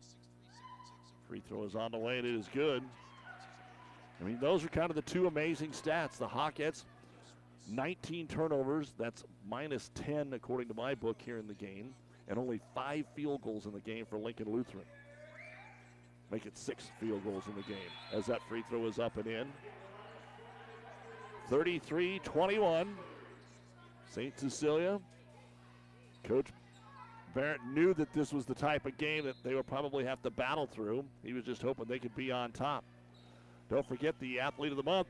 Free 1.26 1.42
throw 1.48 1.64
is 1.64 1.74
on 1.74 1.90
the 1.90 1.98
way, 1.98 2.18
and 2.18 2.26
it 2.26 2.34
is 2.34 2.48
good. 2.52 2.82
I 4.20 4.24
mean, 4.24 4.38
those 4.40 4.64
are 4.64 4.68
kind 4.68 4.90
of 4.90 4.96
the 4.96 5.02
two 5.02 5.26
amazing 5.26 5.70
stats. 5.70 6.18
The 6.18 6.28
Hawkettes, 6.28 6.84
19 7.68 8.26
turnovers. 8.26 8.94
That's 8.98 9.24
minus 9.48 9.90
10 9.94 10.32
according 10.32 10.68
to 10.68 10.74
my 10.74 10.94
book 10.94 11.16
here 11.24 11.38
in 11.38 11.46
the 11.46 11.54
game. 11.54 11.94
And 12.28 12.38
only 12.38 12.60
five 12.74 13.04
field 13.14 13.42
goals 13.42 13.66
in 13.66 13.72
the 13.72 13.80
game 13.80 14.06
for 14.06 14.18
Lincoln 14.18 14.50
Lutheran. 14.50 14.84
Make 16.30 16.46
it 16.46 16.56
six 16.56 16.90
field 16.98 17.22
goals 17.24 17.44
in 17.46 17.54
the 17.54 17.62
game 17.62 17.90
as 18.12 18.26
that 18.26 18.40
free 18.48 18.64
throw 18.68 18.86
is 18.86 18.98
up 18.98 19.16
and 19.16 19.26
in. 19.26 19.52
33 21.48 22.20
21. 22.20 22.96
St. 24.10 24.38
Cecilia. 24.38 25.00
Coach 26.22 26.46
Barrett 27.34 27.60
knew 27.66 27.92
that 27.94 28.12
this 28.12 28.32
was 28.32 28.46
the 28.46 28.54
type 28.54 28.86
of 28.86 28.96
game 28.96 29.24
that 29.24 29.34
they 29.42 29.54
would 29.54 29.66
probably 29.66 30.04
have 30.04 30.22
to 30.22 30.30
battle 30.30 30.66
through. 30.66 31.04
He 31.22 31.32
was 31.32 31.44
just 31.44 31.60
hoping 31.60 31.86
they 31.86 31.98
could 31.98 32.14
be 32.14 32.30
on 32.30 32.52
top. 32.52 32.84
Don't 33.68 33.86
forget 33.86 34.14
the 34.20 34.38
Athlete 34.40 34.70
of 34.70 34.76
the 34.76 34.84
Month. 34.84 35.08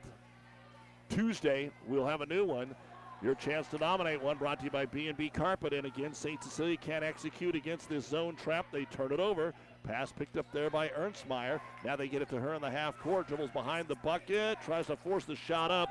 Tuesday, 1.15 1.70
we'll 1.86 2.07
have 2.07 2.23
a 2.23 2.27
new 2.27 2.45
one. 2.45 2.74
Your 3.23 3.36
chance 3.36 3.69
to 3.69 3.78
nominate 3.78 4.20
one 4.20 4.36
brought 4.36 4.59
to 4.59 4.65
you 4.65 4.70
by 4.73 4.85
B&B 4.85 5.31
Carpet. 5.31 5.73
And 5.73 5.86
again, 5.86 6.12
St. 6.12 6.43
Cecilia 6.43 6.77
can't 6.77 7.05
execute 7.05 7.55
against 7.55 7.89
this 7.89 8.05
zone 8.05 8.35
trap. 8.35 8.66
They 8.73 8.85
turn 8.86 9.12
it 9.12 9.20
over. 9.20 9.55
Pass 9.85 10.11
picked 10.11 10.36
up 10.36 10.51
there 10.53 10.70
by 10.70 10.89
Ernstmeyer. 10.89 11.61
Now 11.85 11.95
they 11.95 12.09
get 12.09 12.20
it 12.20 12.28
to 12.31 12.41
her 12.41 12.55
in 12.55 12.61
the 12.61 12.70
half 12.70 12.99
court. 12.99 13.28
Dribbles 13.28 13.53
behind 13.53 13.86
the 13.86 13.95
bucket. 13.95 14.59
Tries 14.65 14.89
to 14.89 14.97
force 14.97 15.24
the 15.24 15.36
shot 15.36 15.70
up. 15.70 15.89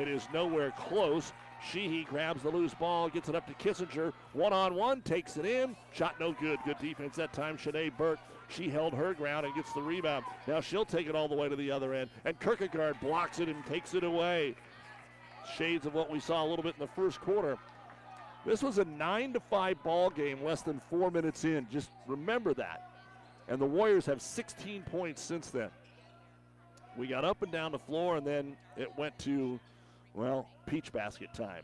It 0.00 0.08
is 0.08 0.26
nowhere 0.34 0.72
close. 0.72 1.32
Sheehy 1.70 2.04
grabs 2.04 2.42
the 2.42 2.50
loose 2.50 2.74
ball, 2.74 3.08
gets 3.08 3.28
it 3.28 3.36
up 3.36 3.46
to 3.46 3.54
Kissinger. 3.54 4.12
One 4.32 4.52
on 4.52 4.74
one, 4.74 5.00
takes 5.02 5.36
it 5.36 5.46
in. 5.46 5.76
Shot 5.92 6.18
no 6.18 6.32
good. 6.32 6.58
Good 6.64 6.78
defense 6.80 7.14
that 7.16 7.32
time. 7.32 7.56
Shanae 7.56 7.96
Burke. 7.96 8.18
She 8.48 8.68
held 8.68 8.94
her 8.94 9.12
ground 9.14 9.46
and 9.46 9.54
gets 9.54 9.72
the 9.72 9.82
rebound. 9.82 10.24
Now 10.46 10.60
she'll 10.60 10.84
take 10.84 11.08
it 11.08 11.14
all 11.14 11.28
the 11.28 11.34
way 11.34 11.48
to 11.48 11.56
the 11.56 11.70
other 11.70 11.94
end. 11.94 12.10
And 12.24 12.38
Kierkegaard 12.38 13.00
blocks 13.00 13.40
it 13.40 13.48
and 13.48 13.64
takes 13.66 13.94
it 13.94 14.04
away. 14.04 14.54
Shades 15.56 15.86
of 15.86 15.94
what 15.94 16.10
we 16.10 16.20
saw 16.20 16.44
a 16.44 16.46
little 16.46 16.62
bit 16.62 16.74
in 16.78 16.80
the 16.80 16.92
first 16.92 17.20
quarter. 17.20 17.58
This 18.44 18.62
was 18.62 18.78
a 18.78 18.84
9 18.84 19.32
to 19.32 19.40
5 19.40 19.82
ball 19.82 20.10
game 20.10 20.42
less 20.44 20.62
than 20.62 20.80
four 20.88 21.10
minutes 21.10 21.44
in. 21.44 21.66
Just 21.70 21.90
remember 22.06 22.54
that. 22.54 22.90
And 23.48 23.60
the 23.60 23.66
Warriors 23.66 24.06
have 24.06 24.22
16 24.22 24.82
points 24.82 25.22
since 25.22 25.50
then. 25.50 25.70
We 26.96 27.06
got 27.08 27.24
up 27.24 27.42
and 27.42 27.52
down 27.52 27.72
the 27.72 27.78
floor, 27.78 28.16
and 28.16 28.26
then 28.26 28.56
it 28.76 28.90
went 28.96 29.18
to 29.20 29.60
well, 30.16 30.48
peach 30.66 30.92
basket 30.92 31.32
time. 31.34 31.62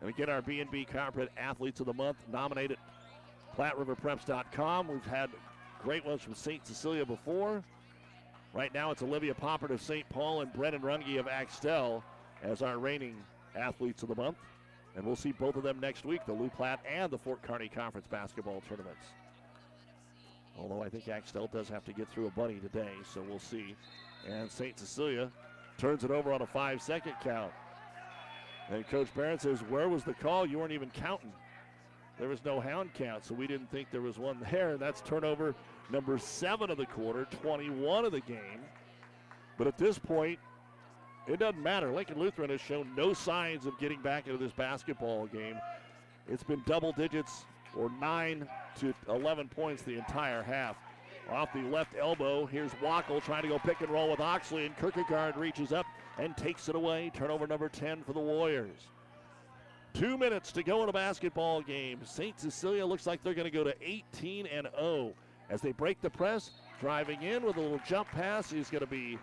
And 0.00 0.10
again, 0.10 0.28
our 0.28 0.42
B&B 0.42 0.84
Carpet 0.84 1.30
Athletes 1.38 1.78
of 1.80 1.86
the 1.86 1.94
Month 1.94 2.16
nominated 2.30 2.78
PlatteRiverPreps.com. 3.56 4.88
We've 4.88 5.04
had 5.04 5.30
great 5.82 6.04
ones 6.04 6.22
from 6.22 6.34
St. 6.34 6.66
Cecilia 6.66 7.04
before. 7.04 7.62
Right 8.54 8.72
now, 8.74 8.90
it's 8.90 9.02
Olivia 9.02 9.34
Poppert 9.34 9.70
of 9.70 9.80
St. 9.80 10.08
Paul 10.10 10.42
and 10.42 10.52
Brennan 10.52 10.82
Runge 10.82 11.18
of 11.18 11.26
Axtell 11.26 12.04
as 12.42 12.62
our 12.62 12.78
reigning 12.78 13.16
Athletes 13.56 14.02
of 14.02 14.08
the 14.10 14.16
Month. 14.16 14.36
And 14.94 15.06
we'll 15.06 15.16
see 15.16 15.32
both 15.32 15.56
of 15.56 15.62
them 15.62 15.80
next 15.80 16.04
week, 16.04 16.20
the 16.26 16.34
Loup 16.34 16.54
Platte 16.54 16.80
and 16.90 17.10
the 17.10 17.18
Fort 17.18 17.40
Kearny 17.42 17.72
Conference 17.72 18.06
basketball 18.06 18.62
tournaments. 18.68 19.06
Although 20.58 20.82
I 20.82 20.90
think 20.90 21.08
Axtell 21.08 21.48
does 21.50 21.68
have 21.70 21.84
to 21.86 21.92
get 21.94 22.10
through 22.10 22.26
a 22.26 22.30
bunny 22.30 22.56
today, 22.56 22.92
so 23.10 23.24
we'll 23.26 23.38
see. 23.38 23.74
And 24.28 24.50
St. 24.50 24.78
Cecilia 24.78 25.30
turns 25.78 26.04
it 26.04 26.10
over 26.10 26.32
on 26.32 26.42
a 26.42 26.46
five 26.46 26.82
second 26.82 27.14
count. 27.22 27.52
And 28.70 28.86
Coach 28.88 29.08
Barron 29.14 29.38
says, 29.38 29.60
Where 29.68 29.88
was 29.88 30.04
the 30.04 30.14
call? 30.14 30.46
You 30.46 30.58
weren't 30.58 30.72
even 30.72 30.90
counting. 30.90 31.32
There 32.18 32.28
was 32.28 32.44
no 32.44 32.60
hound 32.60 32.94
count, 32.94 33.24
so 33.24 33.34
we 33.34 33.46
didn't 33.46 33.70
think 33.70 33.90
there 33.90 34.02
was 34.02 34.18
one 34.18 34.38
there. 34.50 34.70
And 34.70 34.80
that's 34.80 35.00
turnover 35.00 35.54
number 35.90 36.18
seven 36.18 36.70
of 36.70 36.76
the 36.76 36.86
quarter, 36.86 37.26
21 37.42 38.04
of 38.04 38.12
the 38.12 38.20
game. 38.20 38.60
But 39.58 39.66
at 39.66 39.78
this 39.78 39.98
point, 39.98 40.38
it 41.26 41.38
doesn't 41.38 41.62
matter. 41.62 41.92
Lincoln 41.92 42.18
Lutheran 42.18 42.50
has 42.50 42.60
shown 42.60 42.92
no 42.96 43.12
signs 43.12 43.66
of 43.66 43.78
getting 43.78 44.00
back 44.02 44.26
into 44.26 44.38
this 44.38 44.52
basketball 44.52 45.26
game. 45.26 45.56
It's 46.28 46.42
been 46.42 46.62
double 46.66 46.92
digits 46.92 47.44
or 47.76 47.90
9 48.00 48.48
to 48.80 48.94
11 49.08 49.48
points 49.48 49.82
the 49.82 49.96
entire 49.96 50.42
half. 50.42 50.76
Off 51.30 51.52
the 51.52 51.62
left 51.62 51.94
elbow, 51.98 52.46
here's 52.46 52.72
Wackel 52.74 53.22
trying 53.22 53.42
to 53.42 53.48
go 53.48 53.58
pick 53.60 53.80
and 53.80 53.90
roll 53.90 54.10
with 54.10 54.20
Oxley, 54.20 54.66
and 54.66 54.76
Kierkegaard 54.76 55.36
reaches 55.36 55.72
up 55.72 55.86
and 56.18 56.36
takes 56.36 56.68
it 56.68 56.74
away. 56.74 57.10
Turnover 57.14 57.46
number 57.46 57.68
10 57.68 58.02
for 58.02 58.12
the 58.12 58.20
Warriors. 58.20 58.88
Two 59.94 60.16
minutes 60.16 60.52
to 60.52 60.62
go 60.62 60.82
in 60.82 60.88
a 60.88 60.92
basketball 60.92 61.60
game. 61.60 62.00
St. 62.04 62.38
Cecilia 62.38 62.84
looks 62.84 63.06
like 63.06 63.22
they're 63.22 63.34
going 63.34 63.50
to 63.50 63.50
go 63.50 63.62
to 63.62 63.74
18 63.82 64.46
and 64.46 64.66
0 64.78 65.12
as 65.50 65.60
they 65.60 65.72
break 65.72 66.00
the 66.00 66.10
press. 66.10 66.50
Driving 66.80 67.22
in 67.22 67.44
with 67.44 67.56
a 67.56 67.60
little 67.60 67.80
jump 67.86 68.08
pass 68.08 68.52
is 68.52 68.70
going 68.70 68.80
to 68.80 68.86
be 68.86 69.18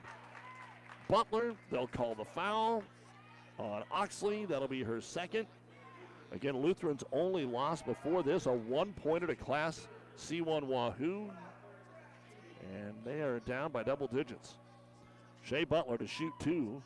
Butler. 1.07 1.53
They'll 1.71 1.87
call 1.87 2.13
the 2.13 2.23
foul 2.23 2.83
on 3.57 3.83
Oxley. 3.91 4.45
That'll 4.45 4.67
be 4.67 4.83
her 4.83 5.01
second. 5.01 5.47
Again, 6.31 6.55
Lutheran's 6.55 7.03
only 7.11 7.45
loss 7.45 7.81
before 7.81 8.21
this, 8.21 8.45
a 8.45 8.51
one 8.51 8.93
pointer 8.93 9.25
to 9.27 9.35
Class 9.35 9.87
C1 10.17 10.63
Wahoo. 10.63 11.31
And 12.75 12.93
they 13.03 13.21
are 13.21 13.39
down 13.39 13.71
by 13.71 13.83
double 13.83 14.07
digits. 14.07 14.55
Shea 15.41 15.63
Butler 15.63 15.97
to 15.97 16.05
shoot 16.05 16.33
two. 16.39 16.81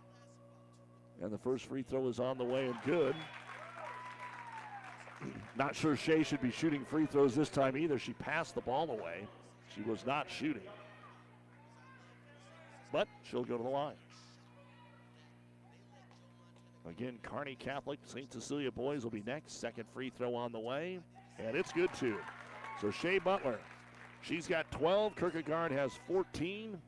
And 1.22 1.32
the 1.32 1.38
first 1.38 1.66
free 1.66 1.84
throw 1.84 2.08
is 2.08 2.20
on 2.20 2.38
the 2.38 2.44
way 2.44 2.68
and 2.68 2.76
good. 2.86 3.16
not 5.58 5.76
sure 5.76 5.96
Shea 5.96 6.24
should 6.24 6.42
be 6.42 6.52
shooting 6.52 6.86
free 6.86 7.06
throws 7.06 7.36
this 7.36 7.50
time 7.50 7.78
either. 7.78 8.00
She 8.00 8.14
passed 8.14 8.56
the 8.56 8.62
ball 8.62 8.92
away. 8.92 9.28
She 9.76 9.82
was 9.82 10.06
not 10.06 10.30
shooting. 10.30 10.64
But 12.92 13.08
she'll 13.24 13.44
go 13.44 13.58
to 13.58 13.64
the 13.64 13.70
line. 13.70 13.96
Again, 16.88 17.18
Kearney 17.24 17.56
Catholic, 17.56 18.00
St. 18.06 18.32
Cecilia 18.32 18.72
boys 18.72 19.04
will 19.04 19.12
be 19.12 19.24
next. 19.26 19.60
Second 19.60 19.86
free 19.94 20.12
throw 20.16 20.36
on 20.36 20.52
the 20.52 20.60
way. 20.60 21.00
And 21.40 21.56
it's 21.56 21.72
good 21.72 21.92
too. 21.94 22.18
So 22.82 22.92
Shea 22.92 23.20
Butler 23.20 23.60
She's 24.24 24.48
got 24.48 24.70
12. 24.72 25.16
Kierkegaard 25.18 25.72
has 25.74 25.92
14. 26.08 26.80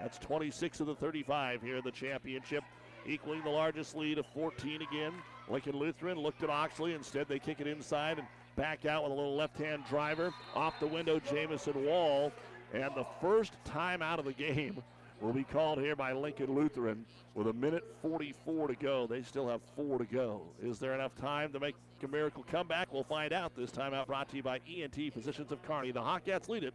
That's 0.00 0.18
26 0.18 0.80
of 0.80 0.86
the 0.88 0.94
35 0.94 1.62
here 1.62 1.78
in 1.78 1.84
the 1.84 1.90
championship, 1.90 2.62
equaling 3.06 3.42
the 3.42 3.50
largest 3.50 3.96
lead 3.96 4.18
of 4.18 4.26
14 4.26 4.82
again. 4.82 5.12
Lincoln 5.48 5.76
Lutheran 5.76 6.18
looked 6.18 6.42
at 6.42 6.50
Oxley. 6.50 6.94
Instead, 6.94 7.28
they 7.28 7.38
kick 7.38 7.60
it 7.60 7.66
inside 7.66 8.18
and 8.18 8.26
back 8.56 8.84
out 8.84 9.04
with 9.04 9.12
a 9.12 9.14
little 9.14 9.36
left 9.36 9.56
hand 9.58 9.84
driver. 9.88 10.32
Off 10.54 10.78
the 10.80 10.86
window, 10.86 11.20
Jamison 11.20 11.84
Wall. 11.84 12.32
And 12.72 12.94
the 12.94 13.06
first 13.20 13.52
time 13.64 14.02
out 14.02 14.18
of 14.18 14.24
the 14.24 14.32
game 14.32 14.82
will 15.20 15.32
be 15.32 15.44
called 15.44 15.78
here 15.78 15.96
by 15.96 16.12
Lincoln 16.12 16.54
Lutheran 16.54 17.04
with 17.34 17.46
a 17.46 17.52
minute 17.52 17.84
44 18.02 18.68
to 18.68 18.74
go. 18.74 19.06
They 19.06 19.22
still 19.22 19.48
have 19.48 19.60
four 19.76 19.98
to 19.98 20.04
go. 20.04 20.42
Is 20.62 20.78
there 20.78 20.94
enough 20.94 21.14
time 21.16 21.52
to 21.52 21.60
make 21.60 21.76
a 22.02 22.08
miracle 22.08 22.44
comeback? 22.50 22.92
We'll 22.92 23.04
find 23.04 23.32
out 23.32 23.54
this 23.56 23.70
timeout 23.70 24.06
brought 24.06 24.28
to 24.30 24.36
you 24.36 24.42
by 24.42 24.60
ENT 24.68 25.12
Physicians 25.12 25.52
of 25.52 25.62
Kearney. 25.62 25.92
The 25.92 26.00
Hawkettes 26.00 26.48
lead 26.48 26.64
it 26.64 26.74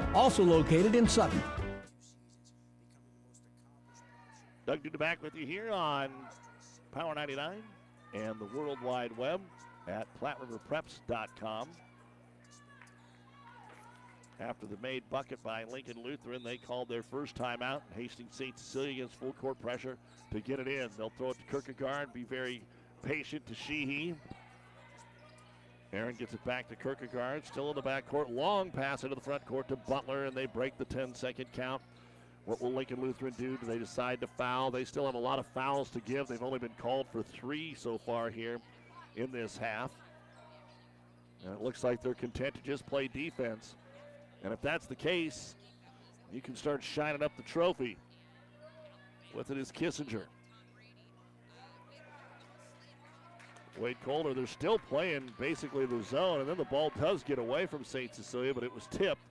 also 0.13 0.43
located 0.43 0.95
in 0.95 1.07
Sutton. 1.07 1.41
Doug 4.65 4.83
Duda 4.83 4.97
back 4.97 5.21
with 5.23 5.35
you 5.35 5.45
here 5.45 5.71
on 5.71 6.09
Power 6.91 7.15
99 7.15 7.61
and 8.13 8.39
the 8.39 8.45
World 8.57 8.79
Wide 8.81 9.15
Web 9.17 9.41
at 9.87 10.07
PlatteRiverPreps.com. 10.21 11.67
After 14.39 14.65
the 14.65 14.77
made 14.81 15.03
bucket 15.09 15.41
by 15.43 15.65
Lincoln 15.65 16.01
Lutheran, 16.03 16.43
they 16.43 16.57
called 16.57 16.89
their 16.89 17.03
first 17.03 17.35
timeout. 17.35 17.81
Hastings 17.95 18.35
St. 18.35 18.57
Cecilia 18.57 18.91
against 18.91 19.19
full 19.19 19.33
court 19.33 19.61
pressure 19.61 19.97
to 20.31 20.41
get 20.41 20.59
it 20.59 20.67
in. 20.67 20.89
They'll 20.97 21.11
throw 21.17 21.31
it 21.31 21.37
to 21.37 21.43
Kierkegaard, 21.51 22.11
be 22.13 22.23
very 22.23 22.63
patient 23.03 23.45
to 23.47 23.53
Sheehy. 23.53 24.15
Aaron 25.93 26.15
gets 26.15 26.33
it 26.33 26.43
back 26.45 26.69
to 26.69 26.75
Kierkegaard, 26.75 27.45
still 27.45 27.69
in 27.69 27.75
the 27.75 27.81
backcourt. 27.81 28.33
Long 28.33 28.71
pass 28.71 29.03
into 29.03 29.15
the 29.15 29.21
front 29.21 29.45
court 29.45 29.67
to 29.67 29.75
Butler, 29.75 30.25
and 30.25 30.35
they 30.35 30.45
break 30.45 30.77
the 30.77 30.85
10 30.85 31.13
second 31.13 31.47
count. 31.53 31.81
What 32.45 32.61
will 32.61 32.71
Lincoln 32.71 33.01
Lutheran 33.01 33.33
do? 33.37 33.57
Do 33.57 33.65
they 33.65 33.77
decide 33.77 34.21
to 34.21 34.27
foul? 34.27 34.71
They 34.71 34.85
still 34.85 35.05
have 35.05 35.15
a 35.15 35.19
lot 35.19 35.37
of 35.37 35.45
fouls 35.47 35.89
to 35.91 35.99
give. 35.99 36.27
They've 36.27 36.41
only 36.41 36.59
been 36.59 36.73
called 36.77 37.07
for 37.11 37.21
three 37.21 37.75
so 37.75 37.97
far 37.97 38.29
here 38.29 38.59
in 39.15 39.31
this 39.31 39.57
half. 39.57 39.91
And 41.43 41.53
it 41.53 41.61
looks 41.61 41.83
like 41.83 42.01
they're 42.01 42.13
content 42.13 42.55
to 42.55 42.61
just 42.61 42.85
play 42.87 43.07
defense. 43.07 43.75
And 44.43 44.53
if 44.53 44.61
that's 44.61 44.85
the 44.85 44.95
case, 44.95 45.55
you 46.33 46.41
can 46.41 46.55
start 46.55 46.83
shining 46.83 47.21
up 47.21 47.35
the 47.35 47.43
trophy. 47.43 47.97
With 49.33 49.51
it 49.51 49.57
is 49.57 49.71
Kissinger. 49.71 50.23
Wade 53.77 53.97
Kohler, 54.03 54.33
they're 54.33 54.47
still 54.47 54.77
playing 54.77 55.31
basically 55.39 55.85
the 55.85 56.03
zone, 56.03 56.41
and 56.41 56.49
then 56.49 56.57
the 56.57 56.65
ball 56.65 56.91
does 56.99 57.23
get 57.23 57.39
away 57.39 57.65
from 57.65 57.83
St. 57.83 58.13
Cecilia, 58.13 58.53
but 58.53 58.63
it 58.63 58.73
was 58.73 58.87
tipped. 58.87 59.21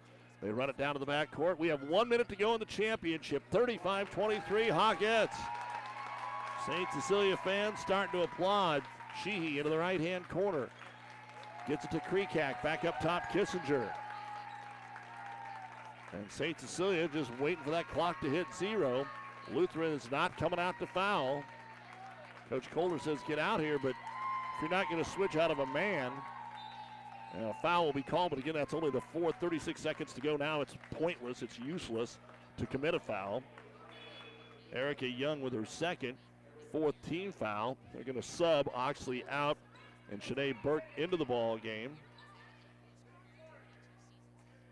They 0.43 0.51
run 0.51 0.71
it 0.71 0.79
down 0.79 0.95
to 0.95 0.99
the 0.99 1.07
back 1.07 1.31
court. 1.31 1.59
We 1.59 1.69
have 1.69 1.83
one 1.83 2.09
minute 2.09 2.29
to 2.31 2.37
go 2.37 2.55
in 2.55 2.61
the 2.61 2.67
championship. 2.67 3.43
35 3.51 4.11
23 4.11 4.69
Hawkettes. 4.69 5.37
St. 6.67 6.89
Cecilia 6.93 7.37
fans 7.39 7.79
starting 7.79 8.19
to 8.19 8.25
applaud. 8.25 8.83
Sheehy 9.23 9.59
into 9.59 9.71
the 9.71 9.79
right 9.79 10.01
hand 10.01 10.29
corner. 10.29 10.71
Gets 11.69 11.85
it 11.85 11.91
to 11.91 12.01
Krekak. 12.01 12.63
Back 12.63 12.85
up 12.85 13.01
top, 13.01 13.25
Kissinger. 13.31 13.91
And 16.13 16.31
St. 16.31 16.59
Cecilia 16.59 17.09
just 17.09 17.31
waiting 17.39 17.63
for 17.63 17.71
that 17.71 17.89
clock 17.89 18.21
to 18.23 18.31
hit 18.31 18.47
zero. 18.57 19.07
Lutheran 19.53 19.93
is 19.93 20.11
not 20.11 20.37
coming 20.39 20.59
out 20.59 20.79
to 20.79 20.87
foul. 20.87 21.45
Coach 22.49 22.71
Kohler 22.73 22.99
says, 22.99 23.19
get 23.29 23.39
out 23.39 23.61
here, 23.61 23.79
but 23.79 23.95
you're 24.61 24.71
not 24.71 24.89
going 24.89 25.03
to 25.03 25.09
switch 25.09 25.37
out 25.37 25.51
of 25.51 25.59
a 25.59 25.67
man, 25.67 26.13
uh, 27.35 27.47
a 27.47 27.55
foul 27.63 27.87
will 27.87 27.93
be 27.93 28.03
called, 28.03 28.31
but 28.31 28.39
again, 28.39 28.55
that's 28.55 28.75
only 28.75 28.91
the 28.91 29.01
fourth. 29.13 29.37
36 29.41 29.81
seconds 29.81 30.13
to 30.13 30.21
go 30.21 30.37
now. 30.37 30.61
It's 30.61 30.75
pointless. 30.93 31.43
It's 31.43 31.59
useless 31.59 32.19
to 32.59 32.67
commit 32.67 32.95
a 32.95 33.01
foul. 33.01 33.43
Erica 34.73 35.07
Young 35.07 35.41
with 35.41 35.53
her 35.53 35.65
second, 35.65 36.15
fourth 36.73 36.95
team 37.09 37.33
foul. 37.33 37.77
They're 37.93 38.05
going 38.05 38.21
to 38.21 38.27
sub 38.27 38.69
Oxley 38.75 39.25
out 39.31 39.57
and 40.11 40.21
Shanae 40.21 40.55
Burke 40.63 40.85
into 40.97 41.17
the 41.17 41.25
ball 41.25 41.57
game. 41.57 41.97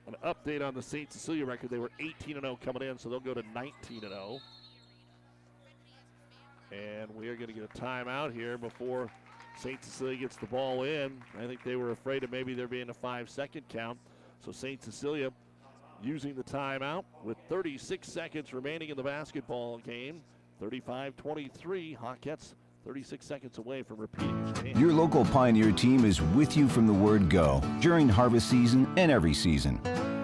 An 0.06 0.16
update 0.24 0.66
on 0.66 0.74
the 0.74 0.82
St. 0.82 1.12
Cecilia 1.12 1.44
record. 1.44 1.70
They 1.70 1.78
were 1.78 1.90
18 2.01 2.40
0 2.40 2.59
coming 2.65 2.82
in, 2.82 2.98
so 2.98 3.09
they'll 3.09 3.20
go 3.20 3.35
to 3.35 3.43
19 3.55 4.01
0. 4.01 4.40
And 6.73 7.15
we 7.15 7.28
are 7.28 7.36
going 7.36 7.48
to 7.48 7.52
get 7.52 7.65
a 7.65 7.78
timeout 7.78 8.32
here 8.32 8.59
before 8.59 9.10
St. 9.59 9.82
Cecilia 9.82 10.16
gets 10.16 10.36
the 10.36 10.47
ball 10.47 10.85
in. 10.85 11.20
I 11.36 11.47
think 11.47 11.64
they 11.64 11.74
were 11.74 11.90
afraid 11.90 12.22
of 12.22 12.30
maybe 12.30 12.55
there 12.55 12.68
being 12.68 12.90
a 12.90 12.94
five 12.94 13.28
second 13.28 13.68
count. 13.68 13.98
So 14.44 14.52
St. 14.52 14.80
Cecilia 14.82 15.30
using 16.01 16.35
the 16.36 16.44
timeout 16.44 17.05
with 17.24 17.36
36 17.48 18.06
seconds 18.06 18.55
remaining 18.55 18.90
in 18.90 18.97
the 18.97 19.02
basketball 19.02 19.78
game. 19.78 20.20
35 20.60 21.16
23. 21.16 21.98
Hawkettes 22.01 22.55
36 22.86 23.26
seconds 23.26 23.59
away 23.59 23.82
from 23.82 23.97
repeating. 23.97 24.76
Your 24.76 24.93
local 24.93 25.24
Pioneer 25.26 25.72
team 25.72 26.05
is 26.05 26.22
with 26.22 26.56
you 26.56 26.68
from 26.68 26.86
the 26.86 26.93
word 26.93 27.28
go 27.28 27.60
during 27.80 28.09
harvest 28.09 28.48
season 28.48 28.89
and 28.97 29.10
every 29.10 29.35
season. 29.35 29.80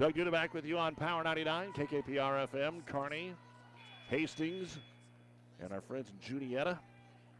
Doug 0.00 0.14
Duda 0.14 0.32
back 0.32 0.54
with 0.54 0.64
you 0.64 0.78
on 0.78 0.94
Power 0.94 1.22
99, 1.22 1.74
KKPR 1.74 2.48
FM, 2.48 2.86
Kearney, 2.86 3.34
Hastings, 4.08 4.78
and 5.60 5.74
our 5.74 5.82
friends 5.82 6.08
in 6.08 6.26
Juniata. 6.26 6.78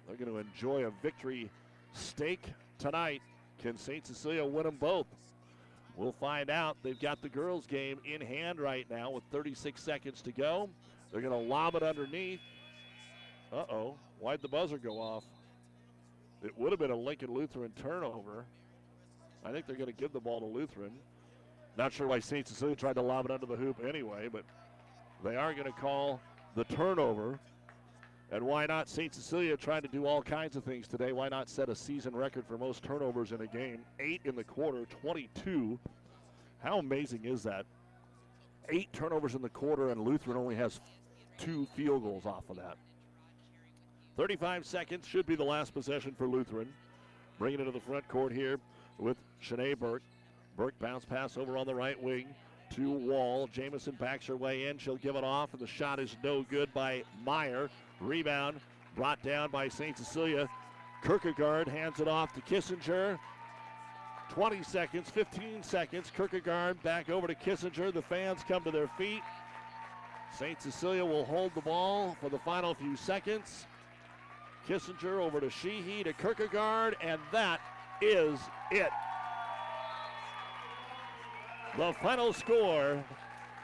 They're 0.06 0.16
going 0.16 0.30
to 0.30 0.46
enjoy 0.46 0.84
a 0.84 0.90
victory 1.02 1.48
steak 1.94 2.42
tonight. 2.78 3.22
Can 3.62 3.78
St. 3.78 4.06
Cecilia 4.06 4.44
win 4.44 4.64
them 4.64 4.76
both? 4.78 5.06
We'll 5.96 6.12
find 6.12 6.50
out. 6.50 6.76
They've 6.82 7.00
got 7.00 7.22
the 7.22 7.30
girls' 7.30 7.64
game 7.64 7.98
in 8.04 8.20
hand 8.20 8.60
right 8.60 8.84
now 8.90 9.10
with 9.10 9.24
36 9.32 9.82
seconds 9.82 10.20
to 10.20 10.30
go. 10.30 10.68
They're 11.12 11.22
going 11.22 11.32
to 11.32 11.48
lob 11.48 11.76
it 11.76 11.82
underneath. 11.82 12.40
Uh 13.50 13.64
oh. 13.70 13.94
Why'd 14.18 14.42
the 14.42 14.48
buzzer 14.48 14.76
go 14.76 15.00
off? 15.00 15.24
It 16.44 16.52
would 16.58 16.72
have 16.72 16.78
been 16.78 16.90
a 16.90 16.96
Lincoln 16.96 17.32
Lutheran 17.32 17.72
turnover. 17.82 18.44
I 19.46 19.50
think 19.50 19.66
they're 19.66 19.76
going 19.76 19.86
to 19.86 19.98
give 19.98 20.12
the 20.12 20.20
ball 20.20 20.40
to 20.40 20.46
Lutheran. 20.46 20.92
Not 21.76 21.92
sure 21.92 22.06
why 22.06 22.20
St. 22.20 22.46
Cecilia 22.46 22.76
tried 22.76 22.94
to 22.94 23.02
lob 23.02 23.24
it 23.26 23.30
under 23.30 23.46
the 23.46 23.56
hoop 23.56 23.78
anyway, 23.86 24.28
but 24.30 24.44
they 25.24 25.36
are 25.36 25.52
going 25.52 25.66
to 25.66 25.72
call 25.72 26.20
the 26.54 26.64
turnover. 26.64 27.38
And 28.32 28.44
why 28.44 28.66
not 28.66 28.88
St. 28.88 29.12
Cecilia 29.12 29.56
trying 29.56 29.82
to 29.82 29.88
do 29.88 30.06
all 30.06 30.22
kinds 30.22 30.56
of 30.56 30.62
things 30.62 30.86
today? 30.86 31.12
Why 31.12 31.28
not 31.28 31.48
set 31.48 31.68
a 31.68 31.74
season 31.74 32.14
record 32.14 32.44
for 32.46 32.56
most 32.56 32.82
turnovers 32.82 33.32
in 33.32 33.40
a 33.40 33.46
game? 33.46 33.80
Eight 33.98 34.20
in 34.24 34.36
the 34.36 34.44
quarter, 34.44 34.86
22. 35.02 35.78
How 36.62 36.78
amazing 36.78 37.24
is 37.24 37.42
that? 37.42 37.66
Eight 38.68 38.92
turnovers 38.92 39.34
in 39.34 39.42
the 39.42 39.48
quarter, 39.48 39.90
and 39.90 40.02
Lutheran 40.02 40.36
only 40.36 40.54
has 40.54 40.80
two 41.38 41.66
field 41.74 42.04
goals 42.04 42.26
off 42.26 42.48
of 42.48 42.56
that. 42.56 42.76
35 44.16 44.64
seconds 44.66 45.08
should 45.08 45.26
be 45.26 45.34
the 45.34 45.44
last 45.44 45.74
possession 45.74 46.14
for 46.16 46.28
Lutheran. 46.28 46.68
Bringing 47.38 47.60
it 47.60 47.64
to 47.64 47.72
the 47.72 47.80
front 47.80 48.06
court 48.08 48.32
here 48.32 48.60
with 48.98 49.16
Shanae 49.42 49.78
Burke. 49.78 50.02
Burke 50.60 50.78
bounce 50.78 51.06
pass 51.06 51.38
over 51.38 51.56
on 51.56 51.66
the 51.66 51.74
right 51.74 52.00
wing 52.02 52.26
to 52.74 52.90
Wall. 52.90 53.48
Jamison 53.50 53.96
backs 53.98 54.26
her 54.26 54.36
way 54.36 54.66
in. 54.66 54.76
She'll 54.76 54.98
give 54.98 55.16
it 55.16 55.24
off, 55.24 55.54
and 55.54 55.62
the 55.62 55.66
shot 55.66 55.98
is 55.98 56.18
no 56.22 56.42
good 56.50 56.70
by 56.74 57.02
Meyer. 57.24 57.70
Rebound 57.98 58.60
brought 58.94 59.22
down 59.22 59.50
by 59.50 59.68
St. 59.68 59.96
Cecilia. 59.96 60.50
Kierkegaard 61.02 61.66
hands 61.66 61.98
it 61.98 62.08
off 62.08 62.34
to 62.34 62.42
Kissinger. 62.42 63.18
20 64.28 64.62
seconds, 64.62 65.08
15 65.08 65.62
seconds. 65.62 66.12
Kierkegaard 66.14 66.82
back 66.82 67.08
over 67.08 67.26
to 67.26 67.34
Kissinger. 67.34 67.90
The 67.90 68.02
fans 68.02 68.40
come 68.46 68.62
to 68.64 68.70
their 68.70 68.88
feet. 68.98 69.22
St. 70.38 70.60
Cecilia 70.60 71.06
will 71.06 71.24
hold 71.24 71.54
the 71.54 71.62
ball 71.62 72.18
for 72.20 72.28
the 72.28 72.38
final 72.38 72.74
few 72.74 72.96
seconds. 72.96 73.66
Kissinger 74.68 75.20
over 75.20 75.40
to 75.40 75.48
Sheehy 75.48 76.04
to 76.04 76.12
Kierkegaard, 76.12 76.96
and 77.00 77.18
that 77.32 77.62
is 78.02 78.38
it. 78.70 78.90
The 81.76 81.92
final 82.02 82.32
score 82.32 83.02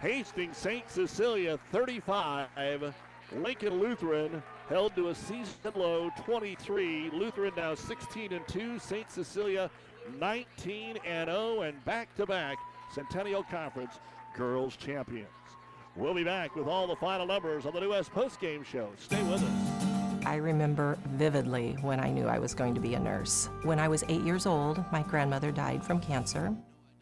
Hastings 0.00 0.56
St. 0.56 0.88
Cecilia 0.88 1.58
35, 1.72 2.94
Lincoln 3.34 3.80
Lutheran 3.80 4.42
held 4.68 4.94
to 4.94 5.08
a 5.08 5.14
season 5.14 5.72
low 5.74 6.10
23. 6.24 7.10
Lutheran 7.10 7.52
now 7.56 7.74
16 7.74 8.32
and 8.32 8.46
2, 8.46 8.78
St. 8.78 9.10
Cecilia 9.10 9.70
19 10.20 10.98
and 11.04 11.28
0, 11.28 11.62
and 11.62 11.84
back 11.84 12.14
to 12.16 12.26
back 12.26 12.58
Centennial 12.94 13.42
Conference 13.42 13.98
girls 14.36 14.76
champions. 14.76 15.28
We'll 15.96 16.14
be 16.14 16.24
back 16.24 16.54
with 16.54 16.68
all 16.68 16.86
the 16.86 16.96
final 16.96 17.26
numbers 17.26 17.66
on 17.66 17.72
the 17.74 17.80
New 17.80 17.90
West 17.90 18.12
Post 18.12 18.38
Game 18.38 18.62
Show. 18.62 18.90
Stay 18.98 19.22
with 19.24 19.42
us. 19.42 19.86
I 20.26 20.36
remember 20.36 20.98
vividly 21.10 21.76
when 21.80 22.00
I 22.00 22.10
knew 22.10 22.26
I 22.26 22.38
was 22.38 22.54
going 22.54 22.74
to 22.74 22.80
be 22.80 22.94
a 22.94 23.00
nurse. 23.00 23.48
When 23.62 23.78
I 23.78 23.88
was 23.88 24.04
eight 24.08 24.22
years 24.22 24.44
old, 24.44 24.84
my 24.92 25.02
grandmother 25.02 25.50
died 25.50 25.84
from 25.84 26.00
cancer. 26.00 26.54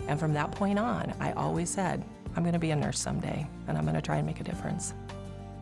And 0.07 0.19
from 0.21 0.33
that 0.35 0.53
point 0.53 0.79
on, 0.79 1.15
I 1.21 1.33
always 1.33 1.71
said, 1.71 2.05
I'm 2.37 2.43
going 2.43 2.53
to 2.53 2.59
be 2.59 2.71
a 2.71 2.77
nurse 2.77 2.99
someday, 2.99 3.47
and 3.69 3.79
I'm 3.79 3.85
going 3.85 3.95
to 3.95 4.03
try 4.03 4.17
and 4.17 4.27
make 4.27 4.41
a 4.41 4.45
difference. 4.45 4.95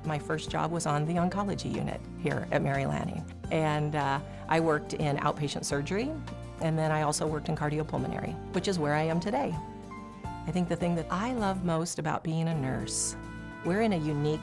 My 0.05 0.19
first 0.19 0.51
job 0.51 0.73
was 0.73 0.87
on 0.87 1.05
the 1.07 1.15
oncology 1.15 1.73
unit 1.73 2.01
here 2.19 2.49
at 2.51 2.63
Mary 2.63 2.87
Lanning. 2.87 3.25
And 3.51 3.95
uh, 3.95 4.21
I 4.49 4.59
worked 4.59 4.95
in 4.95 5.17
outpatient 5.19 5.65
surgery, 5.65 6.11
and 6.61 6.79
then 6.79 6.91
I 6.91 7.03
also 7.03 7.27
worked 7.27 7.49
in 7.49 7.57
cardiopulmonary, 7.57 8.35
which 8.55 8.69
is 8.69 8.79
where 8.79 8.95
I 8.95 9.03
am 9.03 9.21
today. 9.21 9.55
I 10.25 10.51
think 10.51 10.69
the 10.69 10.77
thing 10.77 10.97
that 10.97 11.07
I 11.11 11.35
love 11.35 11.65
most 11.65 11.99
about 11.99 12.25
being 12.25 12.49
a 12.49 12.55
nurse, 12.55 13.17
we're 13.65 13.83
in 13.83 13.93
a 13.93 13.99
unique 13.99 14.41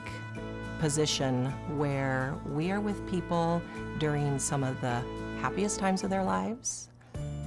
position 0.79 1.47
where 1.77 2.35
we 2.47 2.71
are 2.71 2.79
with 2.79 3.05
people 3.09 3.61
during 3.97 4.39
some 4.39 4.63
of 4.63 4.79
the 4.79 5.03
happiest 5.41 5.79
times 5.79 6.03
of 6.03 6.09
their 6.09 6.23
lives, 6.23 6.88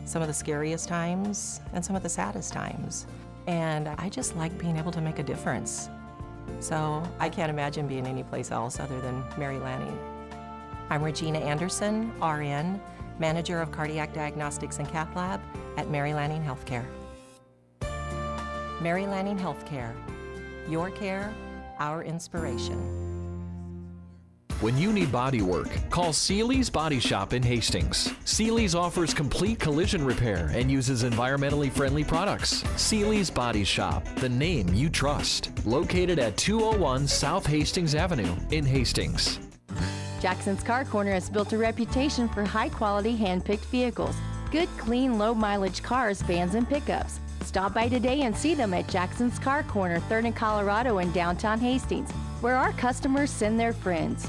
some 0.04 0.22
of 0.22 0.28
the 0.28 0.34
scariest 0.34 0.88
times, 0.88 1.60
and 1.72 1.84
some 1.84 1.96
of 1.96 2.02
the 2.02 2.08
saddest 2.08 2.52
times. 2.52 3.06
And 3.46 3.88
I 3.88 4.08
just 4.08 4.36
like 4.36 4.56
being 4.58 4.76
able 4.76 4.92
to 4.92 5.00
make 5.00 5.18
a 5.18 5.22
difference. 5.22 5.88
So 6.60 7.02
I 7.18 7.28
can't 7.28 7.50
imagine 7.50 7.86
being 7.86 8.06
anyplace 8.06 8.50
else 8.50 8.78
other 8.80 9.00
than 9.00 9.24
Mary 9.36 9.58
Lanning. 9.58 9.98
I'm 10.90 11.02
Regina 11.02 11.38
Anderson, 11.38 12.12
RN, 12.20 12.80
Manager 13.18 13.60
of 13.60 13.70
Cardiac 13.72 14.12
Diagnostics 14.12 14.78
and 14.78 14.88
Cath 14.88 15.14
Lab 15.16 15.40
at 15.76 15.88
Mary 15.90 16.14
Lanning 16.14 16.42
Healthcare. 16.42 16.84
Mary 18.80 19.06
Lanning 19.06 19.38
Healthcare. 19.38 19.92
Your 20.68 20.90
care, 20.90 21.32
our 21.78 22.02
inspiration. 22.02 23.11
When 24.62 24.78
you 24.78 24.93
need 24.93 25.10
body 25.10 25.43
work, 25.43 25.76
call 25.90 26.12
Seeley's 26.12 26.70
Body 26.70 27.01
Shop 27.01 27.32
in 27.32 27.43
Hastings. 27.43 28.14
Seeley's 28.24 28.76
offers 28.76 29.12
complete 29.12 29.59
collision 29.59 30.05
repair 30.05 30.52
and 30.55 30.70
uses 30.70 31.02
environmentally 31.02 31.68
friendly 31.68 32.05
products. 32.05 32.62
Seeley's 32.76 33.28
Body 33.28 33.64
Shop, 33.64 34.06
the 34.18 34.28
name 34.28 34.72
you 34.72 34.89
trust. 34.89 35.51
Located 35.66 36.20
at 36.20 36.36
201 36.36 37.09
South 37.09 37.44
Hastings 37.44 37.97
Avenue 37.97 38.36
in 38.52 38.64
Hastings. 38.64 39.40
Jackson's 40.20 40.62
Car 40.62 40.84
Corner 40.84 41.10
has 41.10 41.28
built 41.28 41.52
a 41.52 41.59
reputation 41.59 42.28
for 42.28 42.44
high 42.44 42.68
quality 42.68 43.16
hand 43.16 43.44
picked 43.44 43.64
vehicles. 43.64 44.14
Good, 44.52 44.68
clean, 44.78 45.18
low 45.18 45.34
mileage 45.34 45.82
cars, 45.82 46.22
vans, 46.22 46.55
and 46.55 46.68
pickups. 46.68 47.18
Stop 47.40 47.74
by 47.74 47.89
today 47.89 48.20
and 48.20 48.36
see 48.36 48.55
them 48.55 48.74
at 48.74 48.86
Jackson's 48.86 49.40
Car 49.40 49.64
Corner, 49.64 49.98
3rd 50.02 50.26
and 50.26 50.36
Colorado 50.36 50.98
in 50.98 51.10
downtown 51.10 51.59
Hastings, 51.59 52.12
where 52.40 52.55
our 52.55 52.72
customers 52.74 53.28
send 53.28 53.59
their 53.59 53.72
friends. 53.72 54.28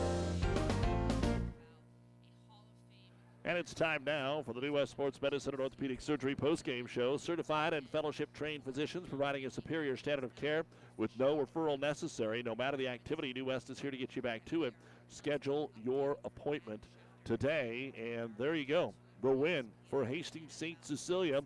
And 3.43 3.57
it's 3.57 3.73
time 3.73 4.03
now 4.05 4.43
for 4.45 4.53
the 4.53 4.61
New 4.61 4.73
West 4.73 4.91
Sports 4.91 5.19
Medicine 5.19 5.53
and 5.53 5.61
Orthopedic 5.61 5.99
Surgery 5.99 6.35
post-game 6.35 6.85
show. 6.85 7.17
Certified 7.17 7.73
and 7.73 7.89
fellowship-trained 7.89 8.63
physicians 8.63 9.09
providing 9.09 9.47
a 9.47 9.49
superior 9.49 9.97
standard 9.97 10.23
of 10.23 10.35
care 10.35 10.63
with 10.97 11.09
no 11.17 11.35
referral 11.35 11.79
necessary. 11.79 12.43
No 12.43 12.53
matter 12.53 12.77
the 12.77 12.87
activity, 12.87 13.33
New 13.33 13.45
West 13.45 13.71
is 13.71 13.79
here 13.79 13.89
to 13.89 13.97
get 13.97 14.15
you 14.15 14.21
back 14.21 14.45
to 14.45 14.65
it. 14.65 14.75
Schedule 15.09 15.71
your 15.83 16.17
appointment 16.23 16.83
today, 17.23 17.91
and 17.97 18.29
there 18.37 18.53
you 18.53 18.65
go. 18.65 18.93
The 19.23 19.31
win 19.31 19.69
for 19.89 20.05
Hastings 20.05 20.53
St. 20.53 20.77
Cecilia. 20.85 21.41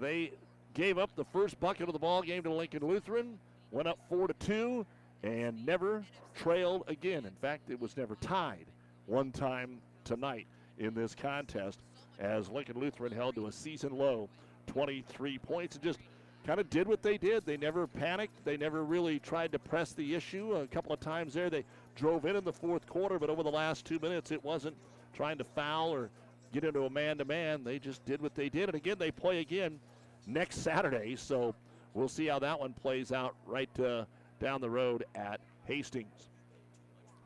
They 0.00 0.32
gave 0.72 0.96
up 0.96 1.10
the 1.14 1.24
first 1.26 1.60
bucket 1.60 1.88
of 1.88 1.92
the 1.92 1.98
ball 1.98 2.22
game 2.22 2.42
to 2.44 2.50
Lincoln 2.50 2.86
Lutheran, 2.86 3.38
went 3.70 3.86
up 3.86 3.98
four 4.08 4.28
to 4.28 4.34
two, 4.34 4.86
and 5.22 5.64
never 5.66 6.04
trailed 6.34 6.84
again. 6.88 7.26
In 7.26 7.34
fact, 7.42 7.68
it 7.68 7.78
was 7.78 7.98
never 7.98 8.14
tied 8.16 8.64
one 9.04 9.30
time 9.30 9.78
tonight 10.04 10.46
in 10.78 10.94
this 10.94 11.14
contest 11.14 11.80
as 12.18 12.48
Lincoln 12.48 12.78
Lutheran 12.78 13.12
held 13.12 13.34
to 13.34 13.46
a 13.46 13.52
season 13.52 13.96
low 13.96 14.28
23 14.68 15.38
points 15.38 15.76
and 15.76 15.84
just 15.84 15.98
kind 16.46 16.60
of 16.60 16.70
did 16.70 16.86
what 16.86 17.02
they 17.02 17.18
did. 17.18 17.44
They 17.44 17.56
never 17.56 17.86
panicked. 17.86 18.44
They 18.44 18.56
never 18.56 18.84
really 18.84 19.18
tried 19.18 19.52
to 19.52 19.58
press 19.58 19.92
the 19.92 20.14
issue. 20.14 20.54
A 20.54 20.66
couple 20.66 20.92
of 20.92 21.00
times 21.00 21.34
there, 21.34 21.50
they 21.50 21.64
drove 21.94 22.24
in 22.24 22.36
in 22.36 22.44
the 22.44 22.52
fourth 22.52 22.86
quarter, 22.86 23.18
but 23.18 23.30
over 23.30 23.42
the 23.42 23.50
last 23.50 23.84
two 23.84 23.98
minutes, 23.98 24.30
it 24.30 24.42
wasn't 24.44 24.76
trying 25.12 25.38
to 25.38 25.44
foul 25.44 25.92
or 25.92 26.10
get 26.52 26.64
into 26.64 26.84
a 26.84 26.90
man 26.90 27.18
to 27.18 27.24
man. 27.24 27.64
They 27.64 27.78
just 27.78 28.04
did 28.04 28.22
what 28.22 28.34
they 28.34 28.48
did. 28.48 28.68
And 28.68 28.74
again, 28.74 28.96
they 28.98 29.10
play 29.10 29.40
again 29.40 29.80
next 30.26 30.58
Saturday, 30.62 31.16
so 31.16 31.54
we'll 31.94 32.08
see 32.08 32.26
how 32.26 32.38
that 32.38 32.58
one 32.58 32.72
plays 32.72 33.12
out 33.12 33.34
right 33.46 33.70
uh, 33.80 34.04
down 34.40 34.60
the 34.60 34.70
road 34.70 35.04
at 35.14 35.40
Hastings. 35.64 36.30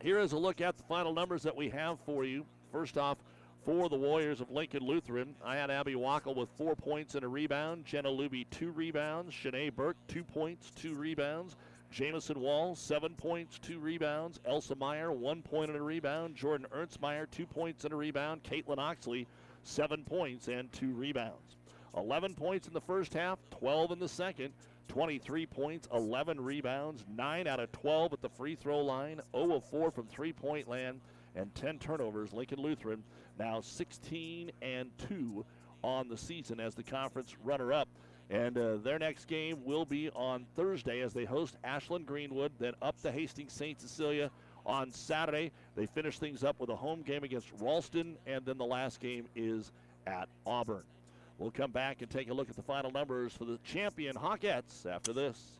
Here 0.00 0.18
is 0.18 0.32
a 0.32 0.38
look 0.38 0.62
at 0.62 0.78
the 0.78 0.82
final 0.84 1.12
numbers 1.12 1.42
that 1.42 1.54
we 1.54 1.68
have 1.68 1.98
for 2.06 2.24
you. 2.24 2.46
First 2.72 2.96
off, 2.96 3.18
for 3.64 3.88
the 3.88 3.96
Warriors 3.96 4.40
of 4.40 4.50
Lincoln 4.50 4.84
Lutheran. 4.84 5.34
I 5.44 5.56
had 5.56 5.70
Abby 5.70 5.94
Wackel 5.94 6.34
with 6.34 6.48
four 6.56 6.74
points 6.74 7.14
and 7.14 7.24
a 7.24 7.28
rebound. 7.28 7.84
Jenna 7.84 8.08
Luby, 8.08 8.46
two 8.50 8.70
rebounds. 8.70 9.34
Shanae 9.34 9.74
Burke, 9.74 9.96
two 10.08 10.24
points, 10.24 10.70
two 10.70 10.94
rebounds. 10.94 11.56
Jamison 11.90 12.40
Wall, 12.40 12.74
seven 12.74 13.14
points, 13.14 13.58
two 13.58 13.78
rebounds. 13.78 14.40
Elsa 14.44 14.74
Meyer, 14.76 15.12
one 15.12 15.42
point 15.42 15.70
and 15.70 15.78
a 15.78 15.82
rebound. 15.82 16.36
Jordan 16.36 16.66
Ernstmeyer, 16.74 17.30
two 17.30 17.46
points 17.46 17.84
and 17.84 17.92
a 17.92 17.96
rebound. 17.96 18.42
Caitlin 18.44 18.78
Oxley, 18.78 19.26
seven 19.64 20.04
points 20.04 20.48
and 20.48 20.72
two 20.72 20.92
rebounds. 20.92 21.56
11 21.96 22.34
points 22.34 22.68
in 22.68 22.72
the 22.72 22.80
first 22.80 23.12
half, 23.12 23.38
12 23.50 23.92
in 23.92 23.98
the 23.98 24.08
second. 24.08 24.52
23 24.88 25.46
points, 25.46 25.88
11 25.92 26.40
rebounds, 26.40 27.04
9 27.14 27.46
out 27.46 27.60
of 27.60 27.70
12 27.72 28.12
at 28.12 28.22
the 28.22 28.28
free 28.28 28.56
throw 28.56 28.80
line, 28.80 29.20
0 29.36 29.54
of 29.54 29.64
4 29.66 29.90
from 29.90 30.06
three 30.06 30.32
point 30.32 30.68
land, 30.68 31.00
and 31.36 31.54
10 31.54 31.78
turnovers. 31.78 32.32
Lincoln 32.32 32.60
Lutheran 32.60 33.02
now 33.40 33.60
16 33.60 34.52
and 34.60 34.90
2 35.08 35.44
on 35.82 36.08
the 36.08 36.16
season 36.16 36.60
as 36.60 36.74
the 36.74 36.82
conference 36.82 37.34
runner 37.42 37.72
up. 37.72 37.88
And 38.28 38.56
uh, 38.56 38.76
their 38.76 38.98
next 38.98 39.26
game 39.26 39.64
will 39.64 39.84
be 39.84 40.10
on 40.10 40.46
Thursday 40.54 41.00
as 41.00 41.12
they 41.12 41.24
host 41.24 41.56
Ashland 41.64 42.06
Greenwood, 42.06 42.52
then 42.60 42.74
up 42.80 43.00
to 43.02 43.10
Hastings 43.10 43.52
St. 43.52 43.80
Cecilia 43.80 44.30
on 44.64 44.92
Saturday. 44.92 45.50
They 45.74 45.86
finish 45.86 46.18
things 46.18 46.44
up 46.44 46.60
with 46.60 46.70
a 46.70 46.76
home 46.76 47.02
game 47.02 47.24
against 47.24 47.48
Ralston, 47.58 48.16
and 48.26 48.44
then 48.44 48.58
the 48.58 48.64
last 48.64 49.00
game 49.00 49.26
is 49.34 49.72
at 50.06 50.28
Auburn. 50.46 50.84
We'll 51.38 51.50
come 51.50 51.72
back 51.72 52.02
and 52.02 52.10
take 52.10 52.30
a 52.30 52.34
look 52.34 52.50
at 52.50 52.56
the 52.56 52.62
final 52.62 52.92
numbers 52.92 53.32
for 53.32 53.46
the 53.46 53.58
champion 53.64 54.14
Hawkettes 54.14 54.86
after 54.86 55.12
this. 55.12 55.59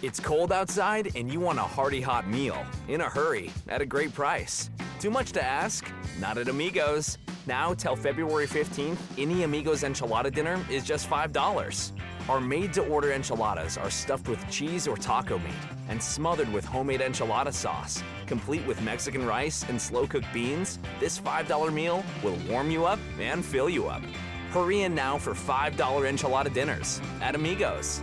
It's 0.00 0.20
cold 0.20 0.52
outside 0.52 1.10
and 1.16 1.32
you 1.32 1.40
want 1.40 1.58
a 1.58 1.62
hearty 1.62 2.00
hot 2.00 2.28
meal 2.28 2.64
in 2.86 3.00
a 3.00 3.08
hurry 3.08 3.50
at 3.68 3.80
a 3.80 3.86
great 3.86 4.14
price. 4.14 4.70
Too 5.00 5.10
much 5.10 5.32
to 5.32 5.42
ask? 5.42 5.90
Not 6.20 6.38
at 6.38 6.48
Amigos. 6.48 7.18
Now 7.46 7.74
till 7.74 7.96
February 7.96 8.46
15th, 8.46 8.98
any 9.16 9.42
Amigos 9.42 9.82
enchilada 9.82 10.32
dinner 10.32 10.64
is 10.70 10.84
just 10.84 11.08
$5. 11.08 11.92
Our 12.28 12.40
made 12.40 12.72
to 12.74 12.82
order 12.86 13.12
enchiladas 13.12 13.78
are 13.78 13.90
stuffed 13.90 14.28
with 14.28 14.48
cheese 14.50 14.86
or 14.86 14.96
taco 14.96 15.38
meat 15.38 15.54
and 15.88 16.02
smothered 16.02 16.52
with 16.52 16.64
homemade 16.64 17.00
enchilada 17.00 17.52
sauce. 17.52 18.02
Complete 18.26 18.66
with 18.66 18.82
Mexican 18.82 19.24
rice 19.26 19.64
and 19.68 19.80
slow 19.80 20.06
cooked 20.06 20.32
beans, 20.32 20.78
this 21.00 21.18
$5 21.18 21.72
meal 21.72 22.04
will 22.22 22.36
warm 22.48 22.70
you 22.70 22.84
up 22.84 22.98
and 23.18 23.44
fill 23.44 23.70
you 23.70 23.88
up. 23.88 24.02
Hurry 24.50 24.82
in 24.82 24.94
now 24.94 25.16
for 25.16 25.32
$5 25.32 25.76
enchilada 25.76 26.52
dinners 26.52 27.00
at 27.22 27.34
Amigos. 27.34 28.02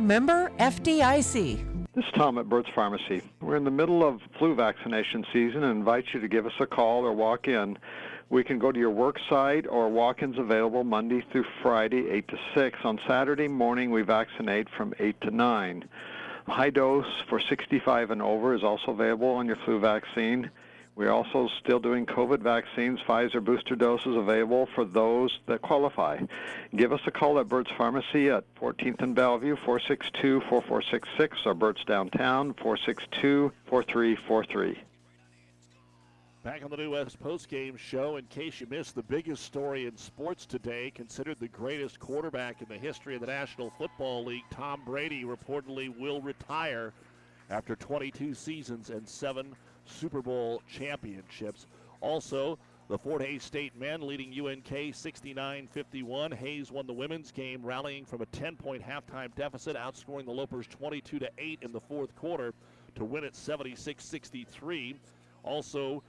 Member 0.00 0.50
FDIC. 0.58 1.64
This 1.94 2.04
is 2.04 2.10
Tom 2.14 2.36
at 2.36 2.48
Burt's 2.50 2.68
Pharmacy. 2.74 3.22
We're 3.40 3.56
in 3.56 3.64
the 3.64 3.70
middle 3.70 4.06
of 4.06 4.20
flu 4.38 4.54
vaccination 4.54 5.24
season 5.32 5.64
and 5.64 5.78
invite 5.78 6.04
you 6.12 6.20
to 6.20 6.28
give 6.28 6.44
us 6.44 6.52
a 6.60 6.66
call 6.66 7.06
or 7.06 7.14
walk 7.14 7.48
in. 7.48 7.78
We 8.28 8.44
can 8.44 8.58
go 8.58 8.70
to 8.70 8.78
your 8.78 8.90
work 8.90 9.16
site 9.30 9.66
or 9.66 9.88
walk-ins 9.88 10.38
available 10.38 10.84
Monday 10.84 11.24
through 11.32 11.46
Friday, 11.62 12.10
8 12.10 12.28
to 12.28 12.36
6. 12.54 12.78
On 12.84 13.00
Saturday 13.08 13.48
morning, 13.48 13.90
we 13.90 14.02
vaccinate 14.02 14.68
from 14.76 14.92
8 14.98 15.18
to 15.22 15.30
9. 15.30 15.88
High 16.46 16.70
dose 16.70 17.06
for 17.30 17.40
65 17.40 18.10
and 18.10 18.20
over 18.20 18.54
is 18.54 18.62
also 18.62 18.90
available 18.90 19.30
on 19.30 19.46
your 19.46 19.56
flu 19.64 19.80
vaccine. 19.80 20.50
We're 20.96 21.12
also 21.12 21.48
still 21.62 21.78
doing 21.78 22.06
COVID 22.06 22.40
vaccines, 22.40 22.98
Pfizer 23.06 23.44
booster 23.44 23.76
doses 23.76 24.16
available 24.16 24.66
for 24.74 24.86
those 24.86 25.38
that 25.46 25.60
qualify. 25.60 26.20
Give 26.74 26.90
us 26.90 27.02
a 27.06 27.10
call 27.10 27.38
at 27.38 27.50
Burt's 27.50 27.70
Pharmacy 27.76 28.30
at 28.30 28.44
14th 28.54 29.02
and 29.02 29.14
Bellevue, 29.14 29.56
462-4466, 29.56 31.44
or 31.44 31.52
Burt's 31.52 31.84
Downtown, 31.84 32.54
462-4343. 32.54 34.78
Back 36.42 36.64
on 36.64 36.70
the 36.70 36.78
New 36.78 36.92
West 36.92 37.22
postgame 37.22 37.76
show, 37.76 38.16
in 38.16 38.24
case 38.26 38.58
you 38.58 38.66
missed 38.70 38.94
the 38.94 39.02
biggest 39.02 39.44
story 39.44 39.84
in 39.84 39.98
sports 39.98 40.46
today, 40.46 40.90
considered 40.94 41.36
the 41.40 41.48
greatest 41.48 42.00
quarterback 42.00 42.62
in 42.62 42.68
the 42.68 42.78
history 42.78 43.16
of 43.16 43.20
the 43.20 43.26
National 43.26 43.70
Football 43.76 44.24
League, 44.24 44.44
Tom 44.50 44.80
Brady 44.86 45.24
reportedly 45.24 45.94
will 45.98 46.22
retire 46.22 46.94
after 47.50 47.76
22 47.76 48.32
seasons 48.32 48.88
and 48.88 49.06
seven 49.06 49.54
Super 49.88 50.22
Bowl 50.22 50.62
championships. 50.68 51.66
Also, 52.00 52.58
the 52.88 52.98
Fort 52.98 53.20
Hays 53.22 53.42
State 53.42 53.76
men 53.76 54.06
leading 54.06 54.32
UNK 54.32 54.94
69 54.94 55.66
51. 55.66 56.32
Hays 56.32 56.70
won 56.70 56.86
the 56.86 56.92
women's 56.92 57.32
game, 57.32 57.64
rallying 57.64 58.04
from 58.04 58.20
a 58.20 58.26
10 58.26 58.56
point 58.56 58.82
halftime 58.82 59.34
deficit, 59.34 59.76
outscoring 59.76 60.24
the 60.24 60.32
Lopers 60.32 60.68
22 60.68 61.20
8 61.36 61.58
in 61.62 61.72
the 61.72 61.80
fourth 61.80 62.14
quarter 62.14 62.54
to 62.94 63.04
win 63.04 63.24
it 63.24 63.34
76 63.34 64.04
63. 64.04 64.96
Also, 65.42 66.02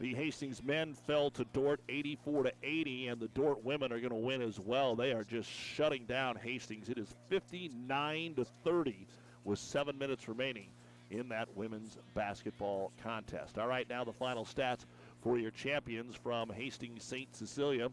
the 0.00 0.14
Hastings 0.14 0.62
men 0.62 0.94
fell 0.94 1.30
to 1.30 1.44
Dordt 1.52 1.80
84 1.88 2.50
80, 2.62 3.08
and 3.08 3.20
the 3.20 3.28
Dordt 3.28 3.62
women 3.62 3.92
are 3.92 4.00
going 4.00 4.10
to 4.10 4.16
win 4.16 4.42
as 4.42 4.58
well. 4.58 4.96
They 4.96 5.12
are 5.12 5.24
just 5.24 5.48
shutting 5.48 6.06
down 6.06 6.36
Hastings. 6.36 6.88
It 6.88 6.98
is 6.98 7.14
59 7.28 8.34
30 8.64 9.06
with 9.44 9.58
seven 9.58 9.96
minutes 9.96 10.28
remaining 10.28 10.68
in 11.10 11.28
that 11.28 11.48
women's 11.56 11.98
basketball 12.14 12.92
contest. 13.02 13.58
All 13.58 13.66
right, 13.66 13.88
now 13.88 14.04
the 14.04 14.12
final 14.12 14.44
stats 14.44 14.84
for 15.22 15.38
your 15.38 15.50
champions 15.50 16.14
from 16.14 16.50
Hastings 16.50 17.04
St. 17.04 17.34
Cecilia. 17.34 17.88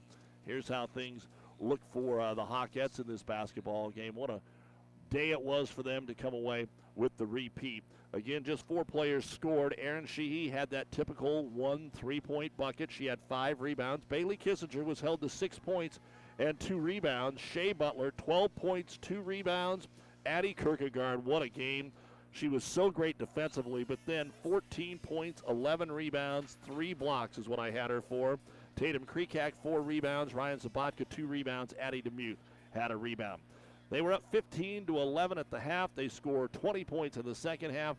Here's 0.45 0.67
how 0.67 0.87
things 0.87 1.27
look 1.59 1.81
for 1.91 2.21
uh, 2.21 2.33
the 2.33 2.43
Hawkettes 2.43 2.99
in 2.99 3.07
this 3.07 3.23
basketball 3.23 3.89
game. 3.89 4.15
What 4.15 4.29
a 4.29 4.39
day 5.09 5.31
it 5.31 5.41
was 5.41 5.69
for 5.69 5.83
them 5.83 6.05
to 6.07 6.13
come 6.13 6.33
away 6.33 6.67
with 6.95 7.15
the 7.17 7.25
repeat. 7.25 7.83
Again, 8.13 8.43
just 8.43 8.65
four 8.67 8.85
players 8.85 9.25
scored. 9.25 9.75
Aaron 9.77 10.05
Sheehy 10.05 10.49
had 10.49 10.69
that 10.69 10.91
typical 10.91 11.47
one 11.47 11.91
three 11.93 12.21
point 12.21 12.55
bucket. 12.57 12.91
She 12.91 13.05
had 13.05 13.19
five 13.27 13.61
rebounds. 13.61 14.05
Bailey 14.05 14.37
Kissinger 14.37 14.83
was 14.83 15.01
held 15.01 15.21
to 15.21 15.29
six 15.29 15.59
points 15.59 15.99
and 16.39 16.59
two 16.59 16.77
rebounds. 16.77 17.41
Shea 17.41 17.73
Butler, 17.73 18.11
12 18.17 18.55
points, 18.55 18.97
two 18.97 19.21
rebounds. 19.21 19.87
Addie 20.25 20.53
Kierkegaard, 20.53 21.25
what 21.25 21.41
a 21.41 21.49
game. 21.49 21.91
She 22.37 22.49
was 22.49 22.63
so 22.63 22.91
great 22.91 23.17
defensively, 23.17 23.83
but 23.83 23.97
then 24.05 24.31
14 24.43 24.99
points, 24.99 25.41
11 25.49 25.91
rebounds, 25.91 26.57
three 26.67 26.93
blocks 26.93 27.39
is 27.39 27.49
what 27.49 27.57
I 27.57 27.71
had 27.71 27.89
her 27.89 27.99
for. 27.99 28.37
Tatum 28.75 29.05
Krekak, 29.05 29.53
four 29.63 29.81
rebounds. 29.81 30.35
Ryan 30.35 30.59
Zabotka, 30.59 31.09
two 31.09 31.25
rebounds. 31.25 31.73
Addie 31.79 32.03
Demuth 32.03 32.37
had 32.69 32.91
a 32.91 32.97
rebound. 32.97 33.41
They 33.89 34.01
were 34.01 34.13
up 34.13 34.23
15 34.31 34.85
to 34.85 34.99
11 34.99 35.39
at 35.39 35.49
the 35.49 35.59
half. 35.59 35.89
They 35.95 36.07
scored 36.07 36.53
20 36.53 36.83
points 36.83 37.17
in 37.17 37.25
the 37.25 37.33
second 37.33 37.71
half, 37.71 37.97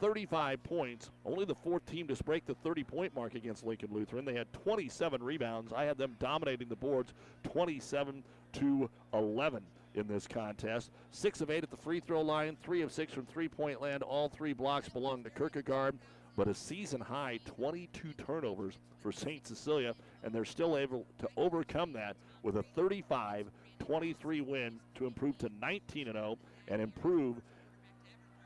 35 0.00 0.62
points. 0.62 1.10
Only 1.24 1.44
the 1.44 1.56
fourth 1.56 1.84
team 1.86 2.06
to 2.06 2.24
break 2.24 2.46
the 2.46 2.54
30 2.54 2.84
point 2.84 3.12
mark 3.12 3.34
against 3.34 3.66
Lincoln 3.66 3.88
Lutheran. 3.92 4.24
They 4.24 4.34
had 4.34 4.52
27 4.52 5.20
rebounds. 5.20 5.72
I 5.72 5.82
had 5.82 5.98
them 5.98 6.14
dominating 6.20 6.68
the 6.68 6.76
boards 6.76 7.12
27 7.42 8.22
to 8.52 8.88
11 9.12 9.64
in 9.94 10.06
this 10.06 10.26
contest. 10.26 10.90
Six 11.10 11.40
of 11.40 11.50
eight 11.50 11.62
at 11.62 11.70
the 11.70 11.76
free 11.76 12.00
throw 12.00 12.20
line, 12.20 12.56
three 12.62 12.82
of 12.82 12.92
six 12.92 13.12
from 13.12 13.26
three 13.26 13.48
point 13.48 13.80
land. 13.80 14.02
All 14.02 14.28
three 14.28 14.52
blocks 14.52 14.88
belong 14.88 15.22
to 15.24 15.30
Kierkegaard, 15.30 15.96
but 16.36 16.48
a 16.48 16.54
season 16.54 17.00
high 17.00 17.38
22 17.46 18.12
turnovers 18.24 18.78
for 19.02 19.12
St. 19.12 19.46
Cecilia, 19.46 19.94
and 20.22 20.32
they're 20.32 20.44
still 20.44 20.76
able 20.76 21.04
to 21.18 21.28
overcome 21.36 21.92
that 21.94 22.16
with 22.42 22.56
a 22.56 22.62
35 22.74 23.46
23 23.78 24.40
win 24.42 24.78
to 24.94 25.06
improve 25.06 25.36
to 25.38 25.50
19 25.60 26.06
0 26.12 26.38
and 26.68 26.80
improve. 26.80 27.36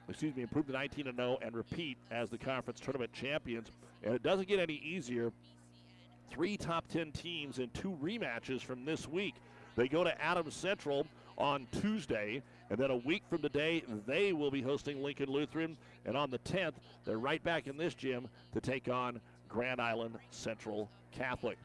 Excuse 0.08 0.36
me, 0.36 0.42
improve 0.42 0.66
to 0.66 0.72
19 0.72 1.14
0 1.16 1.38
and 1.42 1.54
repeat 1.54 1.96
as 2.10 2.30
the 2.30 2.38
conference 2.38 2.80
tournament 2.80 3.12
champions. 3.12 3.68
And 4.02 4.14
it 4.14 4.22
doesn't 4.22 4.48
get 4.48 4.60
any 4.60 4.80
easier. 4.84 5.32
Three 6.30 6.56
top 6.56 6.88
10 6.88 7.12
teams 7.12 7.58
in 7.58 7.70
two 7.70 7.96
rematches 8.02 8.60
from 8.60 8.84
this 8.84 9.08
week. 9.08 9.34
They 9.76 9.88
go 9.88 10.04
to 10.04 10.22
Adams 10.22 10.54
Central 10.54 11.06
on 11.38 11.66
Tuesday. 11.80 12.42
And 12.70 12.78
then 12.78 12.90
a 12.90 12.96
week 12.96 13.22
from 13.28 13.42
today, 13.42 13.82
they 14.06 14.32
will 14.32 14.50
be 14.50 14.62
hosting 14.62 15.02
Lincoln 15.02 15.30
Lutheran. 15.30 15.76
And 16.04 16.16
on 16.16 16.30
the 16.30 16.38
10th, 16.40 16.74
they're 17.04 17.18
right 17.18 17.42
back 17.42 17.66
in 17.66 17.76
this 17.76 17.94
gym 17.94 18.28
to 18.52 18.60
take 18.60 18.88
on 18.88 19.20
Grand 19.48 19.80
Island 19.80 20.16
Central 20.30 20.88
Catholic. 21.12 21.58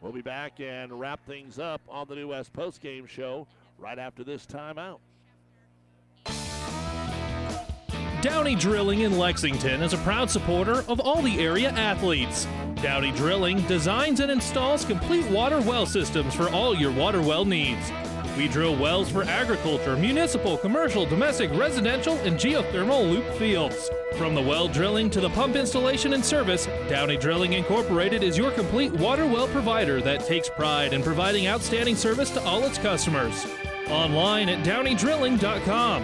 We'll 0.00 0.12
be 0.12 0.22
back 0.22 0.60
and 0.60 0.98
wrap 0.98 1.24
things 1.26 1.58
up 1.58 1.80
on 1.88 2.08
the 2.08 2.16
New 2.16 2.28
West 2.28 2.52
postgame 2.52 3.08
show 3.08 3.46
right 3.78 3.98
after 3.98 4.24
this 4.24 4.46
timeout. 4.46 4.98
Downey 8.22 8.54
Drilling 8.54 9.00
in 9.00 9.18
Lexington 9.18 9.82
is 9.82 9.94
a 9.94 9.98
proud 9.98 10.30
supporter 10.30 10.84
of 10.88 11.00
all 11.00 11.22
the 11.22 11.40
area 11.40 11.70
athletes. 11.70 12.46
Downey 12.76 13.10
Drilling 13.10 13.60
designs 13.66 14.20
and 14.20 14.30
installs 14.30 14.84
complete 14.84 15.26
water 15.26 15.60
well 15.60 15.86
systems 15.86 16.32
for 16.32 16.48
all 16.50 16.72
your 16.72 16.92
water 16.92 17.20
well 17.20 17.44
needs. 17.44 17.90
We 18.36 18.48
drill 18.48 18.76
wells 18.76 19.10
for 19.10 19.24
agriculture, 19.24 19.94
municipal, 19.94 20.56
commercial, 20.56 21.04
domestic, 21.04 21.50
residential, 21.52 22.16
and 22.18 22.36
geothermal 22.36 23.10
loop 23.10 23.26
fields. 23.34 23.90
From 24.16 24.34
the 24.34 24.40
well 24.40 24.68
drilling 24.68 25.10
to 25.10 25.20
the 25.20 25.28
pump 25.30 25.54
installation 25.54 26.14
and 26.14 26.24
service, 26.24 26.66
Downey 26.88 27.18
Drilling 27.18 27.52
Incorporated 27.52 28.22
is 28.22 28.38
your 28.38 28.50
complete 28.52 28.92
water 28.92 29.26
well 29.26 29.48
provider 29.48 30.00
that 30.00 30.26
takes 30.26 30.48
pride 30.48 30.94
in 30.94 31.02
providing 31.02 31.46
outstanding 31.46 31.94
service 31.94 32.30
to 32.30 32.42
all 32.44 32.64
its 32.64 32.78
customers. 32.78 33.46
Online 33.88 34.48
at 34.48 34.64
downeydrilling.com. 34.64 36.02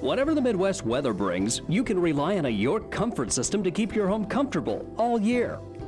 Whatever 0.00 0.34
the 0.34 0.40
Midwest 0.40 0.84
weather 0.84 1.12
brings, 1.12 1.60
you 1.68 1.82
can 1.82 1.98
rely 1.98 2.36
on 2.38 2.46
a 2.46 2.50
York 2.50 2.90
comfort 2.90 3.32
system 3.32 3.62
to 3.64 3.70
keep 3.70 3.94
your 3.94 4.08
home 4.08 4.26
comfortable 4.26 4.84
all 4.96 5.20
year. 5.20 5.58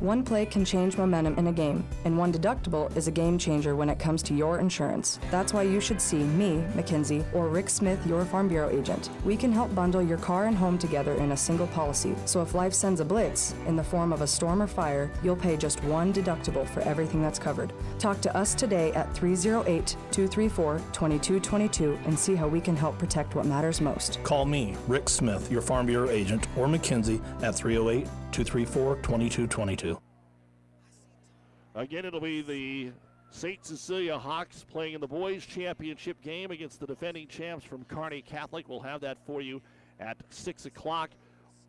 One 0.00 0.22
play 0.22 0.46
can 0.46 0.64
change 0.64 0.96
momentum 0.96 1.36
in 1.36 1.48
a 1.48 1.52
game, 1.52 1.86
and 2.06 2.16
one 2.16 2.32
deductible 2.32 2.96
is 2.96 3.06
a 3.06 3.10
game 3.10 3.36
changer 3.36 3.76
when 3.76 3.90
it 3.90 3.98
comes 3.98 4.22
to 4.22 4.34
your 4.34 4.58
insurance. 4.58 5.20
That's 5.30 5.52
why 5.52 5.64
you 5.64 5.78
should 5.78 6.00
see 6.00 6.22
me, 6.22 6.64
Mackenzie, 6.74 7.22
or 7.34 7.48
Rick 7.48 7.68
Smith, 7.68 8.06
your 8.06 8.24
Farm 8.24 8.48
Bureau 8.48 8.70
agent. 8.70 9.10
We 9.26 9.36
can 9.36 9.52
help 9.52 9.74
bundle 9.74 10.00
your 10.00 10.16
car 10.16 10.46
and 10.46 10.56
home 10.56 10.78
together 10.78 11.12
in 11.16 11.32
a 11.32 11.36
single 11.36 11.66
policy, 11.66 12.14
so 12.24 12.40
if 12.40 12.54
life 12.54 12.72
sends 12.72 13.00
a 13.00 13.04
blitz 13.04 13.54
in 13.66 13.76
the 13.76 13.84
form 13.84 14.10
of 14.10 14.22
a 14.22 14.26
storm 14.26 14.62
or 14.62 14.66
fire, 14.66 15.10
you'll 15.22 15.36
pay 15.36 15.58
just 15.58 15.84
one 15.84 16.14
deductible 16.14 16.66
for 16.66 16.80
everything 16.80 17.20
that's 17.20 17.38
covered. 17.38 17.70
Talk 17.98 18.22
to 18.22 18.34
us 18.34 18.54
today 18.54 18.92
at 18.92 19.14
308 19.14 19.86
234 20.12 20.78
2222 20.94 21.98
and 22.06 22.18
see 22.18 22.34
how 22.34 22.48
we 22.48 22.62
can 22.62 22.74
help 22.74 22.98
protect 22.98 23.34
what 23.34 23.44
matters 23.44 23.82
most. 23.82 24.18
Call 24.22 24.46
me, 24.46 24.76
Rick 24.88 25.10
Smith, 25.10 25.52
your 25.52 25.60
Farm 25.60 25.84
Bureau 25.84 26.08
agent, 26.08 26.48
or 26.56 26.68
Mackenzie 26.68 27.20
at 27.42 27.54
308 27.54 28.08
234 28.32 28.96
2222. 28.96 30.00
Again, 31.74 32.04
it'll 32.04 32.20
be 32.20 32.42
the 32.42 32.92
St. 33.30 33.64
Cecilia 33.64 34.18
Hawks 34.18 34.64
playing 34.68 34.94
in 34.94 35.00
the 35.00 35.06
boys' 35.06 35.46
championship 35.46 36.20
game 36.20 36.50
against 36.50 36.80
the 36.80 36.86
defending 36.86 37.28
champs 37.28 37.64
from 37.64 37.84
Kearney 37.84 38.22
Catholic. 38.22 38.68
We'll 38.68 38.80
have 38.80 39.00
that 39.02 39.18
for 39.24 39.40
you 39.40 39.62
at 40.00 40.16
6 40.30 40.66
o'clock. 40.66 41.10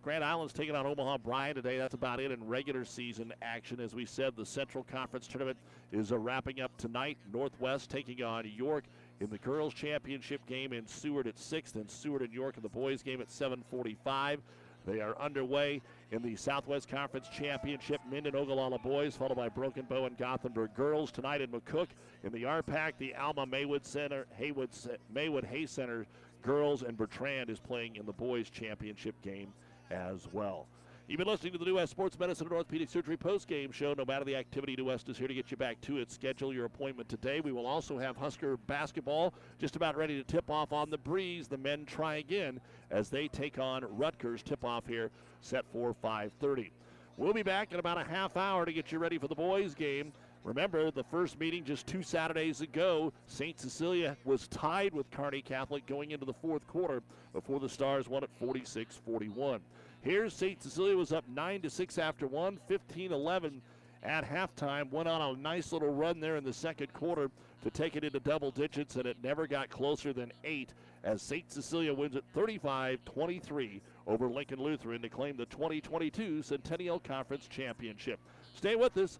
Grand 0.02 0.24
Island's 0.24 0.54
taking 0.54 0.76
on 0.76 0.88
Omaha 0.88 1.20
Bryan 1.20 1.54
today. 1.54 1.78
That's 1.78 1.94
about 1.94 2.20
it 2.20 2.32
in 2.32 2.44
regular 2.48 2.84
season 2.84 3.32
action. 3.44 3.80
As 3.80 3.94
we 3.94 4.06
said, 4.06 4.36
the 4.36 4.46
Central 4.46 4.84
Conference 4.84 5.28
tournament 5.28 5.58
is 5.92 6.12
wrapping 6.12 6.60
up 6.60 6.76
tonight. 6.78 7.20
Northwest 7.32 7.92
taking 7.92 8.24
on 8.24 8.50
York 8.56 8.86
in 9.20 9.30
the 9.30 9.38
girls' 9.38 9.76
championship 9.76 10.44
game 10.48 10.74
in 10.74 10.88
Seward 10.88 11.28
at 11.28 11.36
6th, 11.36 11.76
and 11.76 11.90
Seward 11.90 12.24
and 12.24 12.34
York 12.34 12.58
in 12.58 12.64
the 12.64 12.70
boys' 12.70 13.04
game 13.04 13.22
at 13.22 13.30
7:45. 13.30 14.42
They 14.86 15.00
are 15.00 15.18
underway 15.20 15.82
in 16.12 16.22
the 16.22 16.36
Southwest 16.36 16.90
Conference 16.90 17.28
Championship. 17.30 18.02
Minden 18.10 18.36
Ogallala 18.36 18.80
boys, 18.80 19.16
followed 19.16 19.38
by 19.38 19.50
Broken 19.50 19.86
Bow 19.86 20.06
and 20.06 20.18
Gothenburg 20.18 20.74
girls 20.76 21.12
tonight 21.12 21.42
in 21.42 21.50
McCook. 21.50 21.88
In 22.24 22.32
the 22.32 22.44
RPAC, 22.44 22.94
the 22.98 23.16
Alma 23.16 23.46
Maywood 23.46 23.86
Center, 23.86 24.26
Haywood 24.38 24.70
Maywood 25.14 25.46
Hayes 25.46 25.72
Center 25.72 26.06
girls, 26.42 26.82
and 26.82 26.98
Bertrand 26.98 27.50
is 27.50 27.60
playing 27.60 27.96
in 27.96 28.06
the 28.06 28.14
boys' 28.14 28.50
championship 28.50 29.22
game 29.22 29.54
as 29.92 30.28
well. 30.32 30.68
You've 31.12 31.18
been 31.18 31.28
listening 31.28 31.52
to 31.52 31.60
the 31.60 31.66
New 31.66 31.76
West 31.76 31.92
Sports 31.92 32.18
Medicine 32.18 32.48
and 32.48 32.56
Orthopedic 32.56 32.90
Surgery 32.90 33.18
post-game 33.18 33.74
show. 33.74 33.94
No 33.94 34.06
matter 34.06 34.24
the 34.24 34.38
activity, 34.38 34.78
New 34.78 34.86
West 34.86 35.10
is 35.10 35.18
here 35.18 35.28
to 35.28 35.34
get 35.34 35.52
you 35.52 35.58
back 35.58 35.82
to 35.82 35.98
it. 35.98 36.10
Schedule 36.10 36.54
your 36.54 36.64
appointment 36.64 37.10
today. 37.10 37.42
We 37.42 37.52
will 37.52 37.66
also 37.66 37.98
have 37.98 38.16
Husker 38.16 38.56
basketball 38.56 39.34
just 39.60 39.76
about 39.76 39.98
ready 39.98 40.18
to 40.18 40.24
tip 40.24 40.50
off 40.50 40.72
on 40.72 40.90
the 40.90 40.98
breeze. 40.98 41.50
The 41.50 41.58
men 41.58 41.84
try 41.84 42.16
again 42.16 42.62
as 42.92 43.10
they 43.10 43.28
take 43.28 43.60
on 43.60 43.84
Rutgers. 43.98 44.42
Tip-off 44.42 44.88
here 44.88 45.12
set 45.42 45.66
for 45.74 45.94
5:30. 45.94 46.72
We'll 47.18 47.34
be 47.34 47.44
back 47.44 47.74
in 47.74 47.80
about 47.80 47.98
a 47.98 48.06
half 48.06 48.38
hour 48.38 48.64
to 48.64 48.72
get 48.72 48.94
you 48.94 48.98
ready 48.98 49.18
for 49.18 49.28
the 49.28 49.36
boys' 49.36 49.76
game. 49.76 50.14
Remember, 50.46 50.92
the 50.92 51.04
first 51.04 51.38
meeting 51.38 51.66
just 51.66 51.86
two 51.88 52.02
Saturdays 52.02 52.62
ago, 52.62 53.12
St. 53.28 53.60
Cecilia 53.60 54.16
was 54.24 54.48
tied 54.48 54.94
with 54.94 55.12
Kearney 55.12 55.42
Catholic 55.42 55.86
going 55.86 56.12
into 56.12 56.26
the 56.26 56.34
fourth 56.34 56.66
quarter 56.68 57.04
before 57.34 57.60
the 57.60 57.70
Stars 57.70 58.08
won 58.08 58.24
at 58.24 58.32
46 58.40 58.96
41. 58.96 59.62
Here's 60.02 60.34
St. 60.34 60.62
Cecilia 60.62 60.98
was 60.98 61.14
up 61.14 61.26
9 61.30 61.62
to 61.62 61.70
6 61.70 61.98
after 62.00 62.26
one, 62.26 62.58
15 62.68 63.12
11 63.12 63.62
at 64.02 64.28
halftime. 64.28 64.90
Went 64.92 65.08
on 65.08 65.22
a 65.22 65.40
nice 65.40 65.72
little 65.72 65.94
run 65.94 66.20
there 66.20 66.38
in 66.38 66.44
the 66.44 66.54
second 66.54 66.92
quarter 66.92 67.30
to 67.62 67.70
take 67.70 67.96
it 67.96 68.04
into 68.04 68.20
double 68.20 68.50
digits, 68.50 68.96
and 68.96 69.06
it 69.06 69.18
never 69.24 69.46
got 69.46 69.70
closer 69.70 70.12
than 70.12 70.32
eight 70.44 70.74
as 71.04 71.22
St. 71.22 71.52
Cecilia 71.52 71.94
wins 71.94 72.16
at 72.16 72.24
35 72.34 73.06
23 73.06 73.80
over 74.08 74.28
Lincoln 74.28 74.60
Lutheran 74.60 75.04
to 75.04 75.10
claim 75.10 75.38
the 75.38 75.46
2022 75.46 76.42
Centennial 76.42 77.00
Conference 77.00 77.48
Championship. 77.48 78.20
Stay 78.56 78.76
with 78.76 78.98
us. 78.98 79.20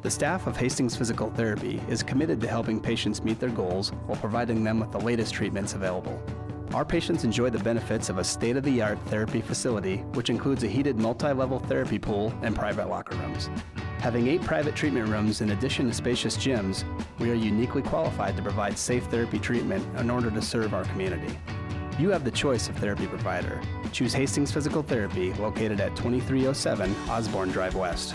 The 0.00 0.10
staff 0.10 0.46
of 0.46 0.56
Hastings 0.56 0.94
Physical 0.94 1.28
Therapy 1.30 1.82
is 1.88 2.04
committed 2.04 2.40
to 2.42 2.46
helping 2.46 2.78
patients 2.78 3.24
meet 3.24 3.40
their 3.40 3.48
goals 3.50 3.90
while 4.06 4.16
providing 4.20 4.62
them 4.62 4.78
with 4.78 4.92
the 4.92 5.00
latest 5.00 5.34
treatments 5.34 5.74
available. 5.74 6.22
Our 6.72 6.84
patients 6.84 7.24
enjoy 7.24 7.50
the 7.50 7.58
benefits 7.58 8.08
of 8.08 8.18
a 8.18 8.24
state 8.24 8.56
of 8.56 8.62
the 8.62 8.80
art 8.80 9.00
therapy 9.06 9.40
facility, 9.40 9.96
which 10.14 10.30
includes 10.30 10.62
a 10.62 10.68
heated 10.68 11.00
multi 11.00 11.32
level 11.32 11.58
therapy 11.58 11.98
pool 11.98 12.32
and 12.42 12.54
private 12.54 12.88
locker 12.88 13.16
rooms. 13.16 13.50
Having 13.98 14.28
eight 14.28 14.42
private 14.42 14.76
treatment 14.76 15.08
rooms 15.08 15.40
in 15.40 15.50
addition 15.50 15.88
to 15.88 15.92
spacious 15.92 16.36
gyms, 16.36 16.84
we 17.18 17.32
are 17.32 17.34
uniquely 17.34 17.82
qualified 17.82 18.36
to 18.36 18.42
provide 18.42 18.78
safe 18.78 19.04
therapy 19.06 19.40
treatment 19.40 19.84
in 19.98 20.10
order 20.10 20.30
to 20.30 20.40
serve 20.40 20.74
our 20.74 20.84
community. 20.84 21.36
You 21.98 22.10
have 22.10 22.22
the 22.22 22.30
choice 22.30 22.68
of 22.68 22.76
therapy 22.76 23.08
provider. 23.08 23.60
Choose 23.90 24.14
Hastings 24.14 24.52
Physical 24.52 24.84
Therapy, 24.84 25.32
located 25.34 25.80
at 25.80 25.96
2307 25.96 26.94
Osborne 27.08 27.50
Drive 27.50 27.74
West. 27.74 28.14